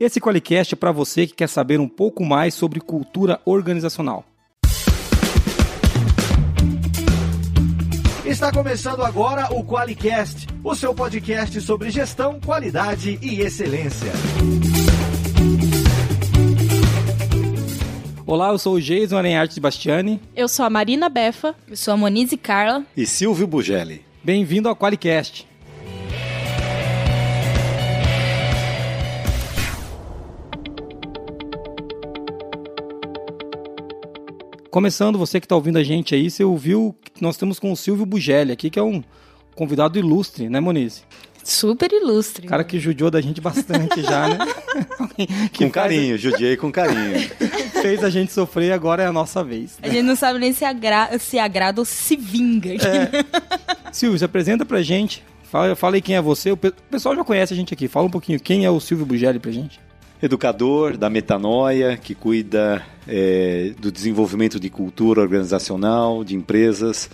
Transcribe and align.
Esse 0.00 0.20
Qualicast 0.20 0.74
é 0.74 0.76
para 0.76 0.92
você 0.92 1.26
que 1.26 1.34
quer 1.34 1.48
saber 1.48 1.80
um 1.80 1.88
pouco 1.88 2.24
mais 2.24 2.54
sobre 2.54 2.78
cultura 2.78 3.40
organizacional. 3.44 4.24
Está 8.24 8.52
começando 8.52 9.02
agora 9.02 9.52
o 9.52 9.64
Qualicast, 9.64 10.46
o 10.62 10.72
seu 10.76 10.94
podcast 10.94 11.60
sobre 11.62 11.90
gestão, 11.90 12.38
qualidade 12.38 13.18
e 13.20 13.40
excelência. 13.40 14.12
Olá, 18.24 18.50
eu 18.50 18.58
sou 18.58 18.74
o 18.74 18.80
Jason 18.80 19.18
Arenharte 19.18 19.58
Bastiani. 19.58 20.20
Eu 20.36 20.46
sou 20.46 20.64
a 20.64 20.70
Marina 20.70 21.08
Befa. 21.08 21.56
Eu 21.66 21.76
sou 21.76 21.94
a 21.94 21.96
Monize 21.96 22.36
Carla. 22.36 22.84
E 22.96 23.04
Silvio 23.04 23.48
Bugelli. 23.48 24.04
Bem-vindo 24.22 24.68
ao 24.68 24.76
Qualicast. 24.76 25.47
Começando, 34.70 35.18
você 35.18 35.40
que 35.40 35.46
está 35.46 35.54
ouvindo 35.54 35.78
a 35.78 35.82
gente 35.82 36.14
aí, 36.14 36.30
você 36.30 36.44
ouviu 36.44 36.94
que 37.14 37.22
nós 37.22 37.36
estamos 37.36 37.58
com 37.58 37.72
o 37.72 37.76
Silvio 37.76 38.04
Bugelli 38.04 38.52
aqui, 38.52 38.68
que 38.68 38.78
é 38.78 38.82
um 38.82 39.02
convidado 39.54 39.98
ilustre, 39.98 40.50
né, 40.50 40.60
Monize? 40.60 41.02
Super 41.42 41.90
ilustre. 41.90 42.46
Cara 42.46 42.62
que 42.62 42.78
judiou 42.78 43.10
da 43.10 43.22
gente 43.22 43.40
bastante 43.40 44.02
já, 44.02 44.28
né? 44.28 44.38
que 45.50 45.64
com 45.64 45.70
carinho, 45.70 46.10
faz... 46.10 46.20
judiei 46.20 46.56
com 46.58 46.70
carinho. 46.70 47.18
Fez 47.80 48.04
a 48.04 48.10
gente 48.10 48.30
sofrer 48.30 48.68
e 48.68 48.72
agora 48.72 49.02
é 49.02 49.06
a 49.06 49.12
nossa 49.12 49.42
vez. 49.42 49.78
Né? 49.78 49.88
A 49.88 49.90
gente 49.90 50.02
não 50.02 50.14
sabe 50.14 50.38
nem 50.38 50.52
se, 50.52 50.66
agra... 50.66 51.18
se 51.18 51.38
agrada 51.38 51.80
ou 51.80 51.86
se 51.86 52.14
vinga. 52.16 52.74
É. 52.74 53.90
Silvio, 53.90 54.18
se 54.18 54.24
apresenta 54.26 54.66
pra 54.66 54.82
gente. 54.82 55.24
Fala, 55.44 55.74
fala 55.74 55.94
aí 55.94 56.02
quem 56.02 56.16
é 56.16 56.20
você. 56.20 56.50
O 56.50 56.56
pessoal 56.58 57.16
já 57.16 57.24
conhece 57.24 57.54
a 57.54 57.56
gente 57.56 57.72
aqui. 57.72 57.88
Fala 57.88 58.06
um 58.06 58.10
pouquinho 58.10 58.38
quem 58.38 58.66
é 58.66 58.70
o 58.70 58.78
Silvio 58.78 59.06
Bugelli 59.06 59.38
pra 59.38 59.50
gente. 59.50 59.80
Educador 60.22 60.98
da 60.98 61.08
metanoia, 61.08 61.96
que 61.96 62.14
cuida 62.14 62.84
é, 63.08 63.72
do 63.80 63.90
desenvolvimento 63.90 64.60
de 64.60 64.68
cultura 64.68 65.22
organizacional, 65.22 66.22
de 66.22 66.36
empresas, 66.36 67.08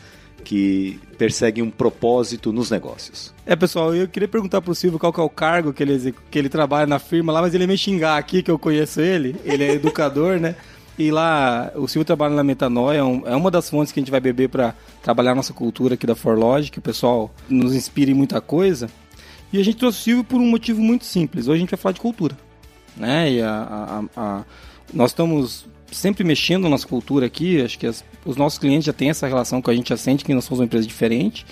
que 0.45 1.01
perseguem 1.17 1.65
um 1.65 1.71
propósito 1.71 2.53
nos 2.53 2.71
negócios. 2.71 3.33
É, 3.47 3.57
pessoal, 3.57 3.95
eu 3.95 4.07
queria 4.07 4.29
perguntar 4.29 4.61
pro 4.61 4.75
Silvio 4.75 4.99
qual 4.99 5.13
que 5.13 5.21
é 5.21 5.23
o 5.23 5.31
cargo 5.31 5.73
que 5.73 5.83
ele, 5.83 6.15
que 6.31 6.39
ele 6.39 6.49
trabalha 6.49 6.87
na 6.87 6.99
firma 6.99 7.33
lá, 7.33 7.41
mas 7.41 7.55
ele 7.55 7.67
me 7.67 7.79
xingar 7.79 8.19
aqui, 8.19 8.43
que 8.43 8.51
eu 8.51 8.59
conheço 8.59 9.01
ele. 9.01 9.37
Ele 9.45 9.65
é 9.65 9.73
educador, 9.75 10.39
né? 10.39 10.57
E 10.99 11.11
lá, 11.11 11.73
o 11.75 11.89
Silvio 11.89 12.05
trabalha 12.05 12.35
na 12.35 12.45
Metanoia, 12.45 12.99
é, 12.99 13.33
é 13.33 13.37
uma 13.37 13.51
das 13.51 13.69
fontes 13.69 13.93
que 13.93 13.99
a 13.99 14.03
gente 14.03 14.11
vai 14.11 14.21
beber 14.21 14.49
para 14.49 14.75
trabalhar 15.03 15.33
a 15.33 15.35
nossa 15.35 15.53
cultura 15.53 15.95
aqui 15.95 16.07
da 16.07 16.15
Forlogic, 16.15 16.73
que 16.73 16.79
o 16.79 16.83
pessoal 16.83 17.33
nos 17.49 17.75
inspira 17.75 18.11
em 18.11 18.15
muita 18.15 18.41
coisa. 18.41 18.89
E 19.53 19.59
a 19.59 19.65
gente 19.65 19.77
trouxe 19.77 19.99
o 19.99 20.03
Silvio 20.03 20.25
por 20.25 20.41
um 20.41 20.47
motivo 20.47 20.81
muito 20.81 21.05
simples. 21.05 21.49
Hoje 21.49 21.57
a 21.57 21.61
gente 21.61 21.71
vai 21.71 21.79
falar 21.79 21.93
de 21.93 22.01
cultura. 22.01 22.37
Né? 22.97 23.33
E 23.33 23.43
a, 23.43 23.51
a, 24.17 24.21
a, 24.21 24.45
nós 24.93 25.11
estamos 25.11 25.67
sempre 25.95 26.25
mexendo 26.25 26.65
na 26.65 26.71
nossa 26.71 26.87
cultura 26.87 27.27
aqui. 27.27 27.63
Acho 27.63 27.79
que 27.79 27.87
as, 27.87 28.05
os 28.25 28.37
nossos 28.37 28.59
clientes 28.59 28.85
já 28.85 28.93
têm 28.93 29.11
essa 29.11 29.27
relação 29.27 29.63
com 29.63 29.71
a 29.71 29.75
gente, 29.75 29.89
já 29.89 29.97
sente 29.97 30.25
que 30.25 30.35
nós 30.35 30.45
somos 30.45 30.61
uma 30.61 30.67
empresa 30.67 30.87
diferente. 30.87 31.47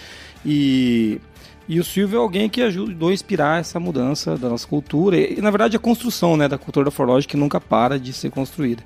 E, 0.45 1.21
e 1.69 1.79
o 1.79 1.84
Silvio 1.84 2.19
é 2.19 2.21
alguém 2.21 2.49
que 2.49 2.61
ajudou 2.62 3.11
a 3.11 3.12
inspirar 3.12 3.61
essa 3.61 3.79
mudança 3.79 4.37
da 4.37 4.49
nossa 4.49 4.67
cultura. 4.67 5.17
E, 5.17 5.41
na 5.41 5.51
verdade, 5.51 5.77
a 5.77 5.81
construção 5.81 6.37
né, 6.37 6.49
da 6.49 6.59
cultura 6.59 6.84
da 6.84 6.91
Forlogic 6.91 7.31
que 7.31 7.37
nunca 7.37 7.61
para 7.61 7.99
de 7.99 8.12
ser 8.12 8.31
construída. 8.31 8.83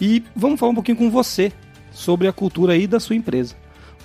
E 0.00 0.22
vamos 0.34 0.58
falar 0.58 0.72
um 0.72 0.74
pouquinho 0.74 0.98
com 0.98 1.10
você 1.10 1.52
sobre 1.92 2.28
a 2.28 2.32
cultura 2.32 2.74
aí 2.74 2.86
da 2.86 3.00
sua 3.00 3.16
empresa. 3.16 3.54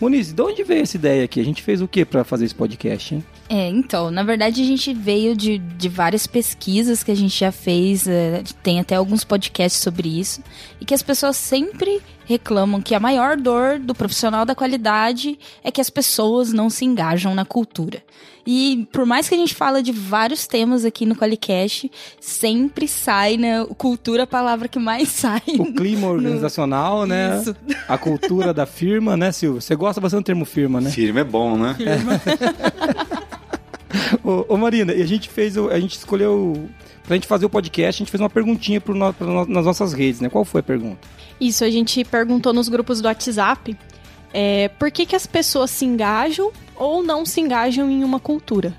Muniz, 0.01 0.33
de 0.33 0.41
onde 0.41 0.63
veio 0.63 0.81
essa 0.81 0.97
ideia 0.97 1.23
aqui? 1.23 1.39
A 1.39 1.43
gente 1.45 1.61
fez 1.61 1.79
o 1.79 1.87
que 1.87 2.03
para 2.03 2.23
fazer 2.23 2.45
esse 2.45 2.55
podcast, 2.55 3.13
hein? 3.13 3.23
É, 3.47 3.67
então, 3.67 4.09
na 4.09 4.23
verdade 4.23 4.59
a 4.59 4.65
gente 4.65 4.91
veio 4.95 5.35
de, 5.35 5.59
de 5.59 5.87
várias 5.87 6.25
pesquisas 6.25 7.03
que 7.03 7.11
a 7.11 7.15
gente 7.15 7.37
já 7.39 7.51
fez, 7.51 8.07
é, 8.07 8.41
tem 8.63 8.79
até 8.79 8.95
alguns 8.95 9.23
podcasts 9.23 9.79
sobre 9.79 10.09
isso, 10.19 10.41
e 10.79 10.85
que 10.85 10.95
as 10.95 11.03
pessoas 11.03 11.37
sempre 11.37 12.01
reclamam 12.25 12.81
que 12.81 12.95
a 12.95 12.99
maior 12.99 13.37
dor 13.37 13.77
do 13.77 13.93
profissional 13.93 14.43
da 14.43 14.55
qualidade 14.55 15.37
é 15.63 15.69
que 15.69 15.81
as 15.81 15.89
pessoas 15.89 16.51
não 16.51 16.67
se 16.67 16.83
engajam 16.83 17.35
na 17.35 17.45
cultura. 17.45 18.01
E 18.45 18.87
por 18.91 19.05
mais 19.05 19.29
que 19.29 19.35
a 19.35 19.37
gente 19.37 19.53
fala 19.53 19.83
de 19.83 19.91
vários 19.91 20.47
temas 20.47 20.85
aqui 20.85 21.05
no 21.05 21.15
Qualicast, 21.15 21.91
sempre 22.19 22.87
sai, 22.87 23.37
né? 23.37 23.65
Cultura 23.77 24.21
é 24.21 24.23
a 24.23 24.27
palavra 24.27 24.67
que 24.67 24.79
mais 24.79 25.07
sai. 25.09 25.41
O 25.59 25.73
clima 25.73 26.07
organizacional, 26.07 27.01
no... 27.01 27.07
né? 27.07 27.39
Isso. 27.39 27.55
A 27.87 27.97
cultura 27.97 28.53
da 28.53 28.65
firma, 28.65 29.15
né, 29.15 29.31
Silvio? 29.31 29.61
Você 29.61 29.75
gosta 29.75 30.01
bastante 30.01 30.23
do 30.23 30.25
termo 30.25 30.45
firma, 30.45 30.81
né? 30.81 30.89
Firma 30.89 31.19
é 31.19 31.23
bom, 31.23 31.57
né? 31.57 31.75
Firma. 31.75 32.15
É. 32.15 32.21
ô, 34.23 34.45
ô, 34.49 34.57
Marina, 34.57 34.93
e 34.93 35.01
a 35.01 35.05
gente 35.05 35.29
fez, 35.29 35.57
a 35.57 35.79
gente 35.79 35.97
escolheu, 35.97 36.69
pra 37.05 37.15
gente 37.15 37.27
fazer 37.27 37.45
o 37.45 37.49
podcast, 37.49 38.01
a 38.01 38.03
gente 38.03 38.11
fez 38.11 38.21
uma 38.21 38.29
perguntinha 38.29 38.81
pro 38.81 38.95
no, 38.95 39.13
pro, 39.13 39.45
nas 39.45 39.65
nossas 39.65 39.93
redes, 39.93 40.21
né? 40.21 40.29
Qual 40.29 40.45
foi 40.45 40.61
a 40.61 40.63
pergunta? 40.63 40.99
Isso, 41.39 41.63
a 41.63 41.69
gente 41.69 42.03
perguntou 42.03 42.53
nos 42.53 42.69
grupos 42.69 43.01
do 43.01 43.07
WhatsApp 43.07 43.75
é, 44.33 44.69
por 44.69 44.91
que, 44.91 45.05
que 45.05 45.15
as 45.15 45.25
pessoas 45.25 45.71
se 45.71 45.85
engajam 45.85 46.51
ou 46.75 47.03
não 47.03 47.25
se 47.25 47.39
engajam 47.39 47.89
em 47.89 48.03
uma 48.03 48.19
cultura. 48.19 48.75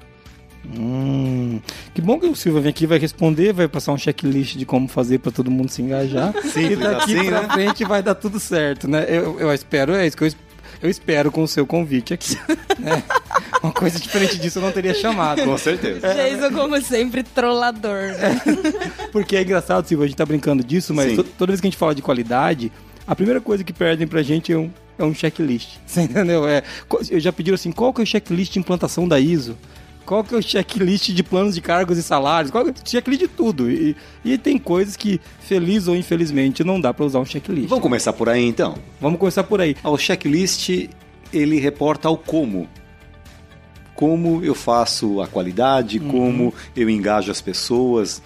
Hum, 0.65 1.61
que 1.93 2.01
bom 2.01 2.19
que 2.21 2.27
o 2.27 2.37
Silva 2.37 2.61
vem 2.61 2.71
aqui 2.71 2.87
vai 2.87 2.99
responder, 2.99 3.53
vai 3.53 3.67
passar 3.67 3.93
um 3.93 3.99
checklist 3.99 4.57
de 4.57 4.65
como 4.65 4.87
fazer 4.87 5.19
para 5.19 5.33
todo 5.33 5.51
mundo 5.51 5.71
se 5.71 5.83
engajar. 5.83 6.33
Simples 6.43 6.73
e 6.73 6.77
daqui 6.77 7.17
assim, 7.17 7.27
pra 7.27 7.43
né? 7.43 7.49
frente 7.53 7.85
vai 7.85 8.03
dar 8.03 8.15
tudo 8.15 8.39
certo, 8.39 8.89
né? 8.89 9.05
Eu, 9.09 9.39
eu 9.41 9.53
espero, 9.53 9.95
é 9.95 10.07
isso 10.07 10.17
que 10.17 10.25
eu 10.25 10.29
espero 10.29 10.53
eu 10.83 10.91
espero 10.91 11.31
com 11.31 11.45
o 11.45 11.49
seu 11.49 11.65
convite 11.65 12.13
aqui. 12.13 12.37
Né? 12.83 13.01
Uma 13.63 13.73
coisa 13.73 13.97
diferente 13.97 14.37
disso 14.37 14.59
eu 14.59 14.63
não 14.63 14.73
teria 14.73 14.93
chamado. 14.93 15.45
Com 15.45 15.57
certeza. 15.57 16.05
É. 16.05 16.31
Jason, 16.31 16.53
como 16.53 16.81
sempre, 16.83 17.23
trollador. 17.23 18.09
Né? 18.09 18.41
Porque 19.13 19.37
é 19.37 19.43
engraçado, 19.43 19.87
Silvia, 19.87 20.07
a 20.07 20.09
gente 20.09 20.17
tá 20.17 20.27
brincando 20.27 20.65
disso, 20.65 20.93
mas 20.93 21.15
toda 21.39 21.53
vez 21.53 21.61
que 21.61 21.69
a 21.69 21.71
gente 21.71 21.79
fala 21.79 21.95
de 21.95 22.03
qualidade, 22.03 22.73
a 23.07 23.15
primeira 23.15 23.41
coisa 23.41 23.63
que 23.63 23.73
perdem 23.73 24.09
pra 24.09 24.21
gente 24.21 24.53
é 24.53 24.57
um, 24.57 24.69
é 24.99 25.05
um 25.05 25.15
checklist. 25.15 25.79
Você 25.87 26.03
entendeu? 26.03 26.47
É, 26.49 26.63
eu 27.11 27.21
já 27.21 27.33
pediram 27.33 27.55
assim, 27.55 27.73
qual 27.73 27.93
que 27.93 28.01
é 28.01 28.05
o 28.05 28.07
checklist 28.07 28.53
de 28.53 28.59
implantação 28.59 29.07
da 29.07 29.19
ISO? 29.19 29.57
qual 30.05 30.25
que 30.25 30.35
é 30.35 30.39
o 30.39 30.43
checklist 30.43 31.11
de 31.11 31.23
planos 31.23 31.55
de 31.55 31.61
cargos 31.61 31.97
e 31.99 32.03
salários, 32.03 32.51
qual 32.51 32.65
que 32.65 32.71
é 32.71 32.73
o 32.73 32.77
checklist 32.85 33.21
de 33.21 33.29
tudo. 33.29 33.71
E, 33.71 33.97
e 34.25 34.37
tem 34.37 34.59
coisas 34.59 34.97
que, 34.97 35.21
feliz 35.41 35.89
ou 35.89 35.97
infelizmente, 35.97 36.65
não 36.65 36.81
dá 36.81 36.93
para 36.93 37.05
usar 37.05 37.19
um 37.19 37.25
checklist. 37.25 37.69
Vamos 37.69 37.83
começar 37.83 38.13
por 38.13 38.29
aí 38.29 38.45
então? 38.45 38.75
Vamos 39.01 39.19
começar 39.19 39.45
por 39.45 39.61
aí. 39.61 39.77
O 39.83 39.97
checklist, 39.97 40.89
ele 41.33 41.59
reporta 41.59 42.09
ao 42.09 42.17
como. 42.17 42.69
Como 43.95 44.45
eu 44.45 44.55
faço 44.55 45.21
a 45.21 45.27
qualidade, 45.27 45.99
uhum. 45.99 46.09
como 46.09 46.55
eu 46.75 46.91
engajo 46.91 47.31
as 47.31 47.41
pessoas. 47.41 48.23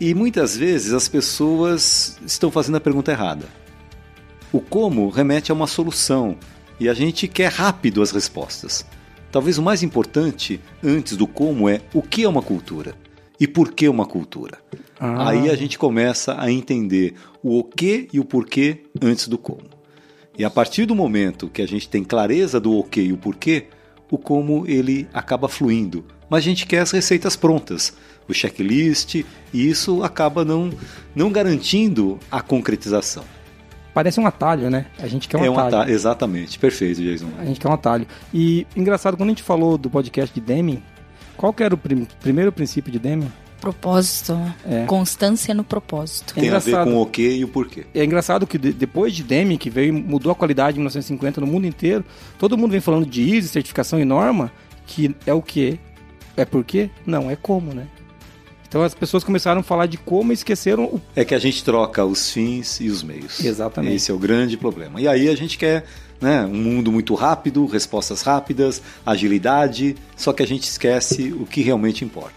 E 0.00 0.14
muitas 0.14 0.56
vezes 0.56 0.92
as 0.92 1.08
pessoas 1.08 2.18
estão 2.24 2.50
fazendo 2.50 2.76
a 2.76 2.80
pergunta 2.80 3.10
errada. 3.10 3.46
O 4.50 4.60
como 4.60 5.10
remete 5.10 5.52
a 5.52 5.54
uma 5.54 5.66
solução 5.66 6.36
e 6.80 6.88
a 6.88 6.94
gente 6.94 7.28
quer 7.28 7.52
rápido 7.52 8.00
as 8.00 8.10
respostas. 8.10 8.86
Talvez 9.30 9.58
o 9.58 9.62
mais 9.62 9.82
importante, 9.82 10.58
antes 10.82 11.16
do 11.16 11.26
como, 11.26 11.68
é 11.68 11.82
o 11.92 12.00
que 12.00 12.24
é 12.24 12.28
uma 12.28 12.40
cultura 12.40 12.94
e 13.38 13.46
por 13.46 13.72
que 13.72 13.86
uma 13.88 14.06
cultura. 14.06 14.58
Ah. 14.98 15.30
Aí 15.30 15.50
a 15.50 15.54
gente 15.54 15.78
começa 15.78 16.40
a 16.40 16.50
entender 16.50 17.14
o 17.42 17.58
o 17.58 17.64
que 17.64 18.08
e 18.12 18.18
o 18.18 18.24
porquê 18.24 18.84
antes 19.02 19.28
do 19.28 19.36
como. 19.36 19.68
E 20.36 20.44
a 20.44 20.50
partir 20.50 20.86
do 20.86 20.94
momento 20.94 21.48
que 21.48 21.60
a 21.60 21.68
gente 21.68 21.88
tem 21.88 22.02
clareza 22.02 22.58
do 22.58 22.72
o 22.72 22.82
que 22.82 23.02
e 23.02 23.12
o 23.12 23.18
porquê, 23.18 23.66
o 24.10 24.16
como 24.16 24.66
ele 24.66 25.06
acaba 25.12 25.48
fluindo. 25.48 26.04
Mas 26.30 26.38
a 26.38 26.48
gente 26.48 26.66
quer 26.66 26.80
as 26.80 26.90
receitas 26.90 27.36
prontas, 27.36 27.92
o 28.26 28.32
checklist, 28.32 29.16
e 29.16 29.24
isso 29.52 30.02
acaba 30.02 30.44
não, 30.44 30.70
não 31.14 31.30
garantindo 31.30 32.18
a 32.30 32.40
concretização 32.40 33.24
parece 33.98 34.20
um 34.20 34.26
atalho, 34.28 34.70
né? 34.70 34.86
A 35.00 35.08
gente 35.08 35.26
quer 35.26 35.38
um, 35.38 35.44
é 35.44 35.50
um 35.50 35.54
atalho. 35.54 35.74
atalho. 35.74 35.92
Exatamente, 35.92 36.56
perfeito, 36.56 37.02
Jason. 37.02 37.26
A 37.36 37.44
gente 37.44 37.58
quer 37.58 37.68
um 37.68 37.72
atalho. 37.72 38.06
E 38.32 38.64
engraçado, 38.76 39.16
quando 39.16 39.30
a 39.30 39.32
gente 39.32 39.42
falou 39.42 39.76
do 39.76 39.90
podcast 39.90 40.32
de 40.32 40.40
Deming, 40.40 40.80
qual 41.36 41.52
que 41.52 41.64
era 41.64 41.74
o 41.74 41.76
prim 41.76 42.06
primeiro 42.20 42.52
princípio 42.52 42.92
de 42.92 42.98
Deming? 43.00 43.28
Propósito. 43.60 44.38
É. 44.64 44.84
Constância 44.86 45.52
no 45.52 45.64
propósito. 45.64 46.32
Tem 46.34 46.48
a 46.48 46.60
ver 46.60 46.84
com 46.84 46.96
o 47.02 47.06
que 47.06 47.28
e 47.28 47.44
o 47.44 47.48
porquê. 47.48 47.86
É 47.92 48.04
engraçado 48.04 48.46
que 48.46 48.56
de, 48.56 48.72
depois 48.72 49.12
de 49.12 49.24
Deming, 49.24 49.56
que 49.56 49.68
veio 49.68 49.92
mudou 49.92 50.30
a 50.30 50.34
qualidade 50.36 50.76
em 50.76 50.78
1950 50.78 51.40
no 51.40 51.46
mundo 51.48 51.66
inteiro, 51.66 52.04
todo 52.38 52.56
mundo 52.56 52.70
vem 52.70 52.80
falando 52.80 53.04
de 53.04 53.20
ISO, 53.20 53.48
certificação 53.48 53.98
e 53.98 54.04
norma, 54.04 54.52
que 54.86 55.12
é 55.26 55.34
o 55.34 55.42
que? 55.42 55.80
É 56.36 56.44
por 56.44 56.62
quê? 56.62 56.88
Não, 57.04 57.28
é 57.28 57.34
como, 57.34 57.74
né? 57.74 57.88
Então 58.68 58.82
as 58.82 58.94
pessoas 58.94 59.24
começaram 59.24 59.60
a 59.60 59.62
falar 59.62 59.86
de 59.86 59.96
como 59.96 60.32
esqueceram 60.32 60.84
o... 60.84 61.00
É 61.16 61.24
que 61.24 61.34
a 61.34 61.38
gente 61.38 61.64
troca 61.64 62.04
os 62.04 62.30
fins 62.30 62.80
e 62.80 62.88
os 62.88 63.02
meios. 63.02 63.42
Exatamente. 63.42 63.96
Esse 63.96 64.10
é 64.10 64.14
o 64.14 64.18
grande 64.18 64.56
problema. 64.56 65.00
E 65.00 65.08
aí 65.08 65.28
a 65.28 65.34
gente 65.34 65.56
quer 65.56 65.86
né, 66.20 66.44
um 66.44 66.54
mundo 66.54 66.92
muito 66.92 67.14
rápido, 67.14 67.64
respostas 67.66 68.22
rápidas, 68.22 68.82
agilidade, 69.06 69.96
só 70.16 70.32
que 70.32 70.42
a 70.42 70.46
gente 70.46 70.64
esquece 70.64 71.32
o 71.32 71.46
que 71.46 71.62
realmente 71.62 72.04
importa. 72.04 72.36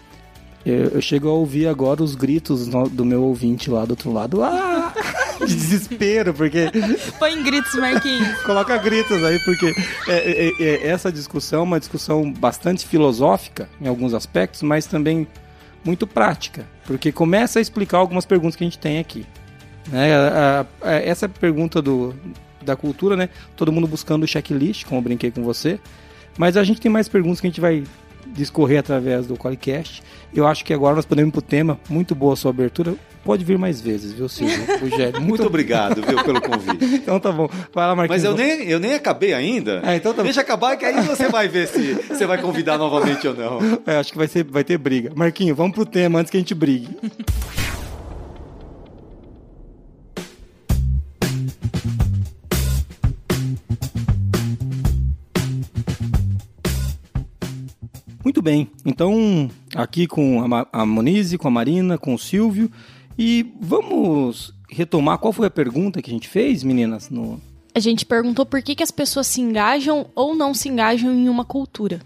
Eu, 0.64 0.90
eu 0.90 1.02
chego 1.02 1.28
a 1.28 1.32
ouvir 1.32 1.66
agora 1.66 2.02
os 2.02 2.14
gritos 2.14 2.66
no, 2.66 2.88
do 2.88 3.04
meu 3.04 3.22
ouvinte 3.24 3.68
lá 3.68 3.84
do 3.84 3.90
outro 3.90 4.12
lado. 4.12 4.42
Ah! 4.42 4.94
De 5.40 5.56
desespero, 5.56 6.32
porque. 6.32 6.70
Põe 7.18 7.42
gritos, 7.42 7.74
Marquinhos. 7.74 8.40
Coloca 8.42 8.76
gritos 8.76 9.24
aí, 9.24 9.40
porque 9.40 9.74
é, 10.06 10.12
é, 10.12 10.52
é, 10.60 10.86
essa 10.86 11.10
discussão 11.10 11.60
é 11.60 11.62
uma 11.64 11.80
discussão 11.80 12.32
bastante 12.32 12.86
filosófica 12.86 13.68
em 13.80 13.88
alguns 13.88 14.14
aspectos, 14.14 14.62
mas 14.62 14.86
também 14.86 15.26
muito 15.84 16.06
prática, 16.06 16.66
porque 16.86 17.10
começa 17.12 17.58
a 17.58 17.62
explicar 17.62 17.98
algumas 17.98 18.24
perguntas 18.24 18.56
que 18.56 18.64
a 18.64 18.66
gente 18.66 18.78
tem 18.78 18.98
aqui. 18.98 19.26
Né? 19.88 20.14
A- 20.14 20.66
a- 20.82 20.88
a- 20.88 20.92
essa 20.94 21.28
pergunta 21.28 21.82
do, 21.82 22.14
da 22.64 22.76
cultura, 22.76 23.16
né? 23.16 23.28
Todo 23.56 23.72
mundo 23.72 23.86
buscando 23.88 24.22
o 24.22 24.26
checklist, 24.26 24.84
como 24.84 24.98
eu 24.98 25.02
brinquei 25.02 25.30
com 25.30 25.42
você. 25.42 25.78
Mas 26.38 26.56
a 26.56 26.64
gente 26.64 26.80
tem 26.80 26.90
mais 26.90 27.08
perguntas 27.08 27.40
que 27.40 27.46
a 27.46 27.50
gente 27.50 27.60
vai 27.60 27.82
discorrer 28.28 28.78
através 28.78 29.26
do 29.26 29.36
Qualicast. 29.36 30.02
Eu 30.34 30.46
acho 30.46 30.64
que 30.64 30.72
agora 30.72 30.96
nós 30.96 31.04
podemos 31.04 31.28
ir 31.28 31.32
pro 31.32 31.42
tema. 31.42 31.78
Muito 31.88 32.14
boa 32.14 32.32
a 32.32 32.36
sua 32.36 32.50
abertura. 32.50 32.94
Pode 33.24 33.44
vir 33.44 33.56
mais 33.56 33.80
vezes, 33.80 34.12
viu, 34.12 34.28
Silvio? 34.28 34.56
Rogério, 34.80 35.20
Muito 35.20 35.46
obrigado 35.46 36.02
viu, 36.02 36.24
pelo 36.24 36.40
convite. 36.40 36.84
Então 37.02 37.20
tá 37.20 37.30
bom. 37.30 37.48
Vai 37.72 37.86
lá, 37.86 37.94
Marquinhos. 37.94 38.22
Mas 38.22 38.30
eu 38.30 38.36
nem, 38.36 38.68
eu 38.68 38.80
nem 38.80 38.94
acabei 38.94 39.32
ainda. 39.32 39.80
É, 39.84 39.96
então 39.96 40.12
tá 40.12 40.18
bom. 40.18 40.24
Deixa 40.24 40.40
acabar 40.40 40.76
que 40.76 40.84
aí 40.84 41.00
você 41.02 41.28
vai 41.28 41.48
ver 41.48 41.68
se 41.68 41.94
você 41.94 42.26
vai 42.26 42.40
convidar 42.40 42.78
novamente 42.78 43.26
ou 43.28 43.34
não. 43.34 43.60
É, 43.86 43.96
acho 43.96 44.10
que 44.12 44.18
vai, 44.18 44.26
ser, 44.26 44.44
vai 44.44 44.64
ter 44.64 44.78
briga. 44.78 45.12
Marquinhos, 45.14 45.56
vamos 45.56 45.74
pro 45.74 45.86
tema 45.86 46.18
antes 46.18 46.30
que 46.30 46.36
a 46.36 46.40
gente 46.40 46.54
brigue. 46.54 46.88
Muito 58.32 58.40
bem. 58.40 58.70
Então, 58.82 59.50
aqui 59.76 60.06
com 60.06 60.42
a, 60.72 60.86
Monize, 60.86 61.36
com 61.36 61.48
a 61.48 61.50
Marina, 61.50 61.98
com 61.98 62.14
o 62.14 62.18
Silvio. 62.18 62.70
E 63.18 63.44
vamos 63.60 64.54
retomar 64.70 65.18
qual 65.18 65.34
foi 65.34 65.48
a 65.48 65.50
pergunta 65.50 66.00
que 66.00 66.10
a 66.10 66.14
gente 66.14 66.30
fez, 66.30 66.64
meninas? 66.64 67.10
No... 67.10 67.38
A 67.74 67.78
gente 67.78 68.06
perguntou 68.06 68.46
por 68.46 68.62
que, 68.62 68.74
que 68.74 68.82
as 68.82 68.90
pessoas 68.90 69.26
se 69.26 69.42
engajam 69.42 70.06
ou 70.14 70.34
não 70.34 70.54
se 70.54 70.70
engajam 70.70 71.12
em 71.12 71.28
uma 71.28 71.44
cultura. 71.44 72.00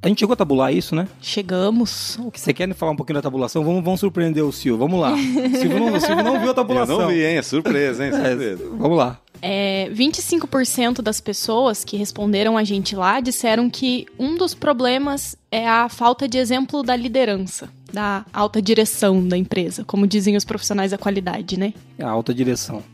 A 0.00 0.06
gente 0.06 0.20
chegou 0.20 0.34
a 0.34 0.36
tabular 0.36 0.72
isso, 0.72 0.94
né? 0.94 1.08
Chegamos. 1.20 2.16
Você 2.32 2.54
quer 2.54 2.72
falar 2.72 2.92
um 2.92 2.96
pouquinho 2.96 3.16
da 3.16 3.22
tabulação? 3.22 3.64
Vamos, 3.64 3.82
vamos 3.82 3.98
surpreender 3.98 4.44
o 4.44 4.52
Silvio. 4.52 4.78
Vamos 4.78 5.00
lá. 5.00 5.12
O 5.12 5.16
Silvio 5.58 5.80
não, 5.80 5.92
o 5.92 6.00
Silvio 6.00 6.22
não 6.22 6.38
viu 6.38 6.42
a 6.42 6.50
Eu 6.50 6.54
tabulação. 6.54 7.00
não 7.00 7.08
vi, 7.08 7.24
hein? 7.24 7.38
É 7.38 7.42
surpresa, 7.42 8.04
hein? 8.06 8.12
É, 8.14 8.28
Surpresa. 8.28 8.64
vamos 8.78 8.96
lá. 8.96 9.18
É, 9.44 9.90
25% 9.90 11.02
das 11.02 11.20
pessoas 11.20 11.82
que 11.82 11.96
responderam 11.96 12.56
a 12.56 12.62
gente 12.62 12.94
lá 12.94 13.18
disseram 13.18 13.68
que 13.68 14.06
um 14.16 14.36
dos 14.36 14.54
problemas 14.54 15.36
é 15.50 15.68
a 15.68 15.88
falta 15.88 16.28
de 16.28 16.38
exemplo 16.38 16.84
da 16.84 16.94
liderança, 16.94 17.68
da 17.92 18.24
alta 18.32 18.62
direção 18.62 19.26
da 19.26 19.36
empresa, 19.36 19.84
como 19.84 20.06
dizem 20.06 20.36
os 20.36 20.44
profissionais 20.44 20.92
da 20.92 20.98
qualidade, 20.98 21.58
né? 21.58 21.74
É 21.98 22.04
a 22.04 22.10
alta 22.10 22.32
direção. 22.32 22.84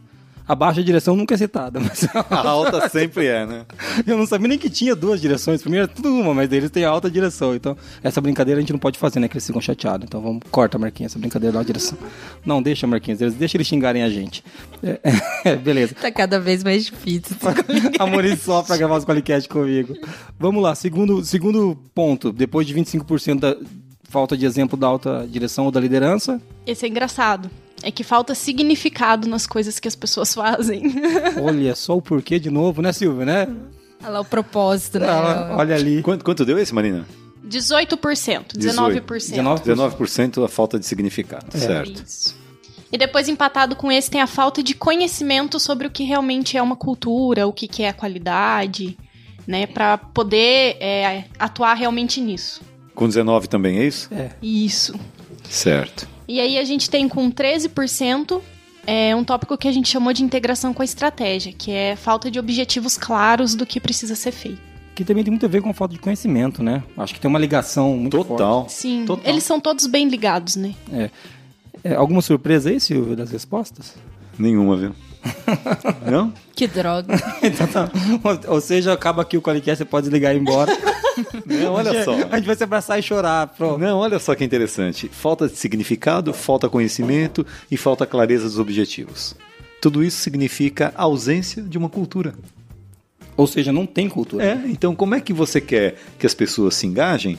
A 0.49 0.55
baixa 0.55 0.83
direção 0.83 1.15
nunca 1.15 1.35
é 1.35 1.37
citada, 1.37 1.79
mas 1.81 2.09
A 2.31 2.49
alta 2.49 2.89
sempre 2.89 3.27
é, 3.27 3.45
né? 3.45 3.67
eu 4.07 4.17
não 4.17 4.27
sabia 4.27 4.49
nem 4.49 4.59
que 4.59 4.71
tinha 4.71 4.97
duas 4.97 5.21
direções. 5.21 5.61
Primeiro 5.61 5.85
era 5.85 5.93
tudo 5.95 6.09
uma, 6.09 6.33
mas 6.33 6.49
deles 6.49 6.71
tem 6.71 6.85
a 6.85 6.89
alta 6.89 7.11
direção. 7.11 7.55
Então, 7.55 7.77
essa 8.03 8.21
brincadeira 8.21 8.59
a 8.59 8.63
gente 8.63 8.73
não 8.73 8.79
pode 8.79 8.99
fazer, 8.99 9.21
né? 9.21 9.29
Que 9.29 9.35
eles 9.35 9.47
ficam 9.47 9.61
chateados. 9.61 10.07
Então, 10.07 10.21
vamos, 10.21 10.43
corta, 10.51 10.79
Marquinhos, 10.79 11.13
essa 11.13 11.19
brincadeira 11.19 11.53
da 11.53 11.59
alta 11.59 11.67
direção. 11.67 11.99
Não, 12.47 12.63
deixa, 12.63 12.87
Marquinhos, 12.87 13.21
eles, 13.21 13.35
deixa 13.35 13.57
eles 13.57 13.67
xingarem 13.67 14.03
a 14.03 14.09
gente. 14.09 14.43
É, 14.83 15.01
é, 15.51 15.57
beleza. 15.57 15.95
Tá 15.95 16.11
cada 16.11 16.41
vez 16.41 16.65
mais 16.65 16.87
difícil. 16.87 17.37
A 17.99 18.07
Maurício 18.07 18.39
só 18.45 18.63
pra 18.63 18.77
gravar 18.77 18.97
os 18.97 19.05
Qualicast 19.05 19.49
comigo. 19.49 19.95
Vamos 20.39 20.63
lá, 20.63 20.75
segundo, 20.75 21.23
segundo 21.25 21.77
ponto. 21.95 22.33
Depois 22.33 22.67
de 22.67 22.75
25% 22.75 23.39
da 23.41 23.57
falta 24.09 24.37
de 24.37 24.47
exemplo 24.47 24.79
da 24.79 24.87
alta 24.87 25.27
direção 25.31 25.67
ou 25.67 25.71
da 25.71 25.79
liderança, 25.81 26.41
Esse 26.67 26.87
é 26.87 26.89
engraçado. 26.89 27.51
É 27.83 27.91
que 27.91 28.03
falta 28.03 28.35
significado 28.35 29.29
nas 29.29 29.47
coisas 29.47 29.79
que 29.79 29.89
as 29.89 29.95
pessoas 29.95 30.33
fazem. 30.35 30.83
olha 31.41 31.75
só 31.75 31.97
o 31.97 32.03
porquê 32.03 32.39
de 32.39 32.51
novo, 32.51 32.83
né, 32.83 32.93
Silvio, 32.93 33.25
né? 33.25 33.49
Olha 34.03 34.11
lá 34.11 34.21
o 34.21 34.25
propósito, 34.25 34.99
né? 34.99 35.09
Ah, 35.09 35.57
olha 35.59 35.75
ali. 35.75 36.03
Quanto, 36.03 36.25
quanto 36.25 36.45
deu 36.45 36.59
esse, 36.59 36.75
Marina? 36.75 37.07
18%, 37.47 38.57
19%. 38.57 38.57
19. 38.57 39.63
19% 39.63 40.45
a 40.45 40.49
falta 40.49 40.79
de 40.79 40.87
significado, 40.87 41.57
certo. 41.57 42.03
Isso. 42.05 42.37
E 42.91 42.97
depois, 42.97 43.29
empatado 43.29 43.77
com 43.77 43.93
esse, 43.93 44.11
tem 44.11 44.21
a 44.21 44.27
falta 44.27 44.63
de 44.63 44.75
conhecimento 44.75 45.61
sobre 45.61 45.87
o 45.87 45.91
que 45.91 46.05
realmente 46.05 46.57
é 46.57 46.63
uma 46.63 46.77
cultura, 46.77 47.47
o 47.47 47.53
que, 47.53 47.69
que 47.69 47.83
é 47.83 47.91
a 47.91 47.93
qualidade, 47.93 48.97
né? 49.47 49.67
Pra 49.67 49.99
poder 49.99 50.77
é, 50.81 51.25
atuar 51.39 51.75
realmente 51.75 52.21
nisso. 52.21 52.63
Com 52.95 53.07
19 53.07 53.49
também, 53.49 53.79
é 53.79 53.85
isso? 53.85 54.11
Isso. 54.43 54.95
Certo. 55.49 56.09
E 56.29 56.41
aí 56.41 56.59
a 56.59 56.65
gente 56.65 56.91
tem 56.91 57.09
com 57.09 57.33
13% 57.33 58.41
é, 58.87 59.17
um 59.17 59.25
tópico 59.25 59.57
que 59.57 59.67
a 59.67 59.73
gente 59.73 59.89
chamou 59.89 60.13
de 60.13 60.23
integração 60.23 60.75
com 60.75 60.83
a 60.83 60.85
estratégia, 60.85 61.53
que 61.53 61.73
é 61.73 61.97
falta 61.97 62.31
de 62.31 62.39
objetivos 62.39 62.99
claros 62.99 63.55
do 63.55 63.65
que 63.65 63.81
precisa 63.81 64.15
ser 64.15 64.33
feito. 64.33 64.61
Que 64.95 65.05
também 65.05 65.25
tem 65.25 65.31
muito 65.31 65.47
a 65.47 65.49
ver 65.49 65.63
com 65.63 65.71
a 65.71 65.75
falta 65.75 65.95
de 65.95 66.01
conhecimento, 66.01 66.63
né? 66.63 66.83
Acho 66.97 67.15
que 67.15 67.21
tem 67.21 67.29
uma 67.29 67.39
ligação 67.39 67.97
muito 67.97 68.17
forte. 68.17 68.29
Total. 68.29 68.69
Sim, 68.69 69.05
Total. 69.07 69.31
eles 69.31 69.43
são 69.45 69.59
todos 69.59 69.87
bem 69.87 70.07
ligados, 70.09 70.57
né? 70.57 70.75
É, 71.83 71.95
alguma 71.95 72.21
surpresa 72.21 72.69
aí, 72.69 72.79
Silvio, 72.79 73.17
das 73.17 73.31
respostas? 73.31 73.95
Nenhuma, 74.39 74.77
viu? 74.77 74.95
Não? 76.11 76.33
Que 76.55 76.67
droga. 76.67 77.15
então 77.43 77.67
tá. 77.67 77.91
Ou, 78.23 78.55
ou 78.55 78.61
seja, 78.61 78.93
acaba 78.93 79.23
aqui 79.23 79.37
o 79.37 79.43
Qualicast, 79.43 79.79
você 79.79 79.85
pode 79.85 80.05
desligar 80.05 80.35
e 80.35 80.39
ir 80.39 80.41
embora. 80.41 80.73
Não, 81.47 81.73
olha 81.73 82.05
só. 82.05 82.15
A 82.31 82.37
gente 82.37 82.47
vai 82.47 82.57
se 82.57 82.65
abraçar 82.65 82.99
e 82.99 83.03
chorar, 83.03 83.49
pronto. 83.49 83.79
Não, 83.79 83.99
olha 83.99 84.19
só 84.19 84.35
que 84.35 84.45
interessante. 84.45 85.09
Falta 85.09 85.49
de 85.49 85.57
significado, 85.57 86.33
falta 86.33 86.69
conhecimento 86.69 87.47
e 87.71 87.77
falta 87.77 88.07
clareza 88.07 88.45
dos 88.45 88.59
objetivos. 88.59 89.35
Tudo 89.81 90.03
isso 90.03 90.19
significa 90.19 90.93
ausência 90.97 91.63
de 91.63 91.79
uma 91.79 91.89
cultura. 91.89 92.35
Ou 93.37 93.47
seja, 93.47 93.73
não 93.73 93.87
tem 93.87 94.09
cultura. 94.09 94.45
É, 94.45 94.61
então 94.67 94.95
como 94.97 95.15
é 95.15 95.21
que 95.21 95.33
você 95.33 95.61
quer 95.61 95.97
que 96.19 96.27
as 96.27 96.35
pessoas 96.35 96.75
se 96.75 96.87
engajem 96.87 97.39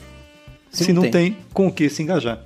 se, 0.72 0.86
Se 0.86 0.94
não 0.94 1.04
não 1.04 1.12
tem. 1.12 1.36
com 1.54 1.68
o 1.68 1.72
que 1.72 1.90
se 1.90 2.02
engajar? 2.02 2.40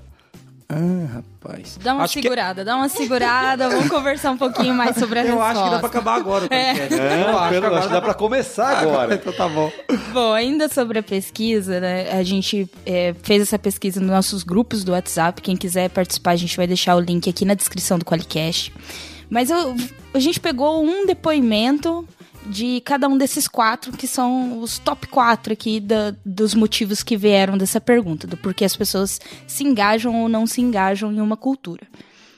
Ah, 0.69 1.21
rapaz. 1.43 1.77
Dá 1.83 1.93
uma 1.93 2.03
Acho 2.03 2.13
que- 2.15 2.21
segurada, 2.23 2.63
dá 2.65 2.75
uma 2.75 2.89
segurada. 2.89 3.69
Vamos 3.69 3.89
conversar 3.89 4.31
um 4.31 4.37
pouquinho 4.37 4.73
mais 4.73 4.95
sobre 4.97 5.19
a 5.19 5.21
Eu 5.23 5.27
resposta. 5.37 5.51
acho 5.51 5.63
que 5.63 5.69
dá 5.69 5.79
pra 5.79 5.87
acabar 5.89 6.15
agora 6.15 6.45
o. 6.45 6.53
É, 6.53 6.71
Eu 6.71 6.75
acho 6.75 6.87
que 6.87 6.95
pelo- 6.95 7.65
agora 7.65 7.77
acho 7.79 7.87
que 7.87 7.93
dá 7.93 8.01
pra 8.01 8.13
começar 8.13 8.77
agora. 8.79 9.15
Então 9.15 9.33
tá 9.33 9.47
bom. 9.49 9.71
Bom, 10.13 10.33
ainda 10.33 10.69
sobre 10.69 10.99
a 10.99 11.03
pesquisa, 11.03 11.79
né? 11.79 12.11
A 12.11 12.23
gente 12.23 12.67
é, 12.85 13.13
fez 13.21 13.41
essa 13.41 13.59
pesquisa 13.59 13.99
nos 13.99 14.09
nossos 14.09 14.43
grupos 14.43 14.83
do 14.83 14.93
WhatsApp. 14.93 15.41
Quem 15.41 15.55
quiser 15.55 15.89
participar, 15.89 16.31
a 16.31 16.35
gente 16.35 16.55
vai 16.57 16.65
deixar 16.65 16.95
o 16.95 16.99
link 16.99 17.29
aqui 17.29 17.45
na 17.45 17.53
descrição 17.53 17.99
do 17.99 18.05
Qualicast. 18.05 18.73
Mas 19.29 19.49
eu- 19.49 19.75
a 20.13 20.19
gente 20.19 20.39
pegou 20.39 20.83
um 20.83 21.05
depoimento 21.05 22.07
de 22.45 22.81
cada 22.81 23.07
um 23.07 23.17
desses 23.17 23.47
quatro, 23.47 23.91
que 23.93 24.07
são 24.07 24.59
os 24.59 24.77
top 24.79 25.07
quatro 25.07 25.53
aqui 25.53 25.79
da- 25.79 26.13
dos 26.25 26.53
motivos 26.53 27.01
que 27.01 27.17
vieram 27.17 27.57
dessa 27.57 27.79
pergunta, 27.79 28.27
do 28.27 28.37
porquê 28.37 28.65
as 28.65 28.75
pessoas 28.75 29.19
se 29.47 29.63
engajam 29.63 30.21
ou 30.21 30.29
não 30.29 30.45
se 30.45 30.61
engajam 30.61 31.11
em 31.11 31.21
uma 31.21 31.37
cultura. 31.37 31.87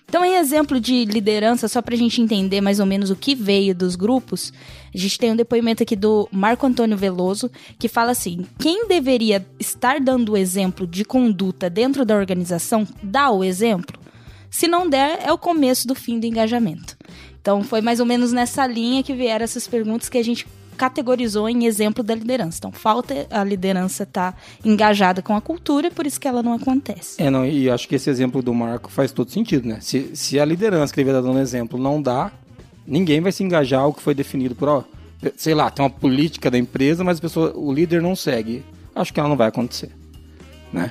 Então, 0.08 0.24
em 0.24 0.36
exemplo 0.36 0.80
de 0.80 1.04
liderança, 1.06 1.68
só 1.68 1.82
pra 1.82 1.96
gente 1.96 2.22
entender 2.22 2.62
mais 2.62 2.80
ou 2.80 2.86
menos 2.86 3.10
o 3.10 3.16
que 3.16 3.34
veio 3.34 3.74
dos 3.74 3.96
grupos, 3.96 4.54
a 4.94 4.98
gente 4.98 5.18
tem 5.18 5.32
um 5.32 5.36
depoimento 5.36 5.82
aqui 5.82 5.96
do 5.96 6.30
Marco 6.32 6.68
Antônio 6.68 6.96
Veloso, 6.96 7.50
que 7.80 7.88
fala 7.88 8.12
assim: 8.12 8.46
quem 8.60 8.88
deveria 8.88 9.46
estar 9.60 10.00
dando 10.00 10.34
o 10.34 10.38
exemplo 10.38 10.86
de 10.86 11.04
conduta 11.04 11.72
dentro 11.72 12.06
da 12.06 12.16
organização, 12.16 12.88
dá 13.02 13.32
o 13.32 13.44
exemplo. 13.44 14.00
Se 14.48 14.68
não 14.68 14.88
der, 14.88 15.20
é 15.26 15.34
o 15.34 15.38
começo 15.40 15.88
do 15.88 15.96
fim 15.96 16.20
do 16.20 16.28
engajamento. 16.28 16.95
Então, 17.46 17.62
foi 17.62 17.80
mais 17.80 18.00
ou 18.00 18.08
menos 18.08 18.34
nessa 18.34 18.66
linha 18.66 19.04
que 19.04 19.14
vieram 19.14 19.44
essas 19.44 19.68
perguntas 19.68 20.10
que 20.10 20.18
a 20.18 20.24
gente 20.24 20.48
categorizou 20.76 21.48
em 21.48 21.68
exemplo 21.68 22.04
da 22.04 22.16
liderança. 22.16 22.58
Então, 22.58 22.72
falta 22.72 23.28
a 23.30 23.44
liderança 23.44 24.02
estar 24.02 24.36
engajada 24.66 25.22
com 25.22 25.36
a 25.36 25.40
cultura, 25.40 25.92
por 25.92 26.08
isso 26.08 26.20
que 26.20 26.28
ela 26.28 26.42
não 26.42 26.54
acontece. 26.54 27.22
É, 27.22 27.30
não, 27.30 27.46
e 27.46 27.70
acho 27.70 27.88
que 27.88 27.94
esse 27.94 28.10
exemplo 28.10 28.42
do 28.42 28.52
Marco 28.52 28.92
faz 28.92 29.12
todo 29.12 29.30
sentido, 29.30 29.68
né? 29.68 29.78
Se, 29.80 30.10
se 30.16 30.40
a 30.40 30.44
liderança 30.44 30.92
que 30.92 31.00
ele 31.00 31.12
vai 31.12 31.22
dando 31.22 31.38
exemplo 31.38 31.80
não 31.80 32.02
dá, 32.02 32.32
ninguém 32.84 33.22
vai 33.22 33.32
se 33.32 33.44
engajar 33.44 33.82
ao 33.82 33.94
que 33.94 34.02
foi 34.02 34.16
definido 34.16 34.56
por, 34.56 34.68
ó, 34.68 34.84
sei 35.38 35.54
lá, 35.54 35.70
tem 35.70 35.86
uma 35.86 35.92
política 35.92 36.50
da 36.50 36.58
empresa, 36.58 37.04
mas 37.04 37.20
a 37.20 37.22
pessoa, 37.22 37.56
o 37.56 37.72
líder 37.72 38.02
não 38.02 38.16
segue. 38.16 38.66
Acho 38.96 39.14
que 39.14 39.20
ela 39.20 39.30
não 39.30 39.38
vai 39.38 39.50
acontecer, 39.50 39.92
né? 40.74 40.90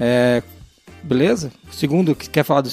É, 0.00 0.42
beleza? 1.02 1.52
Segundo, 1.70 2.14
quer 2.14 2.44
falar 2.44 2.62
do, 2.62 2.70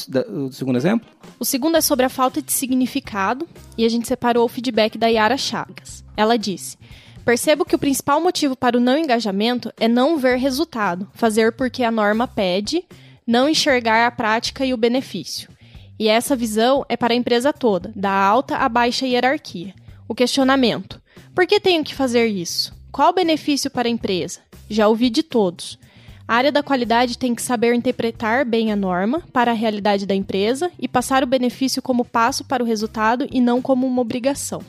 do 0.47 0.53
segundo 0.53 0.77
exemplo? 0.77 1.07
O 1.39 1.45
segundo 1.45 1.77
é 1.77 1.81
sobre 1.81 2.05
a 2.05 2.09
falta 2.09 2.41
de 2.41 2.51
significado 2.51 3.47
e 3.77 3.85
a 3.85 3.89
gente 3.89 4.07
separou 4.07 4.45
o 4.45 4.49
feedback 4.49 4.97
da 4.97 5.07
Yara 5.07 5.37
Chagas. 5.37 6.03
Ela 6.15 6.37
disse: 6.37 6.77
Percebo 7.25 7.65
que 7.65 7.75
o 7.75 7.79
principal 7.79 8.21
motivo 8.21 8.55
para 8.55 8.77
o 8.77 8.81
não 8.81 8.97
engajamento 8.97 9.71
é 9.79 9.87
não 9.87 10.17
ver 10.17 10.37
resultado, 10.37 11.07
fazer 11.13 11.53
porque 11.53 11.83
a 11.83 11.91
norma 11.91 12.27
pede, 12.27 12.83
não 13.25 13.47
enxergar 13.47 14.05
a 14.05 14.11
prática 14.11 14.65
e 14.65 14.73
o 14.73 14.77
benefício. 14.77 15.49
E 15.97 16.07
essa 16.09 16.35
visão 16.35 16.85
é 16.89 16.97
para 16.97 17.13
a 17.13 17.17
empresa 17.17 17.53
toda, 17.53 17.93
da 17.95 18.11
alta 18.11 18.57
à 18.57 18.67
baixa 18.67 19.05
hierarquia. 19.05 19.73
O 20.07 20.13
questionamento: 20.13 21.01
por 21.33 21.47
que 21.47 21.59
tenho 21.59 21.83
que 21.83 21.95
fazer 21.95 22.27
isso? 22.27 22.73
Qual 22.91 23.09
o 23.09 23.13
benefício 23.13 23.71
para 23.71 23.87
a 23.87 23.91
empresa? 23.91 24.41
Já 24.69 24.87
ouvi 24.87 25.09
de 25.09 25.23
todos. 25.23 25.79
A 26.27 26.35
área 26.35 26.51
da 26.51 26.63
qualidade 26.63 27.17
tem 27.17 27.35
que 27.35 27.41
saber 27.41 27.73
interpretar 27.73 28.45
bem 28.45 28.71
a 28.71 28.75
norma 28.75 29.21
para 29.33 29.51
a 29.51 29.53
realidade 29.53 30.05
da 30.05 30.15
empresa 30.15 30.71
e 30.79 30.87
passar 30.87 31.23
o 31.23 31.27
benefício 31.27 31.81
como 31.81 32.05
passo 32.05 32.43
para 32.45 32.63
o 32.63 32.65
resultado 32.65 33.27
e 33.31 33.41
não 33.41 33.61
como 33.61 33.85
uma 33.85 34.01
obrigação. 34.01 34.61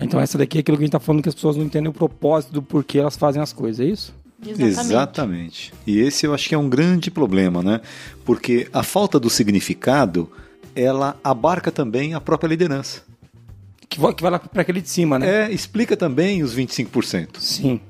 Então 0.00 0.18
essa 0.20 0.38
daqui 0.38 0.58
é 0.58 0.60
aquilo 0.60 0.76
que 0.76 0.84
a 0.84 0.86
gente 0.86 0.92
tá 0.92 1.00
falando 1.00 1.22
que 1.22 1.28
as 1.28 1.34
pessoas 1.34 1.56
não 1.56 1.64
entendem 1.64 1.90
o 1.90 1.92
propósito 1.92 2.52
do 2.52 2.62
porquê 2.62 2.98
elas 2.98 3.16
fazem 3.16 3.42
as 3.42 3.52
coisas, 3.52 3.84
é 3.84 3.90
isso? 3.90 4.14
Exatamente. 4.40 4.70
Exatamente. 4.70 5.72
E 5.86 5.98
esse 5.98 6.24
eu 6.24 6.32
acho 6.32 6.48
que 6.48 6.54
é 6.54 6.58
um 6.58 6.68
grande 6.68 7.10
problema, 7.10 7.62
né? 7.62 7.80
Porque 8.24 8.68
a 8.72 8.82
falta 8.82 9.18
do 9.18 9.28
significado, 9.28 10.30
ela 10.74 11.16
abarca 11.22 11.72
também 11.72 12.14
a 12.14 12.20
própria 12.20 12.48
liderança. 12.48 13.02
Que 13.88 13.98
vai, 13.98 14.14
que 14.14 14.22
vai 14.22 14.30
lá 14.30 14.38
para 14.38 14.62
aquele 14.62 14.80
de 14.80 14.88
cima, 14.88 15.18
né? 15.18 15.46
É, 15.46 15.52
explica 15.52 15.96
também 15.96 16.42
os 16.42 16.54
25%. 16.54 17.38
Sim. 17.40 17.80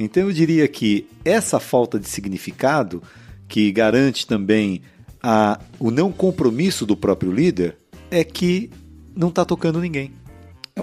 Então 0.00 0.22
eu 0.24 0.32
diria 0.32 0.66
que 0.66 1.06
essa 1.24 1.60
falta 1.60 1.98
de 1.98 2.08
significado, 2.08 3.02
que 3.46 3.70
garante 3.70 4.26
também 4.26 4.80
a, 5.22 5.60
o 5.78 5.90
não 5.90 6.10
compromisso 6.10 6.86
do 6.86 6.96
próprio 6.96 7.30
líder, 7.30 7.76
é 8.10 8.24
que 8.24 8.70
não 9.14 9.28
está 9.28 9.44
tocando 9.44 9.78
ninguém. 9.78 10.12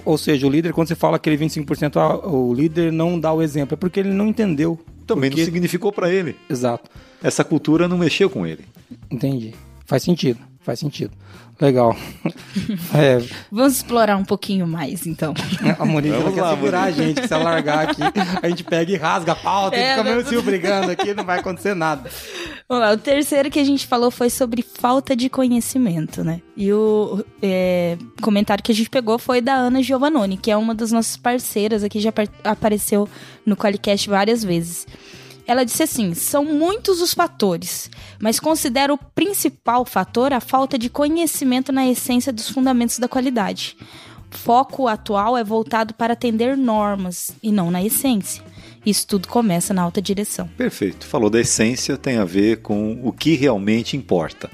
Ou 0.04 0.16
seja, 0.16 0.46
o 0.46 0.50
líder, 0.50 0.72
quando 0.72 0.86
você 0.86 0.94
fala 0.94 1.16
aquele 1.16 1.36
25%, 1.36 1.96
ah, 1.96 2.28
o 2.28 2.54
líder 2.54 2.92
não 2.92 3.18
dá 3.18 3.32
o 3.32 3.42
exemplo, 3.42 3.74
é 3.74 3.76
porque 3.76 3.98
ele 3.98 4.10
não 4.10 4.28
entendeu. 4.28 4.78
Também 5.04 5.30
Porque- 5.30 5.40
não 5.42 5.46
significou 5.46 5.90
para 5.92 6.12
ele. 6.12 6.36
Exato. 6.48 6.88
Essa 7.22 7.42
cultura 7.42 7.88
não 7.88 7.98
mexeu 7.98 8.30
com 8.30 8.46
ele. 8.46 8.64
Entendi. 9.10 9.54
Faz 9.84 10.02
sentido. 10.02 10.38
Faz 10.68 10.80
sentido. 10.80 11.12
Legal. 11.58 11.96
É, 12.94 13.22
Vamos 13.50 13.76
explorar 13.76 14.16
um 14.16 14.24
pouquinho 14.24 14.66
mais, 14.66 15.06
então. 15.06 15.32
a 15.78 15.84
Monique 15.84 16.14
quer 16.34 16.40
lá, 16.42 16.50
segurar 16.50 16.80
Monique. 16.82 17.00
a 17.00 17.04
gente, 17.06 17.20
que 17.22 17.28
se 17.28 17.32
ela 17.34 17.44
largar 17.44 17.88
aqui, 17.88 18.02
a 18.42 18.48
gente 18.48 18.64
pega 18.64 18.92
e 18.92 18.96
rasga 18.96 19.32
a 19.32 19.36
pauta 19.36 19.76
É, 19.76 19.80
e 19.86 19.90
fica 19.90 20.02
vai- 20.02 20.12
meio 20.14 20.26
se 20.26 20.42
brigando 20.42 20.90
aqui, 20.90 21.14
não 21.14 21.24
vai 21.24 21.38
acontecer 21.38 21.74
nada. 21.74 22.10
Vamos 22.68 22.84
lá, 22.84 22.92
o 22.92 22.98
terceiro 22.98 23.50
que 23.50 23.58
a 23.58 23.64
gente 23.64 23.86
falou 23.86 24.10
foi 24.10 24.28
sobre 24.28 24.62
falta 24.62 25.14
de 25.16 25.28
conhecimento, 25.30 26.22
né? 26.24 26.40
E 26.56 26.72
o 26.72 27.24
é, 27.42 27.96
comentário 28.20 28.62
que 28.64 28.72
a 28.72 28.74
gente 28.74 28.90
pegou 28.90 29.18
foi 29.18 29.40
da 29.40 29.54
Ana 29.54 29.82
Giovannoni, 29.82 30.36
que 30.36 30.50
é 30.50 30.56
uma 30.56 30.74
das 30.74 30.90
nossas 30.92 31.16
parceiras 31.16 31.82
aqui, 31.84 32.00
já 32.00 32.10
par- 32.12 32.28
apareceu 32.44 33.08
no 33.46 33.56
Qualicast 33.56 34.08
várias 34.08 34.42
vezes. 34.44 34.86
Ela 35.48 35.64
disse 35.64 35.82
assim: 35.82 36.12
são 36.12 36.44
muitos 36.44 37.00
os 37.00 37.14
fatores, 37.14 37.90
mas 38.20 38.38
considero 38.38 38.94
o 38.94 38.98
principal 38.98 39.84
fator 39.86 40.30
a 40.32 40.40
falta 40.40 40.78
de 40.78 40.90
conhecimento 40.90 41.72
na 41.72 41.88
essência 41.88 42.30
dos 42.30 42.50
fundamentos 42.50 42.98
da 42.98 43.08
qualidade. 43.08 43.74
Foco 44.30 44.86
atual 44.86 45.38
é 45.38 45.42
voltado 45.42 45.94
para 45.94 46.12
atender 46.12 46.54
normas 46.54 47.30
e 47.42 47.50
não 47.50 47.70
na 47.70 47.82
essência. 47.82 48.42
Isso 48.84 49.06
tudo 49.06 49.26
começa 49.26 49.72
na 49.72 49.80
alta 49.80 50.02
direção. 50.02 50.46
Perfeito. 50.48 51.06
Falou 51.06 51.30
da 51.30 51.40
essência, 51.40 51.96
tem 51.96 52.18
a 52.18 52.26
ver 52.26 52.58
com 52.60 53.00
o 53.02 53.10
que 53.10 53.34
realmente 53.34 53.96
importa. 53.96 54.50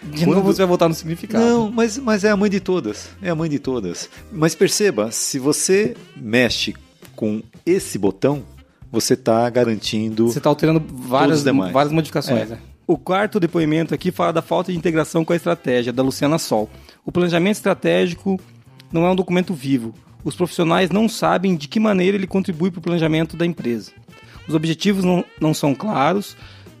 De 0.00 0.24
Quando- 0.24 0.36
novo 0.36 0.52
você 0.52 0.58
vai 0.58 0.68
voltar 0.68 0.88
no 0.88 0.94
significado. 0.94 1.44
Não, 1.44 1.72
mas, 1.72 1.98
mas 1.98 2.22
é 2.22 2.30
a 2.30 2.36
mãe 2.36 2.48
de 2.48 2.60
todas. 2.60 3.08
É 3.20 3.28
a 3.30 3.34
mãe 3.34 3.50
de 3.50 3.58
todas. 3.58 4.08
Mas 4.30 4.54
perceba, 4.54 5.10
se 5.10 5.40
você 5.40 5.96
mexe 6.16 6.72
com 7.16 7.42
esse 7.64 7.98
botão, 7.98 8.44
você 8.90 9.14
está 9.14 9.48
garantindo. 9.50 10.28
Você 10.28 10.38
está 10.38 10.48
alterando 10.48 10.82
várias, 10.88 11.42
várias 11.42 11.92
modificações. 11.92 12.42
É. 12.42 12.54
né? 12.54 12.58
O 12.86 12.96
quarto 12.96 13.40
depoimento 13.40 13.92
aqui 13.92 14.12
fala 14.12 14.32
da 14.32 14.42
falta 14.42 14.70
de 14.70 14.78
integração 14.78 15.24
com 15.24 15.32
a 15.32 15.36
estratégia, 15.36 15.92
da 15.92 16.02
Luciana 16.02 16.38
Sol. 16.38 16.70
O 17.04 17.10
planejamento 17.10 17.56
estratégico 17.56 18.40
não 18.92 19.04
é 19.04 19.10
um 19.10 19.16
documento 19.16 19.52
vivo. 19.52 19.92
Os 20.22 20.36
profissionais 20.36 20.90
não 20.90 21.08
sabem 21.08 21.56
de 21.56 21.66
que 21.66 21.80
maneira 21.80 22.16
ele 22.16 22.26
contribui 22.26 22.70
para 22.70 22.78
o 22.78 22.82
planejamento 22.82 23.36
da 23.36 23.44
empresa. 23.44 23.92
Os 24.46 24.54
objetivos 24.54 25.04
não, 25.04 25.24
não 25.40 25.52
são 25.52 25.74
claros, 25.74 26.36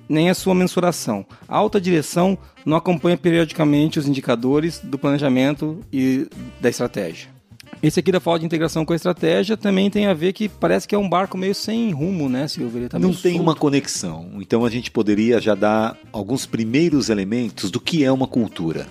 nem 0.08 0.30
a 0.30 0.34
sua 0.34 0.54
mensuração. 0.54 1.26
A 1.48 1.56
alta 1.56 1.80
direção 1.80 2.38
não 2.64 2.76
acompanha 2.76 3.16
periodicamente 3.16 3.98
os 3.98 4.06
indicadores 4.06 4.78
do 4.78 4.98
planejamento 4.98 5.80
e 5.92 6.28
da 6.60 6.68
estratégia. 6.68 7.35
Esse 7.82 8.00
aqui 8.00 8.10
da 8.10 8.20
falta 8.20 8.40
de 8.40 8.46
integração 8.46 8.84
com 8.84 8.92
a 8.92 8.96
estratégia 8.96 9.56
também 9.56 9.90
tem 9.90 10.06
a 10.06 10.14
ver 10.14 10.32
que 10.32 10.48
parece 10.48 10.88
que 10.88 10.94
é 10.94 10.98
um 10.98 11.08
barco 11.08 11.36
meio 11.36 11.54
sem 11.54 11.90
rumo, 11.92 12.28
né, 12.28 12.48
Silvio? 12.48 12.80
Ele 12.80 12.88
tá 12.88 12.98
não 12.98 13.12
tem 13.12 13.32
solto. 13.34 13.42
uma 13.42 13.54
conexão. 13.54 14.30
Então 14.40 14.64
a 14.64 14.70
gente 14.70 14.90
poderia 14.90 15.40
já 15.40 15.54
dar 15.54 15.96
alguns 16.12 16.46
primeiros 16.46 17.10
elementos 17.10 17.70
do 17.70 17.78
que 17.78 18.02
é 18.04 18.10
uma 18.10 18.26
cultura. 18.26 18.86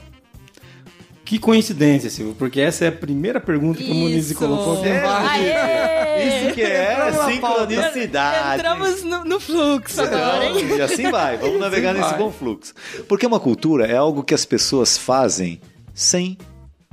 Que 1.26 1.40
coincidência, 1.40 2.08
Silvio, 2.12 2.36
porque 2.38 2.62
essa 2.62 2.86
é 2.86 2.90
a 2.90 2.92
primeira 2.92 3.42
pergunta 3.42 3.80
que 3.84 3.90
o 3.90 3.96
Muniz 3.96 4.28
Isso. 4.30 4.36
colocou. 4.38 4.86
É, 4.86 5.04
Aê! 5.04 6.46
Isso 6.46 6.54
que 6.54 7.42
pauta. 7.42 7.68
sincronicidade. 7.68 8.60
Entramos 8.60 9.04
no, 9.04 9.26
no 9.26 9.40
fluxo 9.40 10.02
agora, 10.02 10.46
hein? 10.46 10.56
E 10.78 10.82
assim 10.82 11.10
vai, 11.10 11.38
vamos 11.38 11.60
navegar 11.60 11.92
Assim 11.92 12.00
nesse 12.00 12.12
vai. 12.12 12.20
bom 12.20 12.32
fluxo. 12.32 12.74
Porque 13.08 13.26
uma 13.26 13.40
cultura 13.40 13.88
é 13.88 13.98
algo 13.98 14.24
que 14.24 14.36
as 14.36 14.46
pessoas 14.46 14.98
fazem 15.00 15.60
sem 15.96 16.38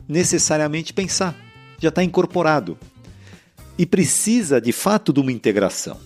necessariamente 0.09 0.95
pensar. 0.95 1.37
Já 1.83 1.89
está 1.89 2.03
incorporado. 2.05 2.79
E 3.77 3.85
precisa, 3.85 4.61
de 4.61 4.71
fato, 4.71 5.12
de 5.12 5.19
uma 5.19 5.33
integração. 5.33 5.99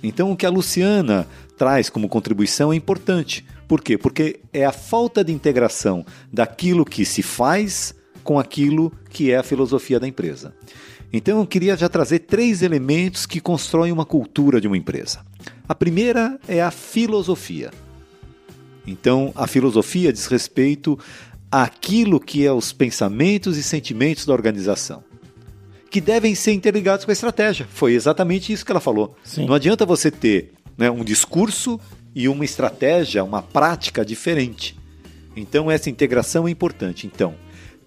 Então, 0.00 0.30
o 0.30 0.36
que 0.36 0.46
a 0.46 0.50
Luciana 0.50 1.26
traz 1.58 1.90
como 1.90 2.08
contribuição 2.08 2.72
é 2.72 2.76
importante. 2.76 3.44
Por 3.66 3.80
quê? 3.80 3.98
Porque 3.98 4.38
é 4.52 4.64
a 4.64 4.70
falta 4.70 5.24
de 5.24 5.32
integração 5.32 6.06
daquilo 6.32 6.84
que 6.84 7.04
se 7.04 7.22
faz 7.22 7.92
com 8.22 8.38
aquilo 8.38 8.92
que 9.10 9.32
é 9.32 9.36
a 9.36 9.42
filosofia 9.42 9.98
da 9.98 10.06
empresa. 10.06 10.54
Então, 11.12 11.40
eu 11.40 11.46
queria 11.46 11.76
já 11.76 11.88
trazer 11.88 12.20
três 12.20 12.62
elementos 12.62 13.26
que 13.26 13.40
constroem 13.40 13.90
uma 13.90 14.04
cultura 14.04 14.60
de 14.60 14.68
uma 14.68 14.76
empresa. 14.76 15.26
A 15.68 15.74
primeira 15.74 16.38
é 16.46 16.62
a 16.62 16.70
filosofia. 16.70 17.72
Então, 18.86 19.32
a 19.34 19.48
filosofia 19.48 20.12
diz 20.12 20.26
respeito 20.26 20.96
àquilo 21.50 22.20
que 22.20 22.46
é 22.46 22.52
os 22.52 22.72
pensamentos 22.72 23.56
e 23.56 23.62
sentimentos 23.62 24.26
da 24.26 24.32
organização, 24.32 25.02
que 25.96 26.00
devem 26.02 26.34
ser 26.34 26.52
interligados 26.52 27.06
com 27.06 27.10
a 27.10 27.14
estratégia. 27.14 27.66
Foi 27.70 27.94
exatamente 27.94 28.52
isso 28.52 28.66
que 28.66 28.70
ela 28.70 28.82
falou. 28.82 29.16
Sim. 29.24 29.46
Não 29.46 29.54
adianta 29.54 29.86
você 29.86 30.10
ter 30.10 30.52
né, 30.76 30.90
um 30.90 31.02
discurso 31.02 31.80
e 32.14 32.28
uma 32.28 32.44
estratégia, 32.44 33.24
uma 33.24 33.40
prática 33.40 34.04
diferente. 34.04 34.76
Então, 35.34 35.70
essa 35.70 35.88
integração 35.88 36.46
é 36.46 36.50
importante. 36.50 37.06
Então, 37.06 37.34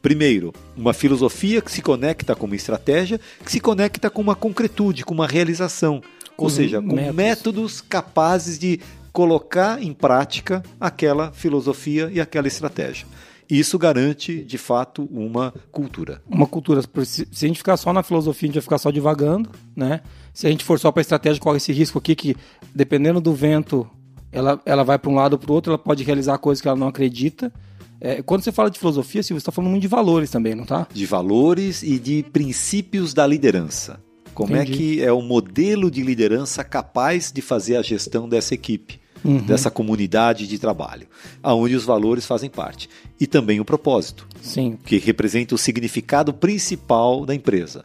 primeiro, 0.01 0.51
uma 0.75 0.91
filosofia 0.91 1.61
que 1.61 1.71
se 1.71 1.83
conecta 1.83 2.35
com 2.35 2.47
uma 2.47 2.55
estratégia, 2.55 3.19
que 3.45 3.51
se 3.51 3.59
conecta 3.59 4.09
com 4.09 4.23
uma 4.23 4.33
concretude, 4.33 5.05
com 5.05 5.13
uma 5.13 5.27
realização. 5.27 6.01
Ou 6.35 6.45
Com 6.45 6.49
seja, 6.49 6.81
com 6.81 6.95
métodos. 6.95 7.15
métodos 7.15 7.81
capazes 7.81 8.57
de 8.57 8.79
colocar 9.13 9.83
em 9.83 9.93
prática 9.93 10.63
aquela 10.81 11.31
filosofia 11.31 12.09
e 12.11 12.19
aquela 12.19 12.47
estratégia. 12.47 13.05
Isso 13.49 13.79
garante, 13.79 14.43
de 14.43 14.57
fato, 14.59 15.09
uma 15.11 15.51
cultura. 15.71 16.21
Uma 16.29 16.45
cultura, 16.45 16.81
se 17.03 17.25
a 17.31 17.47
gente 17.47 17.57
ficar 17.57 17.77
só 17.77 17.91
na 17.91 18.03
filosofia, 18.03 18.45
a 18.45 18.47
gente 18.47 18.55
vai 18.55 18.61
ficar 18.61 18.77
só 18.77 18.91
divagando, 18.91 19.49
né? 19.75 20.01
Se 20.33 20.45
a 20.45 20.51
gente 20.51 20.63
for 20.63 20.79
só 20.79 20.91
para 20.91 20.99
a 20.99 21.03
estratégia, 21.03 21.41
corre 21.41 21.57
esse 21.57 21.73
risco 21.73 21.97
aqui 21.97 22.15
que, 22.15 22.35
dependendo 22.75 23.19
do 23.19 23.33
vento, 23.33 23.89
ela, 24.31 24.61
ela 24.65 24.83
vai 24.83 24.99
para 24.99 25.09
um 25.09 25.15
lado 25.15 25.33
ou 25.33 25.39
para 25.39 25.51
o 25.51 25.55
outro, 25.55 25.71
ela 25.71 25.79
pode 25.79 26.03
realizar 26.03 26.37
coisas 26.37 26.61
que 26.61 26.67
ela 26.67 26.77
não 26.77 26.87
acredita. 26.87 27.51
É, 27.99 28.21
quando 28.21 28.43
você 28.43 28.51
fala 28.51 28.69
de 28.69 28.79
filosofia, 28.79 29.23
Silvio, 29.23 29.39
você 29.39 29.43
está 29.43 29.51
falando 29.51 29.71
muito 29.71 29.81
de 29.81 29.87
valores 29.87 30.29
também, 30.29 30.55
não 30.55 30.65
tá? 30.65 30.87
De 30.93 31.05
valores 31.05 31.83
e 31.83 31.99
de 31.99 32.23
princípios 32.31 33.13
da 33.13 33.25
liderança. 33.27 33.99
Como 34.33 34.55
é 34.55 34.61
Entendi. 34.61 34.77
que 34.77 35.01
é 35.03 35.11
o 35.11 35.21
modelo 35.21 35.91
de 35.91 36.01
liderança 36.01 36.63
capaz 36.63 37.31
de 37.31 37.41
fazer 37.41 37.75
a 37.75 37.81
gestão 37.81 38.29
dessa 38.29 38.53
equipe, 38.53 39.01
Uhum. 39.23 39.39
dessa 39.39 39.69
comunidade 39.69 40.47
de 40.47 40.57
trabalho, 40.57 41.05
aonde 41.43 41.75
os 41.75 41.83
valores 41.83 42.25
fazem 42.25 42.49
parte. 42.49 42.89
E 43.19 43.27
também 43.27 43.59
o 43.59 43.65
propósito. 43.65 44.25
Sim. 44.41 44.77
que 44.85 44.97
representa 44.97 45.53
o 45.53 45.57
significado 45.57 46.33
principal 46.33 47.25
da 47.25 47.35
empresa. 47.35 47.83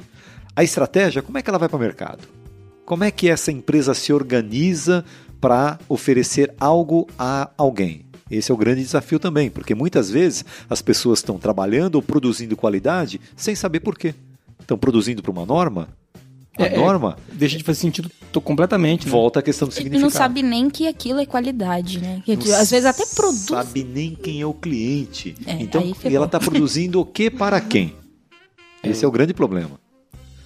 A 0.55 0.62
estratégia, 0.62 1.23
como 1.23 1.37
é 1.37 1.43
que 1.43 1.50
ela 1.50 1.59
vai 1.59 1.69
para 1.69 1.76
o 1.76 1.81
mercado? 1.81 2.29
Como 2.85 3.03
é 3.03 3.11
que 3.11 3.29
essa 3.29 3.50
empresa 3.50 3.95
se 3.95 4.12
organiza 4.12 5.05
para 5.41 5.79
oferecer 5.88 6.55
algo 6.61 7.09
a 7.19 7.50
alguém? 7.57 8.05
Esse 8.31 8.50
é 8.50 8.55
o 8.55 8.59
grande 8.59 8.83
desafio 8.83 9.19
também, 9.19 9.50
porque 9.50 9.75
muitas 9.75 10.11
vezes 10.11 10.45
as 10.69 10.81
pessoas 10.81 11.19
estão 11.19 11.38
trabalhando 11.38 11.97
ou 11.97 12.03
produzindo 12.03 12.57
qualidade 12.57 13.21
sem 13.37 13.55
saber 13.55 13.81
por 13.81 13.99
quê. 13.99 14.14
Estão 14.61 14.79
produzindo 14.79 15.23
para 15.23 15.31
uma 15.31 15.45
norma? 15.45 15.88
A 16.59 16.63
É, 16.65 16.75
é, 16.75 16.77
norma 16.77 17.17
Deixa 17.33 17.57
de 17.59 17.65
fazer 17.65 17.81
sentido 17.81 18.11
completamente. 18.43 19.07
né? 19.07 19.11
volta 19.13 19.41
à 19.41 19.43
questão 19.43 19.67
do 19.69 19.73
E 19.73 19.75
significado. 19.75 20.03
não 20.03 20.11
sabe 20.11 20.43
nem 20.43 20.69
que 20.71 20.87
aquilo 20.89 21.21
é 21.21 21.27
qualidade, 21.27 22.01
né? 22.01 22.23
Que 22.25 22.37
Não 22.37 22.55
às 22.57 22.71
vezes 22.71 22.85
até 22.87 23.05
produz. 23.07 23.45
sabe 23.47 23.85
nem 23.85 24.15
quem 24.15 24.41
é 24.41 24.47
o 24.47 24.55
cliente. 24.55 25.35
É, 25.47 25.53
então, 25.55 25.83
e 26.05 26.15
ela 26.15 26.27
está 26.27 26.39
produzindo 26.41 27.01
o 27.01 27.05
que 27.07 27.31
para 27.31 27.61
quem? 27.61 27.95
Esse 28.83 29.05
é 29.05 29.09
o 29.09 29.11
grande 29.11 29.33
problema. 29.35 29.81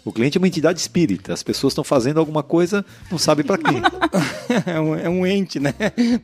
O 0.05 0.13
cliente 0.13 0.39
é 0.39 0.41
uma 0.41 0.47
entidade 0.49 0.81
espírita. 0.81 1.35
As 1.35 1.43
pessoas 1.43 1.73
estão 1.73 1.85
fazendo 1.85 2.19
alguma 2.19 2.43
coisa, 2.43 2.85
não 3.11 3.19
sabe 3.19 3.43
para 3.45 3.59
quem. 3.59 3.83
É 4.65 4.81
um, 4.81 4.95
é 4.95 5.09
um 5.11 5.27
ente, 5.27 5.61
né? 5.61 5.75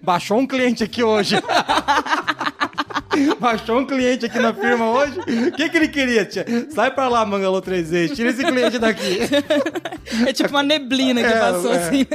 Baixou 0.03 0.39
um 0.39 0.47
cliente 0.47 0.83
aqui 0.83 1.03
hoje. 1.03 1.37
Baixou 3.41 3.79
um 3.81 3.87
cliente 3.87 4.27
aqui 4.27 4.39
na 4.39 4.53
firma 4.53 4.91
hoje. 4.91 5.19
O 5.49 5.53
que, 5.53 5.69
que 5.69 5.77
ele 5.77 5.89
queria, 5.89 6.25
tia? 6.25 6.45
Sai 6.71 6.91
pra 6.91 7.09
lá, 7.09 7.25
Mangalô 7.25 7.61
3 7.61 7.91
vezes. 7.91 8.17
Tira 8.17 8.31
esse 8.31 8.45
cliente 8.45 8.79
daqui. 8.79 9.19
É 10.27 10.33
tipo 10.33 10.51
uma 10.51 10.63
neblina 10.63 11.21
que 11.21 11.27
É, 11.27 11.39
passou 11.41 11.73
é. 11.73 11.77
assim. 11.79 12.07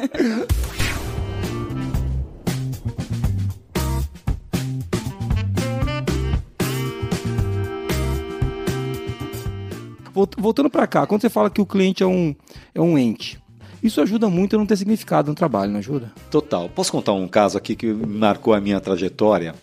Volt- 10.13 10.35
Voltando 10.37 10.69
pra 10.69 10.87
cá, 10.87 11.05
quando 11.05 11.21
você 11.21 11.29
fala 11.29 11.49
que 11.49 11.61
o 11.61 11.65
cliente 11.65 12.03
é 12.03 12.05
um, 12.05 12.35
é 12.73 12.81
um 12.81 12.97
ente, 12.97 13.39
Isso 13.81 14.01
ajuda 14.01 14.27
muito 14.29 14.55
a 14.55 14.59
não 14.59 14.65
ter 14.65 14.75
significado 14.75 15.29
no 15.29 15.35
trabalho, 15.35 15.71
não 15.71 15.79
ajuda? 15.79 16.11
Total. 16.29 16.67
Posso 16.67 16.91
contar 16.91 17.13
um 17.13 17.27
caso 17.29 17.57
aqui 17.57 17.75
que 17.77 17.87
marcou 17.93 18.53
a 18.53 18.59
minha 18.59 18.77
trajetória 18.81 19.55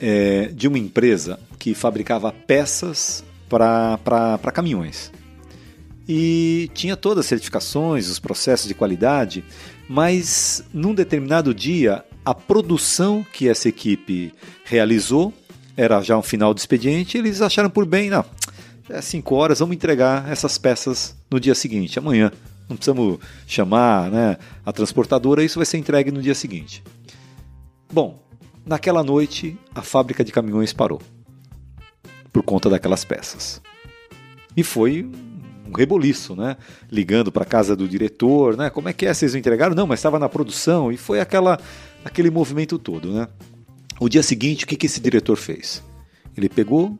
é, 0.00 0.46
de 0.46 0.66
uma 0.66 0.78
empresa 0.78 1.38
que 1.58 1.74
fabricava 1.74 2.32
peças 2.32 3.24
para 3.48 4.52
caminhões. 4.52 5.12
E 6.08 6.70
tinha 6.74 6.96
todas 6.96 7.24
as 7.24 7.26
certificações, 7.26 8.08
os 8.08 8.18
processos 8.18 8.66
de 8.66 8.74
qualidade, 8.74 9.44
mas 9.88 10.64
num 10.72 10.94
determinado 10.94 11.54
dia, 11.54 12.04
a 12.24 12.34
produção 12.34 13.24
que 13.32 13.48
essa 13.48 13.68
equipe 13.68 14.32
realizou 14.64 15.32
era 15.76 16.02
já 16.02 16.16
um 16.16 16.22
final 16.22 16.52
de 16.52 16.60
expediente, 16.60 17.16
eles 17.16 17.40
acharam 17.40 17.70
por 17.70 17.86
bem, 17.86 18.10
não, 18.10 18.24
é 18.88 19.00
5 19.00 19.34
horas, 19.34 19.60
vamos 19.60 19.76
entregar 19.76 20.28
essas 20.30 20.58
peças 20.58 21.16
no 21.30 21.38
dia 21.38 21.54
seguinte, 21.54 21.98
amanhã. 21.98 22.32
Não 22.68 22.76
precisamos 22.76 23.18
chamar 23.46 24.10
né, 24.10 24.36
a 24.64 24.72
transportadora, 24.72 25.42
isso 25.42 25.58
vai 25.58 25.66
ser 25.66 25.78
entregue 25.78 26.12
no 26.12 26.22
dia 26.22 26.34
seguinte. 26.34 26.82
Bom, 27.92 28.22
naquela 28.64 29.02
noite 29.02 29.58
a 29.74 29.82
fábrica 29.82 30.24
de 30.24 30.32
caminhões 30.32 30.72
parou 30.72 31.00
por 32.32 32.42
conta 32.42 32.70
daquelas 32.70 33.04
peças. 33.04 33.60
E 34.56 34.62
foi 34.62 35.08
um 35.66 35.76
reboliço, 35.76 36.34
né? 36.34 36.56
Ligando 36.90 37.30
para 37.30 37.44
casa 37.44 37.76
do 37.76 37.88
diretor, 37.88 38.56
né? 38.56 38.70
Como 38.70 38.88
é 38.88 38.92
que 38.92 39.06
é? 39.06 39.14
Vocês 39.14 39.32
não 39.32 39.40
entregaram? 39.40 39.74
Não, 39.74 39.86
mas 39.86 40.00
estava 40.00 40.18
na 40.18 40.28
produção 40.28 40.90
e 40.90 40.96
foi 40.96 41.20
aquela, 41.20 41.58
aquele 42.04 42.30
movimento 42.30 42.78
todo, 42.78 43.12
né? 43.12 43.28
O 44.00 44.08
dia 44.08 44.22
seguinte, 44.22 44.64
o 44.64 44.66
que, 44.66 44.76
que 44.76 44.86
esse 44.86 45.00
diretor 45.00 45.36
fez? 45.36 45.82
Ele 46.36 46.48
pegou, 46.48 46.98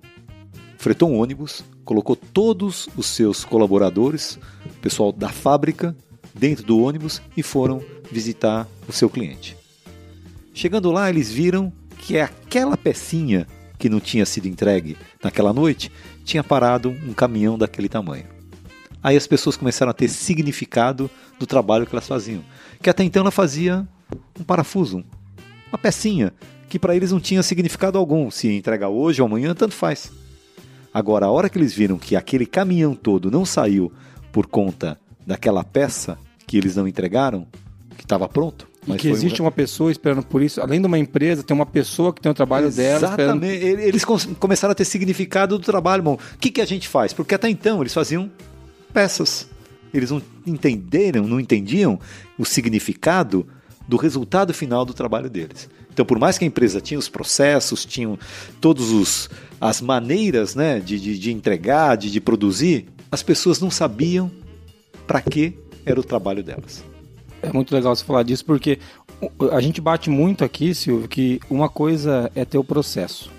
fretou 0.77 1.11
um 1.11 1.21
ônibus, 1.21 1.65
colocou 1.85 2.15
todos 2.15 2.89
os 2.97 3.07
seus 3.07 3.45
colaboradores, 3.45 4.39
pessoal 4.81 5.11
da 5.13 5.29
fábrica, 5.29 5.97
dentro 6.35 6.65
do 6.65 6.81
ônibus 6.81 7.21
e 7.37 7.43
foram 7.43 7.83
visitar 8.11 8.69
o 8.87 8.93
seu 8.93 9.09
cliente. 9.09 9.60
Chegando 10.53 10.91
lá, 10.91 11.09
eles 11.09 11.31
viram 11.31 11.73
que 11.99 12.19
aquela 12.19 12.77
pecinha 12.77 13.47
que 13.79 13.89
não 13.89 14.01
tinha 14.01 14.27
sido 14.27 14.47
entregue 14.47 14.97
naquela 15.23 15.53
noite 15.53 15.91
tinha 16.25 16.45
parado 16.45 16.91
um 16.91 17.13
caminhão 17.13 17.57
daquele 17.57 17.89
tamanho. 17.89 18.27
Aí 19.03 19.17
as 19.17 19.27
pessoas 19.27 19.57
começaram 19.57 19.91
a 19.91 19.95
ter 19.95 20.09
significado 20.09 21.11
do 21.39 21.47
trabalho 21.47 21.87
que 21.87 21.95
elas 21.95 22.07
faziam. 22.07 22.45
Que 22.83 22.91
até 22.91 23.03
então 23.03 23.23
ela 23.23 23.31
fazia 23.31 23.87
um 24.39 24.45
parafuso, 24.45 25.03
uma 25.73 25.79
pecinha, 25.79 26.33
que 26.69 26.79
para 26.79 26.95
eles 26.95 27.11
não 27.11 27.19
tinha 27.19 27.43
significado 27.43 27.97
algum. 27.97 28.31
Se 28.31 28.49
entregar 28.49 28.89
hoje 28.89 29.23
ou 29.23 29.27
amanhã, 29.27 29.55
tanto 29.55 29.75
faz. 29.75 30.13
Agora, 30.93 31.27
a 31.27 31.31
hora 31.31 31.49
que 31.49 31.57
eles 31.57 31.73
viram 31.73 31.99
que 31.99 32.15
aquele 32.15 32.45
caminhão 32.45 32.95
todo 32.95 33.31
não 33.31 33.47
saiu 33.47 33.91
por 34.31 34.47
conta 34.47 34.99
daquela 35.27 35.65
peça 35.65 36.19
que 36.47 36.59
eles 36.59 36.77
não 36.77 36.87
entregaram, 36.87 37.47
que 37.97 38.05
estava 38.05 38.29
pronto. 38.29 38.70
E 38.95 38.99
que 38.99 39.09
existe 39.09 39.41
um... 39.41 39.45
uma 39.45 39.51
pessoa 39.51 39.91
esperando 39.91 40.23
por 40.23 40.43
isso, 40.43 40.61
além 40.61 40.81
de 40.81 40.87
uma 40.87 40.99
empresa, 40.99 41.43
tem 41.43 41.55
uma 41.55 41.67
pessoa 41.67 42.13
que 42.13 42.21
tem 42.21 42.31
o 42.31 42.35
trabalho 42.35 42.67
Exatamente. 42.67 43.01
dela. 43.01 43.47
Exatamente. 43.47 43.87
Eles 43.87 44.05
começaram 44.39 44.73
a 44.73 44.75
ter 44.75 44.85
significado 44.85 45.59
do 45.59 45.65
trabalho, 45.65 46.03
bom. 46.03 46.15
O 46.15 46.39
que, 46.39 46.51
que 46.51 46.61
a 46.61 46.67
gente 46.67 46.89
faz? 46.89 47.13
Porque 47.13 47.35
até 47.35 47.49
então 47.49 47.81
eles 47.81 47.95
faziam 47.95 48.31
peças. 48.93 49.49
Eles 49.93 50.11
não 50.11 50.23
entenderam, 50.47 51.27
não 51.27 51.41
entendiam 51.41 51.99
o 52.39 52.45
significado 52.45 53.47
do 53.89 53.97
resultado 53.97 54.55
final 54.55 54.85
do 54.85 54.95
trabalho 54.95 55.29
deles. 55.29 55.69
Então, 55.93 56.05
por 56.05 56.19
mais 56.19 56.39
que 56.39 56.45
a 56.45 56.47
empresa 56.47 56.81
tinha 56.81 56.99
os 56.99 57.09
processos, 57.09 57.85
tinham 57.85 58.19
todas 58.61 59.29
as 59.61 59.81
maneiras 59.81 60.55
né, 60.55 60.79
de, 60.79 60.99
de, 61.01 61.19
de 61.19 61.33
entregar, 61.33 61.97
de, 61.97 62.11
de 62.11 62.21
produzir, 62.21 62.87
as 63.11 63.23
pessoas 63.23 63.61
não 63.61 63.71
sabiam 63.71 64.31
para 65.07 65.21
que 65.21 65.59
era 65.85 65.99
o 65.99 66.05
trabalho 66.05 66.43
delas. 66.43 66.85
É 67.43 67.53
muito 67.53 67.75
legal 67.75 67.95
você 67.95 68.05
falar 68.05 68.23
disso, 68.23 68.45
porque 68.45 68.79
a 69.53 69.61
gente 69.61 69.81
bate 69.81 70.11
muito 70.11 70.45
aqui, 70.45 70.75
Silvio, 70.75 71.09
que 71.09 71.41
uma 71.49 71.69
coisa 71.69 72.31
é 72.35 72.45
ter 72.45 72.59
o 72.59 72.65
processo. 72.65 73.31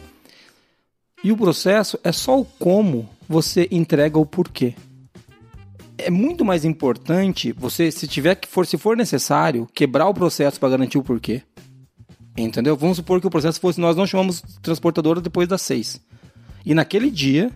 E 1.24 1.32
o 1.32 1.38
processo 1.38 2.00
é 2.04 2.12
só 2.12 2.40
o 2.40 2.46
como 2.46 3.08
você 3.30 3.68
entrega 3.72 4.18
o 4.18 4.26
porquê 4.26 4.76
é 6.04 6.10
muito 6.10 6.44
mais 6.44 6.66
importante 6.66 7.52
você, 7.52 7.92
se 7.92 8.08
tiver 8.08 8.36
que 8.36 8.48
for, 8.48 8.66
se 8.66 8.78
for 8.78 8.98
necessário, 8.98 9.68
quebrar 9.74 10.08
o 10.08 10.14
processo 10.14 10.60
para 10.60 10.70
garantir 10.70 10.98
o 10.98 11.04
porquê. 11.04 11.42
Entendeu? 12.38 12.76
Vamos 12.76 12.98
supor 12.98 13.20
que 13.20 13.28
o 13.28 13.30
processo 13.30 13.60
fosse 13.60 13.80
nós 13.80 13.96
não 13.96 14.08
chamamos 14.08 14.42
transportadora 14.62 15.22
depois 15.22 15.48
das 15.48 15.62
seis. 15.62 16.02
E 16.66 16.74
naquele 16.74 17.12
dia, 17.12 17.52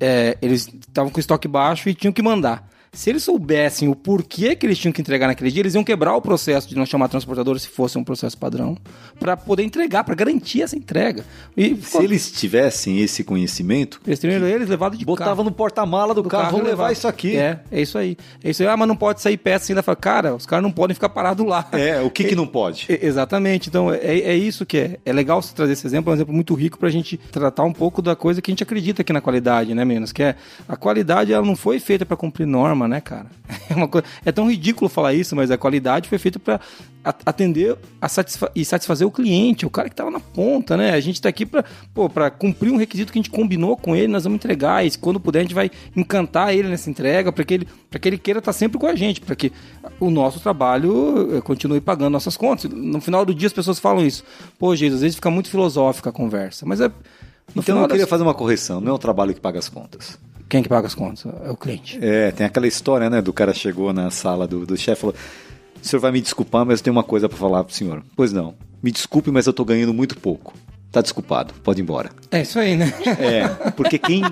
é, 0.00 0.36
eles 0.42 0.68
estavam 0.68 1.10
com 1.10 1.20
estoque 1.20 1.46
baixo 1.46 1.88
e 1.88 1.94
tinham 1.94 2.12
que 2.12 2.22
mandar. 2.22 2.68
Se 2.92 3.08
eles 3.08 3.22
soubessem 3.22 3.88
o 3.88 3.94
porquê 3.94 4.56
que 4.56 4.66
eles 4.66 4.76
tinham 4.76 4.92
que 4.92 5.00
entregar 5.00 5.28
naquele 5.28 5.50
dia, 5.50 5.62
eles 5.62 5.74
iam 5.74 5.84
quebrar 5.84 6.16
o 6.16 6.20
processo 6.20 6.68
de 6.68 6.74
não 6.74 6.84
chamar 6.84 7.06
transportadora 7.08 7.56
se 7.58 7.68
fosse 7.68 7.96
um 7.96 8.02
processo 8.02 8.36
padrão, 8.36 8.76
para 9.18 9.36
poder 9.36 9.62
entregar, 9.62 10.02
para 10.02 10.14
garantir 10.14 10.62
essa 10.62 10.76
entrega. 10.76 11.24
E 11.56 11.76
se 11.76 11.92
pô, 11.92 12.02
eles 12.02 12.32
tivessem 12.32 12.98
esse 12.98 13.22
conhecimento, 13.22 14.00
eles 14.04 14.18
teriam 14.18 14.44
eles 14.44 14.68
levado 14.68 14.96
de 14.96 15.04
botava 15.04 15.30
carro. 15.30 15.44
no 15.44 15.52
porta-mala 15.52 16.12
do, 16.12 16.22
do, 16.22 16.28
carro, 16.28 16.56
carro 16.56 16.62
levar 16.64 16.90
isso 16.90 17.06
aqui. 17.06 17.36
É, 17.36 17.60
é 17.70 17.80
isso 17.80 17.96
aí. 17.96 18.16
É 18.42 18.50
isso 18.50 18.62
aí. 18.62 18.68
Ah, 18.68 18.76
mas 18.76 18.88
não 18.88 18.96
pode 18.96 19.22
sair 19.22 19.36
peça 19.36 19.70
ainda. 19.70 19.84
Fala, 19.84 19.96
cara, 19.96 20.34
os 20.34 20.44
caras 20.44 20.62
não 20.62 20.72
podem 20.72 20.94
ficar 20.94 21.10
parados 21.10 21.46
lá. 21.46 21.68
É, 21.72 22.00
o 22.00 22.10
que, 22.10 22.24
que 22.24 22.34
não 22.34 22.46
pode? 22.48 22.86
É, 22.88 23.06
exatamente. 23.06 23.68
Então, 23.68 23.92
é, 23.92 23.98
é 23.98 24.36
isso 24.36 24.66
que 24.66 24.78
é. 24.78 25.00
É 25.04 25.12
legal 25.12 25.40
você 25.40 25.54
trazer 25.54 25.74
esse 25.74 25.86
exemplo, 25.86 26.10
é 26.10 26.12
um 26.12 26.16
exemplo 26.16 26.34
muito 26.34 26.54
rico 26.54 26.76
para 26.76 26.88
a 26.88 26.92
gente 26.92 27.16
tratar 27.16 27.62
um 27.62 27.72
pouco 27.72 28.02
da 28.02 28.16
coisa 28.16 28.42
que 28.42 28.50
a 28.50 28.52
gente 28.52 28.62
acredita 28.64 29.02
aqui 29.02 29.12
na 29.12 29.20
qualidade, 29.20 29.74
né, 29.74 29.84
menos? 29.84 30.10
Que 30.10 30.24
é 30.24 30.36
a 30.68 30.76
qualidade, 30.76 31.32
ela 31.32 31.46
não 31.46 31.54
foi 31.54 31.78
feita 31.78 32.04
para 32.04 32.16
cumprir 32.16 32.46
norma, 32.46 32.79
né, 32.88 33.00
cara? 33.00 33.26
É, 33.68 33.74
uma 33.74 33.86
coisa, 33.86 34.06
é 34.24 34.32
tão 34.32 34.50
ridículo 34.50 34.88
falar 34.88 35.14
isso, 35.14 35.36
mas 35.36 35.48
a 35.48 35.56
qualidade 35.56 36.08
foi 36.08 36.18
feita 36.18 36.40
para 36.40 36.60
atender 37.04 37.76
a 38.00 38.08
satisfa 38.08 38.50
e 38.54 38.64
satisfazer 38.64 39.06
o 39.06 39.10
cliente, 39.10 39.64
o 39.64 39.70
cara 39.70 39.88
que 39.88 39.92
estava 39.92 40.10
na 40.10 40.20
ponta, 40.20 40.76
né? 40.76 40.92
A 40.92 41.00
gente 41.00 41.14
está 41.14 41.28
aqui 41.28 41.46
para 41.46 42.30
cumprir 42.30 42.70
um 42.70 42.76
requisito 42.76 43.12
que 43.12 43.18
a 43.18 43.22
gente 43.22 43.30
combinou 43.30 43.76
com 43.76 43.96
ele, 43.96 44.08
nós 44.08 44.24
vamos 44.24 44.36
entregar. 44.36 44.84
E 44.84 44.90
quando 44.98 45.18
puder, 45.18 45.40
a 45.40 45.42
gente 45.42 45.54
vai 45.54 45.70
encantar 45.96 46.54
ele 46.54 46.68
nessa 46.68 46.90
entrega 46.90 47.32
para 47.32 47.44
que 47.44 47.54
ele, 47.54 47.68
que 48.00 48.08
ele 48.08 48.18
queira 48.18 48.38
estar 48.40 48.52
tá 48.52 48.58
sempre 48.58 48.78
com 48.78 48.86
a 48.86 48.94
gente, 48.94 49.20
para 49.20 49.34
que 49.34 49.52
o 49.98 50.10
nosso 50.10 50.40
trabalho 50.40 51.36
eh, 51.36 51.40
continue 51.40 51.80
pagando 51.80 52.10
nossas 52.10 52.36
contas. 52.36 52.70
No 52.70 53.00
final 53.00 53.24
do 53.24 53.34
dia, 53.34 53.46
as 53.46 53.52
pessoas 53.52 53.78
falam 53.78 54.04
isso. 54.04 54.24
Pô, 54.58 54.74
Jesus, 54.76 54.96
às 54.96 55.02
vezes 55.02 55.16
fica 55.16 55.30
muito 55.30 55.48
filosófica 55.48 56.10
a 56.10 56.12
conversa, 56.12 56.66
mas 56.66 56.80
é. 56.80 56.90
Então 57.54 57.80
eu 57.80 57.86
queria 57.86 58.02
das... 58.02 58.10
fazer 58.10 58.22
uma 58.22 58.34
correção, 58.34 58.80
não 58.80 58.92
é 58.92 58.94
o 58.94 58.98
trabalho 58.98 59.34
que 59.34 59.40
paga 59.40 59.58
as 59.58 59.68
contas. 59.68 60.18
Quem 60.48 60.62
que 60.62 60.68
paga 60.68 60.86
as 60.86 60.94
contas? 60.94 61.32
É 61.44 61.50
o 61.50 61.56
cliente. 61.56 61.98
É, 62.02 62.32
tem 62.32 62.44
aquela 62.44 62.66
história, 62.66 63.08
né, 63.08 63.22
do 63.22 63.32
cara 63.32 63.54
chegou 63.54 63.92
na 63.92 64.10
sala 64.10 64.48
do, 64.48 64.66
do 64.66 64.76
chefe 64.76 64.98
e 64.98 65.00
falou: 65.00 65.14
o 65.80 65.86
senhor 65.86 66.00
vai 66.00 66.12
me 66.12 66.20
desculpar, 66.20 66.66
mas 66.66 66.80
eu 66.80 66.84
tenho 66.84 66.96
uma 66.96 67.04
coisa 67.04 67.28
para 67.28 67.38
falar 67.38 67.64
pro 67.64 67.74
senhor. 67.74 68.02
Pois 68.16 68.32
não. 68.32 68.54
Me 68.82 68.90
desculpe, 68.90 69.30
mas 69.30 69.46
eu 69.46 69.52
tô 69.52 69.64
ganhando 69.64 69.94
muito 69.94 70.18
pouco. 70.18 70.54
Tá 70.92 71.00
desculpado, 71.00 71.54
pode 71.62 71.80
ir 71.80 71.82
embora. 71.82 72.10
É 72.32 72.42
isso 72.42 72.58
aí, 72.58 72.76
né? 72.76 72.92
É, 73.06 73.70
porque 73.70 73.96
quem. 73.96 74.22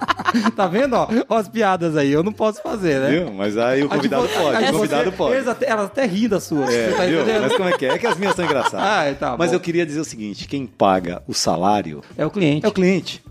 tá 0.56 0.66
vendo, 0.66 0.94
ó? 0.94 1.08
ó? 1.28 1.36
As 1.36 1.46
piadas 1.46 1.94
aí, 1.94 2.10
eu 2.10 2.22
não 2.22 2.32
posso 2.32 2.62
fazer, 2.62 3.00
né? 3.00 3.10
Viu? 3.10 3.34
Mas 3.34 3.58
aí 3.58 3.82
o 3.82 3.88
convidado 3.88 4.26
pode, 4.26 4.64
o 4.64 4.72
convidado 4.72 5.10
você, 5.10 5.16
pode. 5.16 5.34
Elas 5.34 5.48
até, 5.48 5.68
elas 5.68 5.84
até 5.86 6.06
riem 6.06 6.28
das 6.28 6.44
suas. 6.44 6.70
É, 6.72 6.92
tá 6.92 7.04
viu? 7.04 7.20
Mas 7.42 7.52
como 7.54 7.68
é 7.68 7.72
que 7.76 7.84
é? 7.84 7.88
É 7.90 7.98
que 7.98 8.06
as 8.06 8.16
minhas 8.16 8.34
são 8.34 8.46
engraçadas. 8.46 8.86
Ah, 8.86 9.14
tá 9.14 9.36
Mas 9.38 9.50
bom. 9.50 9.56
eu 9.56 9.60
queria 9.60 9.84
dizer 9.84 10.00
o 10.00 10.04
seguinte: 10.04 10.48
quem 10.48 10.66
paga 10.66 11.22
o 11.28 11.34
salário. 11.34 12.02
É 12.16 12.24
o 12.24 12.30
cliente. 12.30 12.64
É 12.64 12.68
o 12.68 12.72
cliente. 12.72 13.22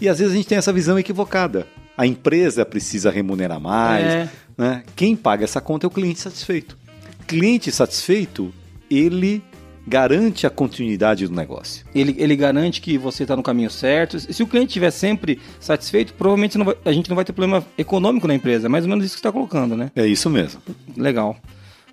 E 0.00 0.08
às 0.08 0.18
vezes 0.18 0.32
a 0.32 0.36
gente 0.36 0.48
tem 0.48 0.58
essa 0.58 0.72
visão 0.72 0.98
equivocada. 0.98 1.68
A 1.96 2.04
empresa 2.04 2.66
precisa 2.66 3.12
remunerar 3.12 3.60
mais. 3.60 4.04
É. 4.04 4.28
Né? 4.58 4.82
Quem 4.96 5.14
paga 5.14 5.44
essa 5.44 5.60
conta 5.60 5.86
é 5.86 5.88
o 5.88 5.90
cliente 5.90 6.18
satisfeito. 6.20 6.76
Cliente 7.28 7.70
satisfeito, 7.70 8.52
ele 8.90 9.40
garante 9.86 10.46
a 10.46 10.50
continuidade 10.50 11.26
do 11.26 11.34
negócio. 11.34 11.84
Ele, 11.94 12.14
ele 12.18 12.34
garante 12.36 12.80
que 12.80 12.96
você 12.96 13.24
está 13.24 13.36
no 13.36 13.42
caminho 13.42 13.70
certo. 13.70 14.18
Se 14.18 14.42
o 14.42 14.46
cliente 14.46 14.68
estiver 14.68 14.90
sempre 14.90 15.40
satisfeito, 15.60 16.14
provavelmente 16.14 16.56
vai, 16.58 16.76
a 16.84 16.92
gente 16.92 17.08
não 17.08 17.16
vai 17.16 17.24
ter 17.24 17.32
problema 17.32 17.64
econômico 17.76 18.26
na 18.26 18.34
empresa. 18.34 18.66
É 18.66 18.68
mais 18.68 18.84
ou 18.84 18.90
menos 18.90 19.04
isso 19.04 19.14
que 19.14 19.20
você 19.20 19.28
está 19.28 19.32
colocando, 19.32 19.76
né? 19.76 19.90
É 19.94 20.06
isso 20.06 20.30
mesmo. 20.30 20.60
Legal. 20.96 21.36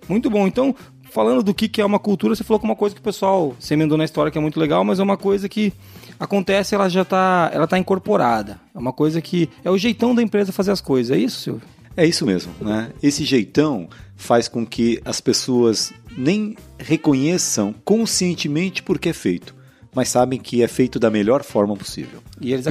Muito 0.07 0.29
bom. 0.29 0.47
Então, 0.47 0.75
falando 1.11 1.43
do 1.43 1.53
que, 1.53 1.67
que 1.67 1.81
é 1.81 1.85
uma 1.85 1.99
cultura, 1.99 2.33
você 2.33 2.43
falou 2.43 2.59
com 2.59 2.65
uma 2.65 2.75
coisa 2.75 2.95
que 2.95 3.01
o 3.01 3.03
pessoal 3.03 3.55
se 3.59 3.73
emendou 3.73 3.97
na 3.97 4.05
história 4.05 4.31
que 4.31 4.37
é 4.37 4.41
muito 4.41 4.59
legal, 4.59 4.83
mas 4.83 4.99
é 4.99 5.03
uma 5.03 5.17
coisa 5.17 5.49
que 5.49 5.73
acontece, 6.19 6.73
ela 6.73 6.87
já 6.87 7.01
está 7.01 7.51
ela 7.53 7.67
tá 7.67 7.77
incorporada. 7.77 8.59
É 8.73 8.79
uma 8.79 8.93
coisa 8.93 9.21
que 9.21 9.49
é 9.63 9.69
o 9.69 9.77
jeitão 9.77 10.15
da 10.15 10.21
empresa 10.21 10.51
fazer 10.51 10.71
as 10.71 10.81
coisas. 10.81 11.15
É 11.15 11.19
isso, 11.19 11.41
Silvio? 11.41 11.61
É 11.95 12.05
isso 12.05 12.25
mesmo, 12.25 12.53
né? 12.61 12.91
Esse 13.03 13.25
jeitão 13.25 13.89
faz 14.15 14.47
com 14.47 14.65
que 14.65 15.01
as 15.03 15.19
pessoas 15.19 15.91
nem 16.17 16.55
reconheçam 16.77 17.73
conscientemente 17.83 18.83
porque 18.83 19.09
é 19.09 19.13
feito, 19.13 19.55
mas 19.93 20.09
sabem 20.09 20.39
que 20.39 20.63
é 20.63 20.67
feito 20.67 20.99
da 20.99 21.09
melhor 21.09 21.43
forma 21.43 21.75
possível. 21.75 22.21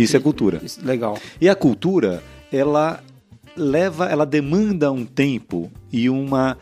isso 0.00 0.16
é 0.16 0.20
cultura. 0.20 0.61
Isso, 0.62 0.85
legal. 0.85 1.18
E 1.40 1.48
a 1.48 1.55
cultura, 1.55 2.22
ela 2.53 3.03
leva, 3.57 4.07
ela 4.07 4.24
demanda 4.24 4.90
um 4.90 5.05
tempo 5.05 5.70
e 5.92 6.09
uma 6.09 6.57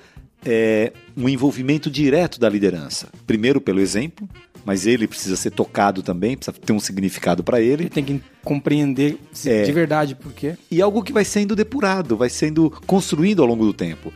é, 0.44 0.92
um 1.16 1.28
envolvimento 1.28 1.90
direto 1.90 2.38
da 2.38 2.48
liderança. 2.48 3.08
Primeiro 3.26 3.60
pelo 3.60 3.80
exemplo, 3.80 4.28
mas 4.64 4.86
ele 4.86 5.08
precisa 5.08 5.36
ser 5.36 5.50
tocado 5.50 6.02
também, 6.02 6.36
precisa 6.36 6.56
ter 6.58 6.72
um 6.72 6.80
significado 6.80 7.42
para 7.42 7.60
ele. 7.60 7.84
Ele 7.84 7.90
tem 7.90 8.04
que 8.04 8.20
compreender 8.44 9.18
é, 9.46 9.62
de 9.62 9.72
verdade 9.72 10.14
por 10.14 10.32
quê. 10.32 10.56
E 10.70 10.80
algo 10.82 11.02
que 11.02 11.12
vai 11.12 11.24
sendo 11.24 11.56
depurado, 11.56 12.16
vai 12.16 12.28
sendo 12.28 12.70
construído 12.86 13.42
ao 13.42 13.48
longo 13.48 13.64
do 13.64 13.72
tempo. 13.72 14.12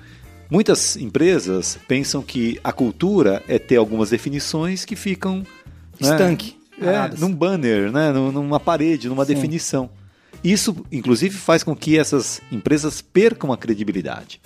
Muitas 0.52 0.98
empresas 0.98 1.78
pensam 1.88 2.20
que 2.20 2.60
a 2.62 2.70
cultura 2.72 3.42
é 3.48 3.58
ter 3.58 3.76
algumas 3.76 4.10
definições 4.10 4.84
que 4.84 4.94
ficam 4.94 5.38
né, 5.38 6.10
Estanque. 6.10 6.58
é, 6.78 6.84
paradas. 6.84 7.20
num 7.20 7.34
banner, 7.34 7.90
né, 7.90 8.12
num- 8.12 8.30
numa 8.30 8.60
parede, 8.60 9.08
numa 9.08 9.24
Sim. 9.24 9.32
definição. 9.34 9.88
Isso, 10.44 10.76
inclusive, 10.92 11.34
faz 11.34 11.62
com 11.64 11.74
que 11.74 11.96
essas 11.98 12.42
empresas 12.52 13.00
percam 13.00 13.50
a 13.50 13.56
credibilidade. 13.56 14.42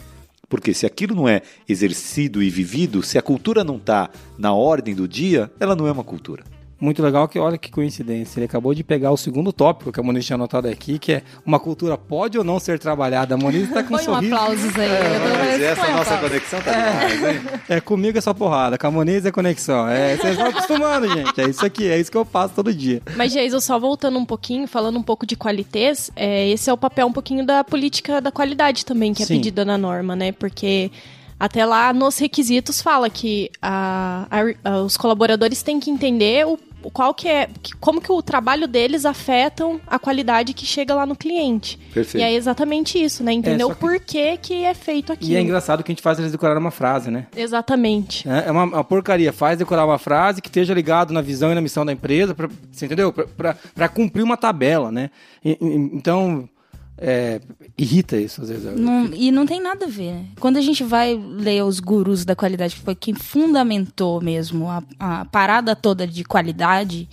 Porque 0.48 0.72
se 0.72 0.86
aquilo 0.86 1.16
não 1.16 1.28
é 1.28 1.42
exercido 1.68 2.40
e 2.40 2.48
vivido, 2.50 3.02
se 3.02 3.18
a 3.18 3.22
cultura 3.22 3.64
não 3.64 3.74
está 3.76 4.08
na 4.38 4.52
ordem 4.54 4.94
do 4.94 5.08
dia, 5.08 5.50
ela 5.58 5.74
não 5.74 5.88
é 5.88 5.90
uma 5.90 6.04
cultura. 6.04 6.44
Muito 6.78 7.02
legal 7.02 7.26
que 7.26 7.38
olha 7.38 7.56
que 7.56 7.70
coincidência. 7.70 8.38
Ele 8.38 8.44
acabou 8.44 8.74
de 8.74 8.84
pegar 8.84 9.10
o 9.10 9.16
segundo 9.16 9.50
tópico 9.50 9.90
que 9.90 9.98
a 9.98 10.02
Moniz 10.02 10.26
tinha 10.26 10.34
anotado 10.34 10.68
aqui, 10.68 10.98
que 10.98 11.12
é 11.14 11.22
uma 11.44 11.58
cultura 11.58 11.96
pode 11.96 12.36
ou 12.36 12.44
não 12.44 12.60
ser 12.60 12.78
trabalhada. 12.78 13.34
A 13.34 13.38
Moniz 13.38 13.70
tá 13.72 13.82
com 13.84 13.94
um 13.94 13.96
Põe 13.96 14.02
um 14.02 14.04
sorriso. 14.04 14.34
aplausos 14.34 14.78
aí. 14.78 14.88
tô- 14.88 15.38
Mas 15.38 15.62
essa 15.62 15.86
um 15.86 15.96
nossa 15.96 16.14
aplauso. 16.14 16.28
conexão 16.28 16.60
tá 16.60 16.72
demais, 16.72 17.24
hein? 17.24 17.40
É, 17.70 17.80
comigo 17.80 18.18
é 18.18 18.20
só 18.20 18.34
porrada, 18.34 18.76
com 18.76 18.86
a 18.86 18.90
Moniz 18.90 19.24
é 19.24 19.32
conexão. 19.32 19.88
É, 19.88 20.16
vocês 20.16 20.32
estão 20.32 20.46
acostumando, 20.50 21.08
gente. 21.08 21.40
É 21.40 21.48
isso 21.48 21.64
aqui, 21.64 21.88
é 21.88 21.98
isso 21.98 22.10
que 22.10 22.16
eu 22.18 22.24
faço 22.26 22.54
todo 22.54 22.74
dia. 22.74 23.00
Mas, 23.16 23.32
Geisa, 23.32 23.58
só 23.60 23.78
voltando 23.78 24.18
um 24.18 24.26
pouquinho, 24.26 24.68
falando 24.68 24.98
um 24.98 25.02
pouco 25.02 25.24
de 25.24 25.34
qualitez, 25.34 26.10
é, 26.14 26.46
esse 26.50 26.68
é 26.68 26.72
o 26.72 26.76
papel 26.76 27.06
um 27.06 27.12
pouquinho 27.12 27.44
da 27.46 27.64
política 27.64 28.20
da 28.20 28.30
qualidade 28.30 28.84
também, 28.84 29.14
que 29.14 29.22
é 29.22 29.26
Sim. 29.26 29.36
pedida 29.36 29.64
na 29.64 29.78
norma, 29.78 30.14
né? 30.14 30.30
Porque 30.32 30.90
até 31.38 31.64
lá 31.64 31.92
nos 31.92 32.18
requisitos 32.18 32.80
fala 32.80 33.08
que 33.10 33.50
a- 33.60 34.26
a- 34.30 34.70
a- 34.70 34.82
os 34.82 34.96
colaboradores 34.96 35.62
têm 35.62 35.78
que 35.78 35.90
entender 35.90 36.46
o, 36.46 36.58
o 36.82 36.90
qual 36.90 37.12
que 37.12 37.28
é, 37.28 37.48
que- 37.62 37.74
como 37.76 38.00
que 38.00 38.10
o 38.12 38.22
trabalho 38.22 38.66
deles 38.68 39.04
afetam 39.04 39.80
a 39.86 39.98
qualidade 39.98 40.54
que 40.54 40.64
chega 40.64 40.94
lá 40.94 41.04
no 41.04 41.16
cliente. 41.16 41.78
Perfeito. 41.92 42.22
E 42.22 42.24
é 42.24 42.32
exatamente 42.32 43.02
isso, 43.02 43.24
né? 43.24 43.32
Entender 43.32 43.62
só 43.64 43.66
o 43.70 43.74
que- 43.74 43.80
porquê 43.80 44.36
que 44.40 44.64
é 44.64 44.72
feito 44.72 45.12
aquilo. 45.12 45.32
E 45.32 45.36
é 45.36 45.40
engraçado 45.40 45.82
que 45.82 45.90
a 45.90 45.94
gente 45.94 46.02
faz 46.02 46.18
eles 46.18 46.30
decorar 46.32 46.56
uma 46.56 46.70
frase, 46.70 47.10
né? 47.10 47.26
Exatamente. 47.36 48.28
É 48.28 48.44
é 48.46 48.50
uma, 48.52 48.64
uma 48.64 48.84
porcaria. 48.84 49.32
Faz 49.32 49.58
decorar 49.58 49.84
uma 49.84 49.98
frase 49.98 50.40
que 50.40 50.48
esteja 50.48 50.72
ligado 50.72 51.12
na 51.12 51.20
visão 51.20 51.50
e 51.50 51.54
na 51.54 51.60
missão 51.60 51.84
da 51.84 51.92
empresa, 51.92 52.34
pra, 52.34 52.48
você 52.70 52.86
entendeu? 52.86 53.12
Pra 53.12 53.88
cumprir 53.88 54.22
uma 54.22 54.36
tabela, 54.36 54.92
né? 54.92 55.10
E- 55.44 55.58
e- 55.60 55.74
então, 55.92 56.48
é, 56.98 57.40
irrita 57.76 58.16
isso 58.16 58.42
às 58.42 58.48
vezes. 58.48 58.78
Não- 58.78 59.06
e 59.12 59.30
não 59.30 59.46
tem 59.46 59.60
nada 59.60 59.84
a 59.86 59.88
ver. 59.88 60.12
né? 60.12 60.24
Quando 60.40 60.56
a 60.56 60.60
gente 60.60 60.82
vai 60.84 61.14
ler 61.14 61.62
os 61.64 61.78
gurus 61.80 62.24
da 62.24 62.34
qualidade, 62.36 62.74
que 62.76 62.82
foi 62.82 62.94
quem 62.94 63.14
fundamentou 63.14 64.20
mesmo 64.20 64.68
a, 64.68 64.82
a 64.98 65.24
parada 65.26 65.74
toda 65.76 66.06
de 66.06 66.24
qualidade, 66.24 67.08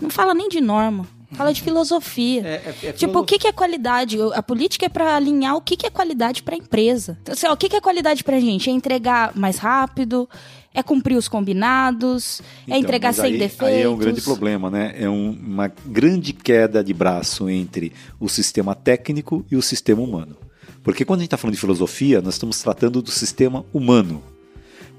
não 0.00 0.10
fala 0.10 0.34
nem 0.34 0.48
de 0.48 0.60
norma. 0.60 1.06
Fala 1.32 1.52
de 1.52 1.60
filosofia. 1.60 2.40
É- 2.46 2.74
é- 2.84 2.88
é 2.90 2.92
tipo, 2.92 3.18
o 3.18 3.24
que, 3.24 3.36
que 3.36 3.48
é 3.48 3.52
qualidade? 3.52 4.16
A 4.32 4.42
política 4.42 4.86
é 4.86 4.88
pra 4.88 5.16
alinhar 5.16 5.56
o 5.56 5.60
que, 5.60 5.76
que 5.76 5.84
é 5.84 5.90
qualidade 5.90 6.40
pra 6.42 6.54
empresa. 6.56 7.18
Então, 7.20 7.32
assim, 7.32 7.48
ó, 7.48 7.52
o 7.52 7.56
que, 7.56 7.68
que 7.68 7.74
é 7.76 7.80
qualidade 7.80 8.22
pra 8.22 8.38
gente? 8.38 8.70
É 8.70 8.72
entregar 8.72 9.32
mais 9.34 9.58
rápido, 9.58 10.28
é 10.76 10.82
cumprir 10.82 11.16
os 11.16 11.26
combinados, 11.26 12.40
é 12.40 12.44
Então, 12.66 12.78
entregar 12.78 13.08
mas 13.08 13.16
sem 13.16 13.24
aí, 13.32 13.38
defeitos. 13.38 13.76
Aí 13.76 13.82
é 13.82 13.88
um 13.88 13.96
grande 13.96 14.20
problema, 14.20 14.70
né? 14.70 14.94
É 14.98 15.08
um- 15.08 15.30
uma 15.30 15.68
grande 15.86 16.32
queda 16.34 16.84
de 16.84 16.92
braço 16.92 17.48
entre 17.48 17.92
o 18.20 18.28
sistema 18.28 18.74
técnico 18.74 19.44
e 19.50 19.56
o 19.56 19.62
sistema 19.62 20.02
humano. 20.02 20.36
Porque 20.84 21.04
quando 21.04 21.20
a 21.20 21.22
gente 21.22 21.28
está 21.28 21.36
falando 21.38 21.54
de 21.54 21.60
filosofia, 21.60 22.20
nós 22.20 22.34
estamos 22.34 22.60
tratando 22.60 23.00
do 23.00 23.10
sistema 23.10 23.64
humano. 23.72 24.22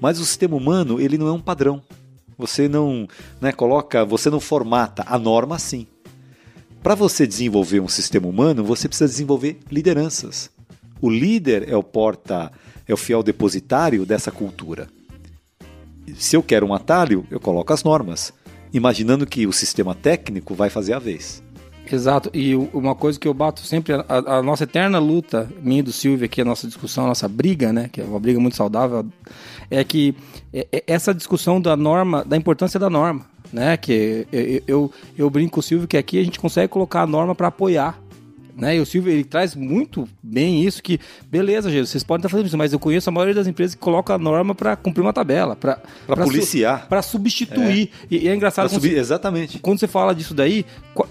Mas 0.00 0.18
o 0.20 0.24
sistema 0.24 0.56
humano, 0.56 1.00
ele 1.00 1.16
não 1.16 1.28
é 1.28 1.32
um 1.32 1.40
padrão. 1.40 1.80
Você 2.36 2.68
não 2.68 3.08
né, 3.40 3.52
coloca, 3.52 4.04
você 4.04 4.28
não 4.30 4.40
formata 4.40 5.04
a 5.06 5.18
norma 5.18 5.58
sim. 5.58 5.86
Para 6.82 6.94
você 6.94 7.26
desenvolver 7.26 7.80
um 7.80 7.88
sistema 7.88 8.26
humano, 8.28 8.62
você 8.64 8.88
precisa 8.88 9.08
desenvolver 9.08 9.58
lideranças. 9.70 10.50
O 11.00 11.08
líder 11.08 11.68
é 11.68 11.76
o 11.76 11.82
porta, 11.82 12.52
é 12.86 12.92
o 12.92 12.96
fiel 12.96 13.22
depositário 13.22 14.04
dessa 14.04 14.30
cultura. 14.30 14.88
Se 16.16 16.36
eu 16.36 16.42
quero 16.42 16.66
um 16.66 16.74
atalho, 16.74 17.26
eu 17.30 17.40
coloco 17.40 17.72
as 17.72 17.82
normas, 17.84 18.32
imaginando 18.72 19.26
que 19.26 19.46
o 19.46 19.52
sistema 19.52 19.94
técnico 19.94 20.54
vai 20.54 20.70
fazer 20.70 20.92
a 20.92 20.98
vez. 20.98 21.42
Exato, 21.90 22.30
e 22.34 22.54
uma 22.54 22.94
coisa 22.94 23.18
que 23.18 23.26
eu 23.26 23.32
bato 23.32 23.62
sempre, 23.62 23.94
a, 23.94 24.04
a 24.08 24.42
nossa 24.42 24.64
eterna 24.64 24.98
luta, 24.98 25.48
minha 25.62 25.80
e 25.80 25.82
do 25.82 25.90
Silvio 25.90 26.26
aqui, 26.26 26.42
a 26.42 26.44
nossa 26.44 26.66
discussão, 26.66 27.04
a 27.04 27.08
nossa 27.08 27.26
briga, 27.26 27.72
né, 27.72 27.88
que 27.90 27.98
é 27.98 28.04
uma 28.04 28.20
briga 28.20 28.38
muito 28.38 28.56
saudável, 28.56 29.06
é 29.70 29.82
que 29.82 30.14
é- 30.52 30.66
é 30.70 30.82
essa 30.86 31.14
discussão 31.14 31.58
da 31.58 31.74
norma, 31.76 32.22
da 32.26 32.36
importância 32.36 32.78
da 32.78 32.90
norma, 32.90 33.24
né, 33.50 33.74
que 33.78 34.26
eu, 34.30 34.62
eu, 34.66 34.92
eu 35.16 35.30
brinco 35.30 35.52
com 35.52 35.60
o 35.60 35.62
Silvio 35.62 35.88
que 35.88 35.96
aqui 35.96 36.18
a 36.18 36.24
gente 36.24 36.38
consegue 36.38 36.68
colocar 36.68 37.00
a 37.02 37.06
norma 37.06 37.34
para 37.34 37.48
apoiar, 37.48 37.98
né, 38.58 38.76
e 38.76 38.80
o 38.80 38.86
Silvio, 38.86 39.12
ele 39.12 39.22
traz 39.22 39.54
muito 39.54 40.08
bem 40.20 40.64
isso, 40.64 40.82
que 40.82 40.98
beleza, 41.30 41.70
gente, 41.70 41.88
vocês 41.88 42.02
podem 42.02 42.18
estar 42.18 42.28
fazendo 42.28 42.46
isso, 42.46 42.58
mas 42.58 42.72
eu 42.72 42.78
conheço 42.78 43.08
a 43.08 43.12
maioria 43.12 43.34
das 43.34 43.46
empresas 43.46 43.76
que 43.76 43.80
colocam 43.80 44.16
a 44.16 44.18
norma 44.18 44.52
para 44.52 44.74
cumprir 44.74 45.00
uma 45.00 45.12
tabela, 45.12 45.54
para 45.54 45.80
policiar. 46.08 46.88
para 46.88 47.00
substituir, 47.00 47.90
e, 48.10 48.24
e 48.24 48.28
é 48.28 48.34
engraçado 48.34 48.68
exatamente. 48.84 49.60
quando 49.60 49.78
você 49.78 49.86
fala 49.86 50.12
disso 50.12 50.34
daí, 50.34 50.66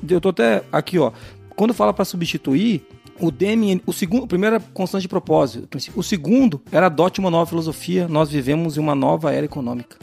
eu 0.09 0.19
tô 0.19 0.29
até 0.29 0.61
aqui, 0.71 0.99
ó. 0.99 1.13
Quando 1.55 1.73
fala 1.73 1.93
para 1.93 2.05
substituir, 2.05 2.85
o 3.19 3.31
Deming, 3.31 3.81
o 3.85 3.93
segundo, 3.93 4.23
o 4.25 4.27
primeiro 4.27 4.57
era 4.57 4.63
constante 4.73 5.03
de 5.03 5.07
propósito, 5.07 5.77
o 5.95 6.03
segundo 6.03 6.61
era 6.71 6.87
adote 6.87 7.19
uma 7.19 7.31
nova 7.31 7.45
filosofia, 7.47 8.07
nós 8.09 8.29
vivemos 8.29 8.77
em 8.77 8.79
uma 8.79 8.93
nova 8.93 9.33
era 9.33 9.45
econômica. 9.45 9.97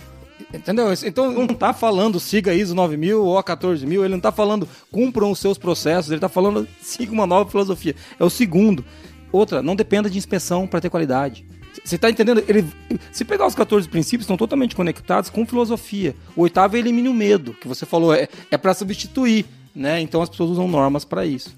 Entendeu? 0.54 0.86
Então 1.04 1.32
não 1.32 1.46
tá 1.48 1.72
falando 1.72 2.20
siga 2.20 2.54
ISO 2.54 2.74
9000 2.74 3.24
ou 3.24 3.36
a 3.38 3.42
14000, 3.42 4.04
ele 4.04 4.14
não 4.14 4.20
tá 4.20 4.30
falando 4.30 4.68
cumpram 4.90 5.30
os 5.30 5.38
seus 5.40 5.58
processos, 5.58 6.12
ele 6.12 6.20
tá 6.20 6.28
falando 6.28 6.66
siga 6.80 7.12
uma 7.12 7.26
nova 7.26 7.50
filosofia. 7.50 7.94
É 8.18 8.24
o 8.24 8.30
segundo. 8.30 8.84
Outra, 9.32 9.60
não 9.62 9.74
dependa 9.74 10.08
de 10.08 10.16
inspeção 10.16 10.66
para 10.66 10.80
ter 10.80 10.90
qualidade. 10.90 11.44
Você 11.84 11.98
tá 11.98 12.08
entendendo? 12.08 12.44
Ele, 12.46 12.64
se 13.10 13.24
pegar 13.24 13.46
os 13.48 13.54
14 13.54 13.88
princípios, 13.88 14.22
estão 14.24 14.36
totalmente 14.36 14.76
conectados 14.76 15.28
com 15.28 15.44
filosofia. 15.44 16.14
O 16.36 16.42
oitavo 16.42 16.76
é 16.76 16.78
elimine 16.78 17.08
o 17.08 17.14
medo, 17.14 17.52
que 17.54 17.66
você 17.66 17.84
falou, 17.84 18.14
é, 18.14 18.28
é 18.48 18.56
para 18.56 18.72
substituir, 18.74 19.44
né? 19.74 20.00
Então 20.00 20.22
as 20.22 20.28
pessoas 20.28 20.50
usam 20.50 20.68
normas 20.68 21.04
para 21.04 21.26
isso. 21.26 21.52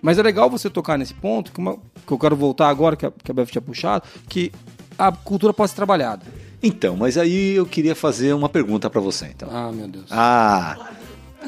Mas 0.00 0.18
é 0.18 0.22
legal 0.22 0.48
você 0.48 0.70
tocar 0.70 0.96
nesse 0.96 1.14
ponto, 1.14 1.50
que, 1.50 1.58
uma- 1.58 1.78
que 2.06 2.12
eu 2.12 2.18
quero 2.18 2.36
voltar 2.36 2.68
agora, 2.68 2.94
que 2.94 3.06
a, 3.06 3.10
que 3.10 3.30
a 3.30 3.34
Beth 3.34 3.46
tinha 3.46 3.60
puxado, 3.62 4.04
que 4.28 4.52
a 4.96 5.10
cultura 5.10 5.52
pode 5.52 5.70
ser 5.70 5.76
trabalhada. 5.76 6.24
Então, 6.62 6.96
mas 6.96 7.16
aí 7.18 7.54
eu 7.56 7.66
queria 7.66 7.94
fazer 7.94 8.32
uma 8.32 8.48
pergunta 8.48 8.88
para 8.90 9.00
você, 9.00 9.26
então. 9.26 9.48
Ah, 9.52 9.70
meu 9.72 9.86
Deus. 9.88 10.06
Ah, 10.10 10.76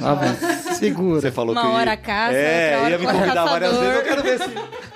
Ah. 0.01 0.75
Segura. 0.75 1.21
você 1.21 1.33
falou 1.33 1.53
Uma 1.55 1.62
que 1.62 1.66
hora 1.68 1.97
caça, 1.97 2.35
é, 2.37 2.79
hora 2.81 2.90
ia 2.90 2.99
me 2.99 3.07
convidar 3.07 3.44
várias 3.44 3.77
vezes. 3.77 3.97
Eu 3.97 4.03
quero 4.05 4.23
ver 4.23 4.38
se 4.38 4.51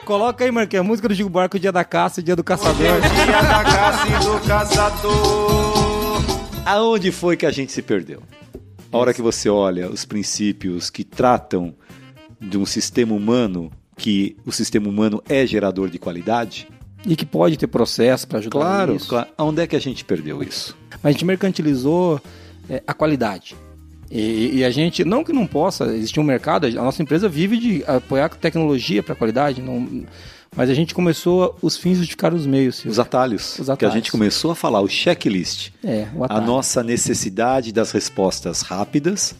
Coloca 0.04 0.44
aí, 0.44 0.50
Marquinhos, 0.52 0.84
a 0.84 0.88
música 0.88 1.08
do 1.08 1.14
Chico 1.14 1.28
Barco, 1.30 1.58
dia 1.58 1.72
da 1.72 1.82
caça, 1.84 2.22
dia 2.22 2.36
do 2.36 2.44
caçador. 2.44 2.76
Dia 3.24 3.42
da 3.42 3.64
caça 3.64 4.06
e 4.06 4.24
do 4.24 4.46
caçador. 4.46 6.22
Aonde 6.64 7.10
foi 7.10 7.36
que 7.36 7.46
a 7.46 7.50
gente 7.50 7.72
se 7.72 7.82
perdeu? 7.82 8.22
A 8.92 8.98
hora 8.98 9.12
que 9.14 9.22
você 9.22 9.48
olha 9.48 9.88
os 9.90 10.04
princípios 10.04 10.90
que 10.90 11.02
tratam 11.02 11.74
de 12.40 12.58
um 12.58 12.66
sistema 12.66 13.14
humano, 13.14 13.70
que 13.96 14.36
o 14.44 14.52
sistema 14.52 14.88
humano 14.88 15.22
é 15.28 15.44
gerador 15.46 15.88
de 15.88 15.98
qualidade? 15.98 16.68
E 17.06 17.16
que 17.16 17.26
pode 17.26 17.56
ter 17.56 17.66
processo 17.66 18.26
para 18.28 18.38
ajudar 18.38 18.58
Claro, 18.58 18.92
nisso. 18.94 19.08
claro. 19.08 19.28
Aonde 19.36 19.62
é 19.62 19.66
que 19.66 19.74
a 19.74 19.80
gente 19.80 20.04
perdeu 20.04 20.42
isso? 20.42 20.76
Mas 21.02 21.10
a 21.10 21.12
gente 21.12 21.24
mercantilizou 21.24 22.20
é, 22.70 22.82
a 22.86 22.94
qualidade. 22.94 23.56
E, 24.10 24.58
e 24.58 24.64
a 24.64 24.70
gente, 24.70 25.04
não 25.04 25.24
que 25.24 25.32
não 25.32 25.46
possa 25.46 25.86
existir 25.86 26.20
um 26.20 26.22
mercado, 26.22 26.66
a 26.66 26.70
nossa 26.70 27.02
empresa 27.02 27.28
vive 27.28 27.56
de 27.58 27.82
apoiar 27.86 28.28
tecnologia 28.28 29.02
para 29.02 29.14
qualidade, 29.14 29.62
não, 29.62 30.04
mas 30.54 30.68
a 30.68 30.74
gente 30.74 30.94
começou 30.94 31.56
os 31.62 31.78
fins 31.78 31.96
justificar 31.96 32.32
os 32.34 32.46
meios. 32.46 32.76
Silvio. 32.76 32.90
Os 32.92 32.98
atalhos. 32.98 33.58
Os 33.58 33.64
Que 33.64 33.70
a 33.70 33.74
atalhos. 33.74 33.94
gente 33.94 34.12
começou 34.12 34.50
a 34.50 34.54
falar, 34.54 34.82
o 34.82 34.88
checklist. 34.88 35.70
É, 35.82 36.06
o 36.14 36.24
A 36.28 36.40
nossa 36.42 36.82
necessidade 36.84 37.72
das 37.72 37.90
respostas 37.90 38.60
rápidas. 38.60 39.34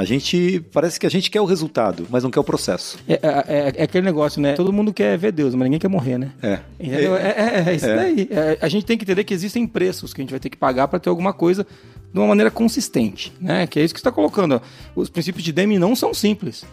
A 0.00 0.04
gente, 0.06 0.60
parece 0.72 0.98
que 0.98 1.04
a 1.06 1.10
gente 1.10 1.30
quer 1.30 1.42
o 1.42 1.44
resultado, 1.44 2.06
mas 2.08 2.22
não 2.24 2.30
quer 2.30 2.40
o 2.40 2.44
processo. 2.44 2.98
É, 3.06 3.12
é- 3.14 3.18
é- 3.22 3.72
é 3.76 3.82
aquele 3.82 4.02
negócio, 4.06 4.40
né? 4.40 4.54
Todo 4.54 4.72
mundo 4.72 4.94
quer 4.94 5.18
ver 5.18 5.30
Deus, 5.30 5.54
mas 5.54 5.64
ninguém 5.66 5.78
quer 5.78 5.88
morrer, 5.88 6.16
né? 6.16 6.32
É. 6.42 6.58
Entendeu? 6.80 7.14
É, 7.16 7.28
é- 7.28 7.64
é 7.68 7.74
isso 7.74 7.84
É. 7.84 7.96
daí. 7.96 8.28
É, 8.30 8.58
a 8.62 8.68
gente 8.70 8.86
tem 8.86 8.96
que 8.96 9.04
entender 9.04 9.24
que 9.24 9.34
existem 9.34 9.66
preços 9.66 10.14
que 10.14 10.22
a 10.22 10.24
gente 10.24 10.30
vai 10.30 10.40
ter 10.40 10.48
que 10.48 10.56
pagar 10.56 10.88
para 10.88 10.98
ter 10.98 11.10
alguma 11.10 11.34
coisa 11.34 11.66
de 12.10 12.18
uma 12.18 12.26
maneira 12.28 12.50
consistente, 12.50 13.30
né? 13.38 13.66
Que 13.66 13.78
é 13.78 13.84
isso 13.84 13.92
que 13.92 14.00
você 14.00 14.08
está 14.08 14.10
colocando. 14.12 14.62
Os 14.96 15.10
princípios 15.10 15.44
de 15.44 15.52
Deming 15.52 15.76
não 15.78 15.94
são 15.94 16.14
simples. 16.14 16.64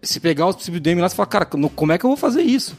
Se 0.00 0.20
pegar 0.20 0.46
os 0.46 0.54
princípios 0.54 0.80
de 0.80 0.90
Deming 0.90 1.00
lá, 1.00 1.08
você 1.08 1.16
fala, 1.16 1.26
cara, 1.26 1.44
como 1.46 1.90
é 1.90 1.98
que 1.98 2.06
eu 2.06 2.10
vou 2.10 2.16
fazer 2.16 2.42
isso? 2.42 2.78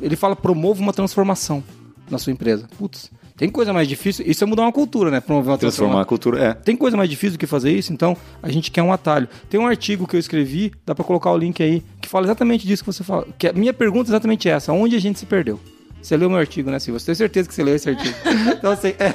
Ele 0.00 0.16
fala, 0.16 0.34
promova 0.34 0.80
uma 0.80 0.94
transformação 0.94 1.62
na 2.10 2.16
sua 2.16 2.32
empresa. 2.32 2.66
Putz, 2.78 3.10
tem 3.36 3.48
coisa 3.48 3.72
mais 3.72 3.88
difícil. 3.88 4.24
Isso 4.26 4.44
é 4.44 4.46
mudar 4.46 4.62
uma 4.62 4.72
cultura, 4.72 5.10
né? 5.10 5.20
Promover 5.20 5.50
uma 5.52 5.58
Transformar 5.58 6.00
a 6.02 6.04
cultura. 6.04 6.42
É. 6.42 6.54
tem 6.54 6.76
coisa 6.76 6.96
mais 6.96 7.08
difícil 7.08 7.36
do 7.36 7.38
que 7.38 7.46
fazer 7.46 7.72
isso, 7.72 7.92
então 7.92 8.16
a 8.42 8.50
gente 8.50 8.70
quer 8.70 8.82
um 8.82 8.92
atalho. 8.92 9.28
Tem 9.48 9.58
um 9.58 9.66
artigo 9.66 10.06
que 10.06 10.16
eu 10.16 10.20
escrevi, 10.20 10.72
dá 10.84 10.94
pra 10.94 11.04
colocar 11.04 11.30
o 11.30 11.36
link 11.36 11.62
aí, 11.62 11.82
que 12.00 12.08
fala 12.08 12.26
exatamente 12.26 12.66
disso 12.66 12.82
que 12.84 12.92
você 12.92 13.04
fala. 13.04 13.26
Que 13.38 13.48
a 13.48 13.52
minha 13.52 13.72
pergunta 13.72 14.10
é 14.10 14.12
exatamente 14.12 14.48
essa: 14.48 14.72
onde 14.72 14.96
a 14.96 15.00
gente 15.00 15.18
se 15.18 15.26
perdeu? 15.26 15.58
Você 16.02 16.16
leu 16.16 16.28
meu 16.28 16.38
artigo, 16.38 16.68
né, 16.68 16.80
Silvia? 16.80 16.98
Você 16.98 17.06
tem 17.06 17.14
certeza 17.14 17.48
que 17.48 17.54
você 17.54 17.62
leu 17.62 17.76
esse 17.76 17.88
artigo? 17.88 18.14
então, 18.58 18.72
assim, 18.72 18.88
é. 18.98 19.14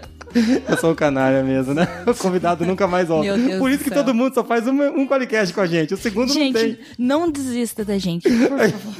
Eu 0.68 0.76
sou 0.78 0.92
um 0.92 0.94
canalha 0.94 1.42
mesmo, 1.42 1.72
né? 1.74 1.86
O 2.06 2.14
convidado 2.14 2.64
nunca 2.66 2.86
mais 2.86 3.08
volta. 3.08 3.28
Por 3.58 3.70
isso 3.70 3.84
que 3.84 3.90
todo 3.90 4.14
mundo 4.14 4.34
só 4.34 4.44
faz 4.44 4.66
um, 4.66 4.80
um 5.00 5.06
podcast 5.06 5.54
com 5.54 5.60
a 5.60 5.66
gente. 5.66 5.94
O 5.94 5.96
segundo 5.96 6.28
não 6.28 6.34
tem. 6.52 6.52
Gente, 6.52 6.80
não 6.98 7.30
desista 7.30 7.84
da 7.84 7.98
gente, 7.98 8.28
por 8.28 8.48
favor. 8.70 8.94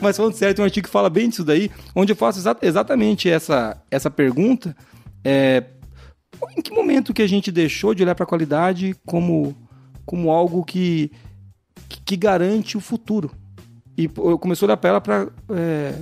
Mas 0.00 0.16
falando 0.16 0.34
sério, 0.34 0.54
tem 0.54 0.62
um 0.62 0.66
artigo 0.66 0.86
que 0.86 0.92
fala 0.92 1.08
bem 1.10 1.28
disso 1.28 1.44
daí, 1.44 1.70
onde 1.94 2.12
eu 2.12 2.16
faço 2.16 2.38
exa- 2.38 2.56
exatamente 2.62 3.28
essa, 3.28 3.76
essa 3.90 4.10
pergunta. 4.10 4.76
É, 5.24 5.64
em 6.56 6.60
que 6.62 6.72
momento 6.72 7.14
que 7.14 7.22
a 7.22 7.26
gente 7.28 7.50
deixou 7.52 7.94
de 7.94 8.02
olhar 8.02 8.14
para 8.14 8.24
a 8.24 8.28
qualidade 8.28 8.94
como, 9.06 9.56
como 10.04 10.30
algo 10.30 10.64
que, 10.64 11.10
que, 11.88 12.00
que 12.04 12.16
garante 12.16 12.76
o 12.76 12.80
futuro? 12.80 13.30
E 13.96 14.04
eu 14.16 14.38
comecei 14.38 14.66
a 14.66 14.68
olhar 14.68 14.76
para 14.76 14.90
ela 14.90 15.00
para 15.00 15.28
garantir 15.48 15.94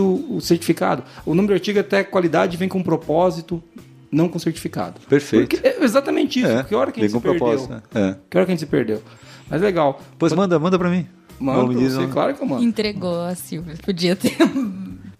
o, 0.00 0.36
o 0.36 0.40
certificado. 0.40 1.02
O 1.24 1.34
nome 1.34 1.48
do 1.48 1.54
artigo 1.54 1.78
é 1.78 1.80
até 1.80 2.02
qualidade 2.04 2.56
vem 2.56 2.68
com 2.68 2.82
propósito, 2.82 3.62
não 4.10 4.28
com 4.28 4.38
certificado. 4.38 5.00
Perfeito. 5.08 5.48
Porque 5.48 5.66
é 5.66 5.82
exatamente 5.82 6.40
isso. 6.40 6.48
É, 6.48 6.62
que 6.64 6.74
hora 6.74 6.92
que 6.92 7.00
a 7.00 7.02
gente 7.02 7.12
se 7.12 7.16
com 7.16 7.22
perdeu? 7.22 7.38
propósito, 7.38 7.70
né? 7.72 7.82
É. 7.94 8.16
Que 8.28 8.36
hora 8.36 8.46
que 8.46 8.52
a 8.52 8.54
gente 8.54 8.60
se 8.60 8.66
perdeu? 8.66 9.02
Mas 9.48 9.60
legal. 9.60 10.00
Pois 10.18 10.32
manda, 10.32 10.58
manda 10.58 10.78
pra 10.78 10.88
mim. 10.90 11.06
Manda 11.38 11.72
pra 11.72 11.82
você, 11.82 12.06
claro 12.06 12.34
que 12.34 12.42
eu 12.42 12.46
mando. 12.46 12.62
Entregou 12.62 13.20
a 13.22 13.34
Silvia. 13.34 13.74
Podia 13.82 14.14
ter 14.14 14.36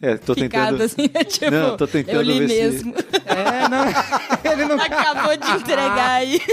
É, 0.03 0.17
tô 0.17 0.35
ficado 0.35 0.77
tentando. 0.79 0.83
assim, 0.83 1.03
né? 1.15 1.23
Tipo, 1.25 1.51
Não, 1.53 1.77
tô 1.77 1.87
tentando 1.87 2.17
eu 2.17 2.23
li 2.23 2.41
ver 2.41 2.49
se- 2.49 2.55
mesmo. 2.85 2.95
É, 3.25 3.69
não. 3.69 3.85
Ele 4.53 4.65
não 4.65 4.77
Acabou 4.81 5.37
de 5.37 5.51
entregar 5.63 6.11
aí. 6.11 6.41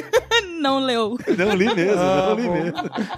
Não 0.59 0.79
leu. 0.79 1.17
Não 1.37 1.55
li 1.55 1.73
mesmo, 1.73 2.01
Ah, 2.01 2.27
não 2.29 2.35
li 2.35 2.43
bom. 2.47 2.53
mesmo. 2.53 2.73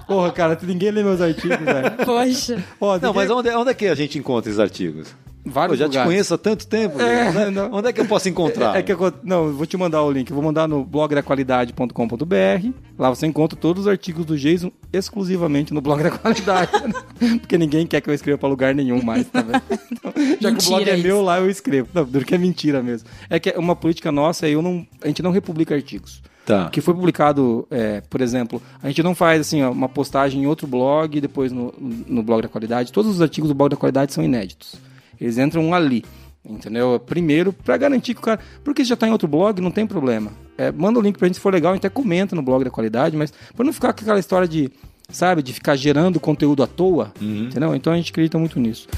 Porra, 0.06 0.30
cara, 0.30 0.56
ninguém 0.62 0.92
lê 0.92 1.02
meus 1.02 1.20
artigos, 1.20 1.58
velho. 1.58 1.90
Poxa. 2.04 2.62
Ó, 2.80 2.86
Não, 2.86 2.94
ninguém- 3.08 3.14
mas 3.14 3.30
onde, 3.30 3.50
onde 3.50 3.70
é 3.70 3.74
que 3.74 3.86
a 3.88 3.94
gente 3.96 4.16
encontra 4.16 4.48
esses 4.48 4.60
artigos? 4.60 5.08
Vários 5.44 5.78
Eu 5.78 5.86
já 5.86 5.90
te 5.90 5.92
lugares. 5.92 6.10
conheço 6.12 6.34
há 6.34 6.38
tanto 6.38 6.66
tempo. 6.66 7.00
É, 7.00 7.50
né? 7.50 7.68
Onde 7.72 7.88
é 7.88 7.92
que 7.92 8.00
eu 8.00 8.06
posso 8.06 8.28
encontrar? 8.28 8.76
É 8.76 8.82
que 8.82 8.92
eu, 8.92 9.12
não, 9.22 9.46
eu 9.46 9.52
vou 9.54 9.66
te 9.66 9.76
mandar 9.76 10.02
o 10.02 10.10
link. 10.10 10.30
Eu 10.30 10.34
vou 10.34 10.44
mandar 10.44 10.68
no 10.68 10.84
blogdaqualidade.com.br. 10.84 12.68
Lá 12.98 13.08
você 13.10 13.26
encontra 13.26 13.58
todos 13.58 13.82
os 13.82 13.88
artigos 13.88 14.24
do 14.24 14.36
Jason 14.36 14.70
exclusivamente 14.92 15.72
no 15.74 15.80
blog 15.80 16.02
da 16.02 16.10
qualidade. 16.10 16.70
Porque 17.40 17.58
ninguém 17.58 17.86
quer 17.86 18.00
que 18.00 18.10
eu 18.10 18.14
escreva 18.14 18.38
pra 18.38 18.48
lugar 18.48 18.74
nenhum 18.74 19.02
mais, 19.02 19.26
tá 19.28 19.42
vendo? 19.42 19.62
Então, 19.90 20.12
já 20.40 20.52
que 20.52 20.58
o 20.58 20.68
blog 20.68 20.78
Mentira 20.80 20.90
é 20.90 20.98
isso. 20.98 21.06
meu, 21.06 21.22
lá 21.22 21.38
eu 21.38 21.50
escrevo. 21.50 21.88
Não, 21.94 22.04
duro 22.04 22.24
que 22.24 22.34
é 22.34 22.38
mentira 22.38 22.82
mesmo. 22.82 23.08
É 23.28 23.38
que 23.38 23.50
é 23.50 23.58
uma 23.58 23.74
política 23.76 24.12
nossa, 24.12 24.48
eu 24.48 24.62
não, 24.62 24.86
a 25.02 25.06
gente 25.06 25.22
não 25.22 25.30
republica 25.30 25.74
artigos. 25.74 26.22
Tá. 26.44 26.66
O 26.66 26.70
que 26.70 26.80
foi 26.80 26.92
publicado, 26.92 27.66
é, 27.70 28.00
por 28.00 28.20
exemplo, 28.20 28.60
a 28.82 28.88
gente 28.88 29.02
não 29.02 29.14
faz 29.14 29.40
assim 29.40 29.62
ó, 29.62 29.70
uma 29.70 29.88
postagem 29.88 30.42
em 30.42 30.46
outro 30.46 30.66
blog 30.66 31.16
e 31.16 31.20
depois 31.20 31.52
no, 31.52 31.72
no 31.78 32.22
blog 32.22 32.42
da 32.42 32.48
qualidade. 32.48 32.90
Todos 32.90 33.12
os 33.12 33.22
artigos 33.22 33.48
do 33.48 33.54
blog 33.54 33.70
da 33.70 33.76
qualidade 33.76 34.12
são 34.12 34.24
inéditos. 34.24 34.74
Eles 35.22 35.38
entram 35.38 35.72
ali, 35.72 36.04
entendeu? 36.44 36.98
Primeiro, 36.98 37.52
para 37.52 37.76
garantir 37.76 38.12
que 38.14 38.20
o 38.20 38.24
cara. 38.24 38.40
Porque 38.64 38.84
já 38.84 38.96
tá 38.96 39.06
em 39.06 39.12
outro 39.12 39.28
blog, 39.28 39.60
não 39.60 39.70
tem 39.70 39.86
problema. 39.86 40.32
É, 40.58 40.72
manda 40.72 40.98
o 40.98 41.02
link 41.02 41.16
pra 41.16 41.28
gente 41.28 41.36
se 41.36 41.40
for 41.40 41.52
legal, 41.52 41.70
a 41.72 41.74
gente 41.76 41.86
até 41.86 41.94
comenta 41.94 42.34
no 42.34 42.42
blog 42.42 42.64
da 42.64 42.70
qualidade, 42.70 43.16
mas 43.16 43.32
para 43.54 43.64
não 43.64 43.72
ficar 43.72 43.92
com 43.92 44.00
aquela 44.00 44.18
história 44.18 44.48
de, 44.48 44.68
sabe, 45.08 45.42
de 45.42 45.52
ficar 45.52 45.76
gerando 45.76 46.18
conteúdo 46.18 46.62
à 46.62 46.66
toa, 46.66 47.12
entendeu? 47.46 47.72
Então 47.74 47.92
a 47.92 47.96
gente 47.96 48.10
acredita 48.10 48.36
muito 48.36 48.58
nisso. 48.58 48.88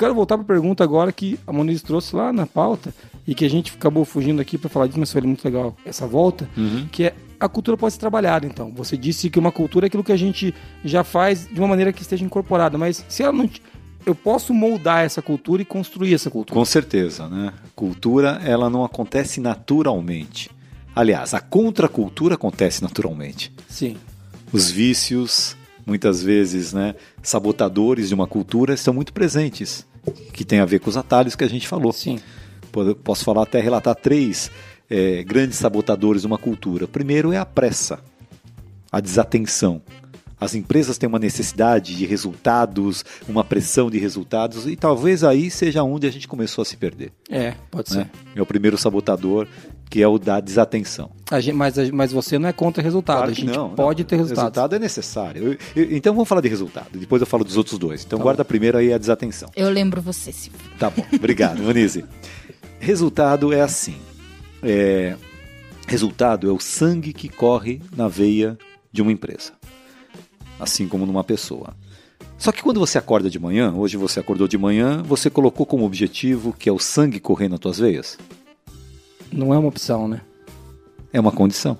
Quero 0.00 0.14
voltar 0.14 0.38
para 0.38 0.44
a 0.44 0.46
pergunta 0.46 0.82
agora 0.82 1.12
que 1.12 1.38
a 1.46 1.52
Moniz 1.52 1.82
trouxe 1.82 2.16
lá 2.16 2.32
na 2.32 2.46
pauta 2.46 2.94
e 3.26 3.34
que 3.34 3.44
a 3.44 3.50
gente 3.50 3.74
acabou 3.76 4.02
fugindo 4.06 4.40
aqui 4.40 4.56
para 4.56 4.70
falar 4.70 4.86
disso, 4.86 4.98
mas 4.98 5.12
foi 5.12 5.20
muito 5.20 5.44
legal 5.44 5.76
essa 5.84 6.06
volta, 6.06 6.48
que 6.90 7.04
é 7.04 7.14
a 7.38 7.48
cultura 7.48 7.76
pode 7.76 7.92
ser 7.92 8.00
trabalhada, 8.00 8.46
então. 8.46 8.72
Você 8.74 8.96
disse 8.96 9.28
que 9.30 9.38
uma 9.38 9.52
cultura 9.52 9.86
é 9.86 9.88
aquilo 9.88 10.04
que 10.04 10.12
a 10.12 10.16
gente 10.16 10.54
já 10.84 11.04
faz 11.04 11.46
de 11.46 11.58
uma 11.58 11.68
maneira 11.68 11.92
que 11.92 12.02
esteja 12.02 12.24
incorporada, 12.24 12.78
mas 12.78 13.04
se 13.08 13.22
ela 13.22 13.32
não... 13.32 13.48
Eu 14.06 14.14
posso 14.14 14.54
moldar 14.54 15.04
essa 15.04 15.20
cultura 15.20 15.60
e 15.60 15.64
construir 15.64 16.14
essa 16.14 16.30
cultura. 16.30 16.58
Com 16.58 16.64
certeza, 16.64 17.28
né? 17.28 17.52
Cultura, 17.74 18.40
ela 18.42 18.70
não 18.70 18.82
acontece 18.82 19.40
naturalmente. 19.40 20.50
Aliás, 20.96 21.34
a 21.34 21.40
contracultura 21.40 22.34
acontece 22.34 22.82
naturalmente. 22.82 23.52
Sim. 23.68 23.96
Os 24.50 24.70
vícios, 24.70 25.56
muitas 25.86 26.22
vezes, 26.22 26.72
né, 26.72 26.94
sabotadores 27.22 28.08
de 28.08 28.14
uma 28.14 28.26
cultura 28.26 28.72
estão 28.72 28.94
muito 28.94 29.12
presentes, 29.12 29.86
que 30.32 30.44
tem 30.44 30.60
a 30.60 30.64
ver 30.64 30.80
com 30.80 30.90
os 30.90 30.96
atalhos 30.96 31.34
que 31.34 31.44
a 31.44 31.48
gente 31.48 31.66
falou. 31.66 31.92
Sim. 31.92 32.18
Posso 33.02 33.24
falar 33.24 33.42
até 33.42 33.60
relatar 33.60 33.94
três 33.94 34.50
eh, 34.88 35.22
grandes 35.24 35.58
sabotadores 35.58 36.22
de 36.22 36.26
uma 36.26 36.38
cultura. 36.38 36.86
Primeiro 36.86 37.32
é 37.32 37.38
a 37.38 37.46
pressa, 37.46 38.00
a 38.90 39.00
desatenção. 39.00 39.82
As 40.40 40.54
empresas 40.54 40.96
têm 40.96 41.06
uma 41.06 41.18
necessidade 41.18 41.94
de 41.94 42.06
resultados, 42.06 43.04
uma 43.28 43.44
pressão 43.44 43.90
de 43.90 43.98
resultados, 43.98 44.66
e 44.66 44.74
talvez 44.74 45.22
aí 45.22 45.50
seja 45.50 45.82
onde 45.82 46.06
a 46.06 46.10
gente 46.10 46.26
começou 46.26 46.62
a 46.62 46.64
se 46.64 46.78
perder. 46.78 47.12
É, 47.28 47.54
pode 47.70 47.94
né? 47.94 48.04
ser. 48.04 48.38
É 48.38 48.40
o 48.40 48.46
primeiro 48.46 48.78
sabotador, 48.78 49.46
que 49.90 50.00
é 50.00 50.06
o 50.08 50.18
da 50.18 50.38
desatenção. 50.40 51.10
A 51.30 51.40
gente- 51.40 51.54
mas, 51.56 51.74
mas 51.90 52.12
você 52.12 52.38
não 52.38 52.48
é 52.48 52.52
contra 52.52 52.80
resultado. 52.82 53.16
Claro 53.16 53.30
a 53.32 53.34
gente 53.34 53.46
não, 53.54 53.70
pode 53.74 54.02
não. 54.04 54.08
ter 54.08 54.16
resultado. 54.16 54.44
Resultado 54.44 54.76
é 54.76 54.78
necessário. 54.78 55.42
Eu- 55.74 55.82
eu- 55.82 55.96
então 55.96 56.14
vamos 56.14 56.28
falar 56.28 56.40
de 56.40 56.48
resultado. 56.48 56.96
Depois 56.96 57.20
eu 57.20 57.26
falo 57.26 57.42
dos 57.44 57.56
outros 57.56 57.76
dois. 57.76 58.04
Então 58.04 58.18
guarda 58.20 58.44
primeiro 58.44 58.78
aí 58.78 58.92
a 58.92 58.98
desatenção. 58.98 59.50
Eu 59.56 59.68
lembro 59.68 60.00
você, 60.00 60.30
Silvia. 60.32 60.60
Tá 60.78 60.88
bom. 60.88 61.04
Obrigado, 61.12 61.60
Vanise. 61.66 62.04
Resultado 62.78 63.52
é 63.52 63.60
assim. 63.60 63.96
É, 64.62 65.16
resultado 65.88 66.48
é 66.48 66.52
o 66.52 66.60
sangue 66.60 67.12
que 67.12 67.28
corre 67.28 67.82
na 67.96 68.06
veia 68.06 68.56
de 68.92 69.02
uma 69.02 69.10
empresa. 69.10 69.52
Assim 70.58 70.86
como 70.86 71.04
numa 71.04 71.24
pessoa. 71.24 71.74
Só 72.38 72.52
que 72.52 72.62
quando 72.62 72.80
você 72.80 72.96
acorda 72.96 73.28
de 73.28 73.38
manhã, 73.38 73.72
hoje 73.74 73.96
você 73.96 74.20
acordou 74.20 74.46
de 74.48 74.56
manhã, 74.56 75.02
você 75.02 75.28
colocou 75.28 75.66
como 75.66 75.84
objetivo 75.84 76.54
que 76.58 76.68
é 76.68 76.72
o 76.72 76.78
sangue 76.78 77.18
correr 77.20 77.48
nas 77.48 77.58
tuas 77.58 77.78
veias? 77.78 78.16
Não 79.32 79.54
é 79.54 79.58
uma 79.58 79.68
opção, 79.68 80.08
né? 80.08 80.20
É 81.12 81.20
uma 81.20 81.32
condição. 81.32 81.78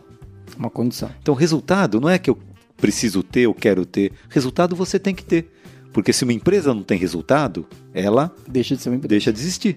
Uma 0.57 0.71
condição. 0.71 1.11
Então, 1.23 1.35
resultado 1.35 2.01
não 2.01 2.09
é 2.09 2.19
que 2.19 2.31
eu 2.31 2.39
preciso 2.77 3.23
ter, 3.23 3.41
eu 3.43 3.55
quero 3.55 3.85
ter. 3.85 4.13
Resultado 4.29 4.75
você 4.77 4.99
tem 4.99 5.15
que 5.15 5.25
ter. 5.25 5.51
Porque 5.93 6.13
se 6.13 6.23
uma 6.25 6.33
empresa 6.33 6.73
não 6.73 6.83
tem 6.83 6.99
resultado, 6.99 7.67
ela 7.93 8.35
Deixa 8.47 8.77
de 8.77 8.83
ser 8.83 8.91
uma 8.91 8.97
empresa. 8.97 9.09
deixa 9.09 9.33
de 9.33 9.41
existir. 9.41 9.77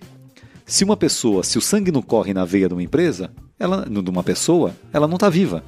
Se 0.66 0.84
uma 0.84 0.96
pessoa, 0.96 1.44
se 1.44 1.58
o 1.58 1.62
sangue 1.62 1.92
não 1.92 2.02
corre 2.02 2.34
na 2.34 2.46
veia 2.46 2.68
de 2.68 2.74
uma 2.74 2.84
empresa, 2.84 3.32
ela, 3.60 3.86
de 3.86 4.10
uma 4.10 4.24
pessoa, 4.24 4.76
ela 4.94 5.08
não 5.08 5.16
está 5.16 5.30
viva. 5.30 5.64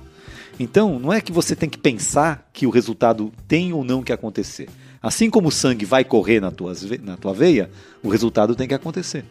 Então, 0.60 0.98
não 1.00 1.12
é 1.12 1.20
que 1.20 1.32
você 1.34 1.56
tem 1.56 1.70
que 1.70 1.78
pensar 1.78 2.50
que 2.54 2.66
o 2.66 2.70
resultado 2.70 3.32
tem 3.48 3.74
ou 3.74 3.84
não 3.84 4.02
que 4.02 4.14
acontecer. 4.14 4.70
Assim 5.02 5.30
como 5.30 5.50
o 5.50 5.52
sangue 5.52 5.84
vai 5.84 6.04
correr 6.06 6.40
na, 6.40 6.50
tuas 6.50 6.84
ve- 6.84 7.02
na 7.04 7.18
tua 7.18 7.34
veia, 7.34 7.70
o 8.02 8.08
resultado 8.10 8.56
tem 8.56 8.68
que 8.68 8.74
acontecer. 8.74 9.26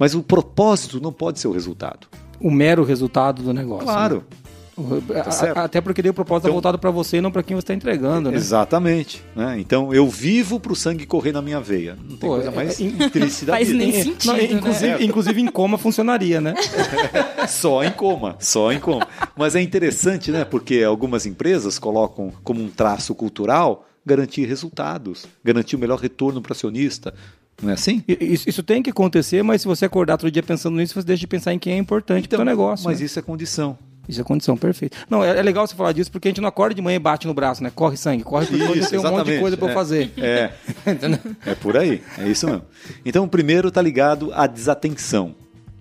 Mas 0.00 0.14
o 0.14 0.22
propósito 0.22 0.98
não 1.00 1.12
pode 1.12 1.38
ser 1.38 1.46
o 1.46 1.52
resultado. 1.52 2.08
O 2.40 2.50
mero 2.50 2.82
resultado 2.82 3.42
do 3.42 3.52
negócio. 3.54 3.84
Claro. 3.84 4.16
né? 4.16 4.36
O- 4.78 5.12
a- 5.18 5.30
certo. 5.30 5.58
a- 5.58 5.64
Até 5.64 5.78
porque 5.78 6.00
o 6.08 6.14
propósito 6.14 6.46
é 6.46 6.48
Então- 6.48 6.52
voltado 6.54 6.78
para 6.78 6.90
você 6.90 7.18
e 7.18 7.20
não 7.20 7.30
para 7.30 7.42
quem 7.42 7.54
você 7.54 7.64
está 7.64 7.74
entregando, 7.74 8.30
né? 8.30 8.36
Exatamente. 8.38 9.22
né? 9.36 9.56
Então, 9.60 9.92
eu 9.92 10.08
vivo 10.08 10.58
para 10.58 10.72
o 10.72 10.76
sangue 10.76 11.04
correr 11.04 11.32
na 11.32 11.42
minha 11.42 11.60
veia. 11.60 11.96
Não 12.00 12.16
tem 12.16 12.30
Pô, 12.30 12.36
coisa 12.36 12.48
é- 12.48 12.54
mais 12.54 12.80
é- 12.80 13.08
triste 13.10 13.44
da 13.44 13.52
Faz 13.60 13.68
vida. 13.68 13.78
nem 13.78 13.90
É, 13.94 14.02
sentido, 14.04 14.26
não, 14.32 14.36
né? 14.38 14.44
inclusive, 14.44 15.04
inclusive 15.04 15.40
em 15.42 15.46
coma 15.48 15.76
funcionaria, 15.76 16.40
né? 16.40 16.54
Só 17.46 17.84
em 17.84 17.90
coma, 17.90 18.36
só 18.38 18.72
em 18.72 18.78
coma. 18.80 19.06
Mas 19.36 19.54
é 19.54 19.60
interessante, 19.60 20.30
né? 20.30 20.44
Porque 20.46 20.82
algumas 20.82 21.26
empresas 21.26 21.78
colocam 21.78 22.32
como 22.42 22.62
um 22.62 22.68
traço 22.68 23.14
cultural 23.14 23.86
garantir 24.06 24.46
resultados, 24.46 25.26
garantir 25.44 25.76
o 25.76 25.78
melhor 25.78 25.98
retorno 25.98 26.40
para 26.40 26.50
o 26.50 26.54
acionista. 26.54 27.12
Não 27.62 27.70
é 27.70 27.74
assim? 27.74 28.02
Isso, 28.08 28.48
isso 28.48 28.62
tem 28.62 28.82
que 28.82 28.90
acontecer, 28.90 29.42
mas 29.42 29.62
se 29.62 29.68
você 29.68 29.84
acordar 29.84 30.16
todo 30.16 30.30
dia 30.30 30.42
pensando 30.42 30.76
nisso, 30.76 30.94
você 30.94 31.06
deixa 31.06 31.20
de 31.20 31.26
pensar 31.26 31.52
em 31.52 31.58
quem 31.58 31.74
é 31.74 31.76
importante 31.76 32.28
para 32.28 32.40
o 32.40 32.44
negócio. 32.44 32.86
Mas 32.86 33.00
né? 33.00 33.06
isso 33.06 33.18
é 33.18 33.22
condição. 33.22 33.78
Isso 34.08 34.20
é 34.20 34.24
condição 34.24 34.56
perfeita. 34.56 34.96
Não, 35.08 35.22
é, 35.22 35.38
é 35.38 35.42
legal 35.42 35.66
você 35.66 35.74
falar 35.74 35.92
disso 35.92 36.10
porque 36.10 36.28
a 36.28 36.30
gente 36.30 36.40
não 36.40 36.48
acorda 36.48 36.74
de 36.74 36.82
manhã 36.82 36.96
e 36.96 36.98
bate 36.98 37.26
no 37.26 37.34
braço, 37.34 37.62
né? 37.62 37.70
Corre 37.72 37.96
sangue, 37.96 38.24
corre 38.24 38.46
hoje 38.46 38.80
Isso, 38.80 38.90
tem 38.90 38.98
um 38.98 39.02
monte 39.02 39.26
de 39.26 39.38
coisa 39.38 39.56
para 39.56 39.70
é. 39.70 39.74
fazer. 39.74 40.12
É, 40.16 40.50
é 41.46 41.54
por 41.54 41.76
aí, 41.76 42.02
é 42.18 42.28
isso 42.28 42.46
mesmo. 42.46 42.62
Então, 43.04 43.24
o 43.24 43.28
primeiro 43.28 43.68
está 43.68 43.80
ligado 43.80 44.32
à 44.34 44.46
desatenção. 44.46 45.34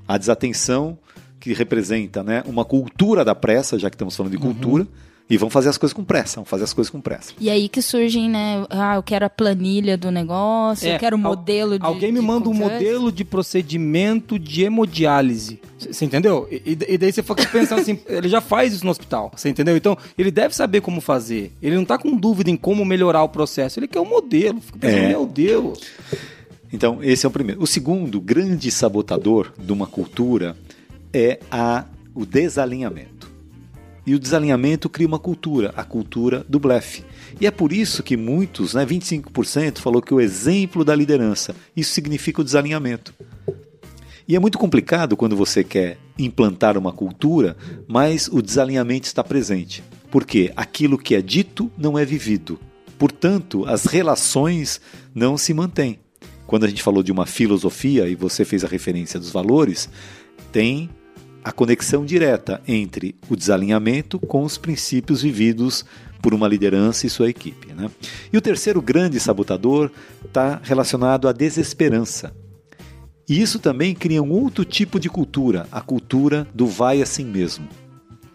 A 0.08 0.18
desatenção 0.18 0.98
que 1.40 1.54
representa 1.54 2.22
né, 2.24 2.44
uma 2.46 2.66
cultura 2.66 3.24
da 3.24 3.34
pressa, 3.34 3.80
já 3.80 3.90
que 3.90 3.96
estamos 3.96 4.16
falando 4.16 4.34
de 4.34 4.38
cultura, 4.38 4.86
e 5.30 5.38
vão 5.38 5.50
fazer 5.50 5.70
as 5.70 5.78
coisas 5.78 5.94
com 5.94 6.04
pressa, 6.04 6.38
vão 6.38 6.46
fazer 6.46 6.64
as 6.64 6.74
coisas 6.74 6.90
com 6.90 7.00
pressa. 7.00 7.34
E 7.40 7.50
aí 7.50 7.70
que 7.70 7.82
surgem, 7.82 8.30
né? 8.30 8.66
Ah, 8.70 8.96
eu 8.96 9.04
quero 9.04 9.26
a 9.26 9.30
planilha 9.30 9.96
do 9.96 10.10
negócio, 10.10 10.88
É, 10.88 10.96
eu 10.96 11.00
quero 11.00 11.16
o 11.16 11.20
al- 11.20 11.36
modelo 11.36 11.78
de. 11.78 11.86
Alguém 11.86 12.12
me 12.12 12.20
de 12.20 12.26
manda 12.26 12.50
um 12.50 12.54
conversa. 12.54 12.74
modelo 12.74 13.12
de 13.12 13.24
procedimento 13.24 14.40
de 14.40 14.64
hemodiálise. 14.64 15.60
Você 15.78 16.04
entendeu? 16.06 16.48
E, 16.52 16.78
e 16.88 16.98
daí 16.98 17.12
você 17.12 17.22
fica 17.24 17.46
pensando 17.48 17.82
assim, 17.82 18.00
ele 18.10 18.28
já 18.28 18.42
faz 18.42 18.74
isso 18.74 18.84
no 18.84 18.92
hospital, 18.92 19.32
você 19.36 19.50
entendeu? 19.50 19.78
Então, 19.78 19.98
ele 20.18 20.32
deve 20.32 20.56
saber 20.56 20.82
como 20.82 21.00
fazer. 21.00 21.54
Ele 21.62 21.76
não 21.76 21.86
tá 21.86 21.98
com 21.98 22.16
dúvida 22.18 22.50
em 22.50 22.58
como 22.58 22.84
melhorar 22.84 23.24
o 23.24 23.30
processo. 23.30 23.80
Ele 23.80 23.88
quer 23.88 24.00
um 24.00 24.06
modelo. 24.10 24.60
Fica 24.60 24.80
pensando, 24.80 25.00
É. 25.04 25.08
meu 25.10 25.26
Deus. 25.26 25.80
Então, 26.74 27.00
esse 27.04 27.26
é 27.26 27.30
o 27.30 27.32
primeiro. 27.32 27.62
O 27.64 27.68
segundo 27.68 28.20
grande 28.22 28.70
sabotador 28.72 29.52
de 29.58 29.72
uma 29.72 29.88
cultura 29.88 30.56
é 31.14 31.40
a, 31.50 31.86
o 32.14 32.26
desalinhamento. 32.26 33.19
E 34.10 34.16
o 34.16 34.20
desalinhamento 34.20 34.90
cria 34.90 35.06
uma 35.06 35.20
cultura, 35.20 35.72
a 35.76 35.84
cultura 35.84 36.44
do 36.50 36.60
blefe. 36.60 37.06
E 37.40 37.46
é 37.46 37.52
por 37.52 37.72
isso 37.72 38.02
que 38.02 38.18
muitos, 38.18 38.74
né, 38.74 38.84
25%, 38.84 39.78
falou 39.78 40.02
que 40.02 40.12
o 40.12 40.20
exemplo 40.20 40.84
da 40.84 40.96
liderança, 40.96 41.56
isso 41.78 41.92
significa 41.92 42.42
o 42.42 42.44
desalinhamento. 42.44 43.14
E 44.28 44.36
é 44.36 44.40
muito 44.40 44.58
complicado 44.58 45.16
quando 45.16 45.36
você 45.36 45.64
quer 45.64 46.00
implantar 46.18 46.76
uma 46.76 46.92
cultura, 46.92 47.56
mas 47.88 48.28
o 48.28 48.42
desalinhamento 48.42 49.06
está 49.06 49.24
presente. 49.24 49.84
Porque 50.10 50.52
aquilo 50.56 50.98
que 50.98 51.14
é 51.14 51.22
dito 51.22 51.72
não 51.78 51.96
é 51.96 52.04
vivido. 52.04 52.60
Portanto, 52.98 53.64
as 53.68 53.86
relações 53.86 54.82
não 55.14 55.38
se 55.38 55.54
mantêm. 55.54 56.00
Quando 56.48 56.64
a 56.64 56.68
gente 56.68 56.82
falou 56.82 57.04
de 57.04 57.12
uma 57.12 57.28
filosofia 57.28 58.10
e 58.10 58.16
você 58.16 58.44
fez 58.44 58.64
a 58.64 58.68
referência 58.68 59.20
dos 59.20 59.30
valores, 59.30 59.88
tem 60.52 60.90
a 61.44 61.52
conexão 61.52 62.06
direta 62.06 62.62
entre 62.68 63.16
o 63.30 63.36
desalinhamento 63.36 64.20
com 64.20 64.44
os 64.44 64.58
princípios 64.58 65.22
vividos 65.22 65.86
por 66.22 66.34
uma 66.34 66.48
liderança 66.48 67.08
e 67.08 67.10
sua 67.10 67.30
equipe. 67.30 67.74
Né? 67.74 67.90
E 68.32 68.38
o 68.38 68.42
terceiro 68.42 68.82
grande 68.82 69.20
sabotador 69.20 69.92
está 70.26 70.60
relacionado 70.64 71.28
à 71.28 71.32
desesperança. 71.32 72.34
E 73.28 73.40
isso 73.40 73.60
também 73.60 73.94
cria 73.94 74.24
um 74.24 74.32
outro 74.32 74.66
tipo 74.66 75.00
de 75.00 75.10
cultura, 75.10 75.68
a 75.72 75.82
cultura 75.82 76.48
do 76.54 76.66
vai 76.66 77.02
assim 77.02 77.24
mesmo. 77.24 77.68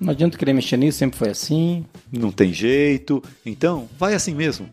Não 0.00 0.10
adianta 0.10 0.38
querer 0.38 0.52
mexer 0.52 0.76
nisso, 0.76 0.98
sempre 0.98 1.18
foi 1.18 1.30
assim. 1.30 1.84
Não 2.12 2.30
tem 2.30 2.52
jeito, 2.52 3.22
então 3.44 3.88
vai 3.98 4.14
assim 4.14 4.34
mesmo. 4.34 4.68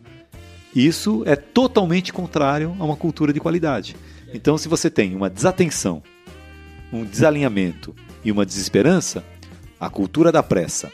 Isso 0.74 1.22
é 1.26 1.36
totalmente 1.36 2.12
contrário 2.12 2.74
a 2.78 2.84
uma 2.84 2.96
cultura 2.96 3.32
de 3.32 3.40
qualidade. 3.40 3.96
Então, 4.32 4.56
se 4.56 4.68
você 4.68 4.88
tem 4.88 5.14
uma 5.14 5.28
desatenção, 5.28 6.02
um 6.92 7.04
desalinhamento 7.04 7.94
e 8.24 8.30
uma 8.30 8.46
desesperança, 8.46 9.24
a 9.78 9.90
cultura 9.90 10.30
da 10.30 10.42
pressa, 10.42 10.92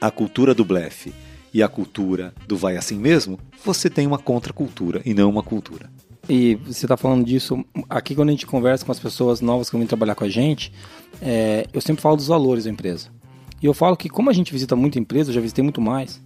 a 0.00 0.10
cultura 0.10 0.54
do 0.54 0.64
blefe 0.64 1.12
e 1.52 1.62
a 1.62 1.68
cultura 1.68 2.34
do 2.46 2.56
vai 2.56 2.76
assim 2.76 2.98
mesmo, 2.98 3.38
você 3.64 3.88
tem 3.88 4.06
uma 4.06 4.18
contracultura 4.18 5.00
e 5.04 5.14
não 5.14 5.30
uma 5.30 5.42
cultura. 5.42 5.90
E 6.28 6.54
você 6.56 6.86
está 6.86 6.96
falando 6.96 7.24
disso 7.24 7.64
aqui 7.88 8.14
quando 8.14 8.30
a 8.30 8.32
gente 8.32 8.46
conversa 8.46 8.84
com 8.84 8.92
as 8.92 8.98
pessoas 8.98 9.40
novas 9.40 9.68
que 9.68 9.76
vêm 9.76 9.86
trabalhar 9.86 10.14
com 10.14 10.24
a 10.24 10.28
gente, 10.28 10.72
é, 11.20 11.66
eu 11.72 11.80
sempre 11.80 12.02
falo 12.02 12.16
dos 12.16 12.26
valores 12.26 12.64
da 12.64 12.70
empresa. 12.70 13.08
E 13.62 13.66
eu 13.66 13.74
falo 13.74 13.96
que 13.96 14.08
como 14.08 14.30
a 14.30 14.32
gente 14.32 14.52
visita 14.52 14.74
muita 14.74 14.98
empresa, 14.98 15.30
eu 15.30 15.34
já 15.34 15.40
visitei 15.40 15.62
muito 15.62 15.80
mais, 15.80 16.22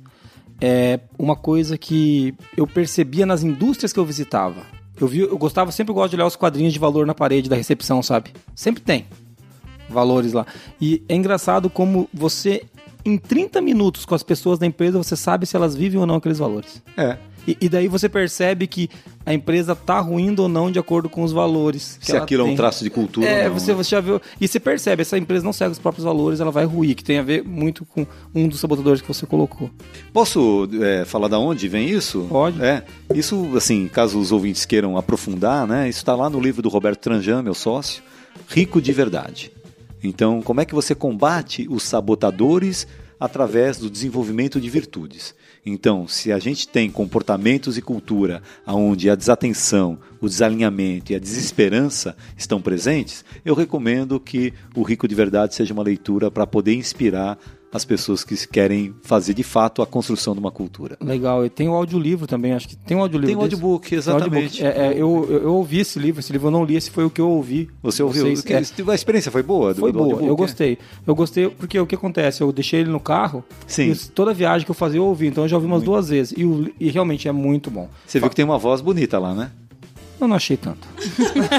é 0.61 1.01
uma 1.19 1.37
coisa 1.37 1.77
que 1.77 2.35
eu 2.57 2.67
percebia 2.67 3.27
nas 3.27 3.43
indústrias 3.43 3.93
que 3.93 3.99
eu 3.99 4.05
visitava. 4.05 4.63
Eu 5.01 5.07
vi, 5.07 5.21
eu 5.21 5.39
gostava, 5.39 5.71
sempre 5.71 5.93
gosto 5.93 6.11
de 6.11 6.17
olhar 6.17 6.27
os 6.27 6.37
quadrinhos 6.37 6.73
de 6.73 6.79
valor 6.79 7.07
na 7.07 7.15
parede 7.15 7.49
da 7.49 7.55
recepção, 7.55 8.03
sabe? 8.03 8.33
Sempre 8.55 8.83
tem 8.83 9.07
valores 9.89 10.33
lá. 10.33 10.47
E 10.81 11.03
é 11.09 11.15
engraçado 11.15 11.69
como 11.71 12.09
você, 12.13 12.63
em 13.05 13.17
30 13.17 13.61
minutos 13.61 14.05
com 14.05 14.15
as 14.15 14.23
pessoas 14.23 14.59
da 14.59 14.67
empresa, 14.67 14.99
você 14.99 15.17
sabe 15.17 15.47
se 15.47 15.57
elas 15.57 15.75
vivem 15.75 15.99
ou 15.99 16.07
não 16.07 16.17
aqueles 16.17 16.39
valores. 16.39 16.83
É. 16.97 17.19
E, 17.49 17.57
e 17.63 17.69
daí 17.69 17.89
você 17.89 18.11
percebe 18.11 18.67
que 18.67 18.91
a 19.25 19.33
empresa 19.33 19.75
tá 19.75 19.99
ruindo 20.01 20.43
ou 20.43 20.49
não 20.51 20.71
de 20.71 20.79
acordo 20.79 21.09
com 21.09 21.23
os 21.23 21.33
valores. 21.33 21.99
Se 22.03 22.15
aquilo 22.15 22.43
tem. 22.43 22.51
é 22.51 22.55
um 22.55 22.57
traço 22.57 22.85
de 22.85 22.91
cultura. 22.91 23.27
É, 23.27 23.45
ou 23.45 23.49
não, 23.49 23.59
você, 23.59 23.71
né? 23.71 23.77
você 23.77 23.91
já 23.91 24.01
viu. 24.03 24.21
E 24.39 24.47
você 24.47 24.61
percebe, 24.61 25.01
essa 25.01 25.17
empresa 25.17 25.45
não 25.45 25.53
segue 25.53 25.73
os 25.73 25.79
próprios 25.79 26.05
valores, 26.05 26.41
ela 26.41 26.51
vai 26.51 26.67
ruir, 26.67 26.95
que 26.95 27.03
tem 27.03 27.19
a 27.19 27.23
ver 27.23 27.43
muito 27.43 27.87
com 27.87 28.07
um 28.35 28.47
dos 28.47 28.61
sabotadores 28.61 29.01
que 29.01 29.09
você 29.09 29.25
colocou. 29.25 29.71
Posso 30.13 30.69
é, 30.83 31.07
falar 31.07 31.29
da 31.29 31.39
onde 31.39 31.69
vem 31.69 31.89
isso? 31.89 32.27
Pode. 32.29 32.63
É. 32.63 32.85
Isso, 33.15 33.51
assim, 33.57 33.89
caso 33.89 34.19
os 34.19 34.31
ouvintes 34.31 34.67
queiram 34.67 34.99
aprofundar, 34.99 35.67
né? 35.67 35.89
Isso 35.89 36.01
está 36.01 36.15
lá 36.15 36.29
no 36.29 36.39
livro 36.39 36.61
do 36.61 36.69
Roberto 36.69 37.01
Tranjan, 37.01 37.43
meu 37.43 37.55
sócio, 37.55 38.03
Rico 38.47 38.81
de 38.81 38.93
Verdade. 38.93 39.51
Então, 40.03 40.41
como 40.43 40.61
é 40.61 40.65
que 40.65 40.75
você 40.75 40.95
combate 40.95 41.67
os 41.69 41.83
sabotadores 41.83 42.87
através 43.19 43.79
do 43.79 43.91
desenvolvimento 43.91 44.61
de 44.61 44.71
virtudes? 44.71 45.35
Então, 45.67 46.07
se 46.07 46.33
a 46.33 46.39
gente 46.39 46.69
tem 46.69 46.91
comportamentos 46.91 47.77
e 47.77 47.83
cultura 47.83 48.43
onde 48.67 49.11
a 49.11 49.15
desatenção, 49.15 49.99
o 50.21 50.29
desalinhamento 50.29 51.13
e 51.13 51.15
a 51.15 51.19
desesperança 51.19 52.17
estão 52.37 52.61
presentes, 52.61 53.25
eu 53.45 53.55
recomendo 53.55 54.21
que 54.21 54.53
o 54.75 54.83
Rico 54.83 55.09
de 55.09 55.15
Verdade 55.15 55.55
seja 55.55 55.75
uma 55.75 55.83
leitura 55.83 56.31
para 56.31 56.47
poder 56.47 56.75
inspirar 56.75 57.39
as 57.73 57.85
pessoas 57.85 58.25
que 58.25 58.35
querem 58.47 58.95
fazer 59.03 59.35
de 59.35 59.43
fato 59.43 59.83
a 59.83 59.87
construção 59.87 60.35
de 60.35 60.41
uma 60.41 60.51
cultura. 60.51 60.97
Legal, 61.01 61.45
e 61.45 61.51
tem 61.51 61.69
o 61.69 61.75
audiolivro 61.75 62.27
também, 62.27 62.53
acho 62.53 62.69
que 62.69 62.77
tem 62.77 62.97
um 62.97 63.01
audiolivro. 63.01 63.29
Tem 63.29 63.37
o 63.37 63.41
um 63.41 63.43
audiobook, 63.43 63.95
exatamente. 63.95 64.65
Audiobook. 64.65 64.81
É, 64.81 64.87
é, 64.87 64.93
eu, 64.93 65.27
eu, 65.29 65.43
eu, 65.43 65.55
ouvi 65.55 65.81
esse 65.81 65.99
livro, 65.99 66.21
esse 66.21 66.33
livro 66.33 66.49
eu 66.49 66.51
não 66.51 66.65
li, 66.65 66.77
esse 66.77 66.91
foi 66.91 67.05
o 67.05 67.11
que 67.11 67.21
eu 67.21 67.29
ouvi. 67.29 67.69
Você 67.83 68.03
ouviu? 68.03 68.25
Vocês, 68.25 68.43
que, 68.43 68.53
é, 68.53 68.57
a 68.57 68.95
experiência 68.95 69.31
foi 69.31 69.43
boa? 69.43 69.75
Do, 69.75 69.81
foi 69.81 69.93
do 69.93 69.99
boa, 69.99 70.23
eu 70.23 70.37
gostei. 70.37 70.79
Eu 71.07 71.15
gostei 71.15 71.49
porque 71.49 71.79
o 71.79 71.87
que 71.87 71.95
acontece? 71.95 72.43
Eu 72.43 72.53
deixei 72.53 72.81
ele 72.81 72.91
no 72.91 73.01
carro 73.01 73.45
Sim. 73.67 73.91
e 73.91 73.97
toda 73.97 74.33
viagem 74.33 74.65
que 74.65 74.71
eu 74.71 74.75
fazia 74.75 74.99
eu 74.99 75.05
ouvi, 75.05 75.27
então 75.27 75.45
eu 75.45 75.49
já 75.49 75.57
ouvi 75.57 75.67
umas 75.67 75.79
muito. 75.79 75.91
duas 75.91 76.09
vezes. 76.09 76.33
E, 76.37 76.75
e 76.81 76.91
realmente 76.91 77.29
é 77.29 77.33
muito 77.33 77.71
bom. 77.71 77.89
Você 78.07 78.19
viu 78.19 78.31
que 78.31 78.37
tem 78.37 78.45
uma 78.45 78.59
voz 78.59 78.81
bonita 78.81 79.19
lá, 79.19 79.35
né? 79.35 79.51
Eu 80.21 80.27
não 80.27 80.37
achei 80.37 80.57
tanto. 80.57 80.87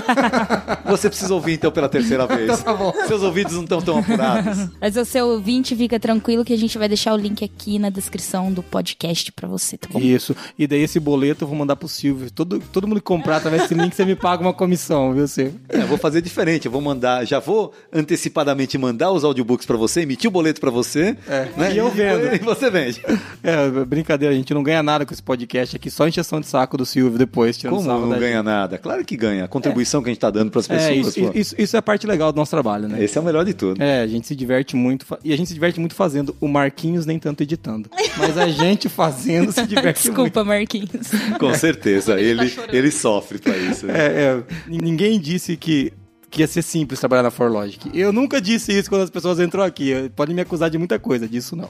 Você 0.85 1.09
precisa 1.09 1.33
ouvir 1.33 1.53
então 1.53 1.71
pela 1.71 1.87
terceira 1.87 2.27
vez. 2.27 2.61
tá 2.61 2.73
bom. 2.73 2.93
Seus 3.07 3.21
ouvidos 3.21 3.53
não 3.53 3.63
estão 3.63 3.81
tão 3.81 3.99
apurados. 3.99 4.69
Mas 4.81 4.97
o 4.97 5.05
seu 5.05 5.27
ouvinte 5.27 5.75
fica 5.75 5.99
tranquilo 5.99 6.43
que 6.43 6.53
a 6.53 6.57
gente 6.57 6.77
vai 6.77 6.87
deixar 6.87 7.13
o 7.13 7.17
link 7.17 7.43
aqui 7.43 7.79
na 7.79 7.89
descrição 7.89 8.51
do 8.51 8.61
podcast 8.61 9.31
para 9.31 9.47
você, 9.47 9.77
tá 9.77 9.87
bom? 9.91 9.99
Isso. 9.99 10.35
E 10.57 10.67
daí 10.67 10.81
esse 10.81 10.99
boleto 10.99 11.43
eu 11.43 11.47
vou 11.47 11.57
mandar 11.57 11.75
pro 11.75 11.87
Silvio. 11.87 12.29
Todo, 12.31 12.59
todo 12.71 12.87
mundo 12.87 12.99
que 12.99 13.05
comprar 13.05 13.37
através 13.37 13.63
desse 13.63 13.73
link, 13.73 13.95
você 13.95 14.03
me 14.03 14.15
paga 14.15 14.41
uma 14.41 14.53
comissão, 14.53 15.13
viu, 15.13 15.27
Silvio? 15.27 15.59
É, 15.69 15.81
eu 15.81 15.87
vou 15.87 15.97
fazer 15.97 16.21
diferente. 16.21 16.65
Eu 16.65 16.71
vou 16.71 16.81
mandar, 16.81 17.25
já 17.25 17.39
vou 17.39 17.73
antecipadamente 17.93 18.77
mandar 18.77 19.11
os 19.11 19.23
audiobooks 19.23 19.65
para 19.65 19.77
você, 19.77 20.01
emitir 20.01 20.27
o 20.27 20.31
boleto 20.31 20.59
para 20.59 20.71
você. 20.71 21.15
É. 21.27 21.47
Né? 21.55 21.73
E 21.73 21.77
eu 21.77 21.89
vendo. 21.89 22.35
E 22.35 22.39
você 22.39 22.69
vende. 22.69 23.01
É, 23.43 23.69
brincadeira, 23.85 24.33
a 24.33 24.37
gente 24.37 24.53
não 24.53 24.63
ganha 24.63 24.83
nada 24.83 25.05
com 25.05 25.13
esse 25.13 25.23
podcast 25.23 25.75
aqui, 25.75 25.89
só 25.89 26.07
encheção 26.07 26.41
de 26.41 26.47
saco 26.47 26.77
do 26.77 26.85
Silvio 26.85 27.17
depois. 27.17 27.57
Como 27.57 27.81
não 27.81 28.09
ganha 28.09 28.39
gente. 28.39 28.48
Nada? 28.49 28.77
Claro 28.77 29.05
que 29.05 29.15
ganha. 29.15 29.45
A 29.45 29.47
contribuição 29.47 29.99
é. 29.99 30.03
que 30.03 30.09
a 30.09 30.11
gente 30.11 30.17
está 30.17 30.29
dando 30.29 30.51
para 30.51 30.59
as 30.59 30.67
pessoas. 30.67 30.89
É, 30.89 30.95
isso, 30.95 31.31
isso, 31.35 31.55
isso, 31.57 31.75
é 31.75 31.79
a 31.79 31.81
parte 31.81 32.07
legal 32.07 32.31
do 32.31 32.35
nosso 32.35 32.51
trabalho, 32.51 32.87
né? 32.87 33.03
Esse 33.03 33.17
é 33.17 33.21
o 33.21 33.23
melhor 33.23 33.45
de 33.45 33.53
tudo. 33.53 33.81
É, 33.81 34.01
a 34.01 34.07
gente 34.07 34.27
se 34.27 34.35
diverte 34.35 34.75
muito. 34.75 35.05
E 35.23 35.31
a 35.31 35.37
gente 35.37 35.47
se 35.47 35.53
diverte 35.53 35.79
muito 35.79 35.95
fazendo. 35.95 36.35
O 36.41 36.47
Marquinhos 36.47 37.05
nem 37.05 37.19
tanto 37.19 37.43
editando. 37.43 37.89
Mas 38.17 38.37
a 38.37 38.47
gente 38.47 38.89
fazendo 38.89 39.51
se 39.51 39.65
diverte 39.65 40.01
Desculpa, 40.09 40.43
muito. 40.43 40.47
Marquinhos. 40.47 41.11
Com 41.39 41.53
certeza. 41.53 42.19
ele, 42.19 42.51
ele 42.71 42.91
sofre 42.91 43.37
para 43.37 43.55
isso. 43.57 43.85
Né? 43.85 43.93
É, 43.95 44.05
é, 44.05 44.43
ninguém 44.67 45.19
disse 45.19 45.55
que 45.55 45.93
que 46.29 46.41
ia 46.41 46.47
ser 46.47 46.61
simples 46.61 46.99
trabalhar 46.99 47.23
na 47.23 47.31
ForLogic. 47.31 47.89
Eu 47.91 48.13
nunca 48.13 48.39
disse 48.39 48.77
isso 48.77 48.89
quando 48.89 49.01
as 49.01 49.09
pessoas 49.09 49.39
entram 49.39 49.63
aqui. 49.63 50.11
Podem 50.15 50.35
me 50.35 50.41
acusar 50.41 50.69
de 50.69 50.77
muita 50.77 50.99
coisa, 50.99 51.27
disso 51.27 51.55
não. 51.55 51.69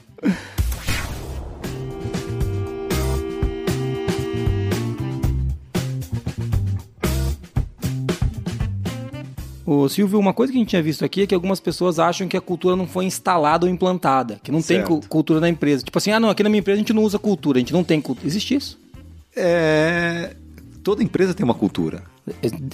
Ô, 9.72 9.88
Silvio, 9.88 10.18
uma 10.18 10.34
coisa 10.34 10.52
que 10.52 10.58
a 10.58 10.60
gente 10.60 10.70
tinha 10.70 10.82
visto 10.82 11.04
aqui 11.04 11.22
é 11.22 11.26
que 11.28 11.34
algumas 11.34 11.60
pessoas 11.60 12.00
acham 12.00 12.26
que 12.26 12.36
a 12.36 12.40
cultura 12.40 12.74
não 12.74 12.88
foi 12.88 13.04
instalada 13.04 13.66
ou 13.66 13.72
implantada, 13.72 14.40
que 14.42 14.50
não 14.50 14.60
certo. 14.60 14.98
tem 14.98 15.08
cultura 15.08 15.38
na 15.38 15.48
empresa. 15.48 15.84
Tipo 15.84 15.96
assim, 15.96 16.10
ah, 16.10 16.18
não, 16.18 16.28
aqui 16.28 16.42
na 16.42 16.48
minha 16.48 16.58
empresa 16.58 16.78
a 16.78 16.80
gente 16.80 16.92
não 16.92 17.04
usa 17.04 17.20
cultura, 17.20 17.58
a 17.58 17.60
gente 17.60 17.72
não 17.72 17.84
tem 17.84 18.00
cultura. 18.00 18.26
Existe 18.26 18.56
isso? 18.56 18.76
É. 19.36 20.34
Toda 20.82 21.04
empresa 21.04 21.34
tem 21.34 21.44
uma 21.44 21.54
cultura. 21.54 22.02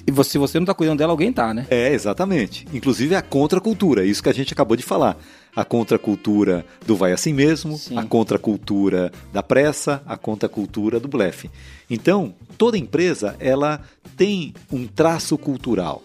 E 0.07 0.11
você, 0.11 0.31
se 0.31 0.39
você 0.39 0.59
não 0.59 0.65
está 0.65 0.73
cuidando 0.73 0.97
dela, 0.97 1.13
alguém 1.13 1.31
tá, 1.31 1.53
né? 1.53 1.67
É, 1.69 1.93
exatamente. 1.93 2.67
Inclusive 2.73 3.15
a 3.15 3.21
contracultura, 3.21 4.03
isso 4.03 4.23
que 4.23 4.31
a 4.31 4.35
gente 4.35 4.55
acabou 4.55 4.75
de 4.75 4.83
falar. 4.83 5.19
A 5.55 5.67
contracultura 5.67 6.65
do 6.87 6.97
vai 6.97 7.13
assim 7.13 7.35
mesmo, 7.35 7.77
Sim. 7.77 7.99
a 7.99 8.05
contracultura 8.05 9.13
da 9.35 9.43
pressa, 9.43 10.03
a 10.07 10.17
contracultura 10.17 10.99
do 10.99 11.09
blefe. 11.09 11.51
Então, 11.91 12.35
toda 12.57 12.79
empresa, 12.79 13.37
ela 13.39 13.83
tem 14.17 14.55
um 14.73 14.87
traço 14.87 15.37
cultural. 15.37 16.03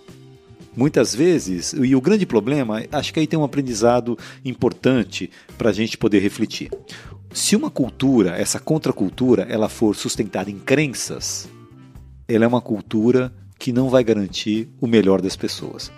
Muitas 0.75 1.13
vezes, 1.13 1.73
e 1.73 1.95
o 1.95 2.01
grande 2.01 2.25
problema, 2.25 2.83
acho 2.91 3.13
que 3.13 3.19
aí 3.19 3.27
tem 3.27 3.37
um 3.37 3.43
aprendizado 3.43 4.17
importante 4.43 5.29
para 5.57 5.69
a 5.69 5.73
gente 5.73 5.97
poder 5.97 6.19
refletir. 6.19 6.71
Se 7.33 7.55
uma 7.55 7.69
cultura, 7.69 8.31
essa 8.37 8.59
contracultura, 8.59 9.43
ela 9.43 9.67
for 9.67 9.95
sustentada 9.95 10.49
em 10.49 10.59
crenças, 10.59 11.49
ela 12.27 12.45
é 12.45 12.47
uma 12.47 12.61
cultura 12.61 13.33
que 13.59 13.71
não 13.71 13.89
vai 13.89 14.03
garantir 14.03 14.69
o 14.79 14.87
melhor 14.87 15.21
das 15.21 15.35
pessoas. 15.35 15.91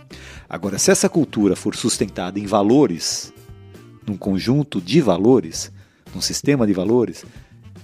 Agora, 0.49 0.77
se 0.77 0.91
essa 0.91 1.07
cultura 1.07 1.55
for 1.55 1.75
sustentada 1.75 2.39
em 2.39 2.45
valores, 2.45 3.31
num 4.05 4.17
conjunto 4.17 4.81
de 4.81 4.99
valores, 5.01 5.71
num 6.13 6.21
sistema 6.21 6.67
de 6.67 6.73
valores, 6.73 7.25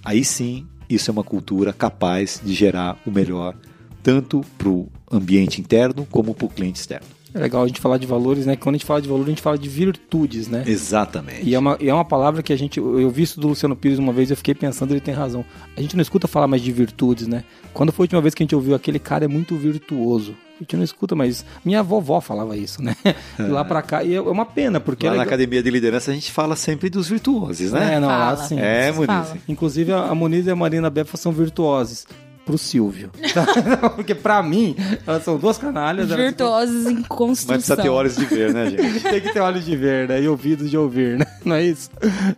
aí 0.03 0.23
sim 0.23 0.67
isso 0.89 1.09
é 1.09 1.13
uma 1.13 1.23
cultura 1.23 1.71
capaz 1.71 2.41
de 2.43 2.53
gerar 2.53 2.99
o 3.05 3.11
melhor 3.11 3.55
tanto 4.01 4.41
para 4.57 4.69
o 4.69 4.87
ambiente 5.11 5.59
interno 5.59 6.07
como 6.09 6.33
para 6.33 6.45
o 6.45 6.49
cliente 6.49 6.79
externo. 6.79 7.19
É 7.33 7.37
legal 7.37 7.63
a 7.63 7.67
gente 7.67 7.79
falar 7.79 7.97
de 7.97 8.07
valores, 8.07 8.45
né? 8.45 8.55
Quando 8.55 8.75
a 8.75 8.77
gente 8.77 8.87
fala 8.87 9.01
de 9.01 9.07
valor, 9.07 9.23
a 9.23 9.29
gente 9.29 9.41
fala 9.41 9.57
de 9.57 9.69
virtudes, 9.69 10.47
né? 10.47 10.63
Exatamente. 10.65 11.47
E 11.47 11.53
é, 11.53 11.59
uma, 11.59 11.77
e 11.79 11.87
é 11.87 11.93
uma 11.93 12.05
palavra 12.05 12.41
que 12.41 12.51
a 12.51 12.57
gente. 12.57 12.79
Eu 12.79 13.09
vi 13.09 13.21
isso 13.23 13.39
do 13.39 13.47
Luciano 13.47 13.75
Pires 13.75 13.99
uma 13.99 14.11
vez 14.11 14.29
e 14.29 14.33
eu 14.33 14.37
fiquei 14.37 14.55
pensando, 14.55 14.91
ele 14.91 14.99
tem 14.99 15.13
razão. 15.13 15.45
A 15.77 15.81
gente 15.81 15.95
não 15.95 16.01
escuta 16.01 16.27
falar 16.27 16.47
mais 16.47 16.61
de 16.61 16.71
virtudes, 16.71 17.27
né? 17.27 17.43
Quando 17.71 17.91
foi 17.91 18.03
a 18.03 18.05
última 18.05 18.21
vez 18.21 18.33
que 18.33 18.41
a 18.41 18.45
gente 18.45 18.55
ouviu 18.55 18.73
aquele 18.73 18.97
cara 18.97 19.25
é 19.25 19.27
muito 19.27 19.55
virtuoso? 19.55 20.35
A 20.55 20.63
gente 20.63 20.75
não 20.75 20.83
escuta 20.83 21.15
mais. 21.15 21.45
Minha 21.63 21.83
vovó 21.83 22.19
falava 22.19 22.57
isso, 22.57 22.81
né? 22.81 22.95
E 23.37 23.43
lá 23.43 23.63
pra 23.63 23.81
cá. 23.81 24.03
E 24.03 24.15
é 24.15 24.21
uma 24.21 24.45
pena, 24.45 24.79
porque. 24.79 25.07
Lá 25.07 25.13
é 25.13 25.17
na 25.17 25.23
academia 25.23 25.61
de 25.61 25.69
liderança 25.69 26.09
a 26.09 26.13
gente 26.15 26.31
fala 26.31 26.55
sempre 26.55 26.89
dos 26.89 27.07
virtuosos, 27.07 27.71
né? 27.71 27.95
É, 27.95 27.99
não, 27.99 28.07
lá 28.07 28.35
Fala. 28.35 28.47
sim. 28.47 28.59
É, 28.59 28.91
Muniz. 28.91 29.35
Inclusive, 29.47 29.93
a 29.93 30.15
Moniz 30.15 30.47
e 30.47 30.49
a 30.49 30.55
Marina 30.55 30.89
Befa 30.89 31.15
são 31.15 31.31
virtuosas. 31.31 32.07
Pro 32.45 32.57
Silvio. 32.57 33.11
Porque 33.95 34.15
pra 34.15 34.41
mim, 34.41 34.75
elas 35.05 35.23
são 35.23 35.37
duas 35.37 35.57
canalhas. 35.57 36.09
elas 36.09 36.25
Virtuosos 36.25 36.85
em 36.87 36.95
Mas 36.95 37.07
construção. 37.07 37.55
precisa 37.55 37.77
ter 37.77 37.89
olhos 37.89 38.15
de 38.15 38.25
ver, 38.25 38.53
né, 38.53 38.69
gente? 38.69 38.99
Tem 39.07 39.21
que 39.21 39.31
ter 39.31 39.39
olhos 39.39 39.65
de 39.65 39.75
ver, 39.75 40.07
né? 40.07 40.21
E 40.21 40.27
ouvidos 40.27 40.69
de 40.69 40.77
ouvir, 40.77 41.17
né? 41.17 41.25
Não 41.45 41.55
é 41.55 41.63
isso? 41.63 41.89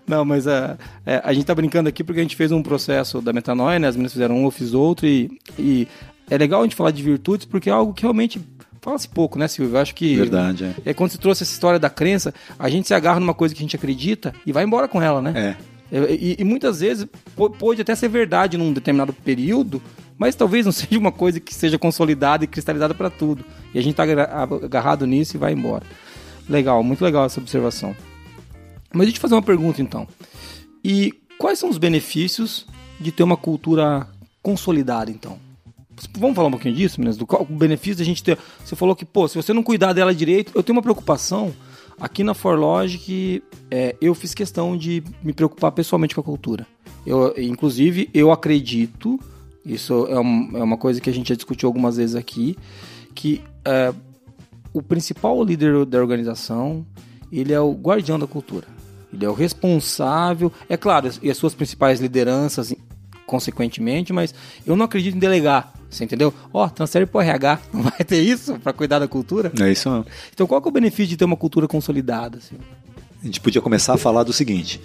Não, 0.06 0.26
mas 0.26 0.48
é, 0.48 0.78
é, 1.06 1.22
a 1.24 1.34
gente 1.34 1.46
tá 1.46 1.56
brincando 1.56 1.88
aqui 1.88 2.04
porque 2.04 2.20
a 2.20 2.24
gente 2.24 2.36
fez 2.36 2.52
um 2.52 2.62
processo 2.62 3.22
da 3.22 3.32
metanoia, 3.32 3.80
né? 3.80 3.88
As 3.88 3.96
meninas 3.96 4.14
fizeram 4.14 4.36
um, 4.36 4.46
eu 4.46 4.52
fiz 4.52 4.74
outro. 4.74 5.08
E, 5.08 5.32
e 5.58 5.88
é 6.30 6.38
legal 6.38 6.62
a 6.62 6.64
gente 6.64 6.76
falar 6.76 6.92
de 6.92 7.02
virtudes 7.02 7.46
porque 7.46 7.70
é 7.70 7.74
algo 7.74 7.94
que 7.94 8.04
realmente 8.04 8.42
fala-se 8.82 9.08
pouco, 9.08 9.38
né, 9.38 9.48
Silvio? 9.48 9.76
Eu 9.76 9.82
acho 9.82 9.96
que. 9.96 10.16
Verdade, 10.16 10.66
é. 10.66 10.92
É 10.92 10.94
quando 10.94 11.12
você 11.12 11.18
trouxe 11.18 11.44
essa 11.44 11.54
história 11.54 11.80
da 11.80 11.90
crença, 11.90 12.34
a 12.58 12.70
gente 12.70 12.88
se 12.88 12.94
agarra 12.94 13.20
numa 13.20 13.34
coisa 13.34 13.54
que 13.54 13.62
a 13.62 13.64
gente 13.64 13.76
acredita 13.76 14.34
e 14.46 14.52
vai 14.52 14.64
embora 14.64 14.88
com 14.88 15.02
ela, 15.02 15.22
né? 15.22 15.34
É. 15.36 15.71
E, 15.92 16.38
e 16.40 16.44
muitas 16.44 16.80
vezes 16.80 17.06
po- 17.36 17.50
pode 17.50 17.82
até 17.82 17.94
ser 17.96 18.08
verdade 18.08 18.58
num 18.58 18.72
determinado 18.72 19.12
período, 19.12 19.82
mas 20.18 20.36
talvez 20.36 20.66
não 20.66 20.72
seja 20.74 20.98
uma 20.98 21.12
coisa 21.12 21.40
que 21.40 21.54
seja 21.54 21.78
consolidada 21.78 22.44
e 22.46 22.48
cristalizada 22.48 22.94
para 22.94 23.10
tudo. 23.10 23.44
E 23.74 23.80
a 23.80 23.82
gente 23.84 23.96
tá 23.96 24.04
agra- 24.04 24.32
agarrado 24.64 25.06
nisso 25.06 25.36
e 25.36 25.40
vai 25.40 25.52
embora. 25.54 25.84
Legal, 26.48 26.82
muito 26.84 27.04
legal 27.04 27.26
essa 27.26 27.40
observação. 27.40 27.96
Mas 28.94 29.06
deixa 29.08 29.18
eu 29.18 29.22
fazer 29.22 29.36
uma 29.36 29.42
pergunta 29.42 29.82
então. 29.82 30.08
E 30.84 31.14
quais 31.38 31.60
são 31.60 31.70
os 31.70 31.78
benefícios 31.78 32.66
de 33.00 33.12
ter 33.12 33.24
uma 33.24 33.38
cultura 33.38 34.08
consolidada 34.42 35.12
então? 35.12 35.38
Vamos 36.18 36.36
falar 36.36 36.48
um 36.48 36.52
pouquinho 36.52 36.74
disso, 36.74 37.00
meninas? 37.00 37.16
Do 37.18 37.28
qual 37.28 37.44
o 37.44 37.46
benefício 37.46 37.98
da 37.98 38.04
gente 38.04 38.24
ter. 38.24 38.38
Você 38.66 38.76
falou 38.76 38.96
que, 38.96 39.06
pô, 39.06 39.28
se 39.28 39.36
você 39.36 39.54
não 39.54 39.62
cuidar 39.62 39.94
dela 39.94 40.16
direito, 40.16 40.52
eu 40.56 40.64
tenho 40.64 40.76
uma 40.76 40.82
preocupação 40.82 41.54
aqui 42.02 42.24
na 42.24 42.34
ForLogic, 42.34 43.44
é, 43.70 43.96
eu 44.02 44.14
fiz 44.16 44.34
questão 44.34 44.76
de 44.76 45.04
me 45.24 45.32
preocupar 45.34 45.72
pessoalmente 45.72 46.16
com 46.16 46.22
a 46.22 46.24
cultura. 46.24 46.68
Eu, 47.06 47.34
inclusive, 47.38 48.10
eu 48.14 48.32
acredito, 48.32 49.20
isso 49.66 50.06
é, 50.10 50.20
um- 50.20 50.50
é 50.58 50.64
uma 50.64 50.78
coisa 50.78 51.00
que 51.00 51.10
a 51.10 51.14
gente 51.14 51.30
já 51.30 51.36
discutiu 51.36 51.68
algumas 51.68 51.98
vezes 51.98 52.16
aqui, 52.16 52.58
que 53.16 53.42
é, 53.66 53.94
o 54.74 54.82
principal 54.82 55.44
líder 55.44 55.86
da 55.86 56.00
organização, 56.00 56.86
ele 57.32 57.54
é 57.54 57.60
o 57.60 57.72
guardião 57.74 58.18
da 58.20 58.28
cultura. 58.28 58.68
Ele 59.14 59.26
é 59.26 59.30
o 59.30 59.34
responsável, 59.34 60.52
é 60.70 60.78
claro, 60.78 61.10
e 61.22 61.30
as 61.30 61.38
suas 61.38 61.54
principais 61.54 62.00
lideranças, 62.00 62.74
consequentemente, 63.32 64.12
mas 64.12 64.36
eu 64.68 64.76
não 64.76 64.84
acredito 64.84 65.16
em 65.16 65.20
delegar, 65.20 65.74
você 65.90 66.04
entendeu? 66.04 66.34
Ó, 66.54 66.68
transfere 66.68 67.06
pro 67.06 67.22
RH, 67.22 67.60
não 67.72 67.84
vai 67.84 68.04
ter 68.06 68.20
isso 68.20 68.60
para 68.60 68.74
cuidar 68.74 69.00
da 69.00 69.08
cultura? 69.08 69.54
É 69.58 69.72
isso 69.72 69.90
mesmo. 69.90 70.06
Então 70.34 70.46
qual 70.46 70.62
que 70.62 70.68
é 70.68 70.70
o 70.70 70.74
benefício 70.74 71.08
de 71.08 71.18
ter 71.18 71.24
uma 71.24 71.38
cultura 71.38 71.66
consolidada? 71.66 72.40
assim? 72.40 72.58
A 73.22 73.26
gente 73.26 73.40
podia 73.40 73.62
começar 73.62 73.94
a 73.94 73.98
falar 73.98 74.24
do 74.24 74.34
seguinte: 74.34 74.82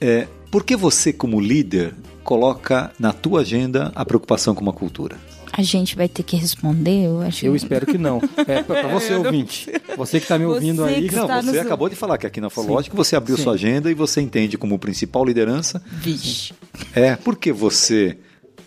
é, 0.00 0.26
por 0.50 0.64
que 0.64 0.74
você, 0.76 1.12
como 1.12 1.38
líder, 1.38 1.94
coloca 2.24 2.90
na 2.98 3.12
tua 3.12 3.42
agenda 3.42 3.92
a 3.94 4.02
preocupação 4.02 4.54
com 4.54 4.62
uma 4.62 4.72
cultura? 4.72 5.16
A 5.52 5.62
gente 5.62 5.96
vai 5.96 6.08
ter 6.08 6.22
que 6.22 6.36
responder, 6.36 7.06
eu 7.06 7.20
acho. 7.20 7.44
Eu 7.46 7.56
espero 7.56 7.86
que 7.86 7.98
não. 7.98 8.20
É, 8.46 8.62
pra 8.62 8.80
pra 8.82 8.88
você, 8.92 9.14
ouvinte. 9.14 9.70
Você 9.96 10.20
que 10.20 10.26
tá 10.26 10.38
me 10.38 10.44
ouvindo 10.44 10.82
Você 10.82 10.94
aí. 10.94 11.08
que 11.08 11.14
Não, 11.16 11.22
está 11.24 11.42
você 11.42 11.52
no- 11.56 11.60
acabou 11.60 11.88
de 11.88 11.96
falar 11.96 12.18
que 12.18 12.26
aqui 12.26 12.40
na 12.40 12.48
Sim. 12.48 12.54
Forlógica 12.54 12.96
você 12.96 13.16
abriu 13.16 13.36
Sim. 13.36 13.42
sua 13.42 13.54
agenda 13.54 13.90
e 13.90 13.94
você 13.94 14.20
entende 14.20 14.56
como 14.58 14.78
principal 14.78 15.24
liderança. 15.24 15.82
Vixe. 15.90 16.52
É, 16.94 17.16
por 17.16 17.36
que 17.36 17.52
você 17.52 18.18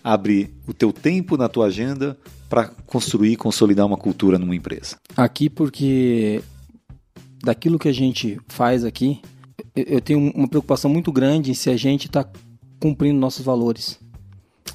abre 0.04 0.54
o 0.68 0.74
teu 0.74 0.92
tempo 0.92 1.38
na 1.38 1.48
tua 1.48 1.68
agenda 1.68 2.18
para 2.50 2.66
construir 2.86 3.34
e 3.34 3.36
consolidar 3.38 3.86
uma 3.86 3.98
cultura 3.98 4.38
numa 4.40 4.56
empresa? 4.56 4.98
Aqui 5.16 5.50
porque 5.50 6.42
daquilo 7.44 7.80
que 7.80 7.88
a 7.88 7.94
gente 7.94 8.40
faz 8.48 8.84
aqui, 8.84 9.22
eu- 9.76 9.86
eu 9.88 10.02
tenho 10.02 10.20
uma 10.36 10.48
preocupação 10.48 10.90
muito 10.92 11.12
grande 11.12 11.52
em 11.52 11.54
se 11.54 11.70
a 11.70 11.78
gente 11.78 12.08
está 12.08 12.26
cumprindo 12.80 13.20
nossos 13.20 13.46
valores. 13.46 14.00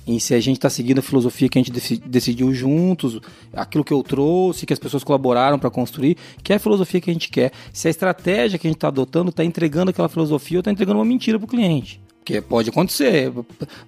Em 0.07 0.19
se 0.21 0.35
a 0.35 0.41
gente 0.41 0.57
está 0.57 0.71
seguindo 0.71 0.99
a 0.99 1.03
filosofia 1.03 1.49
que 1.49 1.59
a 1.59 1.61
gente 1.63 1.73
deci- 1.73 1.97
decidiu 1.99 2.55
juntos, 2.55 3.21
aquilo 3.53 3.83
que 3.83 3.93
eu 3.93 4.03
trouxe, 4.03 4.65
que 4.65 4.73
as 4.73 4.79
pessoas 4.79 5.03
colaboraram 5.03 5.59
para 5.59 5.69
construir, 5.69 6.17
que 6.45 6.53
é 6.53 6.57
a 6.57 6.61
filosofia 6.61 7.01
que 7.01 7.11
a 7.11 7.13
gente 7.13 7.29
quer. 7.29 7.51
Se 7.73 7.89
a 7.89 7.91
estratégia 7.91 8.59
que 8.59 8.67
a 8.67 8.71
gente 8.71 8.77
está 8.77 8.89
adotando 8.89 9.31
está 9.31 9.45
entregando 9.45 9.91
aquela 9.91 10.09
filosofia 10.09 10.59
ou 10.59 10.61
está 10.61 10.71
entregando 10.71 10.99
uma 10.99 11.05
mentira 11.05 11.39
para 11.39 11.47
o 11.47 11.49
cliente. 11.49 12.01
Porque 12.19 12.41
pode 12.41 12.71
acontecer. 12.71 13.33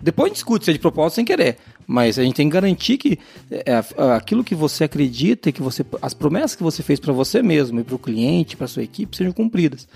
Depois 0.00 0.32
discute 0.32 0.64
se 0.64 0.70
é 0.70 0.72
de 0.72 0.78
propósito 0.78 1.16
sem 1.16 1.24
querer. 1.24 1.56
Mas 1.84 2.18
a 2.18 2.22
gente 2.22 2.36
tem 2.36 2.48
que 2.48 2.54
garantir 2.54 2.96
que 2.96 3.18
é, 3.50 3.82
aquilo 4.14 4.44
que 4.44 4.54
você 4.54 4.84
acredita 4.84 5.48
e 5.48 5.52
que 5.52 5.60
você. 5.62 5.84
As 6.00 6.14
promessas 6.14 6.54
que 6.54 6.62
você 6.62 6.80
fez 6.82 7.00
para 7.00 7.12
você 7.12 7.42
mesmo 7.42 7.80
e 7.80 7.84
para 7.84 7.96
o 7.96 7.98
cliente, 7.98 8.56
para 8.56 8.68
sua 8.68 8.84
equipe, 8.84 9.16
sejam 9.16 9.32
cumpridas. 9.32 9.88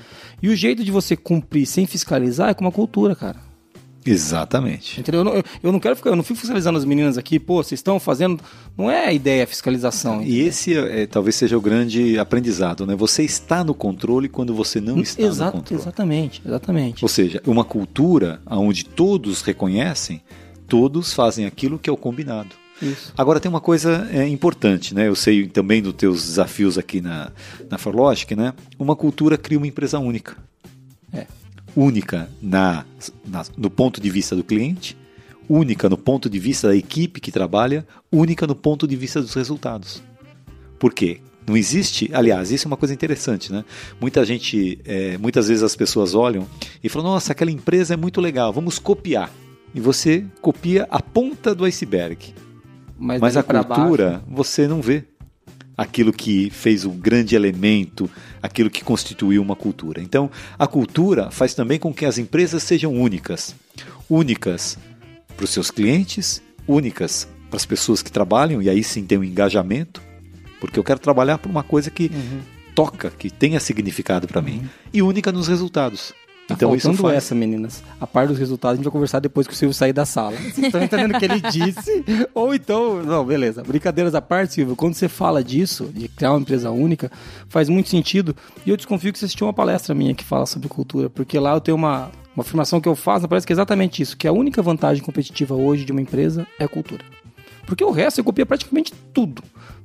E 0.42 0.48
o 0.48 0.57
jeito 0.57 0.82
de 0.82 0.90
você 0.90 1.16
cumprir 1.16 1.66
sem 1.66 1.86
fiscalizar 1.86 2.50
é 2.50 2.55
com 2.55 2.64
uma 2.64 2.72
cultura, 2.72 3.14
cara. 3.14 3.51
Exatamente. 4.05 5.00
Entendeu? 5.00 5.20
Eu 5.20 5.24
não, 5.24 5.34
eu, 5.34 5.44
eu 5.62 5.72
não 5.72 5.80
quero 5.80 5.96
ficar, 5.96 6.11
eu 6.11 6.16
não 6.16 6.22
fico 6.22 6.40
fiscalizando 6.40 6.78
as 6.78 6.84
meninas 6.84 7.16
aqui, 7.16 7.38
pô, 7.38 7.62
vocês 7.62 7.78
estão 7.78 8.00
fazendo. 8.00 8.40
Não 8.76 8.90
é 8.90 9.07
a 9.07 9.12
ideia 9.12 9.44
a 9.44 9.46
fiscalização. 9.46 10.22
E 10.22 10.40
esse 10.40 10.76
é, 10.76 11.07
talvez 11.07 11.36
seja 11.36 11.57
o 11.57 11.61
grande 11.61 12.18
aprendizado, 12.18 12.86
né? 12.86 12.94
Você 12.96 13.22
está 13.22 13.62
no 13.62 13.74
controle 13.74 14.28
quando 14.28 14.55
você 14.55 14.80
não 14.80 15.00
está 15.00 15.22
no 15.22 15.53
controle. 15.53 15.80
exatamente, 15.82 16.42
exatamente. 16.44 17.05
Ou 17.05 17.09
seja, 17.09 17.42
uma 17.46 17.64
cultura 17.64 18.40
onde 18.46 18.84
todos 18.84 19.42
reconhecem, 19.42 20.22
todos 20.66 21.12
fazem 21.12 21.46
aquilo 21.46 21.78
que 21.78 21.88
é 21.88 21.92
o 21.92 21.96
combinado. 21.96 22.62
Isso. 22.80 23.12
Agora 23.16 23.38
tem 23.38 23.48
uma 23.48 23.61
coisa 23.61 24.09
é, 24.12 24.26
importante, 24.26 24.94
né? 24.94 25.07
Eu 25.07 25.14
sei 25.14 25.46
também 25.46 25.80
dos 25.80 25.94
teus 25.94 26.24
desafios 26.24 26.76
aqui 26.76 27.00
na, 27.00 27.30
na 27.70 27.78
Forlogic, 27.78 28.34
né? 28.34 28.53
Uma 28.76 28.96
cultura 28.96 29.38
cria 29.38 29.57
uma 29.57 29.66
empresa 29.68 30.00
única. 30.00 30.36
É. 31.12 31.26
Única 31.75 32.29
na, 32.41 32.85
na, 33.27 33.45
no 33.57 33.70
ponto 33.70 34.01
de 34.01 34.11
vista 34.11 34.37
do 34.37 34.45
cliente, 34.45 34.97
única 35.49 35.89
no 35.89 35.97
ponto 35.97 36.29
de 36.29 36.39
vista 36.39 36.68
da 36.68 36.77
equipe 36.77 37.20
que 37.20 37.33
trabalha, 37.33 37.87
única 38.11 38.47
no 38.47 38.55
ponto 38.55 38.87
de 38.87 38.95
vista 38.97 39.20
dos 39.20 39.35
resultados. 39.35 40.03
Por 40.79 40.93
quê? 40.93 41.20
Não 41.47 41.57
existe, 41.57 42.09
aliás, 42.12 42.51
isso 42.53 42.66
é 42.66 42.68
uma 42.68 42.77
coisa 42.77 42.95
interessante, 42.95 43.51
né? 43.53 43.64
Muita 44.01 44.25
gente, 44.25 44.79
é, 44.85 45.18
muitas 45.18 45.49
vezes 45.49 45.62
as 45.64 45.75
pessoas 45.75 46.14
olham 46.14 46.47
e 46.85 46.89
falam: 46.89 47.11
nossa, 47.12 47.33
aquela 47.33 47.51
empresa 47.51 47.95
é 47.95 47.97
muito 47.97 48.20
legal, 48.20 48.53
vamos 48.53 48.79
copiar. 48.79 49.31
E 49.75 49.81
você 49.81 50.25
copia 50.41 50.87
a 50.91 51.01
ponta 51.01 51.55
do 51.55 51.64
iceberg. 51.64 52.35
Mas 52.99 53.20
daí 53.35 53.41
a 53.41 53.64
cultura, 53.64 54.11
baixo- 54.11 54.25
você 54.29 54.68
não 54.68 54.81
vê 54.81 55.05
aquilo 55.77 56.12
que 56.12 56.51
fez 56.51 56.85
o 56.85 56.91
grande 56.91 57.35
elemento, 57.35 58.11
aquilo 58.43 58.70
que 58.70 58.85
constituiu 58.85 59.41
uma 59.43 59.57
cultura. 59.57 60.03
Então, 60.03 60.31
a 60.59 60.66
cultura 60.66 61.31
faz 61.31 61.55
também 61.55 61.79
com 61.79 61.93
que 61.93 62.05
as 62.05 62.18
empresas 62.18 62.62
sejam 62.62 62.93
únicas. 62.95 63.55
Únicas 64.09 64.79
para 65.37 65.45
os 65.45 65.51
seus 65.51 65.70
clientes, 65.70 66.43
únicas 66.66 67.27
para 67.49 67.57
as 67.57 67.66
pessoas 67.66 68.03
que 68.03 68.12
trabalham, 68.12 68.61
e 68.62 68.68
aí 68.68 68.83
sim 68.85 69.05
tem 69.05 69.18
um 69.18 69.25
engajamento, 69.25 70.03
porque 70.61 70.79
eu 70.79 70.85
quero 70.85 71.01
trabalhar 71.01 71.39
por 71.39 71.51
uma 71.51 71.62
coisa 71.62 71.91
que 71.91 72.05
Uhum. 72.05 72.41
toca, 72.75 73.11
que 73.11 73.29
tenha 73.31 73.61
significado 73.61 74.27
para 74.27 74.41
mim, 74.41 74.68
e 74.93 75.03
única 75.03 75.31
nos 75.33 75.49
resultados. 75.49 76.12
Então 76.51 76.70
Tá 76.70 76.76
isso 76.76 76.88
faltando 76.88 77.03
faz. 77.09 77.16
essa, 77.16 77.34
meninas. 77.34 77.82
A 78.01 78.07
par 78.07 78.26
dos 78.26 78.38
resultados, 78.38 78.74
a 78.74 78.76
gente 78.76 78.84
vai 78.84 78.93
conversar 78.93 79.20
depois 79.20 79.47
que 79.47 79.53
o 79.55 79.57
Silvio 79.57 79.74
sair 79.74 79.93
da 79.93 80.05
sala. 80.05 80.36
Vocês 80.53 80.59
estão 80.59 80.82
entendendo 80.82 81.14
o 81.14 81.18
que 81.18 81.24
ele 81.24 81.40
disse? 81.40 82.05
Ou 82.34 82.55
então, 82.55 83.03
não, 83.03 83.24
beleza. 83.24 83.62
Brincadeiras 83.62 84.14
à 84.14 84.20
parte, 84.20 84.55
Silvio, 84.55 84.76
quando 84.76 84.95
você 84.95 85.09
fala 85.09 85.43
disso, 85.43 85.90
de 85.95 86.09
criar 86.09 86.32
uma 86.32 86.40
empresa 86.40 86.70
única, 86.70 87.11
faz 87.49 87.68
muito 87.68 87.88
sentido. 87.88 88.34
E 88.66 88.70
eu 88.70 88.76
desconfio 88.76 89.12
que 89.12 89.18
você 89.18 89.24
assistiu 89.26 89.47
uma 89.47 89.53
palestra 89.53 89.95
minha 89.95 90.14
que 90.14 90.24
fala 90.24 90.45
sobre 90.45 90.68
cultura, 90.68 91.09
porque 91.09 91.38
lá 91.38 91.55
eu 91.55 91.61
tenho 91.61 91.76
uma, 91.76 92.11
uma 92.34 92.43
afirmação 92.43 92.80
que 92.80 92.88
eu 92.88 92.97
faço, 92.97 93.28
parece 93.28 93.47
que 93.47 93.53
é 93.53 93.55
exatamente 93.55 94.03
isso, 94.03 94.16
que 94.16 94.26
a 94.28 94.32
única 94.32 94.61
vantagem 94.61 95.03
competitiva 95.03 95.55
hoje 95.55 95.84
de 95.84 95.93
uma 95.93 96.01
empresa 96.03 96.47
é 96.59 96.64
a 96.64 96.68
cultura. 96.68 97.03
Porque 97.66 97.84
o 97.84 97.90
resto 97.90 98.16
você 98.16 98.22
copia 98.22 98.45
praticamente 98.45 98.93
tudo. 99.14 99.43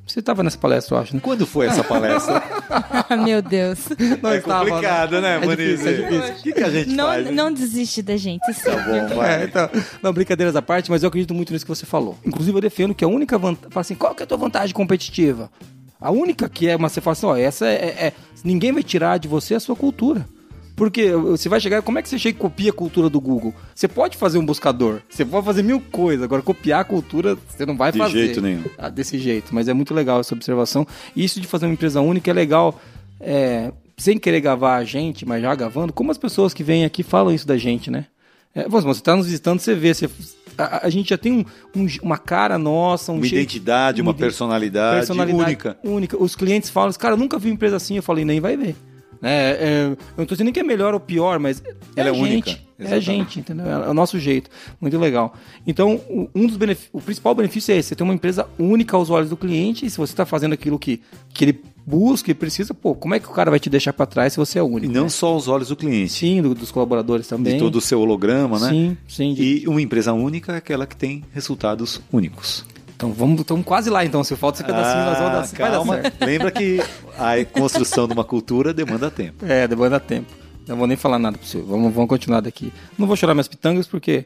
Você 0.07 0.19
estava 0.19 0.41
nessa 0.41 0.57
palestra, 0.57 0.95
eu 0.95 1.01
acho, 1.01 1.13
né? 1.15 1.19
Quando 1.21 1.45
foi 1.45 1.65
essa 1.67 1.83
palestra? 1.83 2.41
Meu 3.25 3.41
Deus. 3.41 3.79
Não 4.23 4.31
é 4.31 4.39
complicado, 4.39 5.19
né, 5.21 5.35
É 5.35 5.39
Moniz? 5.45 5.57
difícil, 5.81 5.87
é 5.89 5.93
difícil. 5.93 6.33
O 6.35 6.41
que, 6.43 6.53
que 6.53 6.63
a 6.63 6.69
gente 6.69 6.89
Não, 6.95 7.05
faz? 7.07 7.31
não 7.35 7.53
desiste 7.53 8.01
da 8.01 8.15
gente. 8.15 8.41
Tá 8.63 8.71
bom, 8.77 9.15
vai. 9.15 9.41
É, 9.41 9.43
então, 9.45 9.69
não, 10.01 10.13
brincadeiras 10.13 10.55
à 10.55 10.61
parte, 10.61 10.89
mas 10.89 11.03
eu 11.03 11.09
acredito 11.09 11.33
muito 11.33 11.51
nisso 11.51 11.65
que 11.65 11.69
você 11.69 11.85
falou. 11.85 12.17
Inclusive, 12.25 12.57
eu 12.57 12.61
defendo 12.61 12.95
que 12.95 13.03
a 13.03 13.07
única 13.07 13.37
vantagem. 13.37 13.69
Fala 13.69 13.81
assim, 13.81 13.95
qual 13.95 14.15
que 14.15 14.23
é 14.23 14.25
a 14.25 14.27
tua 14.27 14.37
vantagem 14.37 14.73
competitiva? 14.73 15.51
A 15.99 16.09
única 16.11 16.47
que 16.47 16.69
é, 16.69 16.77
mas 16.77 16.93
você 16.93 17.01
fala 17.01 17.11
assim, 17.13 17.25
ó, 17.25 17.35
essa 17.35 17.65
é, 17.65 17.73
é- 17.73 18.05
é- 18.07 18.13
Ninguém 18.43 18.71
vai 18.71 18.83
tirar 18.83 19.17
de 19.17 19.27
você 19.27 19.55
a 19.55 19.59
sua 19.59 19.75
cultura. 19.75 20.25
Porque 20.77 21.11
você 21.11 21.49
vai 21.49 21.59
chegar, 21.59 21.81
como 21.81 21.97
é 21.97 22.03
que 22.03 22.07
você 22.07 22.19
chega 22.19 22.37
e 22.37 22.39
copia 22.39 22.69
a 22.69 22.73
cultura 22.73 23.09
do 23.09 23.19
Google? 23.19 23.51
Você 23.73 23.87
pode 23.87 24.15
fazer 24.15 24.37
um 24.37 24.45
buscador, 24.45 25.01
você 25.09 25.25
pode 25.25 25.43
fazer 25.43 25.63
mil 25.63 25.81
coisas, 25.81 26.23
agora 26.23 26.41
copiar 26.43 26.81
a 26.81 26.83
cultura 26.83 27.35
você 27.49 27.65
não 27.65 27.75
vai 27.75 27.91
De 27.91 27.97
fazer. 27.97 28.25
jeito 28.27 28.39
nenhum. 28.41 28.63
Ah, 28.77 28.87
desse 28.87 29.17
jeito, 29.17 29.53
mas 29.55 29.67
é 29.67 29.73
muito 29.73 29.91
legal 29.93 30.19
essa 30.19 30.35
observação. 30.35 30.85
E 31.15 31.23
isso 31.25 31.41
de 31.41 31.47
fazer 31.47 31.65
uma 31.65 31.73
empresa 31.73 31.99
única 31.99 32.29
é 32.29 32.33
legal, 32.33 32.79
é, 33.19 33.71
sem 33.97 34.19
querer 34.19 34.39
gavar 34.39 34.79
a 34.79 34.83
gente, 34.83 35.25
mas 35.25 35.41
já 35.41 35.55
gavando, 35.55 35.91
como 35.91 36.11
as 36.11 36.17
pessoas 36.19 36.53
que 36.53 36.63
vêm 36.63 36.85
aqui 36.85 37.01
falam 37.01 37.33
isso 37.33 37.47
da 37.47 37.57
gente, 37.57 37.89
né? 37.89 38.05
É, 38.53 38.69
você 38.69 38.87
está 38.91 39.15
nos 39.15 39.25
visitando, 39.25 39.59
você 39.59 39.73
vê, 39.73 39.95
você, 39.95 40.07
a, 40.55 40.85
a 40.85 40.89
gente 40.91 41.09
já 41.09 41.17
tem 41.17 41.31
um- 41.33 41.45
um- 41.75 41.87
uma 42.03 42.19
cara 42.19 42.57
nossa, 42.59 43.11
um 43.11 43.15
Uma 43.15 43.21
jeito- 43.23 43.33
identidade, 43.41 43.99
uma 43.99 44.11
ident- 44.11 44.19
personalidade, 44.21 44.97
personalidade 44.97 45.43
única. 45.43 45.77
única. 45.83 46.21
Os 46.21 46.35
clientes 46.35 46.69
falam, 46.69 46.93
cara, 46.93 47.15
eu 47.15 47.17
nunca 47.17 47.39
vi 47.39 47.49
uma 47.49 47.55
empresa 47.55 47.77
assim. 47.77 47.95
Eu 47.95 48.03
falei, 48.03 48.23
nem 48.23 48.39
vai 48.39 48.55
ver. 48.55 48.75
É, 49.21 49.57
é, 49.59 49.83
eu 49.91 49.97
não 50.17 50.25
tô 50.25 50.33
dizendo 50.35 50.45
nem 50.45 50.53
que 50.53 50.59
é 50.59 50.63
melhor 50.63 50.93
ou 50.93 50.99
pior, 50.99 51.39
mas 51.39 51.61
Ela 51.95 52.09
é 52.09 52.11
é 52.11 52.15
única, 52.15 52.49
gente. 52.51 52.67
É 52.79 52.93
a 52.93 52.99
gente, 52.99 53.39
entendeu? 53.39 53.65
É 53.65 53.89
o 53.89 53.93
nosso 53.93 54.19
jeito. 54.19 54.49
Muito 54.79 54.97
legal. 54.99 55.33
Então, 55.65 55.99
um 56.35 56.45
dos 56.45 56.57
benef- 56.57 56.89
o 56.93 57.01
principal 57.01 57.33
benefício 57.33 57.71
é 57.73 57.77
esse: 57.77 57.89
você 57.89 57.95
ter 57.95 58.03
uma 58.03 58.13
empresa 58.13 58.45
única 58.59 58.95
aos 58.95 59.09
olhos 59.09 59.29
do 59.29 59.35
cliente. 59.37 59.85
E 59.85 59.89
se 59.89 59.97
você 59.97 60.13
está 60.13 60.25
fazendo 60.27 60.53
aquilo 60.53 60.77
que, 60.77 61.01
que 61.33 61.43
ele 61.45 61.61
busca 61.85 62.29
e 62.29 62.33
precisa, 62.35 62.73
pô, 62.75 62.93
como 62.93 63.15
é 63.15 63.19
que 63.19 63.27
o 63.27 63.31
cara 63.31 63.49
vai 63.49 63.59
te 63.59 63.69
deixar 63.69 63.93
para 63.93 64.05
trás 64.05 64.33
se 64.33 64.37
você 64.37 64.59
é 64.59 64.61
E 64.61 64.65
único? 64.65 64.93
não 64.93 65.03
né? 65.03 65.09
só 65.09 65.27
aos 65.29 65.47
olhos 65.47 65.69
do 65.69 65.75
cliente, 65.75 66.11
Sim, 66.11 66.41
do- 66.41 66.53
dos 66.53 66.69
colaboradores 66.71 67.27
também. 67.27 67.53
de 67.53 67.59
todo 67.59 67.77
o 67.77 67.81
seu 67.81 67.99
holograma, 68.01 68.59
né? 68.59 68.69
Sim, 68.69 68.97
sim. 69.07 69.33
de- 69.33 69.63
E 69.63 69.67
uma 69.67 69.81
empresa 69.81 70.13
única 70.13 70.53
é 70.53 70.57
aquela 70.57 70.85
que 70.85 70.95
tem 70.95 71.23
resultados 71.33 71.99
únicos. 72.13 72.63
Então, 72.97 73.13
vamos, 73.13 73.41
estamos 73.41 73.63
quase 73.63 73.91
lá, 73.91 74.03
então. 74.03 74.23
Se 74.23 74.35
falta 74.35 74.57
esse 74.57 74.65
pedacinho, 74.65 75.05
nós 75.05 75.17
vamos 75.19 75.33
dar, 75.33 75.43
Ah, 75.43 75.69
calma. 75.69 76.01
certo. 76.01 76.25
Lembra 76.25 76.49
que 76.49 76.79
a 77.15 77.45
construção 77.45 78.07
de 78.07 78.13
uma 78.13 78.23
cultura 78.23 78.73
demanda 78.73 79.11
tempo. 79.11 79.45
É, 79.45 79.67
dá 79.67 79.99
tempo. 79.99 80.33
Não 80.67 80.75
vou 80.75 80.87
nem 80.87 80.97
falar 80.97 81.19
nada 81.19 81.37
pra 81.37 81.45
você. 81.47 81.61
Vamos, 81.61 81.93
vamos 81.93 82.09
continuar 82.09 82.41
daqui. 82.41 82.73
Não 82.97 83.05
vou 83.05 83.15
chorar 83.15 83.35
minhas 83.35 83.47
pitangas 83.47 83.85
porque 83.85 84.25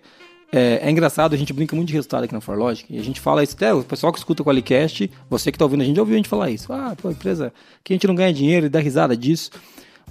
é, 0.53 0.79
é 0.83 0.89
engraçado, 0.89 1.33
a 1.33 1.37
gente 1.37 1.51
brinca 1.51 1.75
muito 1.75 1.89
de 1.89 1.93
resultado 1.93 2.23
aqui 2.23 2.33
na 2.33 2.39
ForLogic. 2.39 2.93
E 2.95 2.97
a 2.97 3.03
gente 3.03 3.19
fala 3.19 3.43
isso, 3.43 3.55
até 3.55 3.73
o 3.73 3.83
pessoal 3.83 4.13
que 4.13 4.19
escuta 4.19 4.41
o 4.41 4.45
Qualicast, 4.45 5.11
você 5.29 5.51
que 5.51 5.57
tá 5.57 5.65
ouvindo 5.65 5.81
a 5.81 5.85
gente, 5.85 5.97
já 5.97 6.01
ouviu 6.01 6.15
a 6.15 6.17
gente 6.17 6.29
falar 6.29 6.49
isso. 6.49 6.71
Ah, 6.71 6.95
pô, 6.99 7.11
empresa 7.11 7.51
que 7.83 7.91
a 7.91 7.95
gente 7.95 8.07
não 8.07 8.15
ganha 8.15 8.33
dinheiro 8.33 8.67
e 8.67 8.69
dá 8.69 8.79
risada 8.79 9.17
disso. 9.17 9.51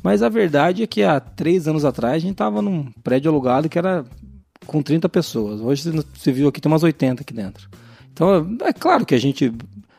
Mas 0.03 0.23
a 0.23 0.29
verdade 0.29 0.83
é 0.83 0.87
que 0.87 1.03
há 1.03 1.19
três 1.19 1.67
anos 1.67 1.83
atrás 1.87 2.17
a 2.17 2.19
gente 2.27 2.37
tava 2.37 2.61
num 2.61 2.85
prédio 3.03 3.31
alugado 3.31 3.71
que 3.71 3.79
era 3.79 4.05
com 4.67 4.83
30 4.83 5.09
pessoas. 5.09 5.63
Hoje 5.63 5.91
você 6.15 6.31
viu 6.31 6.47
aqui, 6.49 6.61
tem 6.61 6.71
umas 6.71 6.83
80 6.83 7.23
aqui 7.23 7.33
dentro. 7.33 7.67
Então, 8.13 8.57
é 8.63 8.73
claro 8.73 9.05
que 9.07 9.15
a 9.15 9.19
gente. 9.19 9.53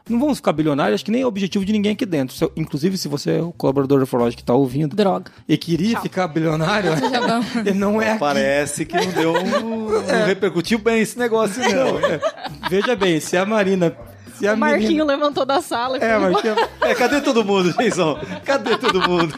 Não 0.10 0.20
vamos 0.20 0.40
ficar 0.40 0.52
bilionários, 0.52 0.96
acho 0.96 1.06
que 1.06 1.12
nem 1.12 1.22
é 1.22 1.26
o 1.26 1.28
objetivo 1.28 1.64
de 1.64 1.72
ninguém 1.72 1.94
aqui 1.94 2.06
dentro. 2.06 2.36
Se 2.36 2.50
inclusive, 2.58 2.98
se 2.98 3.08
você 3.08 3.38
é 3.38 3.42
o 3.42 3.52
colaborador 3.54 4.00
da 4.00 4.06
ForLogic 4.06 4.38
que 4.38 4.44
está 4.44 4.54
ouvindo 4.54 4.96
Droga. 4.96 5.32
e 5.48 5.56
queria 5.58 6.02
ficar 6.02 6.28
bilionário, 6.28 6.92
ele 7.66 7.78
não 7.78 8.02
é 8.02 8.10
aqui. 8.10 8.20
Parece 8.20 8.86
que 8.86 8.96
não 8.96 9.12
deu 9.12 9.34
um, 9.34 9.90
não 10.04 10.26
repercutiu 10.26 10.80
bem 10.80 11.02
esse 11.02 11.18
negócio, 11.18 11.62
não. 11.62 12.70
Veja 12.70 12.96
bem, 12.96 13.20
se 13.20 13.38
a 13.38 13.46
Marina. 13.46 13.96
Se 14.42 14.48
a 14.48 14.54
O 14.54 14.58
Marquinho 14.58 14.88
menina- 14.90 15.06
levantou 15.06 15.46
da 15.46 15.62
sala 15.62 15.98
e 15.98 16.02
É, 16.04 16.20
foi 16.20 16.30
Marquinho. 16.32 16.56
É, 16.82 16.96
cadê 16.96 17.22
todo 17.22 17.46
mundo, 17.46 17.72
Jason? 17.78 18.20
Cadê 18.44 18.76
todo 18.78 19.08
mundo? 19.08 19.34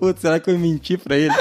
Putz, 0.00 0.20
será 0.20 0.40
que 0.40 0.50
eu 0.50 0.58
menti 0.58 0.96
pra 0.96 1.16
ele? 1.16 1.34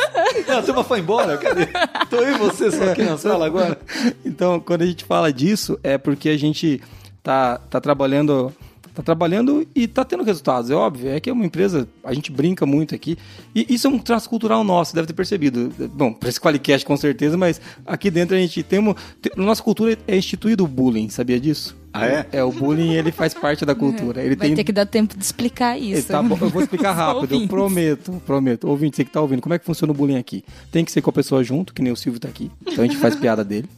Não, 0.48 0.60
a 0.60 0.62
turma 0.62 0.84
foi 0.84 1.00
embora, 1.00 1.38
cadê? 1.38 1.68
Tô 2.10 2.18
eu 2.18 2.36
e 2.36 2.38
você 2.38 2.70
só 2.72 2.84
aqui 2.92 3.04
na 3.04 3.18
sala 3.18 3.46
agora. 3.46 3.78
Então, 4.26 4.60
quando 4.60 4.82
a 4.82 4.86
gente 4.86 5.06
fala 5.06 5.32
disso, 5.32 5.80
é 5.82 5.98
porque 5.98 6.28
a 6.30 6.38
gente 6.38 6.82
tá, 7.24 7.58
tá 7.70 7.80
trabalhando. 7.80 8.54
Tá 8.94 9.02
trabalhando 9.02 9.68
e 9.74 9.88
tá 9.88 10.06
tendo 10.06 10.24
resultados, 10.24 10.70
é 10.70 10.76
óbvio. 10.76 11.10
É 11.10 11.20
que 11.20 11.30
é 11.30 11.34
uma 11.34 11.46
empresa, 11.46 11.88
a 12.04 12.14
gente 12.14 12.32
brinca 12.32 12.66
muito 12.66 12.94
aqui. 12.94 13.18
E 13.56 13.66
isso 13.74 13.88
é 13.88 13.89
um 13.89 13.98
traço 13.98 14.30
cultural 14.30 14.64
nosso, 14.64 14.94
deve 14.94 15.08
ter 15.08 15.14
percebido. 15.14 15.72
Bom, 15.94 16.14
para 16.14 16.30
esse 16.30 16.39
Qualicast 16.39 16.86
com 16.86 16.96
certeza, 16.96 17.36
mas 17.36 17.60
aqui 17.86 18.12
dentro 18.12 18.36
a 18.36 18.39
gente 18.39 18.62
tem 18.62 18.78
uma. 18.78 18.96
na 19.36 19.46
nossa 19.46 19.64
cultura 19.64 19.98
é 20.08 20.16
instituído 20.16 20.64
o 20.64 20.68
bullying, 20.68 21.10
sabia 21.10 21.39
disso? 21.39 21.76
Ah, 21.91 22.08
é? 22.08 22.26
É, 22.32 22.44
o 22.44 22.52
bullying 22.52 22.94
ele 22.94 23.12
faz 23.12 23.34
parte 23.36 23.66
da 23.66 23.76
cultura. 23.76 24.22
Ele 24.22 24.36
Vai 24.36 24.48
tem 24.48 24.56
ter 24.56 24.64
que 24.64 24.72
dar 24.72 24.86
tempo 24.86 25.16
de 25.16 25.24
explicar 25.24 25.80
isso. 25.80 26.08
Tá 26.08 26.22
bom, 26.24 26.38
eu 26.41 26.50
vou 26.50 26.62
explicar 26.62 26.91
rápido, 26.94 27.36
eu 27.36 27.48
prometo, 27.48 28.22
prometo. 28.26 28.68
Ouvinte, 28.68 28.96
você 28.96 29.06
que 29.06 29.12
tá 29.12 29.22
ouvindo, 29.22 29.41
como 29.41 29.54
é 29.54 29.60
que 29.60 29.66
funciona 29.66 29.91
o 29.91 29.96
bullying 29.96 30.18
aqui? 30.18 30.44
Tem 30.72 30.84
que 30.84 30.91
ser 30.91 31.02
com 31.02 31.12
a 31.12 31.14
pessoa 31.14 31.44
junto, 31.44 31.74
que 31.74 31.84
nem 31.84 31.91
o 31.91 31.96
Silvio 31.96 32.20
tá 32.20 32.28
aqui, 32.28 32.52
então 32.62 32.84
a 32.84 32.88
gente 32.88 32.98
faz 32.98 33.14
piada 33.18 33.44
dele. 33.44 33.70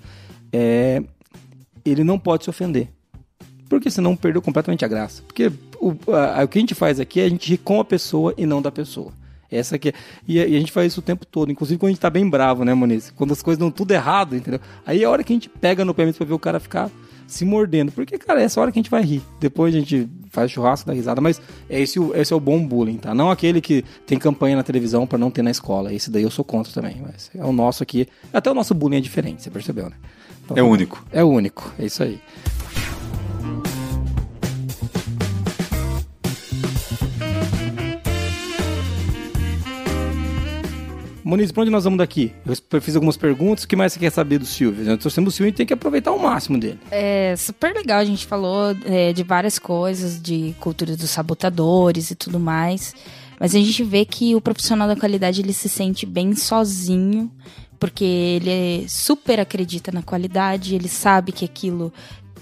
É, 0.51 1.03
ele 1.83 2.03
não 2.03 2.17
pode 2.17 2.45
se 2.45 2.49
ofender, 2.49 2.87
porque 3.69 3.89
senão 3.89 4.15
perdeu 4.15 4.41
completamente 4.41 4.83
a 4.85 4.87
graça. 4.87 5.21
Porque 5.23 5.51
o, 5.79 5.95
a- 6.13 6.43
o 6.43 6.47
que 6.47 6.57
a 6.57 6.61
gente 6.61 6.75
faz 6.75 6.99
aqui 6.99 7.19
é 7.19 7.25
a 7.25 7.29
gente 7.29 7.49
rir 7.49 7.57
com 7.57 7.79
a 7.79 7.85
pessoa 7.85 8.33
e 8.37 8.45
não 8.45 8.61
da 8.61 8.71
pessoa. 8.71 9.11
Essa 9.51 9.75
aqui 9.75 9.89
é, 9.89 9.93
e, 10.27 10.39
a, 10.39 10.47
e 10.47 10.55
a 10.55 10.59
gente 10.59 10.71
faz 10.71 10.91
isso 10.91 10.99
o 10.99 11.03
tempo 11.03 11.25
todo, 11.25 11.51
inclusive 11.51 11.77
quando 11.77 11.89
a 11.89 11.91
gente 11.93 12.01
tá 12.01 12.09
bem 12.09 12.27
bravo, 12.29 12.65
né, 12.65 12.73
Moniz? 12.73 13.11
Quando 13.15 13.31
as 13.31 13.41
coisas 13.41 13.59
dão 13.59 13.69
tudo 13.71 13.91
errado, 13.91 14.35
entendeu? 14.35 14.59
Aí 14.85 15.01
é 15.03 15.05
a 15.05 15.09
hora 15.09 15.23
que 15.23 15.31
a 15.31 15.35
gente 15.35 15.47
pega 15.49 15.85
no 15.85 15.93
pé 15.93 16.03
mesmo 16.05 16.17
pra 16.17 16.27
ver 16.27 16.33
o 16.33 16.39
cara 16.39 16.59
ficar 16.59 16.89
se 17.27 17.45
mordendo. 17.45 17.91
Porque, 17.91 18.17
cara, 18.17 18.41
essa 18.41 18.59
hora 18.59 18.71
que 18.71 18.77
a 18.79 18.81
gente 18.81 18.89
vai 18.91 19.03
rir. 19.03 19.21
Depois 19.39 19.73
a 19.73 19.79
gente 19.79 20.07
faz 20.29 20.51
churrasco, 20.51 20.87
dá 20.87 20.93
risada. 20.93 21.21
Mas 21.21 21.41
esse, 21.69 21.99
esse 22.15 22.33
é 22.33 22.35
o 22.35 22.39
bom 22.39 22.65
bullying, 22.67 22.97
tá? 22.97 23.13
Não 23.15 23.31
aquele 23.31 23.61
que 23.61 23.83
tem 24.05 24.17
campanha 24.19 24.55
na 24.55 24.63
televisão 24.63 25.07
pra 25.07 25.17
não 25.17 25.31
ter 25.31 25.41
na 25.41 25.49
escola. 25.51 25.93
Esse 25.93 26.11
daí 26.11 26.23
eu 26.23 26.29
sou 26.31 26.43
contra 26.45 26.71
também. 26.73 27.01
Mas 27.01 27.31
é 27.33 27.43
o 27.45 27.51
nosso 27.53 27.81
aqui. 27.81 28.07
Até 28.33 28.51
o 28.51 28.53
nosso 28.53 28.73
bullying 28.75 28.97
é 28.97 29.01
diferente, 29.01 29.41
você 29.43 29.49
percebeu, 29.49 29.85
né? 29.89 29.95
Então, 30.43 30.57
É 30.57 30.61
único. 30.63 31.03
É 31.11 31.23
único, 31.23 31.71
é 31.79 31.85
isso 31.85 32.03
aí. 32.03 32.19
Moniz, 41.25 41.51
pra 41.51 41.63
onde 41.63 41.71
nós 41.71 41.83
vamos 41.83 41.97
daqui? 41.97 42.31
Eu 42.71 42.79
fiz 42.79 42.93
algumas 42.93 43.17
perguntas, 43.17 43.63
o 43.63 43.67
que 43.67 43.75
mais 43.75 43.91
você 43.91 43.99
quer 43.99 44.11
saber 44.11 44.37
do 44.37 44.45
Silvio? 44.45 44.85
Nós 44.85 44.99
trouxemos 44.99 45.33
o 45.33 45.35
Silvio 45.35 45.49
e 45.49 45.53
tem 45.53 45.65
que 45.65 45.73
aproveitar 45.73 46.11
o 46.11 46.21
máximo 46.21 46.55
dele. 46.55 46.77
É 46.91 47.35
super 47.35 47.73
legal, 47.73 47.97
a 47.97 48.05
gente 48.05 48.27
falou 48.27 48.75
é, 48.85 49.11
de 49.11 49.23
várias 49.23 49.57
coisas, 49.57 50.21
de 50.21 50.53
cultura 50.59 50.95
dos 50.95 51.09
sabotadores 51.09 52.11
e 52.11 52.15
tudo 52.15 52.39
mais. 52.39 52.93
Mas 53.39 53.55
a 53.55 53.57
gente 53.57 53.83
vê 53.83 54.05
que 54.05 54.35
o 54.35 54.39
profissional 54.39 54.87
da 54.87 54.95
qualidade 54.95 55.41
ele 55.41 55.51
se 55.51 55.67
sente 55.67 56.05
bem 56.05 56.35
sozinho, 56.35 57.31
porque 57.79 58.05
ele 58.05 58.87
super 58.87 59.39
acredita 59.39 59.91
na 59.91 60.03
qualidade, 60.03 60.75
ele 60.75 60.87
sabe 60.87 61.31
que 61.31 61.43
aquilo 61.43 61.91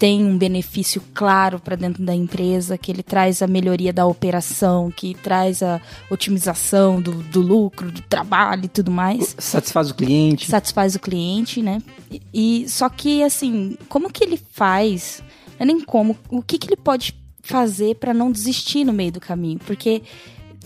tem 0.04 0.22
um 0.22 0.36
benefício 0.36 1.02
claro 1.14 1.58
para 1.58 1.76
dentro 1.76 2.04
da 2.04 2.14
empresa, 2.14 2.76
que 2.76 2.92
ele 2.92 3.02
traz 3.02 3.40
a 3.40 3.46
melhoria 3.46 3.90
da 3.90 4.04
operação, 4.04 4.90
que 4.94 5.14
traz 5.14 5.62
a 5.62 5.80
otimização 6.10 7.00
do, 7.00 7.12
do 7.22 7.40
lucro, 7.40 7.90
do 7.90 8.02
trabalho 8.02 8.66
e 8.66 8.68
tudo 8.68 8.90
mais 8.90 9.34
Satisfaz 9.38 9.90
o 9.90 9.94
cliente. 9.94 10.46
satisfaz 10.46 10.94
o 10.94 11.00
cliente, 11.00 11.62
né? 11.62 11.80
E, 12.10 12.20
e- 12.64 12.68
só 12.68 12.90
que 12.90 13.22
assim, 13.22 13.78
como 13.88 14.12
que 14.12 14.22
ele 14.22 14.38
faz? 14.52 15.22
Não 15.52 15.56
é 15.60 15.64
nem 15.64 15.80
como, 15.80 16.14
o 16.28 16.42
que 16.42 16.58
que 16.58 16.66
ele 16.68 16.76
pode 16.76 17.14
fazer 17.42 17.94
para 17.96 18.12
não 18.12 18.30
desistir 18.30 18.84
no 18.84 18.92
meio 18.92 19.12
do 19.12 19.20
caminho? 19.20 19.58
Porque 19.66 20.02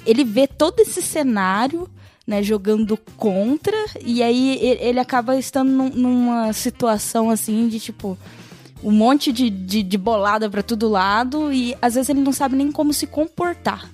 ele 0.04 0.24
vê 0.24 0.48
todo 0.48 0.80
esse 0.80 1.00
cenário, 1.00 1.88
né, 2.26 2.42
jogando 2.42 2.96
contra 3.16 3.76
e 4.04 4.20
aí 4.20 4.58
ele 4.80 4.98
acaba 4.98 5.36
estando 5.38 5.70
num- 5.70 5.90
numa 5.90 6.52
situação 6.52 7.30
assim 7.30 7.68
de 7.68 7.78
tipo 7.78 8.18
um 8.82 8.92
monte 8.92 9.32
de, 9.32 9.50
de, 9.50 9.82
de 9.82 9.98
bolada 9.98 10.48
para 10.48 10.62
todo 10.62 10.88
lado 10.88 11.52
e 11.52 11.74
às 11.80 11.94
vezes 11.94 12.08
ele 12.10 12.20
não 12.20 12.32
sabe 12.32 12.56
nem 12.56 12.70
como 12.70 12.92
se 12.92 13.06
comportar, 13.06 13.90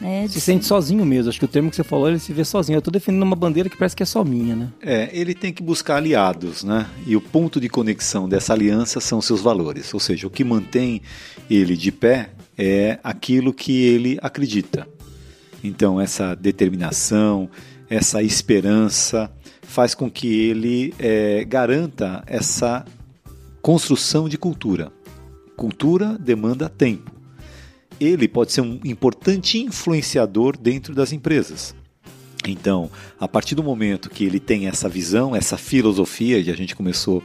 né? 0.00 0.26
Se 0.28 0.40
sente 0.40 0.64
sozinho 0.64 1.04
mesmo. 1.04 1.28
Acho 1.28 1.38
que 1.38 1.44
o 1.44 1.48
termo 1.48 1.68
que 1.68 1.76
você 1.76 1.84
falou, 1.84 2.08
ele 2.08 2.18
se 2.18 2.32
vê 2.32 2.44
sozinho. 2.44 2.78
Eu 2.78 2.82
tô 2.82 2.90
defendendo 2.90 3.22
uma 3.22 3.36
bandeira 3.36 3.68
que 3.68 3.76
parece 3.76 3.94
que 3.94 4.02
é 4.02 4.06
só 4.06 4.24
minha, 4.24 4.56
né? 4.56 4.68
É, 4.80 5.10
ele 5.12 5.34
tem 5.34 5.52
que 5.52 5.62
buscar 5.62 5.96
aliados, 5.96 6.64
né? 6.64 6.86
E 7.06 7.14
o 7.14 7.20
ponto 7.20 7.60
de 7.60 7.68
conexão 7.68 8.28
dessa 8.28 8.54
aliança 8.54 8.98
são 8.98 9.20
seus 9.20 9.40
valores. 9.40 9.92
Ou 9.92 10.00
seja, 10.00 10.26
o 10.26 10.30
que 10.30 10.42
mantém 10.42 11.02
ele 11.50 11.76
de 11.76 11.92
pé 11.92 12.30
é 12.56 12.98
aquilo 13.04 13.52
que 13.52 13.82
ele 13.82 14.18
acredita. 14.22 14.88
Então, 15.62 16.00
essa 16.00 16.34
determinação, 16.34 17.50
essa 17.90 18.22
esperança 18.22 19.30
faz 19.62 19.94
com 19.94 20.10
que 20.10 20.26
ele 20.26 20.94
é, 20.98 21.44
garanta 21.44 22.24
essa 22.26 22.84
construção 23.62 24.28
de 24.28 24.38
cultura. 24.38 24.92
Cultura 25.56 26.16
demanda 26.18 26.68
tempo. 26.68 27.10
Ele 27.98 28.26
pode 28.26 28.52
ser 28.52 28.62
um 28.62 28.80
importante 28.84 29.58
influenciador 29.58 30.56
dentro 30.56 30.94
das 30.94 31.12
empresas. 31.12 31.74
Então, 32.48 32.90
a 33.18 33.28
partir 33.28 33.54
do 33.54 33.62
momento 33.62 34.08
que 34.08 34.24
ele 34.24 34.40
tem 34.40 34.66
essa 34.66 34.88
visão, 34.88 35.36
essa 35.36 35.58
filosofia, 35.58 36.38
e 36.38 36.50
a 36.50 36.56
gente 36.56 36.74
começou 36.74 37.22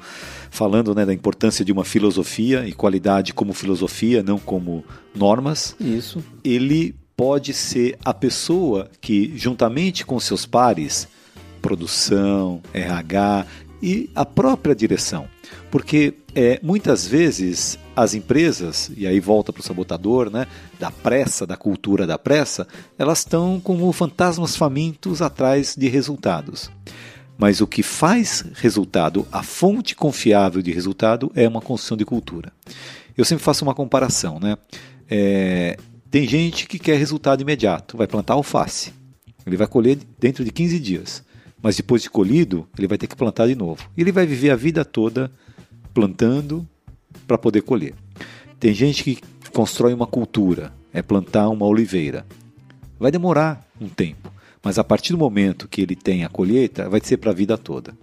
falando 0.52 0.94
né, 0.94 1.06
da 1.06 1.14
importância 1.14 1.64
de 1.64 1.72
uma 1.72 1.86
filosofia 1.86 2.68
e 2.68 2.74
qualidade 2.74 3.34
como 3.34 3.54
filosofia, 3.54 4.22
não 4.22 4.38
como 4.38 4.84
normas, 5.16 5.76
Isso. 5.80 6.22
ele 6.44 6.94
pode 7.16 7.54
ser 7.54 7.98
a 8.04 8.14
pessoa 8.14 8.90
que, 9.00 9.32
juntamente 9.38 10.06
com 10.06 10.20
seus 10.20 10.46
pares, 10.46 11.08
produção, 11.62 12.62
RH 12.74 13.46
e 13.86 14.10
a 14.16 14.26
própria 14.26 14.74
direção, 14.74 15.28
porque 15.70 16.16
é, 16.34 16.60
muitas 16.64 17.06
vezes 17.06 17.78
as 17.96 18.16
empresas, 18.16 18.90
e 18.98 19.06
aí 19.06 19.20
volta 19.20 19.54
para 19.54 19.60
o 19.60 19.64
sabotador, 19.64 20.32
né, 20.32 20.48
da 20.80 20.90
pressa, 20.90 21.46
da 21.46 21.56
cultura 21.56 22.08
da 22.08 22.18
pressa, 22.18 22.68
elas 22.98 23.20
estão 23.20 23.60
como 23.60 23.92
fantasmas 23.92 24.56
famintos 24.56 25.22
atrás 25.22 25.76
de 25.78 25.88
resultados. 25.88 26.72
Mas 27.38 27.62
o 27.62 27.68
que 27.68 27.84
faz 27.84 28.44
resultado, 28.56 29.28
a 29.32 29.44
fonte 29.44 29.96
confiável 29.96 30.64
de 30.64 30.72
resultado, 30.72 31.32
é 31.36 31.48
uma 31.48 31.62
construção 31.62 31.96
de 31.96 32.06
cultura. 32.06 32.52
Eu 33.16 33.24
sempre 33.24 33.44
faço 33.44 33.64
uma 33.64 33.76
comparação, 33.76 34.40
né? 34.40 34.58
É, 35.08 35.78
tem 36.10 36.28
gente 36.28 36.66
que 36.66 36.80
quer 36.80 36.98
resultado 36.98 37.42
imediato, 37.42 37.98
vai 37.98 38.08
plantar 38.08 38.34
alface. 38.34 38.94
Ele 39.46 39.58
vai 39.58 39.68
colher 39.68 40.00
dentro 40.20 40.44
de 40.44 40.52
15 40.52 40.80
dias. 40.80 41.25
Mas 41.66 41.78
depois 41.78 42.04
de 42.04 42.12
colhido, 42.12 42.70
ele 42.78 42.88
vai 42.88 42.96
ter 42.96 43.08
que 43.08 43.16
plantar 43.16 43.48
de 43.48 43.56
novo. 43.56 43.90
E 43.98 44.02
ele 44.02 44.12
vai 44.12 44.28
viver 44.28 44.52
a 44.52 44.56
vida 44.56 44.86
toda 44.86 45.32
plantando 45.96 46.64
para 47.26 47.40
poder 47.40 47.64
colher. 47.64 47.96
Tem 48.60 48.72
gente 48.72 49.04
que 49.04 49.20
constrói 49.52 49.92
uma 49.92 50.06
cultura, 50.06 50.72
é 50.94 51.02
plantar 51.02 51.50
uma 51.50 51.66
oliveira. 51.66 52.24
Vai 53.00 53.10
demorar 53.10 53.68
um 53.82 53.90
tempo, 53.90 54.32
mas 54.62 54.78
a 54.78 54.84
partir 54.84 55.14
do 55.14 55.18
momento 55.18 55.68
que 55.68 55.82
ele 55.82 55.96
tem 55.96 56.24
a 56.24 56.30
colheita, 56.30 56.88
vai 56.88 57.02
ser 57.04 57.18
para 57.18 57.32
a 57.32 57.34
vida 57.34 57.58
toda. 57.58 57.98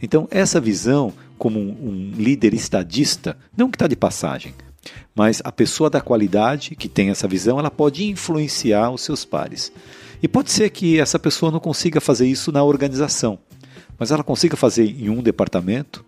Então, 0.00 0.28
essa 0.30 0.60
visão, 0.60 1.12
como 1.36 1.58
um, 1.58 1.72
um 1.72 2.12
líder 2.16 2.54
estadista, 2.54 3.36
não 3.56 3.68
que 3.68 3.74
está 3.74 3.88
de 3.88 3.96
passagem, 3.96 4.54
mas 5.12 5.42
a 5.44 5.50
pessoa 5.50 5.90
da 5.90 6.00
qualidade 6.00 6.76
que 6.76 6.88
tem 6.88 7.10
essa 7.10 7.26
visão, 7.26 7.58
ela 7.58 7.68
pode 7.68 8.08
influenciar 8.08 8.92
os 8.92 9.00
seus 9.00 9.24
pares. 9.24 9.72
E 10.22 10.28
pode 10.28 10.50
ser 10.50 10.70
que 10.70 10.98
essa 10.98 11.18
pessoa 11.18 11.52
não 11.52 11.60
consiga 11.60 12.00
fazer 12.00 12.26
isso 12.26 12.50
na 12.50 12.62
organização, 12.62 13.38
mas 13.98 14.10
ela 14.10 14.24
consiga 14.24 14.56
fazer 14.56 14.84
em 14.84 15.08
um 15.08 15.22
departamento, 15.22 16.04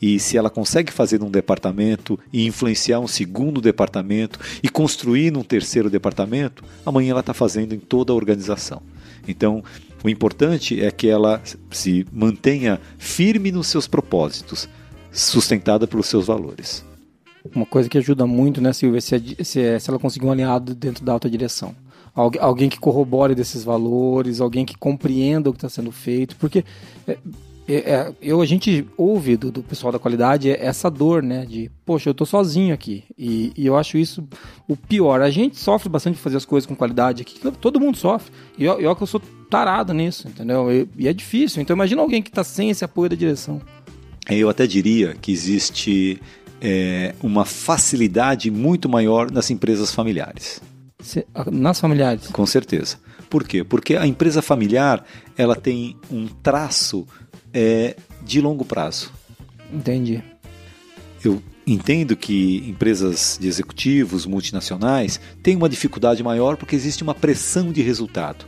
e 0.00 0.18
se 0.18 0.36
ela 0.36 0.48
consegue 0.48 0.90
fazer 0.90 1.20
num 1.20 1.30
departamento 1.30 2.18
e 2.32 2.46
influenciar 2.46 3.00
um 3.00 3.06
segundo 3.06 3.60
departamento 3.60 4.40
e 4.62 4.68
construir 4.68 5.30
num 5.30 5.42
terceiro 5.42 5.90
departamento, 5.90 6.64
amanhã 6.86 7.10
ela 7.10 7.20
está 7.20 7.34
fazendo 7.34 7.74
em 7.74 7.78
toda 7.78 8.12
a 8.12 8.16
organização. 8.16 8.80
Então, 9.28 9.62
o 10.02 10.08
importante 10.08 10.82
é 10.82 10.90
que 10.90 11.06
ela 11.06 11.42
se 11.70 12.06
mantenha 12.10 12.80
firme 12.96 13.52
nos 13.52 13.66
seus 13.66 13.86
propósitos, 13.86 14.68
sustentada 15.12 15.86
pelos 15.86 16.06
seus 16.06 16.26
valores. 16.26 16.82
Uma 17.54 17.66
coisa 17.66 17.88
que 17.88 17.98
ajuda 17.98 18.26
muito, 18.26 18.60
né, 18.60 18.72
Silvia, 18.72 19.00
se, 19.00 19.36
se, 19.44 19.80
se 19.80 19.90
ela 19.90 19.98
conseguir 19.98 20.24
um 20.26 20.32
aliado 20.32 20.74
dentro 20.74 21.04
da 21.04 21.12
alta 21.12 21.28
direção. 21.28 21.74
Algu 22.14 22.38
alguém 22.40 22.68
que 22.68 22.78
corrobore 22.78 23.34
desses 23.34 23.62
valores, 23.64 24.40
alguém 24.40 24.64
que 24.64 24.76
compreenda 24.76 25.48
o 25.48 25.52
que 25.52 25.58
está 25.58 25.68
sendo 25.68 25.92
feito, 25.92 26.36
porque 26.36 26.64
é, 27.06 27.16
é, 27.68 27.74
é, 27.74 28.12
eu, 28.20 28.40
a 28.40 28.46
gente 28.46 28.84
ouve 28.96 29.36
do, 29.36 29.52
do, 29.52 29.62
pessoal 29.62 29.92
da 29.92 29.98
qualidade 29.98 30.50
essa 30.50 30.90
dor, 30.90 31.22
né? 31.22 31.46
De, 31.46 31.70
poxa, 31.86 32.10
eu 32.10 32.14
tô 32.14 32.26
sozinho 32.26 32.74
aqui. 32.74 33.04
E, 33.16 33.52
e, 33.56 33.64
eu 33.64 33.76
acho 33.76 33.96
isso 33.96 34.26
o 34.66 34.76
pior. 34.76 35.22
A 35.22 35.30
gente 35.30 35.56
sofre 35.56 35.88
bastante 35.88 36.16
de 36.16 36.20
fazer 36.20 36.36
as 36.36 36.44
coisas 36.44 36.66
com 36.66 36.74
qualidade 36.74 37.22
aqui. 37.22 37.38
Todo 37.60 37.78
mundo 37.78 37.96
sofre. 37.96 38.32
E 38.58 38.64
eu, 38.64 38.80
eu 38.80 38.96
que 38.96 39.02
eu 39.04 39.06
sou 39.06 39.22
tarado 39.48 39.94
nisso, 39.94 40.26
entendeu? 40.26 40.68
E, 40.72 40.88
e 40.98 41.06
é 41.06 41.12
difícil. 41.12 41.62
Então 41.62 41.74
imagina 41.74 42.02
alguém 42.02 42.20
que 42.20 42.30
está 42.30 42.42
sem 42.42 42.70
esse 42.70 42.84
apoio 42.84 43.10
da 43.10 43.16
direção. 43.16 43.60
Eu 44.28 44.48
até 44.48 44.66
diria 44.66 45.14
que 45.14 45.30
existe 45.30 46.20
é, 46.60 47.14
uma 47.22 47.44
facilidade 47.44 48.50
muito 48.50 48.88
maior 48.88 49.30
nas 49.30 49.48
empresas 49.48 49.94
familiares. 49.94 50.60
Nas 51.50 51.80
familiares? 51.80 52.28
Com 52.28 52.46
certeza. 52.46 52.98
Por 53.28 53.44
quê? 53.44 53.62
Porque 53.62 53.96
a 53.96 54.06
empresa 54.06 54.42
familiar 54.42 55.04
ela 55.36 55.54
tem 55.54 55.96
um 56.10 56.26
traço 56.26 57.06
é, 57.52 57.96
de 58.22 58.40
longo 58.40 58.64
prazo. 58.64 59.12
Entendi. 59.72 60.22
Eu 61.24 61.42
entendo 61.66 62.16
que 62.16 62.64
empresas 62.68 63.38
de 63.40 63.46
executivos 63.46 64.26
multinacionais 64.26 65.20
têm 65.42 65.56
uma 65.56 65.68
dificuldade 65.68 66.22
maior 66.22 66.56
porque 66.56 66.74
existe 66.74 67.02
uma 67.02 67.14
pressão 67.14 67.70
de 67.70 67.82
resultado. 67.82 68.44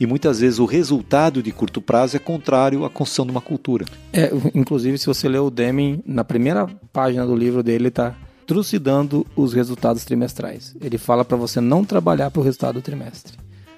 E 0.00 0.06
muitas 0.06 0.38
vezes 0.40 0.60
o 0.60 0.64
resultado 0.64 1.42
de 1.42 1.50
curto 1.50 1.80
prazo 1.80 2.16
é 2.16 2.20
contrário 2.20 2.84
à 2.84 2.90
construção 2.90 3.24
de 3.24 3.32
uma 3.32 3.40
cultura. 3.40 3.84
É, 4.12 4.30
inclusive, 4.54 4.96
se 4.96 5.06
você 5.06 5.28
ler 5.28 5.40
o 5.40 5.50
Deming, 5.50 6.02
na 6.06 6.22
primeira 6.22 6.68
página 6.92 7.26
do 7.26 7.34
livro 7.34 7.62
dele, 7.62 7.78
ele 7.78 7.88
está 7.88 8.14
trucidando 8.48 9.26
os 9.36 9.52
resultados 9.52 10.04
trimestrais. 10.04 10.74
Ele 10.80 10.96
fala 10.96 11.22
para 11.24 11.36
você 11.36 11.60
não 11.60 11.84
trabalhar 11.84 12.30
para 12.30 12.40
o 12.40 12.42
resultado 12.42 12.76
do 12.76 12.82
trimestre. 12.82 13.36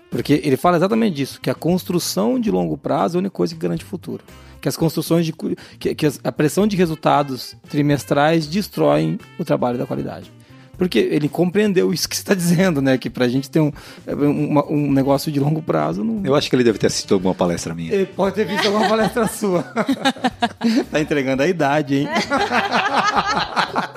Porque 0.08 0.40
ele 0.44 0.56
fala 0.56 0.76
exatamente 0.76 1.16
disso, 1.16 1.40
que 1.40 1.50
a 1.50 1.54
construção 1.54 2.38
de 2.38 2.50
longo 2.50 2.78
prazo 2.78 3.16
é 3.16 3.18
a 3.18 3.20
única 3.20 3.34
coisa 3.34 3.52
que 3.52 3.60
garante 3.60 3.84
o 3.84 3.88
futuro 3.88 4.24
que 4.60 4.68
as 4.68 4.76
construções 4.76 5.24
de 5.24 5.32
que, 5.32 5.94
que 5.94 6.06
a 6.22 6.30
pressão 6.30 6.66
de 6.66 6.76
resultados 6.76 7.56
trimestrais 7.70 8.46
destroem 8.46 9.18
o 9.38 9.44
trabalho 9.44 9.78
da 9.78 9.86
qualidade. 9.86 10.30
Porque 10.76 10.98
ele 10.98 11.28
compreendeu 11.28 11.92
isso 11.92 12.08
que 12.08 12.16
você 12.16 12.22
está 12.22 12.34
dizendo, 12.34 12.80
né? 12.80 12.96
Que 12.96 13.10
para 13.10 13.26
a 13.26 13.28
gente 13.28 13.50
ter 13.50 13.60
um, 13.60 13.70
um, 14.08 14.58
um, 14.70 14.90
negócio 14.90 15.30
de 15.30 15.38
longo 15.38 15.60
prazo. 15.60 16.02
Não... 16.02 16.24
Eu 16.24 16.34
acho 16.34 16.48
que 16.48 16.56
ele 16.56 16.64
deve 16.64 16.78
ter 16.78 16.86
assistido 16.86 17.12
alguma 17.12 17.34
palestra 17.34 17.74
minha. 17.74 17.92
Ele 17.92 18.06
pode 18.06 18.34
ter 18.34 18.46
visto 18.46 18.64
alguma 18.66 18.88
palestra 18.88 19.26
sua. 19.28 19.62
tá 20.90 20.98
entregando 20.98 21.42
a 21.42 21.46
idade, 21.46 21.96
hein? 21.96 22.08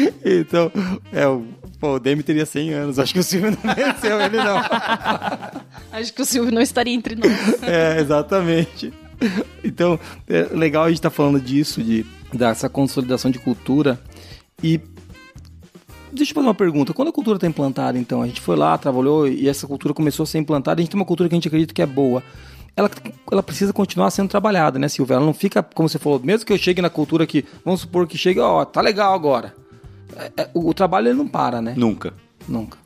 então, 0.24 0.70
é, 1.12 1.26
o, 1.26 1.44
pô, 1.78 1.94
o 1.94 2.00
Demi 2.00 2.22
teria 2.22 2.46
100 2.46 2.72
anos. 2.72 2.98
Acho 2.98 3.12
que 3.12 3.20
o 3.20 3.22
Silvio 3.22 3.50
não 3.50 3.58
mereceu 3.74 4.20
ele, 4.20 4.36
não. 4.36 4.58
Acho 5.92 6.12
que 6.12 6.22
o 6.22 6.26
Silvio 6.26 6.52
não 6.52 6.62
estaria 6.62 6.94
entre 6.94 7.14
nós. 7.14 7.62
É, 7.62 8.00
exatamente. 8.00 8.92
Então, 9.64 9.98
é 10.28 10.42
legal 10.52 10.84
a 10.84 10.88
gente 10.88 10.98
estar 10.98 11.10
tá 11.10 11.16
falando 11.16 11.40
disso, 11.40 11.82
de 11.82 12.04
dessa 12.32 12.68
consolidação 12.68 13.30
de 13.30 13.38
cultura. 13.38 13.98
E 14.62 14.80
deixa 16.12 16.32
eu 16.32 16.34
fazer 16.34 16.46
uma 16.46 16.54
pergunta. 16.54 16.92
Quando 16.92 17.08
a 17.08 17.12
cultura 17.12 17.36
está 17.36 17.46
implantada, 17.46 17.98
então, 17.98 18.22
a 18.22 18.26
gente 18.26 18.40
foi 18.40 18.56
lá, 18.56 18.76
trabalhou 18.76 19.26
e 19.28 19.48
essa 19.48 19.66
cultura 19.66 19.94
começou 19.94 20.24
a 20.24 20.26
ser 20.26 20.38
implantada, 20.38 20.80
a 20.80 20.82
gente 20.82 20.90
tem 20.90 21.00
uma 21.00 21.06
cultura 21.06 21.28
que 21.28 21.34
a 21.34 21.36
gente 21.36 21.48
acredita 21.48 21.72
que 21.72 21.82
é 21.82 21.86
boa. 21.86 22.22
Ela, 22.76 22.90
ela 23.32 23.42
precisa 23.42 23.72
continuar 23.72 24.10
sendo 24.10 24.28
trabalhada, 24.28 24.78
né, 24.78 24.86
Silvia? 24.86 25.16
Ela 25.16 25.24
não 25.24 25.32
fica, 25.32 25.62
como 25.62 25.88
você 25.88 25.98
falou, 25.98 26.20
mesmo 26.22 26.44
que 26.44 26.52
eu 26.52 26.58
chegue 26.58 26.82
na 26.82 26.90
cultura 26.90 27.26
que, 27.26 27.42
vamos 27.64 27.80
supor 27.80 28.06
que 28.06 28.18
chegue, 28.18 28.38
ó, 28.38 28.66
tá 28.66 28.82
legal 28.82 29.14
agora. 29.14 29.54
É, 30.14 30.32
é, 30.36 30.50
o, 30.54 30.68
o 30.68 30.74
trabalho 30.74 31.08
ele 31.08 31.18
não 31.18 31.28
para, 31.28 31.60
né? 31.60 31.74
Nunca. 31.76 32.14
Nunca. 32.48 32.78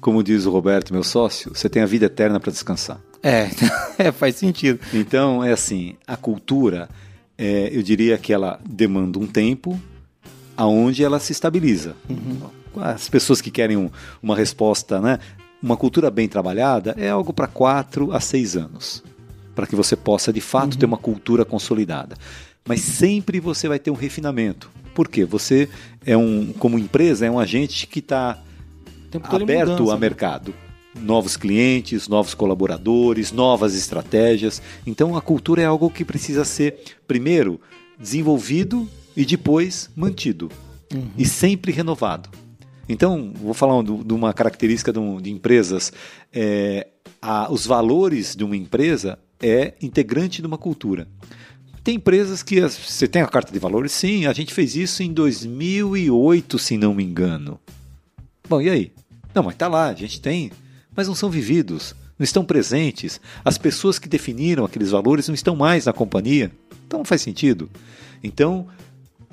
Como 0.00 0.22
diz 0.22 0.46
o 0.46 0.50
Roberto, 0.50 0.92
meu 0.92 1.02
sócio, 1.02 1.52
você 1.54 1.68
tem 1.68 1.82
a 1.82 1.86
vida 1.86 2.06
eterna 2.06 2.38
para 2.38 2.52
descansar. 2.52 3.00
É, 3.22 3.48
é, 3.98 4.12
faz 4.12 4.36
sentido. 4.36 4.78
Então, 4.92 5.42
é 5.42 5.52
assim, 5.52 5.96
a 6.06 6.16
cultura, 6.16 6.88
é, 7.36 7.70
eu 7.72 7.82
diria 7.82 8.18
que 8.18 8.32
ela 8.32 8.60
demanda 8.68 9.18
um 9.18 9.26
tempo 9.26 9.80
aonde 10.56 11.02
ela 11.02 11.18
se 11.18 11.32
estabiliza. 11.32 11.94
Uhum. 12.08 12.38
As 12.80 13.08
pessoas 13.08 13.40
que 13.40 13.50
querem 13.50 13.76
um, 13.76 13.90
uma 14.22 14.36
resposta, 14.36 15.00
né? 15.00 15.18
Uma 15.62 15.76
cultura 15.76 16.10
bem 16.10 16.28
trabalhada 16.28 16.94
é 16.98 17.08
algo 17.08 17.32
para 17.32 17.46
quatro 17.46 18.12
a 18.12 18.20
seis 18.20 18.56
anos, 18.56 19.02
para 19.54 19.66
que 19.66 19.74
você 19.74 19.96
possa 19.96 20.32
de 20.32 20.40
fato 20.40 20.74
uhum. 20.74 20.78
ter 20.78 20.86
uma 20.86 20.98
cultura 20.98 21.44
consolidada. 21.44 22.16
Mas 22.66 22.80
sempre 22.80 23.40
você 23.40 23.68
vai 23.68 23.78
ter 23.78 23.90
um 23.90 23.94
refinamento. 23.94 24.70
Por 24.94 25.08
quê? 25.08 25.24
Você 25.24 25.68
é 26.04 26.16
um, 26.16 26.52
como 26.58 26.78
empresa, 26.78 27.26
é 27.26 27.30
um 27.30 27.38
agente 27.38 27.86
que 27.86 28.00
está 28.00 28.42
aberto 29.12 29.70
mudança, 29.70 29.92
a 29.92 29.94
né? 29.94 30.00
mercado. 30.00 30.54
Novos 31.00 31.36
clientes, 31.36 32.08
novos 32.08 32.34
colaboradores, 32.34 33.30
novas 33.30 33.74
estratégias. 33.74 34.62
Então 34.86 35.16
a 35.16 35.20
cultura 35.20 35.62
é 35.62 35.66
algo 35.66 35.90
que 35.90 36.04
precisa 36.04 36.44
ser, 36.44 36.82
primeiro, 37.06 37.60
desenvolvido 37.98 38.88
e 39.16 39.24
depois 39.24 39.90
mantido. 39.94 40.50
Uhum. 40.92 41.10
E 41.16 41.24
sempre 41.24 41.72
renovado. 41.72 42.28
Então, 42.88 43.32
vou 43.34 43.52
falar 43.52 43.82
de 43.82 44.14
uma 44.14 44.32
característica 44.32 44.92
de, 44.92 45.30
empresas. 45.30 45.92
É, 46.32 46.86
a, 47.20 47.50
os 47.50 47.66
valores 47.66 48.36
de 48.36 48.44
uma 48.44 48.56
empresa 48.56 49.18
é 49.42 49.74
integrante 49.82 50.40
de 50.40 50.46
uma 50.46 50.56
cultura. 50.56 51.08
Tem 51.86 51.94
empresas 51.94 52.42
que 52.42 52.60
você 52.60 53.06
tem 53.06 53.22
a 53.22 53.28
carta 53.28 53.52
de 53.52 53.60
valores? 53.60 53.92
Sim, 53.92 54.26
a 54.26 54.32
gente 54.32 54.52
fez 54.52 54.74
isso 54.74 55.04
em 55.04 55.12
2008, 55.12 56.58
se 56.58 56.76
não 56.76 56.92
me 56.92 57.04
engano. 57.04 57.60
Bom, 58.48 58.60
e 58.60 58.68
aí? 58.68 58.92
Não, 59.32 59.44
mas 59.44 59.54
tá 59.54 59.68
lá, 59.68 59.86
a 59.86 59.94
gente 59.94 60.20
tem, 60.20 60.50
mas 60.96 61.06
não 61.06 61.14
são 61.14 61.30
vividos, 61.30 61.94
não 62.18 62.24
estão 62.24 62.44
presentes. 62.44 63.20
As 63.44 63.56
pessoas 63.56 64.00
que 64.00 64.08
definiram 64.08 64.64
aqueles 64.64 64.90
valores 64.90 65.28
não 65.28 65.34
estão 65.36 65.54
mais 65.54 65.86
na 65.86 65.92
companhia. 65.92 66.50
Então 66.88 66.98
não 66.98 67.04
faz 67.04 67.22
sentido. 67.22 67.70
Então, 68.20 68.66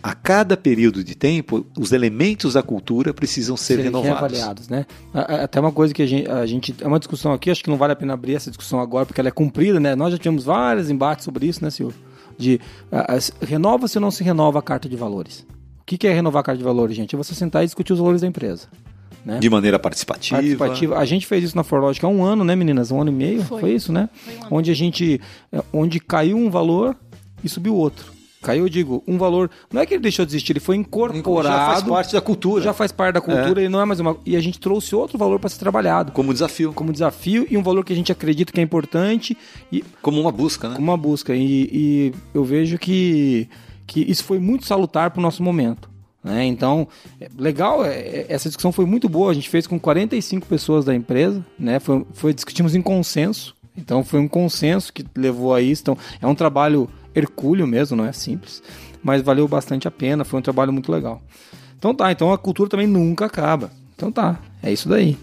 a 0.04 0.14
cada 0.14 0.56
período 0.56 1.04
de 1.04 1.16
tempo, 1.16 1.66
os 1.76 1.92
elementos 1.92 2.54
da 2.54 2.62
cultura 2.62 3.16
precisam 3.16 3.58
ser 3.58 3.78
Serem 3.78 3.86
renovados. 3.86 4.12
reavaliados, 4.12 4.68
né? 4.70 4.86
Até 5.12 5.60
uma 5.60 5.72
coisa 5.72 5.92
que 5.92 6.04
a 6.04 6.06
gente, 6.06 6.30
a 6.30 6.46
gente, 6.46 6.76
É 6.80 6.86
uma 6.86 7.00
discussão 7.00 7.34
aqui, 7.34 7.50
acho 7.50 7.64
que 7.64 7.70
não 7.72 7.78
vale 7.78 7.94
a 7.94 7.96
pena 7.96 8.14
abrir 8.14 8.36
essa 8.36 8.52
discussão 8.52 8.80
agora, 8.80 9.08
porque 9.08 9.20
ela 9.20 9.30
é 9.30 9.32
cumprida, 9.32 9.80
né? 9.80 9.96
Nós 9.96 10.12
já 10.12 10.20
tivemos 10.20 10.44
vários 10.44 10.92
embates 10.92 11.26
sobre 11.26 11.48
isso, 11.48 11.64
né, 11.64 11.72
Silvio? 11.72 12.13
De 12.38 12.60
uh, 12.92 13.46
renova-se 13.46 13.98
ou 13.98 14.02
não 14.02 14.12
se 14.12 14.24
renova 14.24 14.60
a 14.60 14.62
carta 14.62 14.90
de 14.90 14.96
valores. 14.96 15.46
O 15.82 15.86
que, 15.86 15.98
que 15.98 16.08
é 16.08 16.14
renovar 16.14 16.42
a 16.42 16.44
carta 16.44 16.58
de 16.58 16.64
valores, 16.64 16.96
gente? 16.96 17.14
É 17.14 17.18
você 17.18 17.36
sentar 17.36 17.64
e 17.64 17.66
discutir 17.66 17.94
os 17.94 18.00
valores 18.00 18.22
da 18.22 18.28
empresa. 18.28 18.68
Né? 19.26 19.40
De 19.40 19.50
maneira 19.50 19.80
participativa. 19.80 20.38
participativa. 20.38 20.98
A 20.98 21.06
gente 21.06 21.26
fez 21.26 21.44
isso 21.44 21.56
na 21.56 21.64
Forlogic 21.64 22.06
há 22.06 22.10
um 22.10 22.24
ano, 22.24 22.44
né, 22.44 22.56
meninas? 22.56 22.92
Um 22.92 23.02
ano 23.02 23.12
e 23.12 23.14
meio, 23.14 23.44
foi, 23.44 23.62
foi 23.62 23.72
isso, 23.72 23.92
né? 23.92 24.10
Um 24.52 24.58
onde 24.58 24.70
a 24.70 24.74
gente, 24.74 25.22
é, 25.52 25.64
onde 25.72 26.00
caiu 26.00 26.38
um 26.38 26.50
valor 26.50 26.96
e 27.44 27.48
subiu 27.48 27.76
outro. 27.76 28.12
Caiu, 28.44 28.66
eu 28.66 28.70
digo, 28.70 29.04
um 29.08 29.18
valor. 29.18 29.50
Não 29.72 29.82
é 29.82 29.86
que 29.86 29.94
ele 29.94 30.04
deixou 30.04 30.26
de 30.26 30.32
existir, 30.32 30.54
ele 30.54 30.60
foi 30.60 30.76
incorporado. 30.76 31.44
Já 31.44 31.66
faz 31.66 31.84
parte 31.84 32.14
da 32.14 32.22
cultura. 32.22 32.64
Já 32.64 32.74
faz 32.74 32.92
parte 32.92 33.16
da 33.16 33.22
cultura 33.22 33.64
e 33.64 33.70
não 33.70 33.82
é 33.82 33.86
mais 33.86 34.00
uma. 34.00 34.18
E 34.26 34.36
a 34.36 34.42
gente 34.42 34.60
trouxe 34.60 34.96
outro 34.96 35.18
valor 35.18 35.40
para 35.40 35.50
ser 35.50 35.60
trabalhado. 35.60 36.12
Como 36.12 36.34
desafio. 36.34 36.74
Como 36.74 36.92
desafio 36.92 37.48
e 37.50 37.58
um 37.58 37.64
valor 37.64 37.84
que 37.84 37.94
a 37.94 37.96
gente 37.96 38.12
acredita 38.12 38.52
que 38.52 38.60
é 38.60 38.64
importante. 38.64 39.38
E, 39.72 39.84
como 40.02 40.20
uma 40.20 40.32
busca, 40.32 40.70
né? 40.70 40.76
Como 40.76 40.92
uma 40.92 40.98
busca. 40.98 41.36
E, 41.36 41.70
e 41.72 42.14
eu 42.34 42.44
vejo 42.44 42.78
que, 42.78 43.50
que 43.88 44.02
isso 44.02 44.24
foi 44.24 44.40
muito 44.40 44.66
salutar 44.66 45.10
para 45.12 45.20
o 45.20 45.24
nosso 45.24 45.42
momento. 45.42 45.90
Né? 46.24 46.46
Então, 46.46 46.88
é 47.20 47.28
legal, 47.38 47.84
é, 47.84 47.98
é, 47.98 48.26
essa 48.30 48.48
discussão 48.48 48.72
foi 48.72 48.86
muito 48.86 49.10
boa. 49.10 49.32
A 49.32 49.34
gente 49.34 49.50
fez 49.50 49.68
com 49.68 49.80
45 49.80 50.48
pessoas 50.48 50.86
da 50.86 50.96
empresa, 50.96 51.46
né? 51.60 51.80
Foi, 51.80 52.06
foi 52.14 52.34
discutimos 52.34 52.76
em 52.76 52.82
consenso. 52.82 53.54
Então 53.76 54.04
foi 54.04 54.20
um 54.20 54.28
consenso 54.28 54.94
que 54.94 55.06
levou 55.16 55.54
a 55.54 55.62
isso. 55.62 55.82
Então 55.82 55.98
é 56.22 56.28
um 56.28 56.36
trabalho 56.36 56.90
hercúleo 57.16 57.68
mesmo, 57.68 57.98
não 57.98 58.06
é 58.06 58.12
simples, 58.12 58.62
mas 59.04 59.22
valeu 59.22 59.48
bastante 59.48 59.88
a 59.88 59.92
pena. 59.92 60.24
Foi 60.24 60.40
um 60.40 60.44
trabalho 60.44 60.74
muito 60.74 60.92
legal. 60.92 61.22
Então 61.78 61.94
tá, 61.94 62.12
então 62.12 62.32
a 62.32 62.38
cultura 62.38 62.70
também 62.70 62.88
nunca 62.88 63.26
acaba. 63.26 63.72
Então 63.96 64.12
tá, 64.12 64.40
é 64.62 64.72
isso 64.72 64.88
daí. 64.88 65.18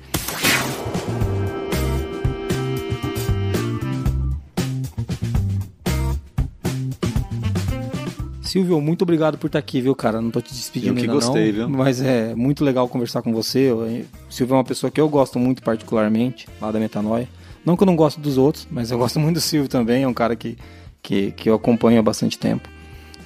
Silvio, 8.50 8.80
muito 8.80 9.02
obrigado 9.02 9.38
por 9.38 9.46
estar 9.46 9.60
aqui, 9.60 9.80
viu, 9.80 9.94
cara? 9.94 10.20
Não 10.20 10.28
tô 10.28 10.40
te 10.40 10.52
despedindo 10.52 10.90
eu 10.90 10.94
que 10.96 11.02
ainda 11.02 11.12
gostei, 11.12 11.52
não, 11.52 11.68
viu? 11.68 11.68
mas 11.68 12.02
é 12.02 12.34
muito 12.34 12.64
legal 12.64 12.88
conversar 12.88 13.22
com 13.22 13.32
você. 13.32 13.70
O 13.70 14.04
Silvio 14.28 14.54
é 14.54 14.56
uma 14.56 14.64
pessoa 14.64 14.90
que 14.90 15.00
eu 15.00 15.08
gosto 15.08 15.38
muito 15.38 15.62
particularmente, 15.62 16.48
lá 16.60 16.72
da 16.72 16.80
Metanoia. 16.80 17.28
Não 17.64 17.76
que 17.76 17.84
eu 17.84 17.86
não 17.86 17.94
gosto 17.94 18.20
dos 18.20 18.36
outros, 18.36 18.66
mas 18.68 18.90
eu 18.90 18.98
gosto 18.98 19.20
muito 19.20 19.36
do 19.36 19.40
Silvio 19.40 19.68
também, 19.68 20.02
é 20.02 20.08
um 20.08 20.12
cara 20.12 20.34
que, 20.34 20.58
que, 21.02 21.32
que 21.32 21.48
eu 21.48 21.54
acompanho 21.54 21.98
há 21.98 22.02
bastante 22.02 22.38
tempo. 22.38 22.68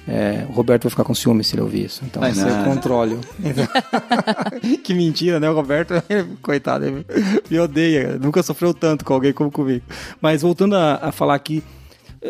É, 0.07 0.45
o 0.47 0.53
Roberto 0.53 0.83
vai 0.83 0.91
ficar 0.91 1.03
com 1.03 1.15
ciúme 1.15 1.43
se 1.43 1.55
ele 1.55 1.63
ouvir 1.63 1.85
isso. 1.85 2.03
Então, 2.05 2.21
você 2.21 2.45
controle. 2.63 3.17
que 4.83 4.93
mentira, 4.93 5.39
né? 5.39 5.49
O 5.49 5.55
Roberto, 5.55 5.93
coitado, 6.43 6.85
ele 6.85 7.05
me 7.49 7.59
odeia. 7.59 8.17
Nunca 8.19 8.43
sofreu 8.43 8.73
tanto 8.73 9.03
com 9.03 9.13
alguém 9.13 9.33
como 9.33 9.51
comigo. 9.51 9.83
Mas 10.21 10.43
voltando 10.43 10.75
a, 10.75 10.99
a 11.01 11.11
falar 11.11 11.33
aqui, 11.33 11.63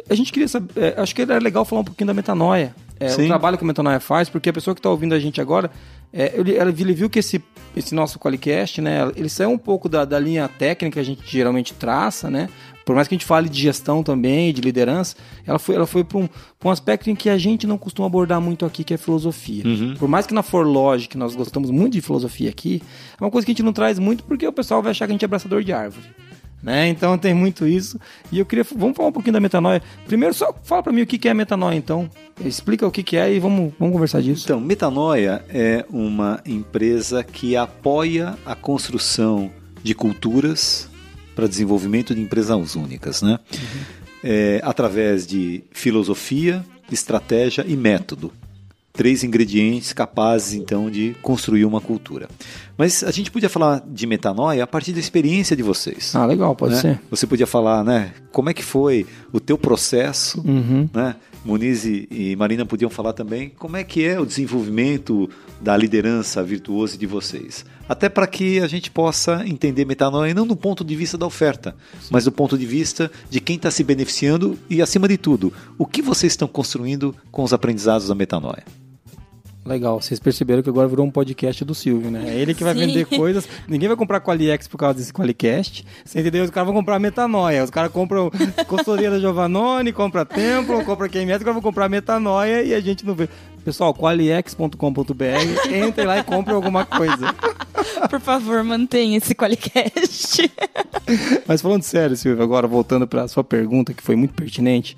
a 0.10 0.16
gente 0.16 0.32
queria 0.32 0.48
saber. 0.48 0.72
É, 0.78 1.02
acho 1.02 1.14
que 1.14 1.22
era 1.22 1.38
legal 1.38 1.66
falar 1.66 1.82
um 1.82 1.86
pouquinho 1.86 2.08
da 2.08 2.14
metanoia. 2.14 2.74
É, 2.98 3.14
o 3.14 3.28
trabalho 3.28 3.58
que 3.58 3.64
a 3.64 3.68
metanoia 3.68 4.00
faz, 4.00 4.30
porque 4.30 4.50
a 4.50 4.54
pessoa 4.54 4.74
que 4.74 4.80
está 4.80 4.90
ouvindo 4.90 5.14
a 5.14 5.20
gente 5.20 5.42
agora, 5.42 5.70
é, 6.14 6.34
ele, 6.34 6.54
ele, 6.54 6.94
viu 6.94 7.10
que 7.10 7.20
esse, 7.20 7.44
esse 7.76 7.94
nosso 7.94 8.18
Qualicast, 8.18 8.82
né, 8.82 9.12
ele 9.18 9.28
saiu 9.28 9.50
um 9.50 9.58
pouco 9.58 9.90
da, 9.90 10.06
da 10.06 10.18
linha 10.18 10.48
técnica 10.48 10.94
que 10.94 11.00
a 11.00 11.04
gente 11.04 11.22
geralmente 11.26 11.74
traça, 11.74 12.30
né, 12.30 12.48
por 12.86 12.96
mais 12.96 13.08
que 13.08 13.16
a 13.16 13.18
gente 13.18 13.26
fale 13.26 13.50
de 13.50 13.60
gestão 13.60 14.04
também, 14.04 14.54
de 14.54 14.62
liderança, 14.62 15.16
ela 15.46 15.58
foi, 15.58 15.76
ela 15.76 15.88
foi 15.88 16.04
para 16.04 16.20
um, 16.20 16.30
um 16.64 16.70
aspecto 16.70 17.10
em 17.10 17.16
que 17.16 17.30
a 17.30 17.38
gente 17.38 17.66
não 17.66 17.78
costuma 17.78 18.08
abordar 18.08 18.40
muito 18.40 18.66
aqui, 18.66 18.84
que 18.84 18.94
é 18.94 18.98
filosofia. 18.98 19.66
Uhum. 19.66 19.96
Por 19.98 20.08
mais 20.08 20.28
que 20.28 20.34
na 20.34 20.44
ForLogic 20.44 21.18
nós 21.18 21.36
gostamos 21.36 21.72
muito 21.72 21.94
de 21.94 22.02
filosofia 22.02 22.50
aqui, 22.50 22.82
é 23.20 23.24
uma 23.24 23.32
coisa 23.32 23.44
que 23.44 23.52
a 23.52 23.54
gente 23.54 23.64
não 23.64 23.74
traz 23.74 23.98
muito 23.98 24.24
porque 24.24 24.48
o 24.48 24.54
pessoal 24.54 24.84
vai 24.84 24.92
achar 24.92 25.08
que 25.08 25.12
a 25.12 25.16
gente 25.16 25.24
é 25.24 25.26
abraçador 25.26 25.64
de 25.64 25.74
árvore. 25.74 26.06
Né? 26.62 26.88
Então 26.88 27.16
tem 27.16 27.32
muito 27.32 27.68
isso. 27.68 28.00
E 28.32 28.40
eu 28.40 28.46
queria. 28.46 28.66
Vamos 28.76 28.98
falar 28.98 29.10
um 29.10 29.12
pouquinho 29.12 29.34
da 29.34 29.40
metanoia. 29.40 29.84
Primeiro, 30.08 30.34
só 30.34 30.52
fala 30.64 30.82
para 30.82 30.92
mim 30.92 31.04
o 31.04 31.06
que 31.06 31.28
é 31.28 31.34
metanoia, 31.34 31.76
então. 31.76 32.10
Explica 32.44 32.88
o 32.88 32.92
que 32.92 33.16
é 33.16 33.32
e 33.32 33.40
vamos, 33.40 33.72
vamos 33.78 33.94
conversar 33.94 34.22
disso. 34.22 34.46
Então, 34.46 34.60
Metanoia 34.60 35.46
é 35.48 35.86
uma 35.90 36.42
empresa 36.44 37.24
que 37.24 37.56
apoia 37.56 38.36
a 38.46 38.56
construção 38.56 39.52
de 39.84 39.94
culturas 39.94 40.90
para 41.36 41.48
desenvolvimento 41.48 42.16
de 42.16 42.22
empresas 42.22 42.76
únicas, 42.76 43.22
né? 43.22 43.40
Uhum. 43.54 43.84
É, 44.24 44.62
através 44.64 45.28
de 45.28 45.64
filosofia, 45.72 46.66
estratégia 46.92 47.64
e 47.68 47.76
método 47.76 48.32
três 48.96 49.24
ingredientes 49.24 49.94
capazes 49.94 50.54
então 50.54 50.90
de 50.90 51.16
construir 51.22 51.66
uma 51.66 51.82
cultura. 51.82 52.28
Mas 52.78 53.04
a 53.04 53.12
gente 53.12 53.30
podia 53.30 53.50
falar 53.50 53.84
de 53.86 54.08
metanoia 54.08 54.64
a 54.64 54.68
partir 54.68 54.94
da 54.94 55.00
experiência 55.00 55.56
de 55.56 55.64
vocês. 55.64 56.16
Ah, 56.16 56.26
legal, 56.26 56.56
pode 56.56 56.76
né? 56.76 56.82
ser. 56.82 57.02
Você 57.10 57.28
podia 57.28 57.46
falar, 57.46 57.84
né? 57.84 58.14
Como 58.32 58.50
é 58.50 58.54
que 58.54 58.64
foi 58.64 59.06
o 59.32 59.40
teu 59.40 59.58
processo, 59.58 60.42
uhum. 60.46 60.90
né? 60.94 61.16
Muniz 61.44 61.86
e 61.86 62.36
Marina 62.38 62.66
podiam 62.66 62.90
falar 62.90 63.14
também 63.14 63.52
como 63.56 63.78
é 63.78 63.84
que 63.84 64.04
é 64.04 64.20
o 64.20 64.26
desenvolvimento 64.26 65.30
da 65.62 65.78
liderança 65.78 66.42
virtuosa 66.42 66.98
de 66.98 67.06
vocês. 67.06 67.64
Até 67.88 68.10
para 68.10 68.26
que 68.26 68.60
a 68.60 68.68
gente 68.68 68.90
possa 68.90 69.44
entender 69.46 69.86
metanoia 69.86 70.34
não 70.34 70.48
do 70.48 70.56
ponto 70.56 70.84
de 70.84 70.96
vista 70.96 71.18
da 71.18 71.26
oferta, 71.26 71.76
Sim. 72.02 72.10
mas 72.12 72.26
do 72.26 72.32
ponto 72.32 72.58
de 72.58 72.66
vista 72.66 73.12
de 73.30 73.40
quem 73.40 73.58
está 73.58 73.70
se 73.70 73.84
beneficiando 73.84 74.58
e, 74.70 74.82
acima 74.82 75.08
de 75.08 75.18
tudo, 75.18 75.54
o 75.78 75.86
que 75.86 76.02
vocês 76.02 76.34
estão 76.34 76.48
construindo 76.48 77.16
com 77.32 77.44
os 77.44 77.54
aprendizados 77.54 78.08
da 78.08 78.16
metanoia. 78.16 78.64
Legal, 79.66 80.00
vocês 80.00 80.20
perceberam 80.20 80.62
que 80.62 80.70
agora 80.70 80.88
virou 80.88 81.04
um 81.04 81.10
podcast 81.10 81.66
do 81.66 81.74
Silvio, 81.74 82.12
né? 82.12 82.26
É 82.28 82.36
ele 82.36 82.54
que 82.54 82.64
vai 82.64 82.76
Sim. 82.76 82.82
vender 82.82 83.06
coisas. 83.06 83.48
Ninguém 83.68 83.88
vai 83.88 83.98
comprar 83.98 84.22
Qualiex 84.22 84.68
por 84.68 84.78
causa 84.78 85.00
desse 85.00 85.12
Qualicast. 85.12 85.84
Você 86.06 86.20
entendeu? 86.20 86.44
Os 86.44 86.52
caras 86.52 86.68
vão 86.68 86.76
comprar 86.76 87.00
metanoia. 87.00 87.64
Os 87.64 87.72
caras 87.72 87.92
compram 87.92 88.30
consultoria 88.68 89.10
da 89.10 89.20
Giovannone, 89.20 89.92
compra 89.92 90.24
Templo, 90.24 90.86
compra 90.86 91.10
QMS, 91.10 91.42
agora 91.42 91.54
vão 91.54 91.64
comprar 91.64 91.90
metanoia 91.90 92.62
e 92.62 92.76
a 92.76 92.80
gente 92.80 93.04
não 93.04 93.16
vê. 93.16 93.28
Pessoal, 93.64 93.92
qualiex.com.br, 93.96 94.78
entrem 95.88 96.06
lá 96.06 96.20
e 96.20 96.24
comprem 96.24 96.56
alguma 96.56 96.86
coisa. 96.86 97.34
Por 98.08 98.20
favor, 98.20 98.64
mantenha 98.64 99.18
esse 99.18 99.34
Qualicast. 99.34 100.52
Mas 101.48 101.64
falando 101.64 101.82
sério, 101.82 102.16
Silvio, 102.16 102.44
agora 102.44 102.68
voltando 102.68 103.08
para 103.08 103.24
a 103.24 103.28
sua 103.28 103.44
pergunta, 103.44 103.96
que 103.96 104.04
foi 104.04 104.16
muito 104.16 104.36
pertinente. 104.36 104.96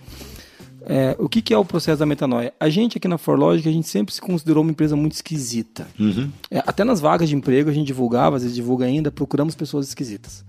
É, 0.90 1.18
o 1.20 1.28
que, 1.28 1.42
que, 1.42 1.54
é 1.54 1.58
o 1.58 1.66
processo 1.66 2.00
da 2.00 2.06
metanoia? 2.06 2.54
A 2.58 2.70
gente 2.70 2.98
aqui 2.98 3.10
na 3.10 3.18
ForLogic, 3.18 3.68
a 3.68 3.72
gente 3.72 3.90
sempre 3.90 4.16
se 4.16 4.22
considerou 4.22 4.64
uma 4.64 4.72
empresa 4.72 4.96
muito 4.96 5.12
esquisita. 5.14 5.86
Uhum. 6.00 6.32
É, 6.50 6.60
até 6.60 6.86
nas 6.86 7.02
vagas 7.02 7.28
de 7.28 7.36
emprego 7.36 7.70
a 7.70 7.74
gente 7.74 7.88
divulgava, 7.88 8.38
às 8.38 8.44
vezes 8.44 8.56
divulga 8.56 8.86
ainda, 8.86 9.12
procuramos 9.12 9.54
pessoas 9.54 9.90
esquisitas. 9.90 10.46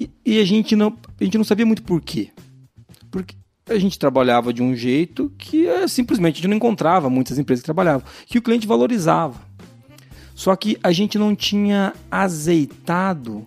E, 0.00 0.10
e, 0.26 0.40
a, 0.40 0.44
gente 0.44 0.74
não, 0.74 0.96
a 1.20 1.24
gente 1.24 1.38
não 1.38 1.44
sabia 1.44 1.64
muito 1.64 1.84
por 1.84 2.00
quê. 2.00 2.30
Porque 3.08 3.36
a 3.68 3.78
gente 3.78 4.00
trabalhava 4.00 4.52
de 4.52 4.64
um 4.64 4.74
jeito 4.74 5.32
que 5.38 5.68
é, 5.68 5.86
simplesmente 5.86 6.34
a 6.34 6.36
gente 6.38 6.48
não 6.48 6.56
encontrava 6.56 7.08
muitas 7.08 7.38
empresas 7.38 7.62
que 7.62 7.66
trabalhavam, 7.66 8.02
que 8.26 8.38
o 8.38 8.42
cliente 8.42 8.66
valorizava. 8.66 9.40
Só 10.34 10.56
que 10.56 10.76
a 10.82 10.90
gente 10.90 11.16
não 11.16 11.36
tinha 11.36 11.92
azeitado 12.10 13.46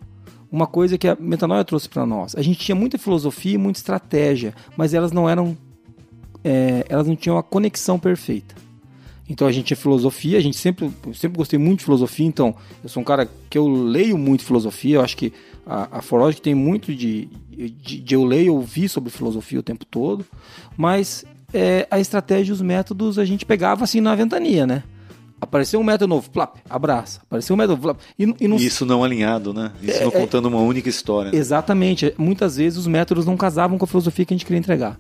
uma 0.49 0.65
coisa 0.65 0.97
que 0.97 1.09
a 1.09 1.17
metanoia 1.19 1.65
trouxe 1.65 1.89
para 1.89 2.05
nós. 2.05 2.35
A 2.37 2.41
gente 2.41 2.59
tinha 2.59 2.75
muita 2.75 2.97
filosofia 2.97 3.55
e 3.55 3.57
muita 3.57 3.79
estratégia, 3.79 4.53
mas 4.77 4.93
elas 4.93 5.11
não 5.11 5.29
eram 5.29 5.57
é, 6.45 6.85
elas 6.87 7.07
não 7.07 7.15
tinham 7.15 7.39
a 7.39 7.43
conexão 7.43 7.97
perfeita. 7.97 8.53
Então 9.27 9.47
a 9.47 9.51
gente 9.51 9.73
é 9.73 9.75
filosofia, 9.75 10.37
a 10.37 10.41
gente 10.41 10.55
sempre, 10.55 10.91
sempre 11.15 11.35
gostei 11.35 11.57
muito 11.57 11.79
de 11.79 11.85
filosofia, 11.85 12.27
então 12.27 12.53
eu 12.83 12.87
sou 12.87 13.01
um 13.01 13.03
cara 13.03 13.27
que 13.49 13.57
eu 13.57 13.67
leio 13.67 14.15
muito 14.19 14.43
filosofia, 14.43 14.97
eu 14.97 15.01
acho 15.01 15.17
que 15.17 15.33
a, 15.65 15.97
a 15.97 16.01
Forlogic 16.03 16.39
tem 16.39 16.53
muito 16.53 16.93
de, 16.93 17.27
de, 17.49 17.99
de, 17.99 18.13
eu 18.13 18.23
ler 18.23 18.43
e 18.43 18.49
ouvir 18.51 18.87
sobre 18.87 19.09
filosofia 19.09 19.59
o 19.59 19.63
tempo 19.63 19.83
todo, 19.83 20.23
mas 20.77 21.25
é, 21.51 21.87
a 21.89 21.99
estratégia 21.99 22.51
e 22.51 22.53
os 22.53 22.61
métodos 22.61 23.17
a 23.17 23.25
gente 23.25 23.47
pegava 23.47 23.83
assim 23.83 23.99
na 23.99 24.13
ventania, 24.13 24.67
né? 24.67 24.83
Apareceu 25.41 25.79
um 25.79 25.83
método 25.83 26.07
novo, 26.07 26.29
plap, 26.29 26.57
abraça. 26.69 27.19
Apareceu 27.23 27.55
um 27.55 27.57
método, 27.57 27.81
plap. 27.81 27.99
E, 28.17 28.35
e 28.39 28.47
não... 28.47 28.57
Isso 28.57 28.85
não 28.85 29.03
alinhado, 29.03 29.53
né? 29.53 29.71
Isso 29.81 29.97
é, 29.97 30.03
não 30.03 30.11
contando 30.11 30.47
é, 30.47 30.51
uma 30.51 30.61
única 30.61 30.87
história. 30.87 31.35
Exatamente. 31.35 32.13
Muitas 32.17 32.57
vezes 32.57 32.79
os 32.79 32.87
métodos 32.87 33.25
não 33.25 33.35
casavam 33.35 33.77
com 33.77 33.85
a 33.85 33.87
filosofia 33.87 34.25
que 34.25 34.33
a 34.33 34.37
gente 34.37 34.45
queria 34.45 34.59
entregar. 34.59 34.97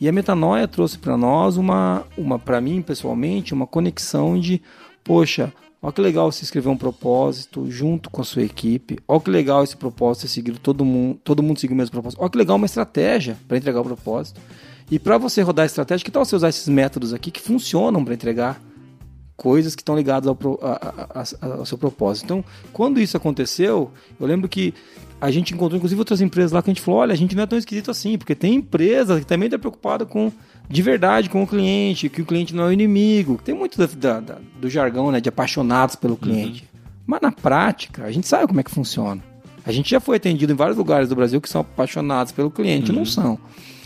E 0.00 0.08
a 0.08 0.12
metanoia 0.12 0.68
trouxe 0.68 0.96
para 0.98 1.16
nós 1.16 1.56
uma, 1.56 2.04
uma 2.16 2.38
para 2.38 2.60
mim 2.60 2.80
pessoalmente, 2.80 3.52
uma 3.52 3.66
conexão 3.66 4.38
de, 4.38 4.62
poxa, 5.02 5.52
olha 5.82 5.92
que 5.92 6.00
legal 6.00 6.30
você 6.30 6.44
escrever 6.44 6.68
um 6.68 6.76
propósito 6.76 7.68
junto 7.70 8.08
com 8.08 8.20
a 8.20 8.24
sua 8.24 8.42
equipe. 8.42 8.98
Olha 9.08 9.20
que 9.20 9.30
legal 9.30 9.64
esse 9.64 9.76
propósito 9.76 10.26
é 10.26 10.28
seguir 10.28 10.58
todo 10.58 10.84
mundo, 10.84 11.18
todo 11.24 11.42
mundo 11.42 11.58
seguir 11.58 11.74
o 11.74 11.76
mesmo 11.76 11.92
propósito. 11.92 12.20
Olha 12.20 12.30
que 12.30 12.38
legal 12.38 12.56
uma 12.56 12.66
estratégia 12.66 13.36
para 13.48 13.56
entregar 13.56 13.80
o 13.80 13.84
propósito. 13.84 14.40
E 14.90 14.98
para 14.98 15.18
você 15.18 15.42
rodar 15.42 15.64
a 15.64 15.66
estratégia, 15.66 16.04
que 16.04 16.10
tal 16.10 16.24
você 16.24 16.36
usar 16.36 16.48
esses 16.48 16.68
métodos 16.68 17.12
aqui 17.12 17.30
que 17.30 17.40
funcionam 17.40 18.04
para 18.04 18.14
entregar 18.14 18.60
coisas 19.36 19.76
que 19.76 19.82
estão 19.82 19.96
ligadas 19.96 20.26
ao, 20.26 20.36
a, 20.62 20.72
a, 20.72 21.22
a, 21.22 21.54
ao, 21.58 21.66
seu 21.66 21.78
propósito. 21.78 22.24
Então, 22.24 22.44
quando 22.72 23.00
isso 23.00 23.16
aconteceu, 23.16 23.90
eu 24.18 24.26
lembro 24.26 24.48
que 24.48 24.74
a 25.20 25.30
gente 25.30 25.54
encontrou 25.54 25.76
inclusive 25.76 26.00
outras 26.00 26.20
empresas 26.20 26.52
lá 26.52 26.62
que 26.62 26.70
a 26.70 26.74
gente 26.74 26.82
falou: 26.82 27.00
olha, 27.00 27.12
a 27.12 27.16
gente 27.16 27.34
não 27.34 27.42
é 27.42 27.46
tão 27.46 27.58
esquisito 27.58 27.90
assim, 27.90 28.16
porque 28.16 28.34
tem 28.34 28.54
empresa 28.54 29.18
que 29.18 29.26
também 29.26 29.46
está 29.46 29.58
preocupada 29.58 30.06
com 30.06 30.32
de 30.68 30.82
verdade 30.82 31.30
com 31.30 31.42
o 31.42 31.46
cliente, 31.46 32.08
que 32.08 32.20
o 32.20 32.26
cliente 32.26 32.54
não 32.54 32.64
é 32.64 32.66
o 32.68 32.72
inimigo. 32.72 33.40
Tem 33.42 33.54
muito 33.54 33.78
da, 33.78 34.20
da, 34.20 34.38
do 34.60 34.68
jargão 34.68 35.10
né, 35.10 35.20
de 35.20 35.28
apaixonados 35.28 35.96
pelo 35.96 36.14
uhum. 36.14 36.20
cliente. 36.20 36.62
Uhum. 36.62 36.80
Mas 37.06 37.20
na 37.22 37.32
prática, 37.32 38.04
a 38.04 38.12
gente 38.12 38.28
sabe 38.28 38.46
como 38.46 38.60
é 38.60 38.62
que 38.62 38.70
funciona. 38.70 39.22
A 39.64 39.72
gente 39.72 39.90
já 39.90 39.98
foi 39.98 40.16
atendido 40.16 40.52
em 40.52 40.56
vários 40.56 40.76
lugares 40.76 41.08
do 41.08 41.16
Brasil 41.16 41.40
que 41.40 41.48
são 41.48 41.62
apaixonados 41.62 42.32
pelo 42.32 42.50
cliente, 42.50 42.90
uhum. 42.90 42.98
não 42.98 43.04
são. 43.06 43.38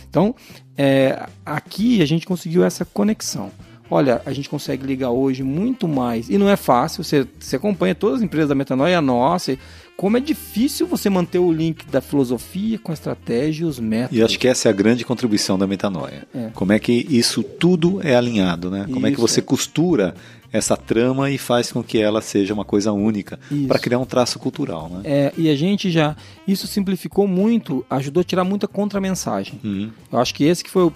Então, 0.09 0.35
é, 0.77 1.27
aqui 1.47 2.03
a 2.03 2.07
gente 2.07 2.27
conseguiu 2.27 2.65
essa 2.65 2.85
conexão. 2.85 3.51
olha, 3.89 4.21
a 4.27 4.33
gente 4.33 4.49
consegue 4.49 4.85
ligar 4.87 5.11
hoje 5.11 5.43
muito 5.43 5.87
mais. 5.87 6.29
E 6.29 6.37
não 6.37 6.49
é 6.49 6.57
fácil, 6.57 7.05
você, 7.05 7.27
você 7.39 7.57
acompanha 7.57 7.95
todas 7.95 8.19
as 8.19 8.23
empresas 8.23 8.49
da 8.49 8.55
Metanoia, 8.55 8.99
a 8.99 9.03
nossa, 9.03 9.57
como 9.97 10.17
é 10.17 10.21
difícil 10.21 10.87
você 10.87 11.09
manter 11.09 11.39
o 11.39 11.53
link 11.53 11.87
da 11.87 12.01
filosofia 12.01 12.79
com 12.79 12.91
a 12.91 12.95
estratégia 12.95 13.65
e 13.65 13.67
os 13.67 13.79
métodos. 13.79 14.19
E 14.19 14.23
acho 14.23 14.39
que 14.39 14.49
essa 14.49 14.69
é 14.69 14.71
a 14.71 14.75
grande 14.75 15.05
contribuição 15.05 15.59
da 15.59 15.67
metanoia. 15.67 16.27
É. 16.35 16.51
Como 16.55 16.73
é 16.73 16.79
que 16.79 17.07
isso 17.09 17.43
tudo 17.43 18.01
é 18.03 18.17
alinhado, 18.17 18.71
né? 18.71 18.87
Como 18.93 19.07
é 19.07 19.11
que 19.11 19.17
Isso, 19.17 19.29
você 19.29 19.41
é. 19.41 19.43
costura 19.43 20.15
essa 20.53 20.77
trama 20.77 21.31
e 21.31 21.39
faz 21.39 21.73
com 21.73 21.83
que 21.83 21.99
ela 21.99 22.21
seja 22.21 22.53
uma 22.53 22.65
coisa 22.65 22.93
única 22.93 23.41
Isso. 23.51 23.67
para 23.67 23.79
criar 23.79 23.99
um 23.99 24.05
traço 24.05 24.39
cultural, 24.39 24.89
né? 24.89 25.01
É, 25.05 25.33
e 25.37 25.49
a 25.49 25.57
gente 25.57 25.91
já. 25.91 26.15
Isso 26.47 26.67
simplificou 26.67 27.27
muito, 27.27 27.85
ajudou 27.89 28.21
a 28.21 28.25
tirar 28.25 28.45
muita 28.45 28.69
contramensagem. 28.69 29.59
Uhum. 29.65 29.91
Eu 30.11 30.19
acho 30.19 30.35
que 30.35 30.45
esse 30.45 30.63
que 30.63 30.71
foi 30.71 30.85
o. 30.85 30.93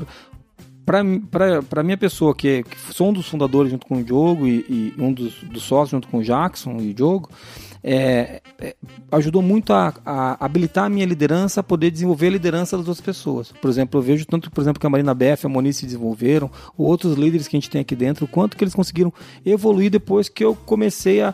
Pra 0.85 1.83
minha 1.83 1.97
pessoa, 1.97 2.33
que, 2.33 2.63
que 2.63 2.95
sou 2.95 3.09
um 3.09 3.13
dos 3.13 3.27
fundadores 3.27 3.73
junto 3.73 3.85
com 3.87 3.99
o 3.99 4.05
Diogo 4.05 4.47
e, 4.47 4.65
e 4.69 4.95
um 4.97 5.13
dos, 5.13 5.35
dos 5.43 5.65
sócios 5.65 5.91
junto 5.91 6.07
com 6.07 6.19
o 6.19 6.23
Jackson 6.23 6.77
e 6.79 6.91
o 6.91 6.95
Diogo, 6.95 7.29
é, 7.89 8.43
é, 8.59 8.75
ajudou 9.13 9.41
muito 9.41 9.73
a, 9.73 9.95
a 10.05 10.45
habilitar 10.45 10.87
a 10.87 10.89
minha 10.89 11.07
liderança 11.07 11.61
a 11.61 11.63
poder 11.63 11.93
desenvolver 11.93 12.27
a 12.27 12.31
liderança 12.31 12.77
das 12.77 12.89
outras 12.89 13.01
pessoas. 13.05 13.53
Por 13.63 13.71
exemplo, 13.71 14.01
eu 14.01 14.03
vejo 14.03 14.27
tanto, 14.27 14.51
por 14.51 14.61
exemplo, 14.61 14.81
que 14.81 14.87
a 14.87 14.91
Marina 14.91 15.15
Beff 15.15 15.47
a 15.47 15.49
Moniz 15.49 15.77
se 15.77 15.87
desenvolveram, 15.87 16.51
ou 16.77 16.87
outros 16.89 17.15
líderes 17.17 17.47
que 17.47 17.57
a 17.57 17.61
gente 17.61 17.71
tem 17.71 17.81
aqui 17.81 17.95
dentro, 17.95 18.25
o 18.25 18.29
quanto 18.29 18.57
que 18.57 18.65
eles 18.65 18.75
conseguiram 18.75 19.13
evoluir 19.45 19.89
depois 19.89 20.29
que 20.29 20.45
eu 20.45 20.57
comecei 20.67 21.23
a, 21.23 21.33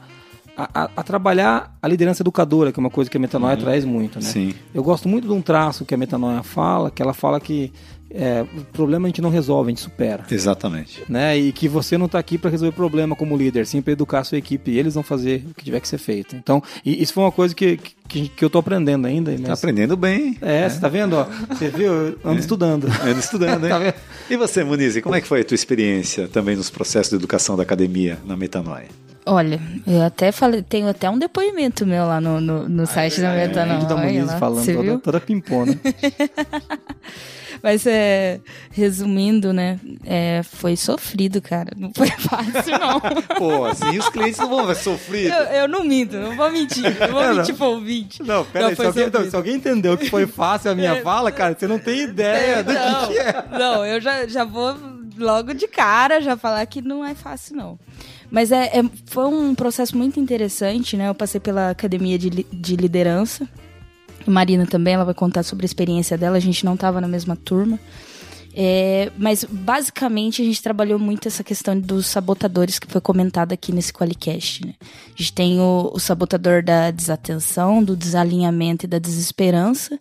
a, 0.55 0.90
a- 0.94 1.03
trabalhar 1.03 1.74
a 1.80 1.88
liderança 1.88 2.22
educadora, 2.22 2.70
que 2.70 2.78
é 2.78 2.82
uma 2.82 2.90
coisa 2.90 3.11
que 3.11 3.16
a 3.16 3.20
Metanoia 3.20 3.57
traz 3.57 3.86
muito, 3.86 4.16
né? 4.20 4.26
Sim. 4.26 4.53
Eu 4.74 4.82
gosto 4.82 5.09
muito 5.09 5.26
de 5.26 5.32
um 5.32 5.40
traço 5.40 5.86
que 5.86 5.94
a 5.94 5.96
Metanoia 5.96 6.42
fala, 6.42 6.90
que 6.90 7.00
ela 7.00 7.14
fala 7.14 7.40
que 7.40 7.72
é, 8.14 8.42
o 8.42 8.64
problema 8.72 9.06
a 9.06 9.08
gente 9.08 9.22
não 9.22 9.30
resolve, 9.30 9.68
a 9.68 9.70
gente 9.70 9.80
supera. 9.80 10.24
Exatamente. 10.30 11.02
Né? 11.08 11.36
E 11.36 11.52
que 11.52 11.68
você 11.68 11.96
não 11.96 12.06
está 12.06 12.18
aqui 12.18 12.38
para 12.38 12.50
resolver 12.50 12.74
problema 12.74 13.16
como 13.16 13.36
líder, 13.36 13.66
sim 13.66 13.80
para 13.80 13.92
educar 13.92 14.20
a 14.20 14.24
sua 14.24 14.38
equipe 14.38 14.70
e 14.70 14.78
eles 14.78 14.94
vão 14.94 15.02
fazer 15.02 15.44
o 15.50 15.54
que 15.54 15.64
tiver 15.64 15.80
que 15.80 15.88
ser 15.88 15.98
feito. 15.98 16.36
Então, 16.36 16.62
e 16.84 17.02
isso 17.02 17.12
foi 17.12 17.24
uma 17.24 17.32
coisa 17.32 17.54
que, 17.54 17.78
que, 18.08 18.28
que 18.28 18.44
eu 18.44 18.50
tô 18.50 18.58
aprendendo 18.58 19.06
ainda. 19.06 19.30
Né? 19.32 19.46
Tá 19.46 19.54
aprendendo 19.54 19.96
bem. 19.96 20.36
É, 20.40 20.68
você 20.68 20.80
tá 20.80 20.88
vendo? 20.88 21.16
Ó, 21.16 21.24
você 21.48 21.68
viu? 21.68 21.92
Eu 21.92 22.18
ando 22.24 22.40
estudando. 22.40 22.86
Ando 23.02 23.18
estudando, 23.18 23.64
hein? 23.64 23.70
Tá 23.70 23.78
vendo? 23.78 23.94
E 24.30 24.36
você, 24.36 24.62
Muniz, 24.64 25.00
como 25.00 25.14
é 25.14 25.20
que 25.20 25.26
foi 25.26 25.40
a 25.40 25.44
tua 25.44 25.54
experiência 25.54 26.28
também 26.28 26.56
nos 26.56 26.70
processos 26.70 27.10
de 27.10 27.16
educação 27.16 27.56
da 27.56 27.62
academia 27.62 28.18
na 28.24 28.36
Metanoia? 28.36 28.88
Olha, 29.24 29.60
eu 29.86 30.02
até 30.02 30.32
falei, 30.32 30.62
tenho 30.62 30.88
até 30.88 31.08
um 31.08 31.16
depoimento 31.16 31.86
meu 31.86 32.04
lá 32.04 32.20
no, 32.20 32.40
no, 32.40 32.68
no 32.68 32.86
site 32.86 33.20
da 33.20 33.32
Metanoia. 33.32 33.74
Vídeo 33.74 33.88
da 33.88 33.96
Moniz 33.96 34.26
lá, 34.26 34.38
falando 34.38 34.74
toda, 34.74 34.98
toda 34.98 35.20
pimpona. 35.20 35.78
Mas 37.62 37.86
é, 37.86 38.40
resumindo, 38.70 39.52
né? 39.52 39.78
é, 40.04 40.42
foi 40.42 40.76
sofrido, 40.76 41.40
cara. 41.40 41.70
Não 41.76 41.92
foi 41.94 42.08
fácil, 42.18 42.78
não. 42.78 43.00
Pô, 43.38 43.64
assim 43.66 43.98
os 43.98 44.08
clientes 44.08 44.38
não 44.38 44.48
vão 44.48 44.66
ver 44.66 44.76
sofrido. 44.76 45.32
Eu, 45.32 45.42
eu 45.62 45.68
não 45.68 45.84
minto, 45.84 46.16
não 46.16 46.36
vou 46.36 46.50
mentir. 46.50 46.82
Não 46.98 47.08
vou 47.08 47.22
Não, 47.24 47.34
mentir 47.36 47.50
não. 47.52 47.56
pro 47.58 47.66
ouvinte. 47.68 48.22
Não, 48.22 48.44
pera 48.44 48.68
aí, 48.68 48.76
se 48.76 48.84
alguém, 48.84 49.04
sofrido. 49.04 49.30
se 49.30 49.36
alguém 49.36 49.54
entendeu 49.56 49.96
que 49.96 50.10
foi 50.10 50.26
fácil 50.26 50.70
a 50.70 50.74
minha 50.74 51.02
fala, 51.02 51.30
cara, 51.30 51.54
você 51.58 51.66
não 51.68 51.78
tem 51.78 52.00
ideia 52.02 52.62
do 52.64 52.72
não, 52.72 53.06
que, 53.06 53.12
que 53.14 53.18
é. 53.18 53.44
Não, 53.58 53.86
eu 53.86 54.00
já, 54.00 54.26
já 54.26 54.44
vou 54.44 54.76
logo 55.18 55.52
de 55.54 55.68
cara 55.68 56.20
já 56.20 56.36
falar 56.36 56.64
que 56.66 56.80
não 56.82 57.04
é 57.04 57.14
fácil, 57.14 57.56
não. 57.56 57.78
Mas 58.30 58.50
é, 58.50 58.78
é- 58.78 58.84
foi 59.06 59.26
um 59.26 59.54
processo 59.54 59.96
muito 59.96 60.18
interessante, 60.18 60.96
né? 60.96 61.08
Eu 61.08 61.14
passei 61.14 61.38
pela 61.40 61.70
academia 61.70 62.18
de, 62.18 62.30
de 62.30 62.76
liderança. 62.76 63.46
Marina 64.26 64.66
também, 64.66 64.94
ela 64.94 65.04
vai 65.04 65.14
contar 65.14 65.42
sobre 65.42 65.64
a 65.64 65.66
experiência 65.66 66.16
dela. 66.16 66.36
A 66.36 66.40
gente 66.40 66.64
não 66.64 66.74
estava 66.74 67.00
na 67.00 67.08
mesma 67.08 67.36
turma. 67.36 67.78
É, 68.54 69.10
mas 69.16 69.44
basicamente 69.44 70.42
a 70.42 70.44
gente 70.44 70.62
trabalhou 70.62 70.98
muito 70.98 71.26
essa 71.26 71.42
questão 71.42 71.78
dos 71.78 72.06
sabotadores 72.06 72.78
que 72.78 72.86
foi 72.86 73.00
comentada 73.00 73.54
aqui 73.54 73.72
nesse 73.72 73.92
Qualicast. 73.92 74.66
Né? 74.66 74.74
A 74.80 75.16
gente 75.16 75.32
tem 75.32 75.58
o, 75.58 75.90
o 75.94 75.98
sabotador 75.98 76.62
da 76.62 76.90
desatenção, 76.90 77.82
do 77.82 77.96
desalinhamento 77.96 78.84
e 78.84 78.88
da 78.88 78.98
desesperança. 78.98 79.98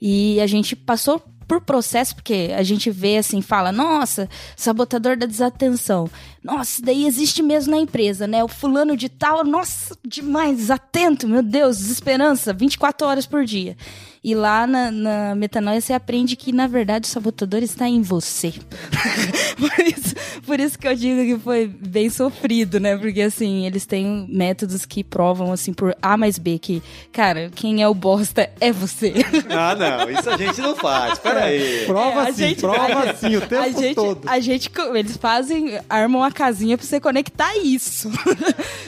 E 0.00 0.40
a 0.40 0.46
gente 0.46 0.74
passou 0.74 1.22
por 1.52 1.60
processo, 1.60 2.14
porque 2.14 2.50
a 2.56 2.62
gente 2.62 2.90
vê 2.90 3.18
assim, 3.18 3.42
fala, 3.42 3.70
nossa, 3.70 4.26
sabotador 4.56 5.18
da 5.18 5.26
desatenção. 5.26 6.08
Nossa, 6.42 6.80
daí 6.80 7.06
existe 7.06 7.42
mesmo 7.42 7.72
na 7.72 7.78
empresa, 7.78 8.26
né? 8.26 8.42
O 8.42 8.48
fulano 8.48 8.96
de 8.96 9.10
tal, 9.10 9.44
nossa, 9.44 9.94
demais, 10.02 10.56
desatento, 10.56 11.28
meu 11.28 11.42
Deus, 11.42 11.76
desesperança, 11.76 12.54
24 12.54 13.06
horas 13.06 13.26
por 13.26 13.44
dia. 13.44 13.76
E 14.24 14.36
lá 14.36 14.68
na, 14.68 14.90
na 14.92 15.34
metanoia 15.34 15.80
você 15.80 15.92
aprende 15.92 16.36
que, 16.36 16.52
na 16.52 16.68
verdade, 16.68 17.06
o 17.08 17.10
sabotador 17.10 17.60
está 17.60 17.88
em 17.88 18.02
você. 18.02 18.52
por, 19.58 19.84
isso, 19.84 20.14
por 20.46 20.60
isso 20.60 20.78
que 20.78 20.86
eu 20.86 20.94
digo 20.94 21.22
que 21.36 21.42
foi 21.42 21.66
bem 21.66 22.08
sofrido, 22.08 22.78
né? 22.78 22.96
Porque, 22.96 23.20
assim, 23.20 23.66
eles 23.66 23.84
têm 23.84 24.28
métodos 24.30 24.86
que 24.86 25.02
provam, 25.02 25.50
assim, 25.50 25.72
por 25.72 25.96
A 26.00 26.16
mais 26.16 26.38
B, 26.38 26.56
que, 26.60 26.80
cara, 27.12 27.50
quem 27.52 27.82
é 27.82 27.88
o 27.88 27.94
bosta 27.94 28.48
é 28.60 28.70
você. 28.70 29.12
Ah, 29.50 29.74
não, 29.74 30.08
isso 30.10 30.30
a 30.30 30.36
gente 30.36 30.60
não 30.60 30.76
faz. 30.76 31.18
Peraí. 31.18 31.84
Prova 31.86 32.22
É, 32.26 32.28
a 32.28 32.32
sim, 32.32 32.48
gente- 32.48 32.60
prova 32.60 33.10
a- 33.10 33.14
sim, 33.18 33.36
o 33.36 33.40
tempo 33.40 33.56
a 33.62 33.70
gente, 33.70 33.94
todo. 33.96 34.28
A 34.28 34.38
gente, 34.40 34.70
eles 34.94 35.16
fazem, 35.16 35.78
armam 35.90 36.20
uma 36.22 36.30
casinha 36.30 36.78
pra 36.78 36.86
você 36.86 37.00
conectar 37.00 37.56
isso. 37.58 38.08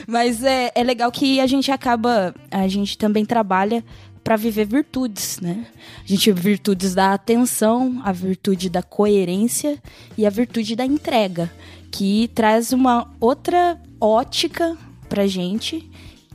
Mas 0.07 0.43
é, 0.43 0.71
é 0.73 0.81
legal 0.83 1.11
que 1.11 1.39
a 1.41 1.45
gente 1.47 1.71
acaba, 1.71 2.33
a 2.49 2.67
gente 2.69 2.97
também 2.97 3.25
trabalha 3.25 3.83
para 4.25 4.35
viver 4.35 4.65
virtudes, 4.65 5.39
né? 5.39 5.67
A 6.03 6.07
gente 6.07 6.31
virtudes 6.31 6.95
da 6.95 7.13
atenção, 7.13 8.01
a 8.03 8.11
virtude 8.11 8.71
da 8.71 8.81
coerência 8.81 9.77
e 10.17 10.25
a 10.25 10.31
virtude 10.31 10.75
da 10.75 10.83
entrega, 10.83 11.51
que 11.91 12.27
traz 12.33 12.73
uma 12.73 13.13
outra 13.19 13.79
ótica 14.01 14.75
pra 15.07 15.27
gente 15.27 15.87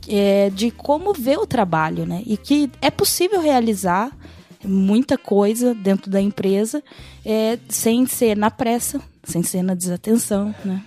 é, 0.07 0.49
de 0.51 0.71
como 0.71 1.11
ver 1.11 1.37
o 1.37 1.45
trabalho, 1.45 2.05
né? 2.05 2.23
E 2.25 2.37
que 2.37 2.71
é 2.81 2.89
possível 2.89 3.41
realizar 3.41 4.09
muita 4.63 5.17
coisa 5.17 5.73
dentro 5.75 6.09
da 6.09 6.21
empresa 6.21 6.81
é, 7.25 7.59
sem 7.67 8.05
ser 8.05 8.37
na 8.37 8.49
pressa, 8.49 9.01
sem 9.21 9.43
ser 9.43 9.63
na 9.63 9.73
desatenção, 9.73 10.55
né? 10.63 10.81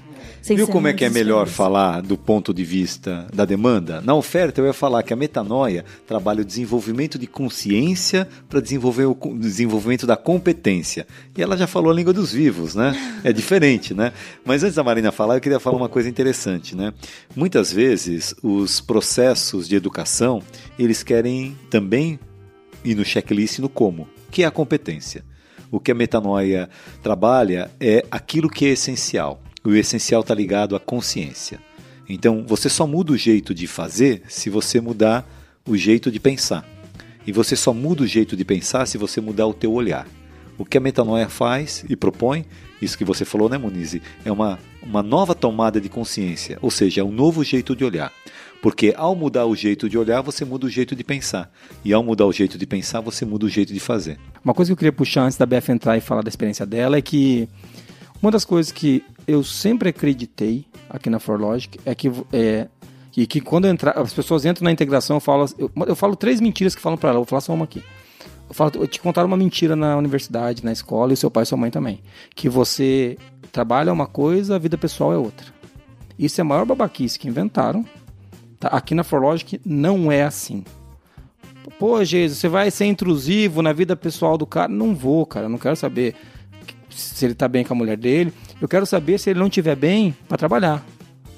Viu 0.46 0.68
como 0.68 0.86
é 0.86 0.92
que 0.92 1.06
é 1.06 1.08
melhor 1.08 1.46
falar 1.46 2.02
do 2.02 2.18
ponto 2.18 2.52
de 2.52 2.62
vista 2.62 3.26
da 3.32 3.46
demanda? 3.46 4.02
Na 4.02 4.14
oferta, 4.14 4.60
eu 4.60 4.66
ia 4.66 4.74
falar 4.74 5.02
que 5.02 5.10
a 5.10 5.16
metanoia 5.16 5.86
trabalha 6.06 6.42
o 6.42 6.44
desenvolvimento 6.44 7.18
de 7.18 7.26
consciência 7.26 8.28
para 8.46 8.60
desenvolver 8.60 9.06
o 9.06 9.14
desenvolvimento 9.38 10.06
da 10.06 10.18
competência. 10.18 11.06
E 11.34 11.42
ela 11.42 11.56
já 11.56 11.66
falou 11.66 11.90
a 11.90 11.94
língua 11.94 12.12
dos 12.12 12.30
vivos, 12.30 12.74
né? 12.74 12.94
É 13.24 13.32
diferente, 13.32 13.94
né? 13.94 14.12
Mas 14.44 14.62
antes 14.62 14.76
da 14.76 14.84
Marina 14.84 15.10
falar, 15.10 15.36
eu 15.36 15.40
queria 15.40 15.58
falar 15.58 15.78
uma 15.78 15.88
coisa 15.88 16.10
interessante, 16.10 16.76
né? 16.76 16.92
Muitas 17.34 17.72
vezes, 17.72 18.34
os 18.42 18.82
processos 18.82 19.66
de 19.66 19.76
educação, 19.76 20.42
eles 20.78 21.02
querem 21.02 21.56
também 21.70 22.18
ir 22.84 22.94
no 22.94 23.04
checklist 23.04 23.60
no 23.60 23.70
como, 23.70 24.06
que 24.30 24.42
é 24.42 24.46
a 24.46 24.50
competência. 24.50 25.24
O 25.70 25.80
que 25.80 25.90
a 25.90 25.94
metanoia 25.94 26.68
trabalha 27.02 27.70
é 27.80 28.04
aquilo 28.10 28.50
que 28.50 28.66
é 28.66 28.68
essencial. 28.68 29.40
O 29.66 29.74
essencial 29.74 30.20
está 30.20 30.34
ligado 30.34 30.76
à 30.76 30.80
consciência. 30.80 31.58
Então, 32.06 32.44
você 32.46 32.68
só 32.68 32.86
muda 32.86 33.12
o 33.12 33.16
jeito 33.16 33.54
de 33.54 33.66
fazer 33.66 34.22
se 34.28 34.50
você 34.50 34.78
mudar 34.78 35.26
o 35.66 35.74
jeito 35.74 36.10
de 36.10 36.20
pensar. 36.20 36.68
E 37.26 37.32
você 37.32 37.56
só 37.56 37.72
muda 37.72 38.02
o 38.02 38.06
jeito 38.06 38.36
de 38.36 38.44
pensar 38.44 38.84
se 38.84 38.98
você 38.98 39.22
mudar 39.22 39.46
o 39.46 39.54
teu 39.54 39.72
olhar. 39.72 40.06
O 40.58 40.66
que 40.66 40.76
a 40.76 40.80
metanoia 40.80 41.30
faz 41.30 41.82
e 41.88 41.96
propõe, 41.96 42.44
isso 42.80 42.98
que 42.98 43.06
você 43.06 43.24
falou, 43.24 43.48
né, 43.48 43.56
Monize, 43.56 44.02
é 44.22 44.30
uma, 44.30 44.58
uma 44.82 45.02
nova 45.02 45.34
tomada 45.34 45.80
de 45.80 45.88
consciência, 45.88 46.58
ou 46.60 46.70
seja, 46.70 47.00
é 47.00 47.04
um 47.04 47.10
novo 47.10 47.42
jeito 47.42 47.74
de 47.74 47.84
olhar. 47.84 48.12
Porque 48.60 48.94
ao 48.96 49.16
mudar 49.16 49.46
o 49.46 49.56
jeito 49.56 49.88
de 49.88 49.96
olhar, 49.96 50.20
você 50.20 50.44
muda 50.44 50.66
o 50.66 50.70
jeito 50.70 50.94
de 50.94 51.02
pensar. 51.02 51.50
E 51.82 51.92
ao 51.92 52.02
mudar 52.02 52.26
o 52.26 52.32
jeito 52.32 52.56
de 52.56 52.66
pensar, 52.66 53.00
você 53.00 53.24
muda 53.24 53.46
o 53.46 53.48
jeito 53.48 53.72
de 53.72 53.80
fazer. 53.80 54.18
Uma 54.44 54.54
coisa 54.54 54.68
que 54.68 54.72
eu 54.72 54.76
queria 54.76 54.92
puxar 54.92 55.22
antes 55.22 55.36
da 55.36 55.46
Beth 55.46 55.68
entrar 55.70 55.96
e 55.96 56.00
falar 56.00 56.22
da 56.22 56.28
experiência 56.28 56.64
dela 56.64 56.96
é 56.96 57.02
que 57.02 57.48
uma 58.22 58.30
das 58.30 58.44
coisas 58.44 58.72
que 58.72 59.04
eu 59.26 59.42
sempre 59.42 59.88
acreditei 59.90 60.66
aqui 60.88 61.10
na 61.10 61.18
ForLogic 61.18 61.78
é 61.84 61.94
que 61.94 62.10
é, 62.32 62.68
e 63.16 63.26
que 63.26 63.40
quando 63.40 63.66
as 63.66 64.12
pessoas 64.12 64.44
entram 64.44 64.64
na 64.64 64.72
integração, 64.72 65.16
eu 65.16 65.20
falo, 65.20 65.46
eu, 65.58 65.70
eu 65.86 65.96
falo 65.96 66.16
três 66.16 66.40
mentiras 66.40 66.74
que 66.74 66.80
falam 66.80 66.98
para 66.98 67.10
ela, 67.10 67.18
vou 67.18 67.26
falar 67.26 67.40
só 67.40 67.54
uma 67.54 67.64
aqui. 67.64 67.82
Eu, 68.48 68.54
falo, 68.54 68.72
eu 68.74 68.86
te 68.88 69.00
contaram 69.00 69.28
uma 69.28 69.36
mentira 69.36 69.76
na 69.76 69.96
universidade, 69.96 70.64
na 70.64 70.72
escola, 70.72 71.12
e 71.12 71.16
seu 71.16 71.30
pai 71.30 71.44
e 71.44 71.46
sua 71.46 71.56
mãe 71.56 71.70
também. 71.70 72.00
Que 72.34 72.48
você 72.48 73.16
trabalha 73.52 73.92
uma 73.92 74.06
coisa, 74.06 74.56
a 74.56 74.58
vida 74.58 74.76
pessoal 74.76 75.12
é 75.12 75.16
outra. 75.16 75.46
Isso 76.18 76.40
é 76.40 76.42
a 76.42 76.44
maior 76.44 76.64
babaquice 76.64 77.18
que 77.18 77.28
inventaram. 77.28 77.84
Tá? 78.58 78.68
Aqui 78.68 78.94
na 78.94 79.04
ForLogic 79.04 79.60
não 79.64 80.10
é 80.10 80.24
assim. 80.24 80.64
Pô, 81.78 82.04
Jesus, 82.04 82.38
você 82.38 82.48
vai 82.48 82.70
ser 82.70 82.86
intrusivo 82.86 83.62
na 83.62 83.72
vida 83.72 83.96
pessoal 83.96 84.36
do 84.36 84.46
cara? 84.46 84.68
Não 84.68 84.94
vou, 84.94 85.24
cara. 85.24 85.48
Não 85.48 85.58
quero 85.58 85.76
saber 85.76 86.14
se 86.94 87.24
ele 87.24 87.34
tá 87.34 87.46
bem 87.48 87.64
com 87.64 87.74
a 87.74 87.76
mulher 87.76 87.96
dele. 87.96 88.32
Eu 88.60 88.68
quero 88.68 88.86
saber 88.86 89.18
se 89.18 89.30
ele 89.30 89.38
não 89.40 89.46
estiver 89.48 89.76
bem 89.76 90.16
para 90.28 90.36
trabalhar. 90.38 90.84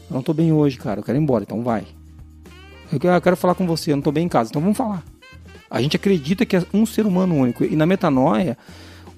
Eu 0.09 0.14
não 0.14 0.22
tô 0.22 0.32
bem 0.32 0.52
hoje, 0.52 0.76
cara. 0.78 1.00
Eu 1.00 1.04
quero 1.04 1.18
ir 1.18 1.20
embora, 1.20 1.42
então 1.44 1.62
vai. 1.62 1.84
Eu 2.92 3.00
quero- 3.00 3.14
eu 3.14 3.20
quero 3.20 3.36
falar 3.36 3.54
com 3.54 3.66
você, 3.66 3.90
eu 3.92 3.96
não 3.96 4.02
tô 4.02 4.12
bem 4.12 4.26
em 4.26 4.28
casa, 4.28 4.50
então 4.50 4.62
vamos 4.62 4.76
falar. 4.76 5.02
A 5.68 5.82
gente 5.82 5.96
acredita 5.96 6.46
que 6.46 6.57
é 6.57 6.62
um 6.72 6.86
ser 6.86 7.04
humano 7.07 7.34
único. 7.34 7.64
E 7.64 7.74
na 7.76 7.86
metanoia, 7.86 8.57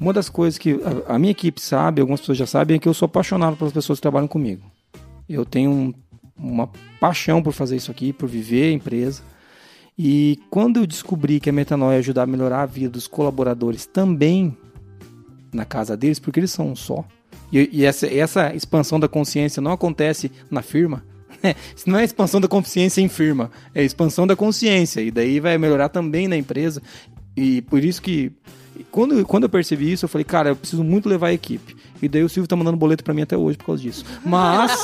Uma 0.01 0.13
das 0.13 0.29
coisas 0.29 0.57
que 0.59 0.79
a, 1.09 1.17
a 1.17 1.19
minha 1.19 1.33
equipe 1.33 1.61
sabe, 1.61 2.01
algumas 2.01 2.21
pessoas 2.21 2.39
já 2.39 2.47
sabem, 2.47 2.77
é 2.77 2.79
que 2.79 2.89
eu 2.89 2.95
sou 2.95 3.07
apaixonado 3.07 3.57
pelas 3.57 3.73
pessoas 3.73 3.99
que 3.99 4.03
trabalham 4.03 4.29
comigo. 4.29 4.63
Eu 5.29 5.45
tenho 5.45 5.73
um, 5.73 5.93
uma 6.39 6.71
paixão 7.01 7.43
por 7.43 7.53
fazer 7.53 7.75
isso 7.75 7.91
aqui, 7.91 8.13
por 8.13 8.29
viver 8.29 8.69
a 8.69 8.73
empresa. 8.73 9.23
E 9.99 10.39
quando 10.51 10.77
eu 10.77 10.87
descobri 10.87 11.41
que 11.41 11.51
a 11.51 11.53
metanoia 11.53 11.95
ia 11.97 11.99
ajudar 11.99 12.23
a 12.23 12.27
melhorar 12.27 12.63
a 12.63 12.67
vida 12.67 12.91
dos 12.91 13.09
colaboradores 13.09 13.87
também 13.87 14.57
na 15.53 15.65
casa 15.65 15.97
deles, 15.97 16.19
porque 16.19 16.41
eles 16.41 16.51
são 16.51 16.71
um 16.71 16.77
só. 16.77 17.05
E, 17.53 17.69
e 17.73 17.85
essa, 17.85 18.07
essa 18.07 18.55
expansão 18.55 19.01
da 19.01 19.09
consciência 19.09 19.61
não 19.61 19.73
acontece 19.73 20.31
na 20.51 20.63
firma. 20.63 21.03
Isso 21.77 21.89
não 21.89 21.99
é 21.99 22.05
expansão 22.05 22.41
da 22.41 22.49
consciência 22.49 23.01
em 23.01 23.09
firma, 23.09 23.51
é 23.75 23.83
expansão 23.83 24.27
da 24.27 24.37
consciência. 24.37 25.01
E 25.01 25.11
daí 25.11 25.41
vai 25.41 25.57
melhorar 25.57 25.89
também 25.89 26.29
na 26.29 26.37
empresa. 26.37 26.83
E 27.37 27.63
por 27.63 27.83
isso 27.83 28.03
que 28.03 28.33
quando, 28.91 29.25
quando 29.27 29.45
eu 29.45 29.49
percebi 29.49 29.93
isso, 29.93 30.05
eu 30.05 30.09
falei, 30.09 30.25
cara, 30.25 30.51
eu 30.51 30.57
preciso 30.57 30.85
muito 30.85 31.09
levar 31.09 31.29
a 31.29 31.33
equipe. 31.33 31.77
E 32.01 32.09
daí 32.09 32.23
o 32.23 32.29
Silvio 32.29 32.49
tá 32.49 32.57
mandando 32.57 32.77
boleto 32.77 33.03
para 33.03 33.15
mim 33.15 33.23
até 33.23 33.37
hoje 33.37 33.59
por 33.59 33.67
causa 33.67 33.83
disso. 33.83 34.05
Mas. 34.25 34.81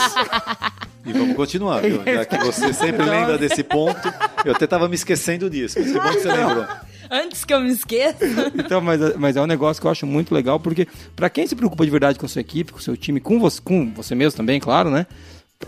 E 1.07 1.13
vamos 1.13 1.37
continuar, 1.37 1.81
viu? 1.81 2.03
Já 2.05 2.25
que 2.25 2.39
você 2.39 2.73
sempre 2.73 3.05
lembra 3.05 3.39
desse 3.39 3.63
ponto, 3.63 4.13
eu 4.45 4.53
até 4.53 4.67
tava 4.67 4.89
me 4.89 4.95
esquecendo 4.95 5.49
disso. 5.49 5.79
Mas 5.79 5.93
que 5.93 6.01
bom 6.01 6.09
que 6.09 6.21
você 6.21 6.33
lembrou. 6.33 6.67
Antes 7.11 7.45
que 7.45 7.53
eu 7.53 7.61
me 7.61 7.71
esqueça. 7.71 8.25
Então, 8.55 8.81
mas, 8.81 9.17
mas 9.17 9.37
é 9.37 9.43
um 9.43 9.47
negócio 9.47 9.81
que 9.81 9.87
eu 9.87 9.91
acho 9.91 10.07
muito 10.07 10.35
legal, 10.35 10.59
porque 10.59 10.87
para 11.15 11.29
quem 11.29 11.47
se 11.47 11.55
preocupa 11.55 11.85
de 11.85 11.91
verdade 11.91 12.19
com 12.19 12.27
a 12.27 12.29
sua 12.29 12.41
equipe, 12.41 12.73
com 12.73 12.79
o 12.79 12.83
seu 12.83 12.97
time, 12.97 13.21
com 13.21 13.39
você, 13.39 13.61
com 13.61 13.93
você 13.93 14.15
mesmo 14.15 14.37
também, 14.37 14.59
claro, 14.59 14.91
né? 14.91 15.07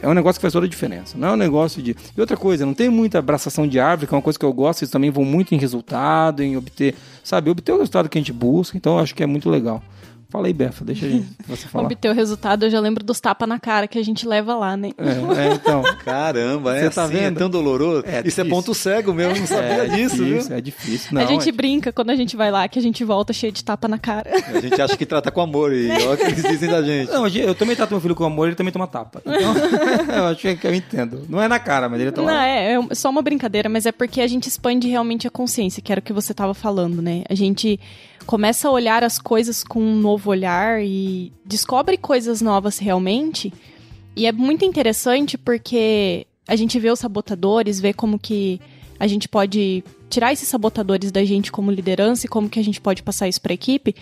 É 0.03 0.09
um 0.09 0.15
negócio 0.15 0.39
que 0.39 0.43
faz 0.43 0.53
toda 0.53 0.67
a 0.67 0.69
diferença. 0.69 1.17
Não 1.17 1.29
é 1.29 1.33
um 1.33 1.37
negócio 1.37 1.83
de. 1.83 1.97
E 2.17 2.21
outra 2.21 2.37
coisa, 2.37 2.67
não 2.67 2.75
tem 2.75 2.89
muita 2.89 3.19
abraçação 3.19 3.67
de 3.67 3.79
árvore, 3.79 4.07
que 4.07 4.15
é 4.15 4.17
uma 4.17 4.23
coisa 4.23 4.39
que 4.39 4.45
eu 4.45 4.53
gosto, 4.53 4.83
eles 4.83 4.91
também 4.91 5.11
vão 5.11 5.25
muito 5.25 5.55
em 5.55 5.59
resultado, 5.59 6.43
em 6.43 6.57
obter, 6.57 6.95
sabe, 7.23 7.51
obter 7.51 7.73
o 7.73 7.79
resultado 7.79 8.09
que 8.09 8.19
a 8.19 8.21
gente 8.21 8.33
busca, 8.33 8.77
então 8.77 8.95
eu 8.95 8.99
acho 9.01 9.15
que 9.15 9.23
é 9.23 9.27
muito 9.27 9.49
legal. 9.49 9.83
Fala 10.29 10.49
aí, 10.49 10.53
Befa, 10.53 10.85
deixa 10.85 11.07
aí 11.07 11.25
você 11.47 11.67
falar. 11.69 11.85
Obter 11.85 12.11
o 12.11 12.15
resultado, 12.15 12.67
eu 12.67 12.71
já 12.71 12.81
lembro 12.81 13.05
dos 13.05 13.21
tapas 13.21 13.49
na 13.49 13.61
cara 13.61 13.87
que 13.87 13.97
a 13.97 14.03
gente 14.05 14.27
leva 14.27 14.57
lá, 14.57 14.77
né? 14.77 14.91
É, 14.99 15.49
é, 15.49 15.55
então. 15.55 15.83
Caramba, 16.05 16.77
é 16.77 16.81
Você 16.83 16.91
tá 16.91 17.05
assim, 17.05 17.13
vendo? 17.15 17.37
é 17.37 17.39
tão 17.39 17.49
doloroso. 17.49 18.05
É 18.07 18.23
Isso 18.27 18.41
é 18.41 18.45
ponto 18.45 18.75
cego 18.75 19.15
mesmo, 19.15 19.39
não 19.39 19.47
sabia 19.47 19.85
É 19.85 19.89
disso, 19.89 20.17
difícil, 20.17 20.49
viu? 20.49 20.57
é 20.57 20.61
difícil. 20.61 21.09
Não, 21.15 21.23
a 21.23 21.27
gente 21.27 21.49
é- 21.49 21.53
brinca 21.53 21.93
quando 21.93 22.11
a 22.11 22.17
gente 22.17 22.37
vai 22.37 22.51
lá, 22.51 22.67
que 22.69 22.79
a 22.79 22.83
gente 22.83 23.05
volta 23.05 23.33
cheio 23.33 23.53
de 23.53 23.63
tapa 23.63 23.87
na 23.87 23.99
cara. 23.99 24.31
A 24.53 24.61
gente 24.61 24.83
acha 24.83 24.97
que 24.97 25.07
trata 25.07 25.31
com 25.31 25.41
amor 25.41 25.73
e 25.73 25.91
olha 26.03 26.15
o 26.15 26.17
que 26.17 26.25
eles 26.25 26.43
dizem 26.43 26.69
da 26.71 26.83
gente. 26.83 27.11
Não, 27.13 27.29
eu 27.29 27.55
também 27.55 27.77
trato 27.77 27.91
meu 27.93 28.01
filho 28.01 28.15
com 28.17 28.25
amor, 28.25 28.49
ele 28.49 28.57
também 28.57 28.73
toma 28.73 28.87
tapa. 28.89 29.23
Então, 29.25 29.55
eu 30.17 30.25
acho 30.27 30.57
que 30.57 30.67
eu 30.67 30.75
entendo. 30.75 31.25
Não 31.29 31.41
é 31.41 31.47
na 31.47 31.59
cara, 31.61 31.89
mas 31.89 32.01
ele 32.01 32.11
tá 32.11 32.21
Não, 32.21 32.31
é, 32.31 32.75
é 32.75 32.95
só 32.95 33.09
uma 33.11 33.23
brincadeira, 33.23 33.69
mas 33.69 33.87
é 33.87 33.93
porque 33.93 34.21
a 34.21 34.27
gente 34.27 34.49
expande 34.49 34.89
realmente 34.89 35.27
a 35.27 35.31
consciência, 35.31 35.81
que 35.81 35.93
era 35.93 36.01
o 36.01 36.03
que 36.03 36.13
você 36.13 36.33
estava 36.33 36.53
falando, 36.53 37.01
né? 37.01 37.23
A 37.29 37.35
gente 37.35 37.79
começa 38.25 38.69
a 38.69 38.71
olhar 38.71 39.05
as 39.05 39.19
coisas 39.19 39.63
com 39.63 39.81
um 39.81 39.97
novo 39.97 40.31
olhar 40.31 40.83
e 40.83 41.33
descobre 41.45 41.97
coisas 41.97 42.41
novas 42.41 42.79
realmente. 42.79 43.53
E 44.15 44.27
é 44.27 44.33
muito 44.33 44.65
interessante 44.65 45.37
porque 45.37 46.27
a 46.49 46.57
gente 46.57 46.79
vê 46.79 46.91
os 46.91 46.99
sabotadores, 46.99 47.81
vê 47.81 47.93
como 47.93 48.19
que 48.19 48.61
a 48.99 49.07
gente 49.07 49.29
pode 49.29 49.85
tirar 50.09 50.33
esses 50.33 50.49
sabotadores 50.49 51.11
da 51.11 51.25
gente 51.25 51.53
como 51.53 51.71
liderança 51.71 52.27
e 52.27 52.29
como 52.29 52.49
que 52.49 52.59
a 52.59 52.65
gente 52.65 52.81
pode 52.81 53.03
passar 53.03 53.29
isso 53.29 53.41
para 53.41 53.53
a 53.53 53.55
equipe. 53.55 53.95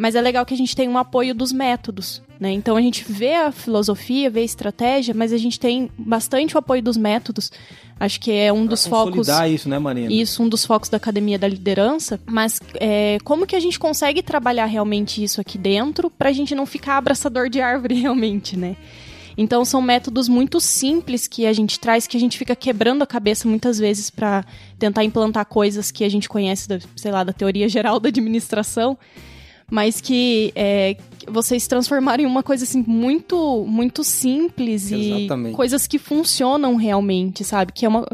Mas 0.00 0.14
é 0.14 0.20
legal 0.22 0.46
que 0.46 0.54
a 0.54 0.56
gente 0.56 0.74
tem 0.74 0.88
um 0.88 0.96
apoio 0.96 1.34
dos 1.34 1.52
métodos, 1.52 2.22
né? 2.40 2.50
Então 2.50 2.74
a 2.74 2.80
gente 2.80 3.04
vê 3.06 3.34
a 3.34 3.52
filosofia, 3.52 4.30
vê 4.30 4.40
a 4.40 4.44
estratégia, 4.44 5.12
mas 5.12 5.30
a 5.30 5.36
gente 5.36 5.60
tem 5.60 5.90
bastante 5.98 6.54
o 6.54 6.58
apoio 6.58 6.82
dos 6.82 6.96
métodos. 6.96 7.52
Acho 8.00 8.18
que 8.18 8.32
é 8.32 8.50
um 8.50 8.64
dos 8.64 8.86
focos. 8.86 9.14
Consolidar 9.14 9.50
isso, 9.50 9.68
né, 9.68 9.78
Marina? 9.78 10.10
Isso, 10.10 10.42
um 10.42 10.48
dos 10.48 10.64
focos 10.64 10.88
da 10.88 10.96
Academia 10.96 11.38
da 11.38 11.46
Liderança. 11.46 12.18
Mas 12.24 12.62
é, 12.76 13.18
como 13.24 13.46
que 13.46 13.54
a 13.54 13.60
gente 13.60 13.78
consegue 13.78 14.22
trabalhar 14.22 14.64
realmente 14.64 15.22
isso 15.22 15.38
aqui 15.38 15.58
dentro 15.58 16.08
pra 16.08 16.32
gente 16.32 16.54
não 16.54 16.64
ficar 16.64 16.96
abraçador 16.96 17.50
de 17.50 17.60
árvore 17.60 17.92
realmente, 18.00 18.56
né? 18.56 18.78
Então 19.36 19.66
são 19.66 19.82
métodos 19.82 20.30
muito 20.30 20.62
simples 20.62 21.28
que 21.28 21.44
a 21.44 21.52
gente 21.52 21.78
traz, 21.78 22.06
que 22.06 22.16
a 22.16 22.20
gente 22.20 22.38
fica 22.38 22.56
quebrando 22.56 23.02
a 23.02 23.06
cabeça 23.06 23.46
muitas 23.46 23.78
vezes 23.78 24.08
pra 24.08 24.46
tentar 24.78 25.04
implantar 25.04 25.44
coisas 25.44 25.90
que 25.90 26.04
a 26.04 26.08
gente 26.08 26.26
conhece, 26.26 26.66
da, 26.66 26.78
sei 26.96 27.12
lá, 27.12 27.22
da 27.22 27.34
teoria 27.34 27.68
geral 27.68 28.00
da 28.00 28.08
administração, 28.08 28.96
mas 29.70 30.00
que 30.00 30.52
é, 30.54 30.96
vocês 31.28 31.66
transformaram 31.66 32.22
em 32.24 32.26
uma 32.26 32.42
coisa 32.42 32.64
assim 32.64 32.84
muito, 32.86 33.64
muito 33.66 34.02
simples 34.02 34.90
Exatamente. 34.90 35.52
e 35.52 35.56
coisas 35.56 35.86
que 35.86 35.98
funcionam 35.98 36.76
realmente, 36.76 37.44
sabe? 37.44 37.72
Que 37.72 37.86
é 37.86 37.88
uma 37.88 38.06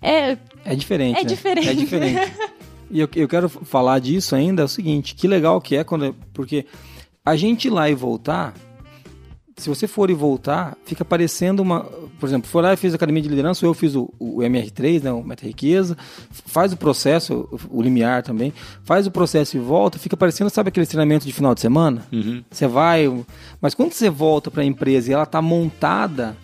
é, 0.00 0.36
É 0.64 0.74
diferente. 0.74 1.20
É 1.20 1.22
né? 1.22 1.28
diferente. 1.28 1.68
É 1.68 1.74
diferente. 1.74 2.32
e 2.90 3.00
eu, 3.00 3.08
eu 3.14 3.28
quero 3.28 3.48
falar 3.48 4.00
disso 4.00 4.34
ainda, 4.34 4.62
é 4.62 4.64
o 4.64 4.68
seguinte, 4.68 5.14
que 5.14 5.28
legal 5.28 5.60
que 5.60 5.76
é 5.76 5.84
quando. 5.84 6.14
Porque 6.32 6.66
a 7.24 7.36
gente 7.36 7.66
ir 7.66 7.70
lá 7.70 7.88
e 7.88 7.94
voltar, 7.94 8.52
se 9.56 9.68
você 9.68 9.86
for 9.86 10.10
e 10.10 10.14
voltar, 10.14 10.76
fica 10.84 11.04
parecendo 11.04 11.62
uma. 11.62 11.80
Por 12.18 12.28
exemplo, 12.28 12.48
for 12.48 12.62
lá 12.62 12.72
e 12.72 12.76
fiz 12.76 12.92
a 12.92 12.96
academia 12.96 13.22
de 13.22 13.28
liderança, 13.28 13.64
eu 13.66 13.74
fiz 13.74 13.94
o, 13.94 14.12
o 14.18 14.38
MR3, 14.38 15.02
né, 15.02 15.12
o 15.12 15.22
Meta 15.22 15.46
Riqueza, 15.46 15.96
faz 16.30 16.72
o 16.72 16.76
processo, 16.76 17.48
o, 17.70 17.78
o 17.78 17.82
limiar 17.82 18.22
também, 18.22 18.52
faz 18.84 19.06
o 19.06 19.10
processo 19.10 19.56
e 19.56 19.60
volta, 19.60 19.98
fica 19.98 20.16
parecendo, 20.16 20.50
sabe 20.50 20.68
aquele 20.68 20.86
treinamento 20.86 21.26
de 21.26 21.32
final 21.32 21.54
de 21.54 21.60
semana? 21.60 22.06
Você 22.50 22.66
vai. 22.66 23.10
Mas 23.60 23.74
quando 23.74 23.92
você 23.92 24.08
volta 24.08 24.50
para 24.50 24.62
a 24.62 24.66
empresa 24.66 25.10
e 25.10 25.14
ela 25.14 25.24
está 25.24 25.42
montada 25.42 26.36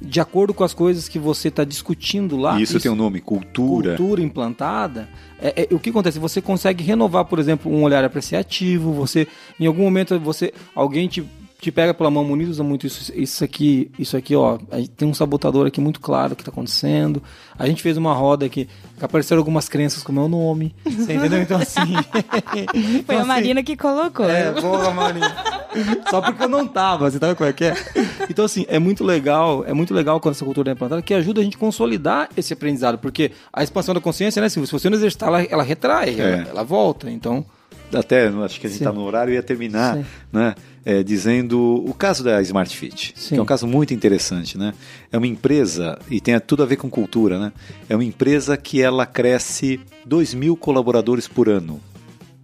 de 0.00 0.20
acordo 0.20 0.54
com 0.54 0.62
as 0.62 0.72
coisas 0.72 1.08
que 1.08 1.18
você 1.18 1.48
está 1.48 1.64
discutindo 1.64 2.36
lá. 2.36 2.58
E 2.58 2.62
isso, 2.62 2.78
tem 2.78 2.90
um 2.90 2.94
nome, 2.94 3.20
cultura. 3.20 3.96
cultura 3.96 4.22
implantada, 4.22 5.08
é, 5.40 5.62
é- 5.62 5.74
o 5.74 5.78
que 5.78 5.90
acontece? 5.90 6.18
Você 6.18 6.40
consegue 6.40 6.84
renovar, 6.84 7.24
por 7.24 7.38
exemplo, 7.38 7.72
um 7.72 7.82
olhar 7.82 8.04
apreciativo, 8.04 8.92
você, 8.92 9.26
em 9.58 9.66
algum 9.66 9.82
momento, 9.82 10.18
você, 10.20 10.52
alguém 10.74 11.08
te, 11.08 11.24
te 11.60 11.72
pega 11.72 11.92
pela 11.92 12.08
mão, 12.10 12.22
Muniz 12.24 12.48
usa 12.50 12.62
muito 12.62 12.86
isso, 12.86 13.12
isso 13.16 13.42
aqui, 13.42 13.90
isso 13.98 14.16
aqui, 14.16 14.36
ó, 14.36 14.58
a 14.70 14.78
gente 14.78 14.90
tem 14.90 15.08
um 15.08 15.14
sabotador 15.14 15.66
aqui 15.66 15.80
muito 15.80 15.98
claro 16.00 16.36
que 16.36 16.42
está 16.42 16.52
acontecendo, 16.52 17.20
a 17.58 17.66
gente 17.66 17.82
fez 17.82 17.96
uma 17.96 18.14
roda 18.14 18.46
aqui, 18.46 18.68
que 18.96 19.04
apareceram 19.04 19.40
algumas 19.40 19.68
crenças 19.68 20.02
com 20.04 20.12
o 20.12 20.14
meu 20.14 20.28
nome, 20.28 20.72
você 20.84 21.14
entendeu? 21.14 21.42
Então, 21.42 21.58
assim... 21.60 21.80
Foi 21.82 22.98
então, 23.00 23.16
a 23.16 23.20
assim, 23.20 23.26
Marina 23.28 23.62
que 23.62 23.76
colocou. 23.76 24.28
é, 24.30 24.52
porra, 24.52 24.90
Marina. 24.92 25.36
Só 26.08 26.20
porque 26.20 26.44
eu 26.44 26.48
não 26.48 26.66
tava, 26.66 27.10
você 27.10 27.18
tá 27.18 27.26
vendo 27.26 27.36
como 27.36 27.50
é 27.50 27.52
que 27.52 27.64
é? 27.64 27.74
Então, 28.30 28.44
assim, 28.44 28.64
é 28.68 28.78
muito 28.78 29.02
legal, 29.02 29.64
é 29.66 29.72
muito 29.72 29.92
legal 29.92 30.20
quando 30.20 30.34
essa 30.36 30.44
cultura 30.44 30.70
é 30.70 30.74
implantada, 30.74 31.02
que 31.02 31.12
ajuda 31.14 31.40
a 31.40 31.44
gente 31.44 31.56
a 31.56 31.60
consolidar 31.60 32.28
esse 32.36 32.52
aprendizado, 32.52 32.98
porque 32.98 33.32
a 33.52 33.64
expansão 33.64 33.94
da 33.94 34.00
consciência, 34.00 34.40
né, 34.40 34.48
Silvio? 34.48 34.66
Se 34.66 34.72
você 34.72 34.88
não 34.88 34.96
exercitar, 34.96 35.28
ela, 35.28 35.42
ela 35.42 35.62
retrai, 35.64 36.10
É. 36.10 36.20
ela, 36.20 36.48
ela 36.50 36.62
volta, 36.64 37.10
então... 37.10 37.44
Até, 37.92 38.28
acho 38.28 38.60
que 38.60 38.66
a 38.66 38.70
gente 38.70 38.78
Sim. 38.80 38.84
está 38.84 38.92
no 38.92 39.02
horário, 39.02 39.30
eu 39.30 39.36
ia 39.36 39.42
terminar 39.42 39.96
Sim. 39.96 40.04
né, 40.30 40.54
é, 40.88 41.02
dizendo 41.02 41.84
o 41.86 41.92
caso 41.92 42.24
da 42.24 42.40
Smart 42.40 42.74
Fit, 42.74 43.12
Sim. 43.14 43.34
que 43.34 43.38
é 43.38 43.42
um 43.42 43.44
caso 43.44 43.66
muito 43.66 43.92
interessante. 43.92 44.56
Né? 44.56 44.72
É 45.12 45.18
uma 45.18 45.26
empresa, 45.26 45.98
e 46.10 46.18
tem 46.18 46.40
tudo 46.40 46.62
a 46.62 46.66
ver 46.66 46.76
com 46.76 46.88
cultura, 46.88 47.38
né? 47.38 47.52
é 47.90 47.94
uma 47.94 48.04
empresa 48.04 48.56
que 48.56 48.80
ela 48.80 49.04
cresce 49.04 49.78
2 50.06 50.32
mil 50.32 50.56
colaboradores 50.56 51.28
por 51.28 51.46
ano. 51.46 51.78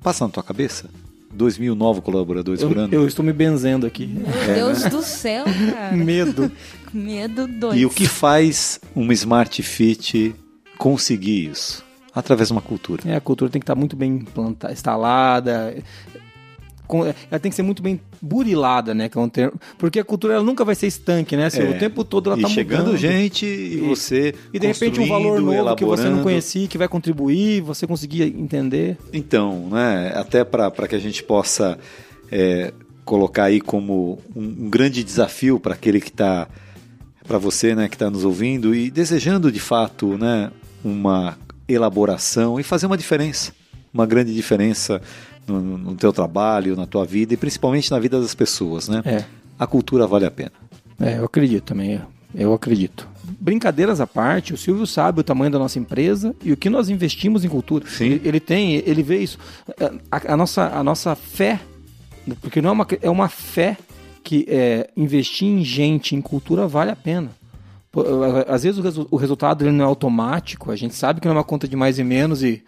Passa 0.03 0.27
na 0.27 0.31
tua 0.31 0.43
cabeça? 0.43 0.91
2 1.33 1.57
mil 1.57 1.75
novos 1.75 2.05
colaboradores 2.05 2.61
Eu, 2.61 2.69
por 2.69 2.77
ano? 2.77 2.95
eu 2.95 3.07
estou 3.07 3.25
me 3.25 3.33
benzendo 3.33 3.87
aqui. 3.87 4.07
Meu 4.07 4.55
Deus 4.55 4.85
do 4.85 5.03
céu, 5.03 5.47
cara. 5.73 5.97
Medo. 5.97 6.53
Medo 6.93 7.49
doido. 7.49 7.79
E 7.79 7.87
o 7.87 7.91
que 7.91 8.07
faz 8.07 8.79
uma 8.95 9.15
Smart 9.15 9.63
Fit 9.63 10.35
conseguir 10.77 11.51
isso? 11.51 11.83
Através 12.15 12.49
de 12.49 12.53
uma 12.53 12.61
cultura. 12.61 13.03
É, 13.07 13.17
a 13.17 13.21
cultura 13.23 13.51
tem 13.51 13.59
que 13.59 13.65
estar 13.65 13.75
muito 13.75 13.97
bem 13.97 14.17
implantada, 14.17 14.73
instalada. 14.73 15.75
Ela 16.91 17.41
tem 17.41 17.51
que 17.51 17.57
ser 17.57 17.63
muito 17.63 17.83
bem 17.83 18.01
burilada, 18.21 18.95
né? 18.95 19.09
Que 19.09 19.17
é 19.17 19.21
um 19.21 19.29
termo, 19.29 19.59
porque 19.79 19.99
a 19.99 20.05
cultura 20.05 20.35
ela 20.35 20.45
nunca 20.45 20.65
vai 20.65 20.75
ser 20.75 20.87
estanque, 20.87 21.37
né? 21.37 21.49
Silvio? 21.51 21.73
É. 21.73 21.77
O 21.77 21.79
tempo 21.79 22.05
todo 22.05 22.31
ela 22.31 22.39
e 22.39 22.43
tá 22.43 22.49
chegando 22.49 22.87
mudando. 22.87 22.99
gente 22.99 23.47
e 23.47 23.77
você 23.81 24.35
E 24.53 24.59
de 24.59 24.67
repente 24.67 25.01
um 25.01 25.09
valor 25.09 25.41
novo 25.41 25.75
que 25.77 25.85
você 25.85 26.03
não 26.03 26.11
elaborando. 26.11 26.23
conhecia, 26.23 26.69
que 26.69 26.77
vai 26.79 26.89
contribuir, 26.89 27.61
você 27.63 27.87
conseguir 27.87 28.23
entender. 28.25 28.99
Então, 29.13 29.69
né, 29.71 30.13
até 30.15 30.45
para 30.45 30.71
que 30.89 30.95
a 30.95 30.99
gente 30.99 31.23
possa 31.23 31.79
é, 32.31 32.73
colocar 33.05 33.45
aí 33.45 33.61
como 33.61 34.19
um, 34.35 34.43
um 34.43 34.71
grande 34.71 35.03
desafio 35.03 35.59
para 35.59 35.75
aquele 35.75 36.01
que 36.01 36.09
está, 36.11 36.49
para 37.27 37.39
você, 37.39 37.75
né, 37.75 37.89
que 37.89 37.95
está 37.95 38.11
nos 38.11 38.25
ouvindo 38.25 38.75
e 38.75 38.91
desejando 38.91 39.51
de 39.51 39.61
fato, 39.61 40.19
né, 40.19 40.51
uma 40.85 41.37
elaboração 41.69 42.61
e 42.61 42.63
fazer 42.63 42.87
uma 42.87 42.97
diferença, 42.97 43.53
uma 43.93 44.07
grande 44.07 44.35
diferença 44.35 45.01
no, 45.47 45.61
no- 45.79 45.95
teu 45.97 46.13
trabalho, 46.13 46.77
na 46.77 46.87
tua 46.87 47.05
vida 47.05 47.35
e 47.35 47.37
principalmente 47.37 47.91
na 47.91 47.99
vida 47.99 48.21
das 48.21 48.35
pessoas, 48.35 48.89
né? 48.89 49.03
É. 49.05 49.25
A 49.59 49.67
cultura 49.67 50.07
vale 50.07 50.25
a 50.27 50.31
pena. 50.31 50.53
É, 51.01 51.19
eu 51.19 51.25
acredito 51.25 51.65
também. 51.65 52.01
Eu 52.35 52.53
acredito. 52.53 53.09
Brincadeiras 53.41 54.01
à 54.01 54.07
parte, 54.07 54.53
o 54.53 54.57
Silvio 54.57 54.87
sabe 54.87 55.21
o 55.21 55.25
tamanho 55.25 55.51
da 55.51 55.59
nossa 55.59 55.79
empresa 55.79 56.35
e 56.43 56.53
o 56.53 56.57
que 56.57 56.69
nós 56.69 56.89
investimos 56.89 57.45
em 57.45 57.49
cultura. 57.49 57.87
Sim. 57.89 58.05
Ele, 58.07 58.21
ele 58.25 58.41
tem, 58.41 58.75
ele 58.75 59.03
vê 59.03 59.19
isso. 59.19 59.39
A, 60.11 60.33
a 60.33 60.37
nossa, 60.37 60.67
a 60.69 60.83
nossa 60.83 61.15
fé, 61.15 61.61
porque 62.41 62.61
não 62.61 62.71
é 62.71 62.73
uma, 62.73 62.87
é 63.03 63.11
uma 63.11 63.29
fé 63.29 63.77
que 64.23 64.45
é, 64.49 64.91
investir 64.97 65.47
em 65.49 65.63
gente, 65.65 66.17
em 66.17 66.21
cultura, 66.21 66.67
vale 66.67 66.91
a 66.91 66.97
pena. 66.97 67.31
Às 68.49 68.65
vezes 68.65 68.79
o, 68.79 68.83
resu- 68.83 69.07
o 69.11 69.17
resultado 69.17 69.63
ele 69.65 69.71
não 69.71 69.85
é 69.85 69.89
automático, 69.89 70.71
a 70.73 70.77
gente 70.77 70.95
sabe 70.97 71.21
que 71.21 71.29
não 71.29 71.35
é 71.35 71.39
uma 71.39 71.45
conta 71.45 71.69
de 71.69 71.77
mais 71.77 71.99
e 71.99 72.03
menos 72.05 72.43
e 72.43 72.63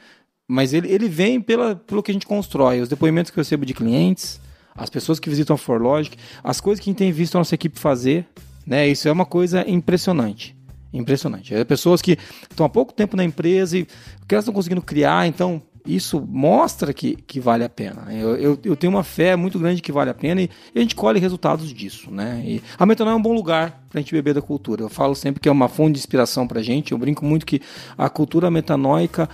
Mas 0.49 0.73
ele, 0.73 0.91
ele 0.91 1.09
vem 1.09 1.41
pela, 1.41 1.75
pelo 1.75 2.03
que 2.03 2.11
a 2.11 2.15
gente 2.15 2.27
constrói, 2.27 2.81
os 2.81 2.89
depoimentos 2.89 3.31
que 3.31 3.39
eu 3.39 3.43
recebo 3.43 3.67
de 3.67 3.75
clientes, 3.75 4.41
as 4.75 4.89
pessoas 4.89 5.19
que 5.19 5.29
visitam 5.29 5.55
a 5.55 5.59
ForLogic, 5.59 6.17
as 6.45 6.61
coisas 6.61 6.83
que 6.83 6.89
a 6.89 6.93
gente 6.93 6.99
tem 6.99 7.11
visto 7.11 7.35
a 7.37 7.39
nossa 7.39 7.55
equipe 7.55 7.79
fazer, 7.79 8.27
né? 8.67 8.87
Isso 8.87 9.09
é 9.09 9.13
uma 9.13 9.25
coisa 9.25 9.69
impressionante. 9.69 10.55
Impressionante. 10.93 11.55
É 11.55 11.65
pessoas 11.65 12.01
que 12.01 12.19
estão 12.49 12.65
há 12.65 12.69
pouco 12.69 12.93
tempo 12.93 13.17
na 13.17 13.25
empresa 13.25 13.79
e 13.79 13.85
que 13.85 14.35
elas 14.35 14.45
estão 14.45 14.55
conseguindo 14.55 14.83
criar, 14.83 15.27
então 15.27 15.63
isso 15.87 16.21
mostra 16.21 16.93
que, 16.93 17.17
que 17.17 17.39
vale 17.39 17.63
a 17.63 17.69
pena. 17.69 18.13
Eu, 18.13 18.37
eu, 18.37 18.59
eu, 18.65 18.77
tenho 18.77 18.93
uma 18.93 19.05
fé 19.05 19.37
muito 19.37 19.59
grande 19.59 19.81
que 19.81 19.93
vale 19.93 20.11
a 20.11 20.15
pena 20.15 20.43
e, 20.43 20.51
e 20.75 20.79
a 20.79 20.83
gente 20.83 20.97
colhe 20.97 21.21
resultados 21.21 21.73
disso. 21.73 22.11
Né? 22.11 22.43
E 22.45 22.63
a 22.77 22.85
Metanoia 22.85 23.15
é 23.15 23.17
um 23.17 23.23
bom 23.23 23.33
lugar 23.33 23.85
para 23.89 24.01
a 24.01 24.03
gente 24.03 24.13
beber 24.13 24.35
da 24.35 24.43
cultura. 24.43 24.83
Eu 24.83 24.89
falo 24.89 25.15
sempre 25.15 25.41
que 25.41 25.49
é 25.49 25.53
uma 25.53 25.69
fonte 25.69 25.93
de 25.93 25.99
inspiração 26.01 26.47
para 26.47 26.61
a 26.61 26.63
gente. 26.63 26.93
Eu 26.93 26.99
brinco 26.99 27.25
muito 27.25 27.47
que 27.47 27.61
a 27.97 28.11
cultura 28.11 28.51
metanoica 28.51 29.29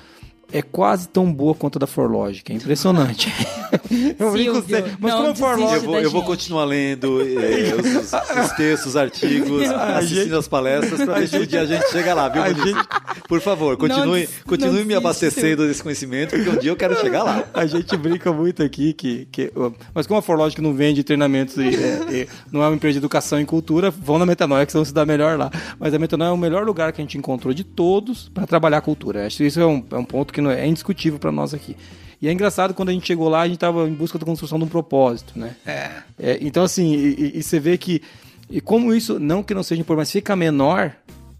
é 0.53 0.63
quase 0.63 1.09
tão 1.09 1.33
boa 1.33 1.55
quanto 1.55 1.79
a 1.79 1.81
da 1.81 1.87
Forlogic. 1.87 2.53
É 2.53 2.55
impressionante. 2.55 3.33
eu 4.19 4.33
brinco 4.33 4.55
você, 4.55 4.85
mas 4.99 5.15
como 5.15 5.35
Forlogic... 5.35 5.75
Eu 5.77 5.83
vou, 5.83 6.01
eu 6.01 6.11
vou 6.11 6.23
continuar 6.23 6.65
lendo 6.65 7.21
eh, 7.23 7.75
os, 7.81 8.13
os, 8.13 8.53
textos, 8.53 8.87
os 8.89 8.97
artigos, 8.97 9.63
assistindo 9.71 10.25
gente... 10.25 10.35
as 10.35 10.49
palestras 10.49 11.03
para 11.03 11.21
ver 11.21 11.29
se 11.29 11.39
um 11.39 11.47
dia 11.47 11.63
a 11.63 11.67
gente 11.67 11.91
chega 11.91 12.15
lá, 12.15 12.29
viu, 12.29 12.43
gente... 12.45 12.89
Por 13.29 13.41
favor, 13.41 13.77
continue, 13.77 14.23
não, 14.23 14.29
continue 14.47 14.81
não 14.81 14.85
me 14.85 14.95
abastecendo 14.95 15.67
desse 15.67 15.83
conhecimento, 15.83 16.37
porque 16.37 16.51
um 16.51 16.57
dia 16.57 16.71
eu 16.71 16.77
quero 16.77 16.99
chegar 17.01 17.23
lá. 17.23 17.45
A 17.55 17.65
gente 17.65 17.97
brinca 17.97 18.33
muito 18.33 18.63
aqui 18.63 18.93
que... 18.93 19.27
que 19.33 19.51
mas 19.95 20.07
como 20.07 20.19
a 20.19 20.23
Forlogic 20.23 20.61
não 20.61 20.75
vende 20.75 21.03
treinamentos 21.03 21.57
e, 21.57 21.69
é, 21.69 22.13
e 22.13 22.29
não 22.51 22.63
é 22.63 22.67
uma 22.67 22.77
empresa 22.77 22.93
de 22.93 22.99
educação 22.99 23.41
e 23.41 23.45
cultura, 23.47 23.91
vão 23.91 24.19
na 24.19 24.27
Metanoia 24.27 24.67
que 24.67 24.73
vão 24.73 24.85
se 24.85 24.93
dar 24.93 25.07
melhor 25.07 25.39
lá. 25.39 25.51
Mas 25.79 25.95
a 25.95 25.99
Metanoia 25.99 26.29
é 26.29 26.33
o 26.33 26.37
melhor 26.37 26.65
lugar 26.65 26.93
que 26.93 27.01
a 27.01 27.05
gente 27.05 27.17
encontrou 27.17 27.55
de 27.55 27.65
todos 27.65 28.29
para 28.29 28.47
trabalhar 28.47 28.79
a 28.79 28.83
cultura. 28.83 29.27
Acho 29.27 29.39
que 29.39 29.45
isso 29.45 29.61
é 29.61 29.67
um, 29.67 29.83
é 29.91 29.97
um 29.97 30.05
ponto 30.05 30.33
que 30.33 30.42
é 30.51 30.67
indiscutível 30.67 31.19
para 31.19 31.33
nós 31.33 31.55
aqui. 31.55 31.77
E 32.23 32.29
é 32.29 32.33
engraçado 32.33 32.73
quando 32.73 32.91
a 32.91 32.93
gente 32.93 33.05
chegou 33.05 33.29
lá, 33.29 33.41
a 33.41 33.47
gente 33.47 33.57
estava 33.57 33.89
em 33.89 33.93
busca 33.93 34.17
da 34.17 34.25
construção 34.25 34.57
de 34.57 34.65
um 34.65 34.69
propósito, 34.69 35.37
né? 35.37 35.57
É. 35.67 35.91
é 36.19 36.39
então, 36.41 36.63
assim, 36.63 36.95
e, 36.95 37.39
e, 37.39 37.43
você 37.43 37.59
vê 37.59 37.77
que. 37.77 38.01
E 38.49 38.61
como 38.61 38.95
isso, 38.95 39.19
não 39.19 39.43
que 39.43 39.53
não 39.53 39.63
seja 39.65 39.81
importante, 39.81 40.03
mas 40.03 40.13
fica 40.13 40.37
menor 40.37 40.95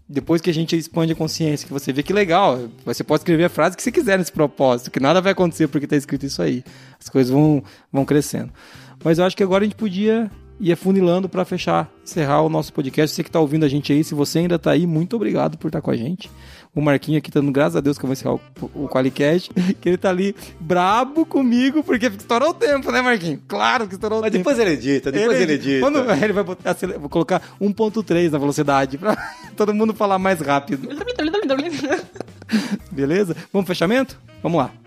depois 0.09 0.41
que 0.41 0.49
a 0.49 0.53
gente 0.53 0.75
expande 0.75 1.13
a 1.13 1.15
consciência, 1.15 1.65
que 1.65 1.71
você 1.71 1.93
vê 1.93 2.03
que 2.03 2.11
legal, 2.11 2.59
você 2.85 3.03
pode 3.03 3.21
escrever 3.21 3.45
a 3.45 3.49
frase 3.49 3.77
que 3.77 3.81
você 3.81 3.91
quiser 3.91 4.17
nesse 4.17 4.31
propósito, 4.31 4.91
que 4.91 4.99
nada 4.99 5.21
vai 5.21 5.31
acontecer 5.31 5.69
porque 5.69 5.85
está 5.85 5.95
escrito 5.95 6.25
isso 6.25 6.41
aí. 6.41 6.63
As 6.99 7.07
coisas 7.07 7.31
vão, 7.31 7.63
vão 7.91 8.03
crescendo. 8.03 8.51
Mas 9.03 9.19
eu 9.19 9.25
acho 9.25 9.37
que 9.37 9.43
agora 9.43 9.63
a 9.63 9.67
gente 9.67 9.77
podia 9.77 10.29
ir 10.59 10.71
afunilando 10.71 11.29
para 11.29 11.45
fechar, 11.45 11.89
encerrar 12.03 12.41
o 12.41 12.49
nosso 12.49 12.73
podcast. 12.73 13.15
Você 13.15 13.23
que 13.23 13.29
está 13.29 13.39
ouvindo 13.39 13.65
a 13.65 13.69
gente 13.69 13.93
aí, 13.93 14.03
se 14.03 14.13
você 14.13 14.39
ainda 14.39 14.55
está 14.55 14.71
aí, 14.71 14.85
muito 14.85 15.15
obrigado 15.15 15.57
por 15.57 15.67
estar 15.67 15.81
com 15.81 15.91
a 15.91 15.95
gente 15.95 16.29
o 16.75 16.81
Marquinho 16.81 17.17
aqui, 17.17 17.29
dando 17.29 17.51
graças 17.51 17.75
a 17.75 17.81
Deus 17.81 17.97
que 17.97 18.03
eu 18.03 18.07
vou 18.07 18.13
encerrar 18.13 18.33
o, 18.33 18.41
o 18.73 18.89
Qualicast, 18.89 19.51
que 19.79 19.89
ele 19.89 19.97
tá 19.97 20.09
ali 20.09 20.35
brabo 20.59 21.25
comigo, 21.25 21.83
porque 21.83 22.07
estourou 22.07 22.49
o 22.49 22.53
tempo, 22.53 22.91
né, 22.91 23.01
Marquinho? 23.01 23.39
Claro 23.47 23.87
que 23.87 23.93
estourou 23.93 24.21
Mas 24.21 24.29
o 24.29 24.31
tempo. 24.31 24.49
Mas 24.49 24.57
depois 24.57 24.67
ele 24.67 24.79
edita, 24.79 25.11
depois 25.11 25.39
ele, 25.39 25.53
ele 25.53 25.53
edita. 25.53 25.79
Quando, 25.81 26.09
ele 26.23 26.33
vai 26.33 26.43
botar, 26.43 26.75
vou 26.99 27.09
colocar 27.09 27.41
1.3 27.61 28.31
na 28.31 28.37
velocidade, 28.37 28.97
pra 28.97 29.15
todo 29.55 29.73
mundo 29.73 29.93
falar 29.93 30.17
mais 30.17 30.41
rápido. 30.41 30.87
Beleza? 32.91 33.33
Vamos 33.51 33.65
pro 33.65 33.75
fechamento? 33.75 34.19
Vamos 34.41 34.57
lá. 34.57 34.82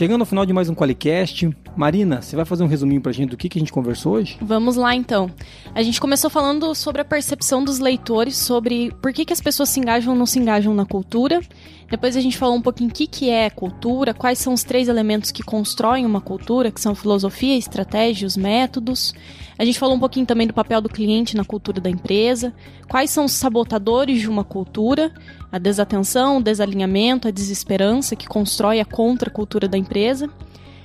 Chegando 0.00 0.22
ao 0.22 0.26
final 0.26 0.46
de 0.46 0.52
mais 0.54 0.70
um 0.70 0.74
Qualicast, 0.74 1.54
Marina, 1.76 2.22
você 2.22 2.34
vai 2.34 2.46
fazer 2.46 2.64
um 2.64 2.66
resuminho 2.66 3.02
pra 3.02 3.12
gente 3.12 3.28
do 3.28 3.36
que, 3.36 3.50
que 3.50 3.58
a 3.58 3.60
gente 3.60 3.70
conversou 3.70 4.14
hoje? 4.14 4.38
Vamos 4.40 4.74
lá 4.74 4.94
então. 4.94 5.30
A 5.74 5.82
gente 5.82 6.00
começou 6.00 6.30
falando 6.30 6.74
sobre 6.74 7.02
a 7.02 7.04
percepção 7.04 7.62
dos 7.62 7.78
leitores, 7.78 8.34
sobre 8.34 8.90
por 9.02 9.12
que, 9.12 9.26
que 9.26 9.32
as 9.34 9.42
pessoas 9.42 9.68
se 9.68 9.78
engajam 9.78 10.14
ou 10.14 10.18
não 10.18 10.24
se 10.24 10.38
engajam 10.38 10.72
na 10.72 10.86
cultura. 10.86 11.42
Depois 11.90 12.16
a 12.16 12.20
gente 12.20 12.38
falou 12.38 12.54
um 12.54 12.62
pouquinho 12.62 12.88
o 12.88 12.92
que, 12.92 13.04
que 13.04 13.28
é 13.28 13.50
cultura, 13.50 14.14
quais 14.14 14.38
são 14.38 14.54
os 14.54 14.62
três 14.62 14.86
elementos 14.86 15.32
que 15.32 15.42
constroem 15.42 16.06
uma 16.06 16.20
cultura, 16.20 16.70
que 16.70 16.80
são 16.80 16.94
filosofia, 16.94 17.58
estratégia, 17.58 18.28
os 18.28 18.36
métodos. 18.36 19.12
A 19.58 19.64
gente 19.64 19.76
falou 19.76 19.96
um 19.96 19.98
pouquinho 19.98 20.24
também 20.24 20.46
do 20.46 20.54
papel 20.54 20.80
do 20.80 20.88
cliente 20.88 21.36
na 21.36 21.44
cultura 21.44 21.80
da 21.80 21.90
empresa, 21.90 22.54
quais 22.88 23.10
são 23.10 23.24
os 23.24 23.32
sabotadores 23.32 24.20
de 24.20 24.30
uma 24.30 24.44
cultura, 24.44 25.12
a 25.50 25.58
desatenção, 25.58 26.38
o 26.38 26.42
desalinhamento, 26.42 27.26
a 27.26 27.32
desesperança 27.32 28.14
que 28.14 28.28
constrói 28.28 28.78
a 28.78 28.84
contracultura 28.84 29.66
da 29.66 29.76
empresa. 29.76 30.30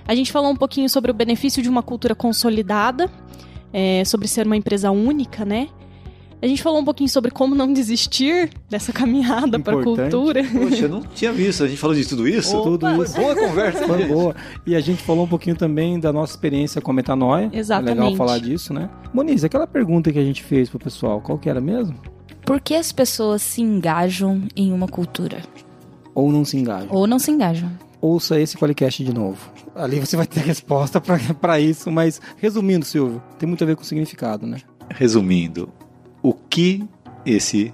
A 0.07 0.15
gente 0.15 0.31
falou 0.31 0.51
um 0.51 0.55
pouquinho 0.55 0.89
sobre 0.89 1.11
o 1.11 1.13
benefício 1.13 1.61
de 1.61 1.69
uma 1.69 1.83
cultura 1.83 2.15
consolidada, 2.15 3.11
é, 3.71 4.03
sobre 4.05 4.27
ser 4.27 4.47
uma 4.47 4.57
empresa 4.57 4.89
única, 4.89 5.45
né? 5.45 5.69
A 6.41 6.47
gente 6.47 6.61
falou 6.61 6.79
um 6.79 6.85
pouquinho 6.85 7.09
sobre 7.09 7.31
como 7.31 7.55
não 7.55 7.71
desistir 7.71 8.51
dessa 8.69 8.93
caminhada 8.93 9.59
para 9.59 9.79
a 9.79 9.83
cultura. 9.83 10.43
Poxa, 10.43 10.83
eu 10.83 10.89
não 10.89 11.01
tinha 11.01 11.31
visto. 11.31 11.63
A 11.63 11.67
gente 11.67 11.79
falou 11.79 11.95
de 11.95 12.07
tudo 12.07 12.27
isso? 12.27 12.55
Opa, 12.55 12.63
tudo 12.63 13.03
isso. 13.03 13.13
Foi 13.13 13.23
boa 13.23 13.35
conversa. 13.35 13.87
Foi 13.87 14.05
boa. 14.05 14.35
E 14.65 14.75
a 14.75 14.79
gente 14.79 15.01
falou 15.01 15.25
um 15.25 15.27
pouquinho 15.27 15.55
também 15.55 15.99
da 15.99 16.13
nossa 16.13 16.33
experiência 16.33 16.81
com 16.81 16.91
a 16.91 16.93
metanoia. 16.93 17.49
Exatamente. 17.51 17.97
É 17.97 18.01
legal 18.01 18.15
falar 18.15 18.39
disso, 18.39 18.73
né? 18.73 18.89
Moniz, 19.13 19.43
aquela 19.43 19.65
pergunta 19.65 20.11
que 20.11 20.19
a 20.19 20.23
gente 20.23 20.43
fez 20.43 20.69
pro 20.69 20.77
pessoal, 20.77 21.21
qual 21.21 21.37
que 21.37 21.49
era 21.49 21.61
mesmo? 21.61 21.95
Por 22.45 22.59
que 22.59 22.75
as 22.75 22.91
pessoas 22.91 23.41
se 23.41 23.61
engajam 23.61 24.43
em 24.55 24.71
uma 24.71 24.87
cultura? 24.87 25.41
Ou 26.13 26.31
não 26.31 26.45
se 26.45 26.57
engajam. 26.57 26.89
Ou 26.91 27.07
não 27.07 27.17
se 27.17 27.31
engajam. 27.31 27.71
Ouça 27.99 28.39
esse 28.39 28.55
Qualicast 28.55 29.03
de 29.03 29.11
novo. 29.11 29.51
Ali 29.73 29.99
você 29.99 30.15
vai 30.15 30.27
ter 30.27 30.41
resposta 30.41 31.01
para 31.01 31.59
isso, 31.59 31.91
mas 31.91 32.21
resumindo, 32.37 32.85
Silvio, 32.85 33.21
tem 33.39 33.47
muito 33.47 33.63
a 33.63 33.67
ver 33.67 33.75
com 33.75 33.81
o 33.81 33.85
significado, 33.85 34.45
né? 34.45 34.59
Resumindo, 34.89 35.69
o 36.25 36.33
que 36.33 36.83
esse 37.23 37.71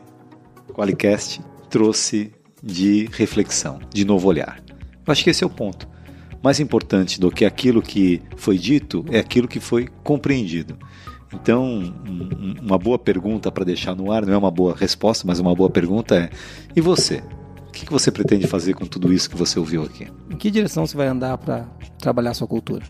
Qualicast 0.74 1.42
trouxe 1.70 2.34
de 2.62 3.08
reflexão, 3.14 3.80
de 3.94 4.04
novo 4.04 4.28
olhar? 4.28 4.62
Eu 5.08 5.12
acho 5.12 5.24
que 5.24 5.30
esse 5.30 5.42
é 5.42 5.48
o 5.48 5.50
ponto. 5.50 5.88
Mais 6.44 6.60
importante 6.60 7.18
do 7.18 7.32
que 7.32 7.46
aquilo 7.46 7.82
que 7.82 8.22
foi 8.36 8.58
dito 8.58 9.06
é 9.10 9.20
aquilo 9.20 9.48
que 9.48 9.62
foi 9.62 9.88
compreendido. 10.04 10.78
Então, 11.34 11.94
uma 12.62 12.78
boa 12.78 13.00
pergunta 13.00 13.50
para 13.50 13.64
deixar 13.64 13.96
no 13.96 14.12
ar, 14.12 14.26
não 14.26 14.34
é 14.34 14.38
uma 14.38 14.52
boa 14.52 14.76
resposta, 14.76 15.26
mas 15.26 15.40
uma 15.40 15.56
boa 15.56 15.70
pergunta 15.70 16.16
é: 16.16 16.30
e 16.76 16.82
você? 16.82 17.24
O 17.70 17.72
que 17.72 17.90
você 17.90 18.12
pretende 18.12 18.48
fazer 18.48 18.74
com 18.74 18.86
tudo 18.86 19.14
isso 19.14 19.30
que 19.30 19.38
você 19.38 19.58
ouviu 19.58 19.84
aqui? 19.84 20.10
Em 20.30 20.36
que 20.36 20.52
direção 20.52 20.86
você 20.86 20.98
vai 20.98 21.08
andar 21.08 21.38
para 21.38 21.70
trabalhar 22.00 22.34
sua 22.34 22.48
cultura? 22.48 22.84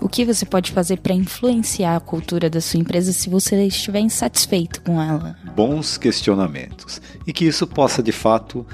O 0.00 0.08
que 0.08 0.24
você 0.24 0.44
pode 0.46 0.72
fazer 0.72 0.98
para 0.98 1.14
influenciar 1.14 1.96
a 1.96 2.00
cultura 2.00 2.48
da 2.48 2.60
sua 2.60 2.80
empresa 2.80 3.12
se 3.12 3.28
você 3.28 3.66
estiver 3.66 4.00
insatisfeito 4.00 4.82
com 4.82 5.00
ela? 5.00 5.36
Bons 5.54 5.98
questionamentos. 5.98 7.00
E 7.26 7.32
que 7.32 7.44
isso 7.44 7.66
possa, 7.66 8.02
de 8.02 8.12
fato, 8.12 8.66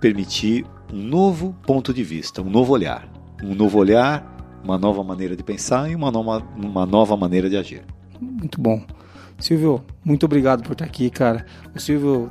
permitir 0.00 0.66
um 0.92 1.02
novo 1.02 1.54
ponto 1.66 1.92
de 1.92 2.02
vista, 2.02 2.42
um 2.42 2.50
novo 2.50 2.72
olhar. 2.72 3.08
Um 3.42 3.54
novo 3.54 3.78
olhar, 3.78 4.60
uma 4.62 4.76
nova 4.76 5.02
maneira 5.02 5.36
de 5.36 5.42
pensar 5.42 5.90
e 5.90 5.94
uma 5.94 6.10
nova, 6.10 6.44
uma 6.56 6.84
nova 6.84 7.16
maneira 7.16 7.48
de 7.48 7.56
agir. 7.56 7.82
Muito 8.20 8.60
bom. 8.60 8.82
Silvio, 9.38 9.84
muito 10.04 10.26
obrigado 10.26 10.62
por 10.62 10.72
estar 10.72 10.84
aqui, 10.84 11.08
cara. 11.08 11.46
O 11.74 11.78
Silvio 11.78 12.30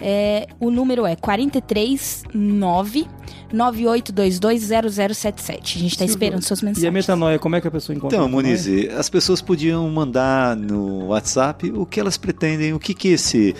É, 0.00 0.46
o 0.60 0.70
número 0.70 1.04
é 1.06 1.16
439 1.16 3.08
98220077. 3.52 5.76
A 5.76 5.78
gente 5.78 5.98
tá 5.98 6.04
esperando 6.04 6.42
suas 6.42 6.62
mensagens. 6.62 6.84
E 6.84 6.88
a 6.88 6.92
metanoia, 6.92 7.38
como 7.38 7.56
é 7.56 7.60
que 7.60 7.68
a 7.68 7.70
pessoa 7.70 7.96
encontra? 7.96 8.16
Então, 8.16 8.26
a? 8.26 8.30
Monize, 8.30 8.88
as 8.88 9.08
pessoas 9.08 9.40
podiam 9.40 9.88
mandar 9.88 10.56
no 10.56 11.06
WhatsApp 11.08 11.70
o 11.70 11.86
que 11.86 12.00
elas 12.00 12.16
pretendem, 12.16 12.72
o 12.72 12.80
que 12.80 12.94
que 12.94 13.08
esse 13.08 13.54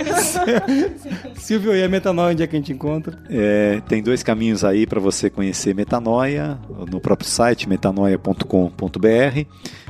Silvio, 1.35 1.75
e 1.75 1.83
a 1.83 1.89
metanoia, 1.89 2.31
onde 2.33 2.43
é 2.43 2.47
que 2.47 2.55
a 2.55 2.59
gente 2.59 2.71
encontra? 2.73 3.17
É, 3.29 3.81
tem 3.87 4.01
dois 4.01 4.23
caminhos 4.23 4.63
aí 4.63 4.87
para 4.87 4.99
você 4.99 5.29
conhecer 5.29 5.75
Metanoia, 5.75 6.57
no 6.91 6.99
próprio 6.99 7.29
site 7.29 7.67
metanoia.com.br, 7.67 9.45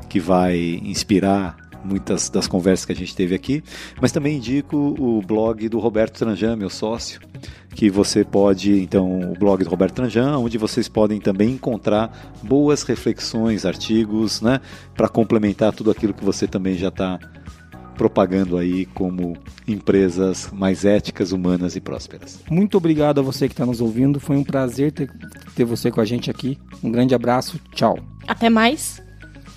que 0.10 0.19
vai 0.19 0.57
inspirar 0.84 1.55
muitas 1.84 2.30
das 2.30 2.47
conversas 2.47 2.85
que 2.85 2.91
a 2.91 2.95
gente 2.95 3.15
teve 3.15 3.35
aqui, 3.35 3.64
mas 4.01 4.11
também 4.11 4.38
indico 4.38 4.77
o 4.77 5.22
blog 5.22 5.68
do 5.69 5.80
Roberto 5.80 6.18
Tranjan, 6.18 6.55
meu 6.55 6.69
sócio, 6.69 7.19
que 7.76 7.89
você 7.89 8.23
pode, 8.23 8.81
então, 8.81 9.31
o 9.31 9.38
blog 9.38 9.64
do 9.64 9.69
Roberto 9.69 9.95
Tranjan, 9.95 10.38
onde 10.38 10.57
vocês 10.57 10.88
podem 10.88 11.19
também 11.19 11.51
encontrar 11.51 12.34
boas 12.41 12.84
reflexões, 12.84 13.65
artigos, 13.65 14.41
né, 14.41 14.60
para 14.95 15.10
complementar 15.10 15.73
tudo 15.73 15.91
aquilo 15.91 16.14
que 16.14 16.23
você 16.23 16.47
também 16.47 16.76
já 16.76 16.89
está 16.89 17.19
propagando 17.93 18.57
aí 18.57 18.85
como 18.88 19.38
empresas 19.68 20.49
mais 20.51 20.84
éticas, 20.84 21.31
humanas 21.31 21.76
e 21.76 21.81
prósperas. 21.81 22.39
Muito 22.49 22.77
obrigado 22.77 23.19
a 23.19 23.23
você 23.23 23.47
que 23.47 23.53
está 23.53 23.65
nos 23.65 23.81
ouvindo. 23.81 24.19
Foi 24.19 24.35
um 24.35 24.43
prazer 24.43 24.91
ter, 24.91 25.11
ter 25.55 25.64
você 25.64 25.91
com 25.91 26.01
a 26.01 26.05
gente 26.05 26.30
aqui. 26.30 26.57
Um 26.84 26.91
grande 26.91 27.14
abraço. 27.14 27.60
Tchau. 27.72 27.97
Até 28.27 28.49
mais. 28.49 29.01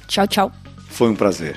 Tchau, 0.06 0.26
tchau. 0.26 0.52
Foi 0.88 1.10
um 1.10 1.14
prazer. 1.14 1.56